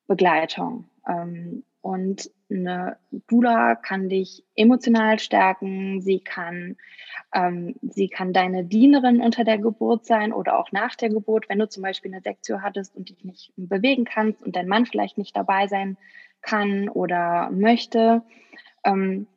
Begleitung. 0.07 0.85
Ähm, 1.07 1.63
und 1.81 2.29
eine 2.49 2.97
Dula 3.27 3.75
kann 3.75 4.09
dich 4.09 4.43
emotional 4.55 5.19
stärken, 5.19 6.01
sie 6.01 6.19
kann, 6.19 6.75
ähm, 7.33 7.75
sie 7.81 8.09
kann 8.09 8.33
deine 8.33 8.65
Dienerin 8.65 9.21
unter 9.21 9.43
der 9.43 9.59
Geburt 9.59 10.05
sein 10.05 10.33
oder 10.33 10.59
auch 10.59 10.71
nach 10.71 10.95
der 10.95 11.09
Geburt, 11.09 11.47
wenn 11.47 11.59
du 11.59 11.69
zum 11.69 11.83
Beispiel 11.83 12.11
eine 12.13 12.21
Sektion 12.21 12.63
hattest 12.63 12.95
und 12.95 13.09
dich 13.09 13.23
nicht 13.23 13.53
bewegen 13.55 14.03
kannst 14.03 14.43
und 14.43 14.55
dein 14.55 14.67
Mann 14.67 14.85
vielleicht 14.85 15.17
nicht 15.17 15.35
dabei 15.37 15.67
sein 15.67 15.97
kann 16.41 16.89
oder 16.89 17.49
möchte, 17.51 18.23
ähm, 18.83 19.27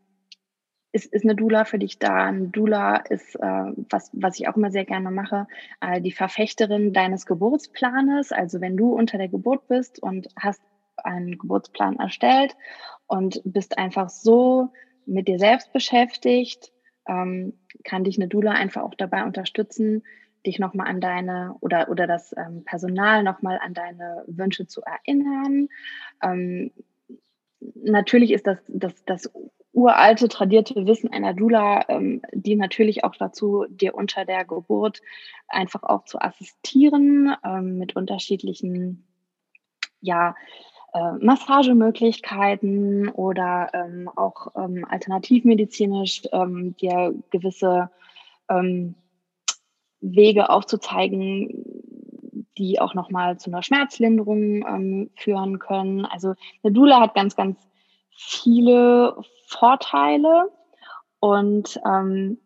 ist, 0.92 1.06
ist 1.06 1.24
eine 1.24 1.34
Dula 1.34 1.64
für 1.64 1.78
dich 1.78 1.98
da. 1.98 2.26
Eine 2.26 2.48
Dula 2.48 2.96
ist, 2.96 3.34
äh, 3.36 3.72
was, 3.90 4.10
was 4.12 4.38
ich 4.38 4.48
auch 4.48 4.56
immer 4.56 4.70
sehr 4.70 4.84
gerne 4.84 5.10
mache, 5.10 5.46
äh, 5.80 6.00
die 6.00 6.12
Verfechterin 6.12 6.92
deines 6.92 7.26
Geburtsplanes. 7.26 8.30
Also 8.30 8.60
wenn 8.60 8.76
du 8.76 8.92
unter 8.92 9.18
der 9.18 9.28
Geburt 9.28 9.66
bist 9.68 10.02
und 10.02 10.28
hast 10.38 10.62
einen 10.96 11.38
Geburtsplan 11.38 11.98
erstellt 11.98 12.54
und 13.06 13.40
bist 13.44 13.78
einfach 13.78 14.10
so 14.10 14.68
mit 15.06 15.28
dir 15.28 15.38
selbst 15.38 15.72
beschäftigt, 15.72 16.72
ähm, 17.08 17.54
kann 17.84 18.04
dich 18.04 18.18
eine 18.18 18.28
Dula 18.28 18.52
einfach 18.52 18.82
auch 18.82 18.94
dabei 18.94 19.24
unterstützen, 19.24 20.02
dich 20.46 20.58
nochmal 20.58 20.88
an 20.88 21.00
deine 21.00 21.56
oder, 21.60 21.88
oder 21.88 22.06
das 22.06 22.34
ähm, 22.36 22.64
Personal 22.64 23.22
nochmal 23.22 23.58
an 23.62 23.74
deine 23.74 24.24
Wünsche 24.26 24.66
zu 24.66 24.82
erinnern. 24.82 25.68
Ähm, 26.22 26.70
natürlich 27.74 28.32
ist 28.32 28.46
das, 28.46 28.58
das, 28.68 29.04
das 29.04 29.30
uralte, 29.72 30.28
tradierte 30.28 30.86
Wissen 30.86 31.12
einer 31.12 31.34
Dula, 31.34 31.88
ähm, 31.88 32.22
die 32.32 32.56
natürlich 32.56 33.04
auch 33.04 33.16
dazu, 33.16 33.64
dir 33.68 33.94
unter 33.94 34.24
der 34.24 34.44
Geburt 34.44 35.00
einfach 35.48 35.82
auch 35.82 36.04
zu 36.04 36.20
assistieren 36.20 37.34
ähm, 37.44 37.78
mit 37.78 37.96
unterschiedlichen, 37.96 39.04
ja, 40.00 40.34
äh, 40.92 41.12
Massagemöglichkeiten 41.24 43.08
oder 43.08 43.70
ähm, 43.72 44.10
auch 44.14 44.48
ähm, 44.56 44.84
alternativmedizinisch 44.88 46.22
ähm, 46.32 46.76
dir 46.76 47.14
gewisse 47.30 47.90
ähm, 48.50 48.94
Wege 50.02 50.50
aufzuzeigen, 50.50 51.64
die 52.62 52.80
auch 52.80 52.94
nochmal 52.94 53.38
zu 53.38 53.50
einer 53.50 53.62
Schmerzlinderung 53.62 54.64
ähm, 54.66 55.10
führen 55.16 55.58
können. 55.58 56.06
Also 56.06 56.34
eine 56.62 56.72
Dula 56.72 57.00
hat 57.00 57.14
ganz, 57.14 57.34
ganz 57.34 57.58
viele 58.10 59.16
Vorteile 59.48 60.50
und 61.18 61.80
ähm, 61.84 62.38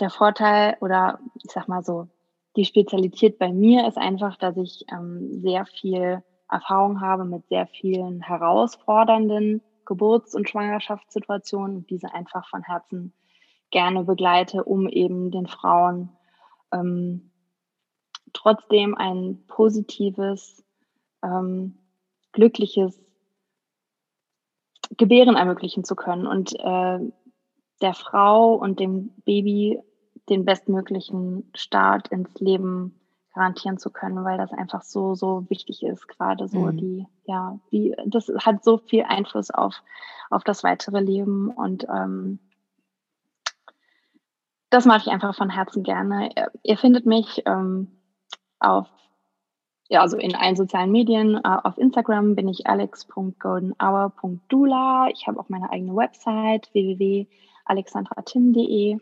der 0.00 0.10
Vorteil 0.10 0.76
oder 0.80 1.20
ich 1.36 1.52
sag 1.52 1.68
mal 1.68 1.84
so, 1.84 2.08
die 2.56 2.64
Spezialität 2.64 3.38
bei 3.38 3.52
mir 3.52 3.86
ist 3.86 3.96
einfach, 3.96 4.36
dass 4.36 4.56
ich 4.56 4.84
ähm, 4.92 5.40
sehr 5.40 5.66
viel 5.66 6.22
Erfahrung 6.50 7.00
habe 7.00 7.24
mit 7.24 7.46
sehr 7.46 7.66
vielen 7.68 8.20
herausfordernden 8.20 9.62
Geburts- 9.84 10.34
und 10.34 10.48
Schwangerschaftssituationen 10.48 11.76
und 11.76 11.90
diese 11.90 12.12
einfach 12.12 12.48
von 12.48 12.62
Herzen 12.62 13.12
gerne 13.70 14.02
begleite, 14.02 14.64
um 14.64 14.88
eben 14.88 15.30
den 15.30 15.46
Frauen 15.46 16.10
ähm, 16.72 17.29
trotzdem 18.32 18.94
ein 18.94 19.44
positives, 19.46 20.64
ähm, 21.22 21.78
glückliches 22.32 22.98
Gebären 24.96 25.36
ermöglichen 25.36 25.84
zu 25.84 25.94
können 25.94 26.26
und 26.26 26.52
äh, 26.58 26.98
der 27.80 27.94
Frau 27.94 28.54
und 28.54 28.80
dem 28.80 29.10
Baby 29.24 29.80
den 30.28 30.44
bestmöglichen 30.44 31.50
Start 31.54 32.08
ins 32.08 32.38
Leben 32.40 33.00
garantieren 33.34 33.78
zu 33.78 33.90
können, 33.90 34.24
weil 34.24 34.38
das 34.38 34.52
einfach 34.52 34.82
so, 34.82 35.14
so 35.14 35.48
wichtig 35.48 35.82
ist, 35.82 36.08
gerade 36.08 36.48
so 36.48 36.66
mhm. 36.66 36.76
die, 36.76 37.06
ja, 37.24 37.58
die, 37.70 37.94
das 38.06 38.28
hat 38.28 38.64
so 38.64 38.78
viel 38.78 39.04
Einfluss 39.04 39.50
auf, 39.50 39.74
auf 40.30 40.44
das 40.44 40.64
weitere 40.64 41.00
Leben 41.00 41.50
und 41.50 41.86
ähm, 41.88 42.40
das 44.68 44.84
mache 44.84 45.00
ich 45.00 45.08
einfach 45.08 45.34
von 45.34 45.50
Herzen 45.50 45.82
gerne. 45.82 46.30
Ihr 46.62 46.76
findet 46.76 47.04
mich 47.04 47.42
ähm, 47.46 47.99
auf, 48.60 48.86
ja, 49.88 50.02
also 50.02 50.16
in 50.16 50.36
allen 50.36 50.56
sozialen 50.56 50.92
Medien. 50.92 51.36
Uh, 51.36 51.58
auf 51.64 51.78
Instagram 51.78 52.36
bin 52.36 52.48
ich 52.48 52.66
alex.goldenhour.dula. 52.66 55.08
Ich 55.12 55.26
habe 55.26 55.40
auch 55.40 55.48
meine 55.48 55.70
eigene 55.70 55.96
Website 55.96 56.68
www.alexandratim.de. 56.72 58.98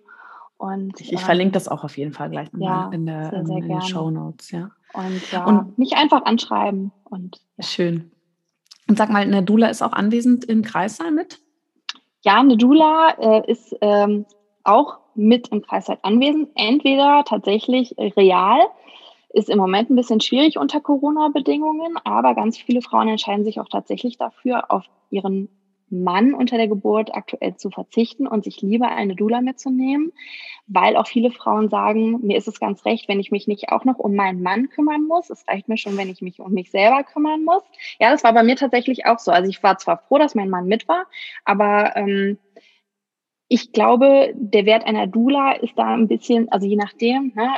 Und, 0.56 1.00
ich, 1.00 1.12
ich 1.12 1.20
ähm, 1.20 1.24
verlinke 1.24 1.52
das 1.52 1.68
auch 1.68 1.84
auf 1.84 1.98
jeden 1.98 2.12
Fall 2.12 2.30
gleich 2.30 2.48
ja, 2.56 2.90
in, 2.92 3.06
der, 3.06 3.30
sehr, 3.30 3.46
sehr 3.46 3.58
in 3.58 3.68
den 3.68 3.82
Show 3.82 4.10
Notes. 4.10 4.50
Ja. 4.50 4.70
Und, 4.92 5.30
ja, 5.30 5.44
und 5.44 5.78
mich 5.78 5.96
einfach 5.96 6.24
anschreiben. 6.24 6.90
Und, 7.04 7.40
ja. 7.56 7.64
Schön. 7.64 8.10
Und 8.88 8.98
sag 8.98 9.10
mal, 9.10 9.22
eine 9.22 9.42
Dula 9.42 9.68
ist 9.68 9.82
auch 9.82 9.92
anwesend 9.92 10.46
im 10.46 10.62
Kreissaal 10.62 11.12
mit? 11.12 11.40
Ja, 12.22 12.40
eine 12.40 12.56
Dula 12.56 13.10
äh, 13.18 13.50
ist 13.50 13.76
ähm, 13.80 14.26
auch 14.64 14.98
mit 15.14 15.48
im 15.48 15.62
Kreissaal 15.62 15.98
anwesend. 16.02 16.50
Entweder 16.54 17.24
tatsächlich 17.24 17.94
real 17.98 18.60
ist 19.38 19.48
im 19.48 19.58
Moment 19.58 19.88
ein 19.88 19.96
bisschen 19.96 20.20
schwierig 20.20 20.58
unter 20.58 20.80
Corona-Bedingungen, 20.80 21.96
aber 22.04 22.34
ganz 22.34 22.58
viele 22.58 22.82
Frauen 22.82 23.08
entscheiden 23.08 23.44
sich 23.44 23.60
auch 23.60 23.68
tatsächlich 23.68 24.18
dafür, 24.18 24.70
auf 24.70 24.84
ihren 25.10 25.48
Mann 25.90 26.34
unter 26.34 26.56
der 26.56 26.68
Geburt 26.68 27.14
aktuell 27.14 27.56
zu 27.56 27.70
verzichten 27.70 28.26
und 28.26 28.44
sich 28.44 28.60
lieber 28.60 28.88
eine 28.88 29.14
Dula 29.14 29.40
mitzunehmen, 29.40 30.12
weil 30.66 30.96
auch 30.96 31.06
viele 31.06 31.30
Frauen 31.30 31.70
sagen, 31.70 32.18
mir 32.20 32.36
ist 32.36 32.48
es 32.48 32.60
ganz 32.60 32.84
recht, 32.84 33.08
wenn 33.08 33.20
ich 33.20 33.30
mich 33.30 33.46
nicht 33.46 33.70
auch 33.70 33.84
noch 33.84 33.98
um 33.98 34.14
meinen 34.14 34.42
Mann 34.42 34.68
kümmern 34.68 35.04
muss. 35.04 35.30
Es 35.30 35.46
reicht 35.48 35.68
mir 35.68 35.78
schon, 35.78 35.96
wenn 35.96 36.10
ich 36.10 36.20
mich 36.20 36.40
um 36.40 36.52
mich 36.52 36.70
selber 36.70 37.04
kümmern 37.04 37.44
muss. 37.44 37.62
Ja, 37.98 38.10
das 38.10 38.24
war 38.24 38.34
bei 38.34 38.42
mir 38.42 38.56
tatsächlich 38.56 39.06
auch 39.06 39.18
so. 39.18 39.30
Also 39.30 39.48
ich 39.48 39.62
war 39.62 39.78
zwar 39.78 39.98
froh, 39.98 40.18
dass 40.18 40.34
mein 40.34 40.50
Mann 40.50 40.66
mit 40.66 40.88
war, 40.88 41.06
aber 41.44 41.96
ähm, 41.96 42.38
ich 43.48 43.72
glaube, 43.72 44.32
der 44.34 44.66
Wert 44.66 44.84
einer 44.84 45.06
Dula 45.06 45.52
ist 45.52 45.78
da 45.78 45.94
ein 45.94 46.08
bisschen, 46.08 46.50
also 46.50 46.66
je 46.66 46.76
nachdem, 46.76 47.32
ne, 47.34 47.48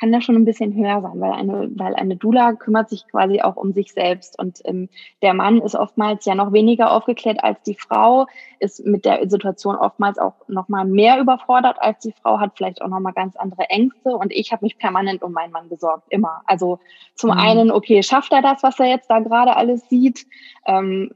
kann 0.00 0.12
das 0.12 0.24
schon 0.24 0.36
ein 0.36 0.44
bisschen 0.44 0.74
höher 0.74 1.00
sein, 1.00 1.20
weil 1.20 1.32
eine, 1.32 1.70
weil 1.74 1.94
eine 1.94 2.16
Dula 2.16 2.52
kümmert 2.54 2.90
sich 2.90 3.06
quasi 3.08 3.40
auch 3.40 3.56
um 3.56 3.72
sich 3.72 3.92
selbst 3.92 4.38
und 4.38 4.60
ähm, 4.64 4.88
der 5.22 5.34
Mann 5.34 5.60
ist 5.60 5.74
oftmals 5.74 6.24
ja 6.24 6.34
noch 6.34 6.52
weniger 6.52 6.92
aufgeklärt 6.92 7.42
als 7.42 7.62
die 7.62 7.74
Frau, 7.74 8.26
ist 8.58 8.84
mit 8.84 9.04
der 9.04 9.28
Situation 9.28 9.76
oftmals 9.76 10.18
auch 10.18 10.34
noch 10.48 10.68
mal 10.68 10.84
mehr 10.84 11.18
überfordert 11.20 11.76
als 11.80 12.00
die 12.00 12.12
Frau, 12.12 12.40
hat 12.40 12.52
vielleicht 12.56 12.82
auch 12.82 12.88
noch 12.88 13.00
mal 13.00 13.12
ganz 13.12 13.36
andere 13.36 13.68
Ängste 13.70 14.10
und 14.10 14.32
ich 14.32 14.52
habe 14.52 14.64
mich 14.64 14.78
permanent 14.78 15.22
um 15.22 15.32
meinen 15.32 15.52
Mann 15.52 15.68
besorgt, 15.68 16.04
immer. 16.10 16.42
Also 16.46 16.78
zum 17.14 17.30
mhm. 17.30 17.38
einen, 17.38 17.70
okay, 17.70 18.02
schafft 18.02 18.32
er 18.32 18.42
das, 18.42 18.62
was 18.62 18.78
er 18.78 18.86
jetzt 18.86 19.10
da 19.10 19.20
gerade 19.20 19.56
alles 19.56 19.88
sieht? 19.88 20.26
Ähm, 20.66 21.12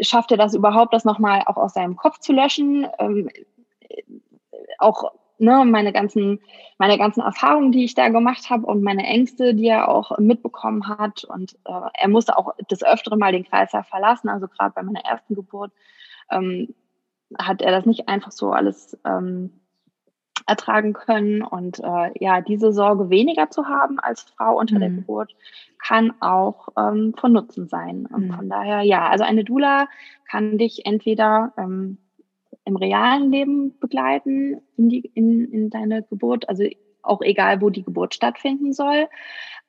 schafft 0.00 0.30
er 0.30 0.36
das 0.36 0.54
überhaupt, 0.54 0.92
das 0.92 1.04
nochmal 1.04 1.42
auch 1.46 1.56
aus 1.56 1.74
seinem 1.74 1.96
Kopf 1.96 2.18
zu 2.18 2.32
löschen? 2.32 2.86
Ähm, 2.98 3.28
auch 4.78 5.12
ne, 5.38 5.64
meine 5.64 5.92
ganzen, 5.92 6.40
meine 6.78 6.98
ganzen 6.98 7.20
Erfahrungen, 7.20 7.72
die 7.72 7.84
ich 7.84 7.94
da 7.94 8.08
gemacht 8.08 8.50
habe 8.50 8.66
und 8.66 8.82
meine 8.82 9.04
Ängste, 9.04 9.54
die 9.54 9.68
er 9.68 9.88
auch 9.88 10.18
mitbekommen 10.18 10.88
hat. 10.88 11.24
Und 11.24 11.54
äh, 11.64 11.88
er 11.94 12.08
musste 12.08 12.36
auch 12.36 12.54
des 12.70 12.84
Öfteren 12.84 13.18
mal 13.18 13.32
den 13.32 13.44
Kreislauf 13.44 13.86
verlassen. 13.86 14.28
Also 14.28 14.48
gerade 14.48 14.72
bei 14.74 14.82
meiner 14.82 15.04
ersten 15.04 15.34
Geburt 15.34 15.72
ähm, 16.30 16.74
hat 17.38 17.62
er 17.62 17.72
das 17.72 17.86
nicht 17.86 18.08
einfach 18.08 18.32
so 18.32 18.50
alles 18.50 18.98
ähm, 19.04 19.52
ertragen 20.46 20.92
können. 20.92 21.42
Und 21.42 21.80
äh, 21.80 22.10
ja, 22.18 22.40
diese 22.40 22.72
Sorge 22.72 23.10
weniger 23.10 23.50
zu 23.50 23.66
haben 23.66 23.98
als 23.98 24.22
Frau 24.22 24.58
unter 24.58 24.76
mhm. 24.76 24.80
der 24.80 24.90
Geburt 24.90 25.36
kann 25.78 26.12
auch 26.20 26.68
ähm, 26.76 27.14
von 27.16 27.32
Nutzen 27.32 27.68
sein. 27.68 28.06
Und 28.06 28.28
mhm. 28.28 28.32
von 28.34 28.48
daher, 28.48 28.82
ja, 28.82 29.08
also 29.08 29.24
eine 29.24 29.44
Dula 29.44 29.88
kann 30.28 30.58
dich 30.58 30.86
entweder 30.86 31.52
ähm, 31.56 31.98
im 32.68 32.76
realen 32.76 33.32
Leben 33.32 33.78
begleiten 33.78 34.60
in, 34.76 34.90
die, 34.90 35.10
in, 35.14 35.50
in 35.50 35.70
deine 35.70 36.02
Geburt, 36.02 36.48
also 36.48 36.64
auch 37.02 37.22
egal, 37.22 37.62
wo 37.62 37.70
die 37.70 37.82
Geburt 37.82 38.14
stattfinden 38.14 38.74
soll, 38.74 39.08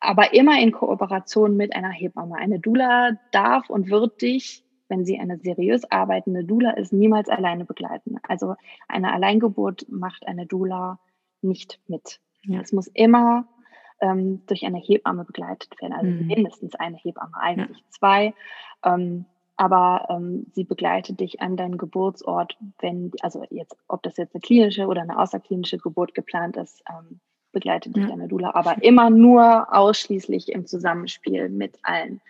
aber 0.02 0.34
immer 0.34 0.60
in 0.60 0.74
Kooperation 0.74 1.56
mit 1.56 1.74
einer 1.74 1.92
Hebamme. 1.92 2.36
Eine 2.36 2.60
Dula 2.60 3.18
darf 3.32 3.70
und 3.70 3.90
wird 3.90 4.22
dich, 4.22 4.66
wenn 4.90 5.06
sie 5.06 5.18
eine 5.18 5.38
seriös 5.38 5.90
arbeitende 5.90 6.44
Dula 6.44 6.72
ist, 6.72 6.92
niemals 6.92 7.30
alleine 7.30 7.64
begleiten. 7.64 8.18
Also 8.28 8.56
eine 8.90 9.14
Alleingeburt 9.14 9.86
macht 9.90 10.28
eine 10.28 10.46
Dula 10.46 11.00
nicht 11.42 11.80
mit. 11.88 12.20
Ja. 12.44 12.60
Es 12.60 12.74
muss 12.74 12.88
immer 12.88 13.48
ähm, 14.02 14.46
durch 14.46 14.66
eine 14.66 14.80
Hebamme 14.80 15.24
begleitet 15.24 15.82
werden, 15.82 15.94
also 15.94 16.12
mhm. 16.12 16.28
mindestens 16.28 16.76
eine 16.76 16.98
Hebamme, 16.98 17.36
eigentlich 17.40 17.78
ja. 17.78 17.84
zwei. 17.92 18.34
Ähm, 18.84 19.26
aber 19.60 20.06
ähm, 20.10 20.46
sie 20.54 20.64
begleitet 20.64 21.20
dich 21.20 21.42
an 21.42 21.58
deinen 21.58 21.78
Geburtsort, 21.78 22.58
wenn, 22.80 23.12
also 23.20 23.44
jetzt, 23.50 23.76
ob 23.90 24.02
das 24.04 24.16
jetzt 24.16 24.34
eine 24.34 24.40
klinische 24.40 24.88
oder 24.88 25.02
eine 25.02 25.20
außerklinische 25.20 25.78
Geburt 25.78 26.16
geplant 26.16 26.56
ist, 26.56 26.82
ähm, 26.90 27.20
begleitet 27.52 27.94
dich 27.94 28.04
ja. 28.04 28.10
deine 28.10 28.30
Dula, 28.30 28.56
aber 28.56 28.82
immer 28.82 29.10
nur 29.10 29.68
ausschließlich 29.76 30.54
im 30.54 30.66
Zusammenspiel 30.66 31.50
mit 31.50 31.78
allen 31.82 32.22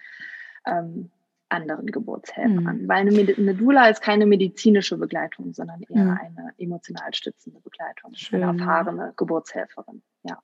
ähm, 0.66 1.12
anderen 1.50 1.86
Geburtshelfern. 1.86 2.82
Mhm. 2.82 2.88
Weil 2.88 3.08
eine, 3.08 3.36
eine, 3.38 3.54
Dula 3.54 3.90
ist 3.90 4.02
keine 4.02 4.26
medizinische 4.26 4.98
Begleitung, 4.98 5.54
sondern 5.54 5.84
eher 5.84 6.06
mhm. 6.06 6.20
eine 6.20 6.54
emotional 6.58 7.14
stützende 7.14 7.60
Begleitung. 7.60 8.16
Schön. 8.16 8.42
Eine 8.42 8.60
erfahrene 8.60 9.14
Geburtshelferin, 9.16 10.02
ja. 10.24 10.40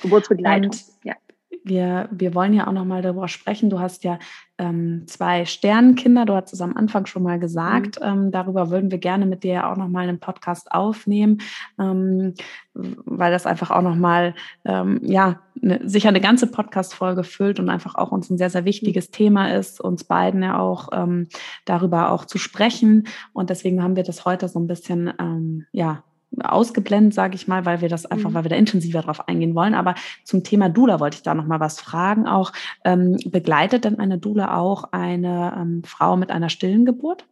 Geburtsbegleitung, 0.00 0.70
Und 0.70 0.84
ja 1.02 1.16
wir, 1.64 2.08
wir 2.10 2.34
wollen 2.34 2.54
ja 2.54 2.66
auch 2.66 2.72
noch 2.72 2.84
mal 2.84 3.02
darüber 3.02 3.28
sprechen. 3.28 3.70
Du 3.70 3.78
hast 3.78 4.04
ja 4.04 4.18
ähm, 4.58 5.04
zwei 5.06 5.44
Sternenkinder, 5.44 6.24
du 6.24 6.34
hast 6.34 6.52
es 6.52 6.60
am 6.60 6.76
Anfang 6.76 7.06
schon 7.06 7.22
mal 7.22 7.38
gesagt. 7.38 8.00
Mhm. 8.00 8.06
Ähm, 8.06 8.30
darüber 8.30 8.70
würden 8.70 8.90
wir 8.90 8.98
gerne 8.98 9.26
mit 9.26 9.44
dir 9.44 9.68
auch 9.68 9.76
noch 9.76 9.88
mal 9.88 10.08
einen 10.08 10.20
Podcast 10.20 10.72
aufnehmen, 10.72 11.38
ähm, 11.78 12.34
weil 12.74 13.32
das 13.32 13.46
einfach 13.46 13.70
auch 13.70 13.82
noch 13.82 13.96
mal 13.96 14.34
ähm, 14.64 15.00
ja 15.02 15.40
ne, 15.54 15.80
sicher 15.84 16.08
eine 16.08 16.20
ganze 16.20 16.46
Podcast-Folge 16.46 17.24
füllt 17.24 17.60
und 17.60 17.68
einfach 17.68 17.94
auch 17.94 18.12
uns 18.12 18.30
ein 18.30 18.38
sehr 18.38 18.50
sehr 18.50 18.64
wichtiges 18.64 19.08
mhm. 19.08 19.12
Thema 19.12 19.54
ist, 19.54 19.80
uns 19.80 20.04
beiden 20.04 20.42
ja 20.42 20.58
auch 20.58 20.88
ähm, 20.92 21.28
darüber 21.64 22.10
auch 22.10 22.24
zu 22.24 22.38
sprechen. 22.38 23.06
Und 23.32 23.50
deswegen 23.50 23.82
haben 23.82 23.96
wir 23.96 24.04
das 24.04 24.24
heute 24.24 24.48
so 24.48 24.58
ein 24.58 24.66
bisschen 24.66 25.12
ähm, 25.18 25.66
ja 25.72 26.02
ausgeblendet, 26.42 27.14
sage 27.14 27.34
ich 27.34 27.48
mal, 27.48 27.64
weil 27.66 27.80
wir 27.80 27.88
das 27.88 28.06
einfach, 28.06 28.30
mhm. 28.30 28.34
weil 28.34 28.44
wir 28.44 28.50
da 28.50 28.56
intensiver 28.56 29.02
drauf 29.02 29.28
eingehen 29.28 29.54
wollen. 29.54 29.74
Aber 29.74 29.94
zum 30.24 30.44
Thema 30.44 30.68
Dula 30.68 31.00
wollte 31.00 31.16
ich 31.16 31.22
da 31.22 31.34
noch 31.34 31.46
mal 31.46 31.60
was 31.60 31.80
fragen. 31.80 32.26
Auch 32.26 32.52
ähm, 32.84 33.16
begleitet 33.26 33.84
denn 33.84 33.98
eine 33.98 34.18
Dula 34.18 34.56
auch 34.56 34.92
eine 34.92 35.54
ähm, 35.58 35.82
Frau 35.84 36.16
mit 36.16 36.30
einer 36.30 36.48
stillen 36.48 36.84
Geburt? 36.84 37.26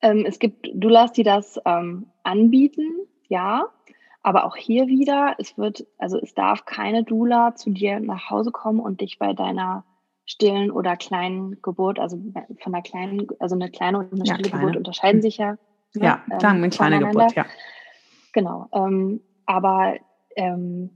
Ähm, 0.00 0.24
es 0.26 0.38
gibt 0.38 0.68
Doulas, 0.74 1.12
die 1.12 1.22
das 1.22 1.60
ähm, 1.64 2.06
anbieten, 2.22 2.86
ja. 3.28 3.66
Aber 4.22 4.44
auch 4.44 4.56
hier 4.56 4.88
wieder, 4.88 5.36
es 5.38 5.56
wird, 5.56 5.86
also 5.96 6.18
es 6.18 6.34
darf 6.34 6.64
keine 6.64 7.04
Dula 7.04 7.54
zu 7.54 7.70
dir 7.70 8.00
nach 8.00 8.30
Hause 8.30 8.50
kommen 8.50 8.80
und 8.80 9.00
dich 9.00 9.18
bei 9.18 9.32
deiner 9.32 9.84
stillen 10.26 10.70
oder 10.70 10.96
kleinen 10.96 11.62
Geburt, 11.62 11.98
also 11.98 12.18
von 12.60 12.74
einer 12.74 12.82
kleinen, 12.82 13.26
also 13.38 13.54
eine 13.54 13.70
kleine 13.70 13.98
und 13.98 14.12
eine 14.12 14.24
ja, 14.24 14.34
stille 14.34 14.50
kleine. 14.50 14.66
Geburt 14.66 14.76
unterscheiden 14.76 15.22
sich 15.22 15.38
ja. 15.38 15.56
Ne, 15.94 16.04
ja, 16.04 16.24
ähm, 16.30 16.38
eine 16.40 16.70
kleine 16.70 16.98
Geburt, 16.98 17.34
ja. 17.34 17.46
Genau. 18.32 18.68
Ähm, 18.72 19.20
aber 19.46 19.96
ähm, 20.36 20.90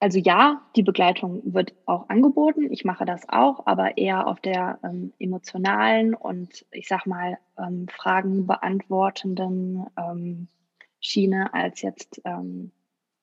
also 0.00 0.18
ja, 0.18 0.62
die 0.76 0.82
Begleitung 0.82 1.42
wird 1.44 1.74
auch 1.86 2.08
angeboten. 2.08 2.70
Ich 2.70 2.84
mache 2.84 3.04
das 3.04 3.28
auch, 3.28 3.66
aber 3.66 3.96
eher 3.96 4.26
auf 4.26 4.40
der 4.40 4.78
ähm, 4.82 5.12
emotionalen 5.18 6.14
und 6.14 6.66
ich 6.70 6.88
sag 6.88 7.06
mal 7.06 7.38
ähm, 7.58 7.86
Fragen 7.88 8.46
beantwortenden 8.46 9.86
ähm, 9.96 10.48
Schiene 11.00 11.52
als 11.54 11.82
jetzt 11.82 12.20
ähm, 12.24 12.72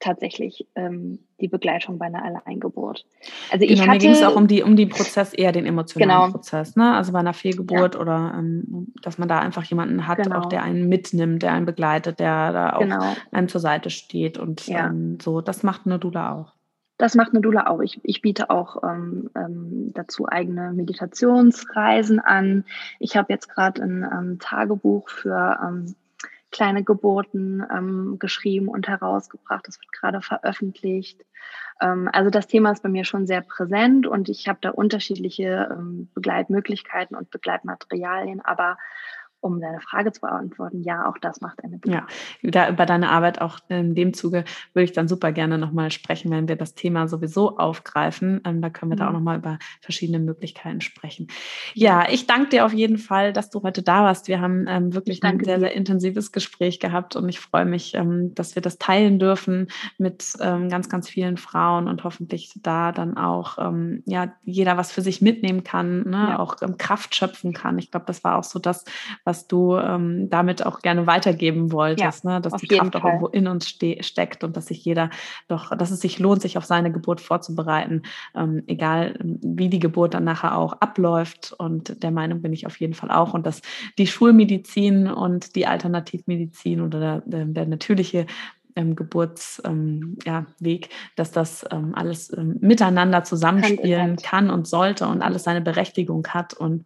tatsächlich 0.04 0.68
ähm, 0.76 1.20
die 1.40 1.48
Begleitung 1.48 1.98
bei 1.98 2.08
einer 2.08 2.24
Alleingeburt. 2.24 3.06
Also 3.52 3.66
genau, 3.66 3.74
ich 3.74 3.82
hatte, 3.82 3.92
mir 3.92 3.98
ging 4.00 4.12
es 4.12 4.22
auch 4.22 4.36
um 4.36 4.48
die 4.48 4.62
um 4.62 4.76
den 4.76 4.90
Prozess 4.90 5.34
eher 5.34 5.52
den 5.52 5.66
emotionalen 5.66 6.28
genau. 6.28 6.32
Prozess, 6.32 6.76
ne? 6.76 6.94
Also 6.94 7.14
bei 7.14 7.20
einer 7.20 7.34
Fehlgeburt 7.34 7.96
ja. 7.96 8.02
oder 8.02 8.36
ähm, 8.38 8.94
dass 9.02 9.18
man 9.18 9.30
da 9.30 9.40
einfach 9.40 9.64
jemanden 9.64 10.08
hat, 10.08 10.22
genau. 10.22 10.40
auch 10.40 10.46
der 10.48 10.64
einen 10.64 10.90
mitnimmt, 10.90 11.42
der 11.42 11.54
einen 11.54 11.66
begleitet, 11.66 12.20
der 12.20 12.52
da 12.52 12.74
auch 12.74 12.80
genau. 12.80 13.16
einem 13.32 13.48
zur 13.48 13.62
Seite 13.62 13.90
steht 13.90 14.38
und 14.38 14.68
ja. 14.68 14.88
ähm, 14.88 15.20
so. 15.22 15.42
Das 15.42 15.64
macht 15.64 15.86
eine 15.86 16.00
Dula 16.00 16.34
auch. 16.34 16.54
Das 16.98 17.16
macht 17.16 17.32
eine 17.32 17.42
Dula 17.42 17.68
auch. 17.68 17.82
Ich, 17.82 18.00
ich 18.04 18.22
biete 18.22 18.50
auch 18.50 18.84
ähm, 18.84 19.30
ähm, 19.36 19.92
dazu 19.94 20.28
eigene 20.28 20.74
Meditationsreisen 20.74 22.20
an. 22.20 22.66
Ich 23.00 23.18
habe 23.18 23.34
jetzt 23.34 23.50
gerade 23.50 23.82
ein 23.82 24.04
ähm, 24.04 24.40
Tagebuch 24.40 25.10
für 25.10 25.58
kleine 26.54 26.84
Geburten 26.84 27.66
ähm, 27.70 28.18
geschrieben 28.20 28.70
und 28.70 28.88
herausgebracht. 28.88 29.68
Das 29.68 29.80
wird 29.82 29.92
gerade 29.92 30.22
veröffentlicht. 30.22 31.26
Ähm, 31.82 32.10
also 32.14 32.30
das 32.30 32.48
Thema 32.48 32.72
ist 32.72 32.84
bei 32.84 32.90
mir 32.90 33.04
schon 33.04 33.28
sehr 33.28 33.42
präsent 33.42 34.08
und 34.08 34.30
ich 34.30 34.48
habe 34.48 34.60
da 34.62 34.70
unterschiedliche 34.70 35.78
Begleitmöglichkeiten 36.14 37.18
und 37.18 37.30
Begleitmaterialien, 37.32 38.40
aber 38.40 38.78
um 39.44 39.60
deine 39.60 39.82
Frage 39.82 40.11
zu 40.11 40.22
beantworten, 40.22 40.84
ja, 40.84 41.07
auch 41.07 41.18
das 41.18 41.41
macht 41.41 41.64
eine 41.64 41.78
Bedarf. 41.78 42.10
Ja, 42.41 42.52
da, 42.52 42.70
über 42.70 42.86
deine 42.86 43.10
Arbeit 43.10 43.41
auch 43.41 43.60
in 43.68 43.94
dem 43.94 44.14
Zuge 44.14 44.45
würde 44.74 44.86
ich 44.86 44.94
dann 44.94 45.07
super 45.07 45.32
gerne 45.32 45.57
nochmal 45.57 45.91
sprechen, 45.91 46.32
wenn 46.32 46.48
wir 46.48 46.56
das 46.56 46.76
Thema 46.76 47.07
sowieso 47.07 47.57
aufgreifen. 47.57 48.41
Ähm, 48.45 48.61
da 48.61 48.70
können 48.70 48.91
wir 48.91 48.95
mhm. 48.95 48.99
da 48.99 49.06
auch 49.07 49.10
mhm. 49.10 49.18
nochmal 49.18 49.38
über 49.38 49.60
verschiedene 49.82 50.20
Möglichkeiten 50.20 50.82
sprechen. 50.82 51.28
Ja, 51.74 52.07
ich 52.10 52.26
danke 52.26 52.49
dir 52.49 52.65
auf 52.65 52.74
jeden 52.74 52.98
Fall, 52.98 53.34
dass 53.34 53.49
du 53.49 53.61
heute 53.64 53.84
da 53.84 54.03
warst. 54.03 54.28
Wir 54.28 54.40
haben 54.40 54.65
ähm, 54.68 54.94
wirklich 54.94 55.22
ein 55.24 55.44
sehr, 55.44 55.60
sehr 55.60 55.74
intensives 55.74 56.32
Gespräch 56.32 56.80
gehabt 56.80 57.15
und 57.15 57.28
ich 57.28 57.40
freue 57.40 57.65
mich, 57.65 57.95
ähm, 57.95 58.34
dass 58.36 58.56
wir 58.56 58.61
das 58.61 58.78
teilen 58.78 59.20
dürfen 59.20 59.68
mit 59.98 60.34
ähm, 60.40 60.70
ganz, 60.70 60.88
ganz 60.88 61.10
vielen 61.10 61.38
Frauen 61.38 61.88
und 61.88 62.03
hoffentlich 62.03 62.53
da 62.61 62.91
dann 62.91 63.18
auch 63.18 63.57
ähm, 63.57 64.03
ja, 64.06 64.34
jeder 64.44 64.78
was 64.78 64.91
für 64.91 65.02
sich 65.02 65.22
mitnehmen 65.22 65.64
kann, 65.64 66.10
ne? 66.10 66.28
Ja. 66.30 66.40
auch 66.40 66.61
ähm, 66.61 66.78
Kraft 66.78 67.15
schöpfen 67.15 67.53
kann. 67.53 67.78
Ich 67.78 67.91
glaube, 67.91 68.06
das 68.06 68.24
war 68.24 68.38
auch 68.38 68.44
so 68.44 68.60
das, 68.60 68.86
was 69.26 69.33
was 69.34 69.48
du 69.48 69.76
ähm, 69.78 70.30
damit 70.30 70.64
auch 70.64 70.82
gerne 70.82 71.08
weitergeben 71.08 71.72
wolltest, 71.72 72.24
ja, 72.24 72.34
ne? 72.34 72.42
dass 72.42 72.54
die 72.62 72.68
Kraft 72.68 72.96
auch 72.96 73.04
irgendwo 73.04 73.28
in 73.28 73.48
uns 73.48 73.68
steckt 73.68 74.44
und 74.44 74.56
dass 74.56 74.68
sich 74.68 74.86
jeder 74.86 75.10
doch, 75.48 75.76
dass 75.76 75.90
es 75.90 76.02
sich 76.02 76.20
lohnt, 76.20 76.44
sich 76.44 76.56
auf 76.56 76.66
seine 76.66 76.92
Geburt 76.92 77.20
vorzubereiten, 77.20 78.04
ähm, 78.36 78.62
egal 78.68 79.18
wie 79.24 79.70
die 79.70 79.80
Geburt 79.80 80.14
dann 80.14 80.24
nachher 80.24 80.56
auch 80.56 80.74
abläuft. 80.74 81.56
Und 81.58 82.04
der 82.04 82.12
Meinung 82.12 82.44
bin 82.44 82.54
ich 82.54 82.68
auf 82.68 82.80
jeden 82.80 82.94
Fall 82.94 83.10
auch. 83.10 83.34
Und 83.34 83.48
dass 83.48 83.64
die 83.98 84.06
Schulmedizin 84.06 85.08
und 85.08 85.56
die 85.56 85.66
Alternativmedizin 85.66 86.82
oder 86.82 87.24
der, 87.26 87.46
der 87.46 87.66
natürliche 87.66 88.28
ähm, 88.76 88.96
Geburtsweg, 88.96 89.66
ähm, 89.66 90.18
ja, 90.26 90.46
dass 91.16 91.32
das 91.32 91.66
ähm, 91.72 91.96
alles 91.96 92.32
ähm, 92.38 92.58
miteinander 92.62 93.24
zusammenspielen 93.24 94.18
kann 94.18 94.52
und 94.52 94.68
sollte 94.68 95.08
und 95.08 95.24
alles 95.24 95.44
seine 95.44 95.62
Berechtigung 95.62 96.28
hat 96.28 96.54
und 96.54 96.86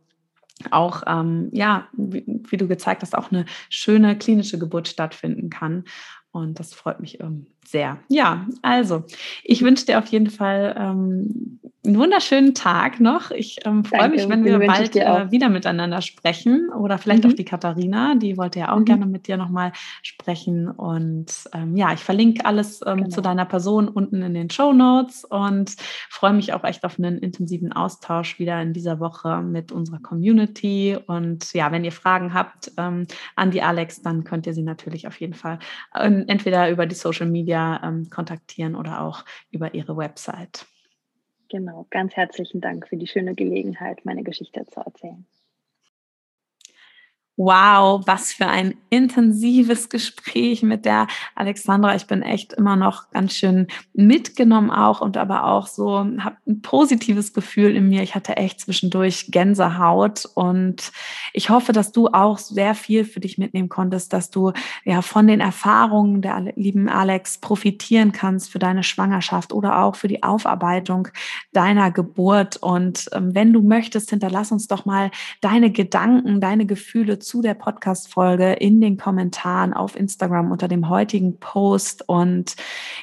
auch, 0.72 1.04
ähm, 1.08 1.50
ja, 1.52 1.88
wie, 1.94 2.24
wie, 2.28 2.58
du 2.58 2.68
gezeigt 2.68 3.02
hast, 3.02 3.16
auch 3.16 3.32
eine 3.32 3.46
schöne 3.70 4.18
klinische 4.18 4.60
Geburt 4.60 4.88
stattfinden 4.88 5.50
kann. 5.50 5.86
Und 6.32 6.60
das 6.60 6.74
freut 6.74 7.00
mich 7.00 7.20
ähm, 7.20 7.48
sehr. 7.68 8.00
Ja, 8.08 8.46
also 8.62 9.04
ich 9.44 9.62
wünsche 9.62 9.86
dir 9.86 10.00
auf 10.00 10.08
jeden 10.08 10.30
Fall 10.30 10.74
ähm, 10.80 11.60
einen 11.86 11.98
wunderschönen 11.98 12.54
Tag 12.54 13.00
noch. 13.00 13.32
Ich 13.32 13.60
ähm, 13.66 13.84
freue 13.84 14.10
mich, 14.10 14.28
wenn 14.30 14.44
wir 14.44 14.60
bald 14.60 14.96
äh, 14.96 15.32
wieder 15.32 15.50
miteinander 15.50 16.02
sprechen 16.02 16.70
oder 16.70 16.98
vielleicht 16.98 17.24
mhm. 17.24 17.32
auch 17.32 17.36
die 17.36 17.46
Katharina, 17.46 18.16
die 18.16 18.38
wollte 18.38 18.60
ja 18.60 18.74
auch 18.74 18.80
mhm. 18.80 18.86
gerne 18.86 19.06
mit 19.06 19.28
dir 19.28 19.38
nochmal 19.38 19.72
sprechen. 20.02 20.70
Und 20.70 21.28
ähm, 21.54 21.76
ja, 21.76 21.94
ich 21.94 22.00
verlinke 22.00 22.46
alles 22.46 22.82
ähm, 22.86 22.98
genau. 22.98 23.10
zu 23.10 23.22
deiner 23.22 23.46
Person 23.46 23.88
unten 23.88 24.22
in 24.22 24.34
den 24.34 24.50
Show 24.50 24.74
Notes 24.74 25.26
und 25.26 25.76
freue 26.10 26.34
mich 26.34 26.54
auch 26.54 26.64
echt 26.64 26.84
auf 26.84 27.00
einen 27.00 27.18
intensiven 27.18 27.74
Austausch 27.74 28.40
wieder 28.40 28.62
in 28.62 28.74
dieser 28.74 29.00
Woche 29.00 29.42
mit 29.42 29.72
unserer 29.72 30.00
Community. 30.00 30.98
Und 31.08 31.54
ja, 31.54 31.72
wenn 31.72 31.86
ihr 31.86 31.92
Fragen 31.92 32.34
habt 32.34 32.72
ähm, 32.78 33.08
an 33.36 33.52
die 33.52 33.62
Alex, 33.62 34.02
dann 34.02 34.24
könnt 34.24 34.46
ihr 34.46 34.54
sie 34.54 34.64
natürlich 34.64 35.08
auf 35.08 35.20
jeden 35.20 35.34
Fall 35.34 35.60
äh, 35.94 36.12
entweder 36.28 36.70
über 36.70 36.86
die 36.86 36.96
Social 36.96 37.28
Media 37.28 37.57
ähm, 37.58 38.10
kontaktieren 38.10 38.76
oder 38.76 39.02
auch 39.02 39.26
über 39.52 39.74
ihre 39.74 39.98
Website. 39.98 40.66
Genau, 41.50 41.88
ganz 41.90 42.16
herzlichen 42.16 42.62
Dank 42.62 42.88
für 42.88 42.98
die 42.98 43.08
schöne 43.08 43.34
Gelegenheit, 43.34 44.04
meine 44.04 44.24
Geschichte 44.24 44.66
zu 44.66 44.82
erzählen. 44.82 45.26
Wow, 47.40 48.02
was 48.08 48.34
für 48.34 48.48
ein 48.48 48.74
intensives 48.90 49.90
Gespräch 49.90 50.64
mit 50.64 50.86
der 50.86 51.06
Alexandra. 51.36 51.96
Ich 51.96 52.08
bin 52.08 52.24
echt 52.24 52.54
immer 52.54 52.76
noch 52.76 53.12
ganz 53.12 53.36
schön 53.36 53.68
mitgenommen 53.94 54.72
auch 54.72 55.02
und 55.02 55.18
aber 55.18 55.46
auch 55.46 55.68
so, 55.68 56.00
habe 56.00 56.38
ein 56.48 56.64
positives 56.64 57.34
Gefühl 57.34 57.76
in 57.76 57.90
mir. 57.90 58.02
Ich 58.02 58.16
hatte 58.16 58.38
echt 58.38 58.62
zwischendurch 58.62 59.28
Gänsehaut 59.30 60.28
und 60.34 60.92
ich 61.32 61.52
hoffe, 61.52 61.74
dass 61.74 61.92
du 61.92 62.08
auch 62.08 62.40
sehr 62.40 62.74
viel 62.74 63.06
für 63.06 63.20
dich 63.20 63.38
mitnehmen 63.38 63.70
konntest, 63.70 64.14
dass 64.14 64.32
du 64.32 64.52
ja 64.84 65.04
von 65.04 65.28
den 65.28 65.40
Erfahrungen 65.40 66.24
der 66.24 66.54
lieben 66.56 66.90
Alex 66.90 67.38
profitieren 67.38 68.14
kannst 68.14 68.52
für 68.52 68.58
deine 68.58 68.82
Schwangerschaft 68.82 69.54
oder 69.54 69.84
auch 69.84 69.96
für 69.96 70.08
die 70.08 70.24
Aufarbeitung 70.24 71.10
deiner 71.54 71.92
Geburt. 71.92 72.58
Und 72.58 73.10
ähm, 73.14 73.36
wenn 73.36 73.54
du 73.54 73.62
möchtest, 73.62 74.10
hinterlass 74.10 74.52
uns 74.52 74.68
doch 74.68 74.86
mal 74.86 75.12
deine 75.42 75.72
Gedanken, 75.72 76.42
deine 76.42 76.66
Gefühle 76.66 77.20
zu 77.28 77.42
der 77.42 77.56
Podcast-Folge 77.56 78.54
in 78.54 78.80
den 78.80 78.98
Kommentaren 78.98 79.74
auf 79.74 79.98
Instagram 79.98 80.50
unter 80.50 80.70
dem 80.70 80.88
heutigen 80.88 81.40
Post. 81.40 82.08
Und 82.08 82.56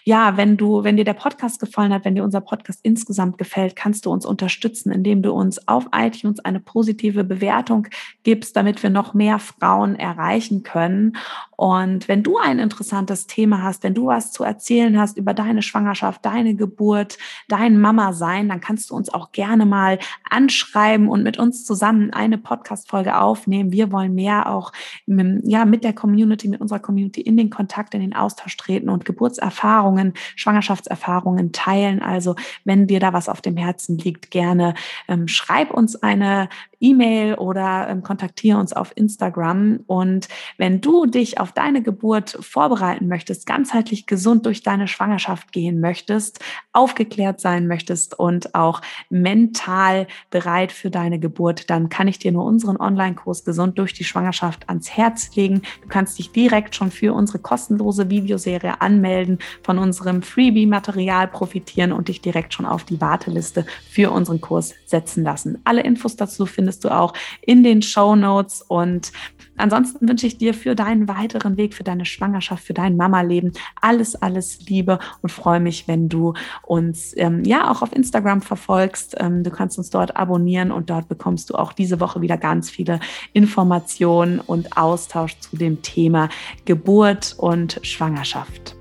ja, 0.05 0.39
wenn 0.39 0.57
du, 0.57 0.83
wenn 0.83 0.97
dir 0.97 1.05
der 1.05 1.13
Podcast 1.13 1.61
gefallen 1.61 1.93
hat, 1.93 2.07
wenn 2.07 2.15
dir 2.15 2.25
unser 2.25 2.41
Podcast 2.41 2.81
insgesamt 2.83 3.37
gefällt, 3.37 3.77
kannst 3.77 4.07
du 4.07 4.11
uns 4.11 4.25
unterstützen, 4.25 4.91
indem 4.91 5.21
du 5.21 5.33
uns 5.33 5.69
auf 5.69 5.89
iTunes 5.95 6.41
eine 6.41 6.59
positive 6.59 7.23
Bewertung 7.23 7.87
gibst, 8.23 8.57
damit 8.57 8.83
wir 8.83 8.91
noch 8.91 9.13
mehr 9.13 9.39
Frauen 9.39 9.95
erreichen 9.95 10.63
können. 10.63 11.17
Und 11.57 12.09
wenn 12.09 12.23
du 12.23 12.39
ein 12.39 12.59
interessantes 12.59 13.27
Thema 13.27 13.63
hast, 13.63 13.83
wenn 13.85 13.95
du 13.95 14.07
was 14.07 14.33
zu 14.33 14.43
erzählen 14.43 14.99
hast 14.99 15.19
über 15.19 15.35
deine 15.35 15.63
Schwangerschaft, 15.63 16.25
deine 16.25 16.55
Geburt, 16.55 17.19
dein 17.49 17.79
Mama 17.81 18.13
sein, 18.13 18.49
dann 18.49 18.61
kannst 18.61 18.91
du 18.91 18.97
uns 18.97 19.13
auch 19.13 19.33
gerne 19.33 19.67
mal 19.67 19.99
anschreiben 20.29 21.09
und 21.09 21.23
mit 21.23 21.39
uns 21.39 21.65
zusammen 21.65 22.13
eine 22.13 22.39
Podcast-Folge 22.39 23.19
aufnehmen. 23.19 23.71
Wir 23.71 23.93
wollen 23.93 24.14
mehr 24.15 24.51
auch 24.51 24.73
ja, 25.07 25.65
mit 25.65 25.85
der 25.85 25.93
Community, 25.93 26.49
mit 26.49 26.61
unserer 26.61 26.79
Community 26.79 27.21
in 27.21 27.37
den 27.37 27.51
Kontakt, 27.51 27.95
in 27.95 28.01
den 28.01 28.15
Austausch 28.15 28.57
treten 28.57 28.89
und 28.89 29.05
Geburtserfahrungen, 29.05 30.15
Schwangerschaftserfahrungen 30.37 31.53
teilen. 31.53 32.03
Also 32.03 32.37
wenn 32.65 32.87
dir 32.87 33.01
da 33.01 33.13
was 33.13 33.29
auf 33.29 33.41
dem 33.41 33.57
Herzen 33.57 33.99
liegt, 33.99 34.31
gerne 34.31 34.75
ähm, 35.09 35.29
schreib 35.29 35.73
uns 35.73 35.97
eine 35.97 36.49
E-Mail 36.85 37.35
oder 37.35 37.89
ähm, 37.89 38.03
kontaktiere 38.03 38.59
uns 38.59 38.73
auf 38.75 38.93
Instagram. 38.95 39.81
Und 39.87 40.29
wenn 40.59 40.81
du 40.81 41.07
dich 41.07 41.41
auf 41.41 41.53
deine 41.53 41.83
Geburt 41.83 42.37
vorbereiten 42.41 43.09
möchtest, 43.09 43.47
ganzheitlich 43.47 44.07
gesund 44.07 44.45
durch 44.45 44.63
deine 44.63 44.87
Schwangerschaft 44.87 45.51
gehen 45.51 45.81
möchtest, 45.81 46.41
aufgeklärt 46.73 47.41
sein 47.41 47.67
möchtest 47.67 48.19
und 48.19 48.55
auch 48.55 48.83
mental 49.09 50.07
bereit 50.31 50.73
für 50.73 50.91
deine 50.91 51.19
Geburt, 51.19 51.71
dann 51.71 51.89
kann 51.89 52.09
ich 52.09 52.19
dir 52.19 52.33
nur 52.33 52.45
unseren 52.45 52.77
Online-Kurs 52.77 53.45
Gesund 53.45 53.79
durch 53.79 53.95
die 53.95 54.05
Schwangerschaft 54.05 54.69
ans 54.69 54.91
Herz 54.91 55.35
legen. 55.35 55.63
Du 55.83 55.89
kannst 55.89 56.19
dich 56.19 56.33
direkt 56.33 56.75
schon 56.75 56.91
für 56.91 57.15
unsere 57.15 57.39
kostenlose 57.39 58.11
Videoserie 58.11 58.81
anmelden, 58.81 59.39
von 59.63 59.79
unserem 59.79 60.23
Freebie-Material 60.23 61.29
profitieren 61.29 61.93
und 61.93 62.09
dich 62.09 62.21
direkt 62.21 62.53
schon 62.53 62.67
auf 62.67 62.85
die 62.85 63.01
Warteliste 63.01 63.65
für 63.89 64.11
unseren 64.11 64.41
Kurs 64.41 64.75
setzen 64.85 65.25
lassen. 65.25 65.59
Alle 65.65 65.83
Infos 65.83 66.17
dazu 66.17 66.45
findest 66.47 66.74
findest 66.75 66.85
du 66.85 66.89
auch 66.89 67.13
in 67.41 67.63
den 67.63 67.83
Show 67.83 68.17
Notes. 68.17 68.63
Und 68.63 69.13
ansonsten 69.57 70.09
wünsche 70.09 70.27
ich 70.27 70.39
dir 70.39 70.55
für 70.55 70.75
deinen 70.75 71.09
weiteren 71.09 71.57
Weg, 71.57 71.75
für 71.75 71.85
deine 71.85 72.05
Schwangerschaft, 72.05 72.65
für 72.65 72.75
dein 72.75 72.97
Mama-Leben 72.97 73.53
alles, 73.81 74.17
alles 74.17 74.61
Liebe 74.67 74.99
und 75.23 75.31
freue 75.31 75.61
mich, 75.61 75.87
wenn 75.87 76.09
du 76.09 76.35
uns 76.63 77.15
ähm, 77.17 77.45
ja 77.45 77.71
auch 77.71 77.83
auf 77.83 77.95
Instagram 77.95 78.43
verfolgst. 78.43 79.15
Ähm, 79.19 79.45
du 79.45 79.51
kannst 79.51 79.79
uns 79.79 79.91
dort 79.91 80.17
abonnieren 80.17 80.73
und 80.73 80.91
dort 80.91 81.09
bekommst 81.09 81.51
du 81.51 81.55
auch 81.55 81.73
diese 81.73 82.01
Woche 82.01 82.21
wieder 82.21 82.37
ganz 82.37 82.71
viele 82.71 83.01
Informationen 83.33 84.41
und 84.41 84.77
Austausch 84.77 85.39
zu 85.39 85.57
dem 85.57 85.83
Thema 85.83 86.29
Geburt 86.65 87.35
und 87.39 87.79
Schwangerschaft. 87.83 88.74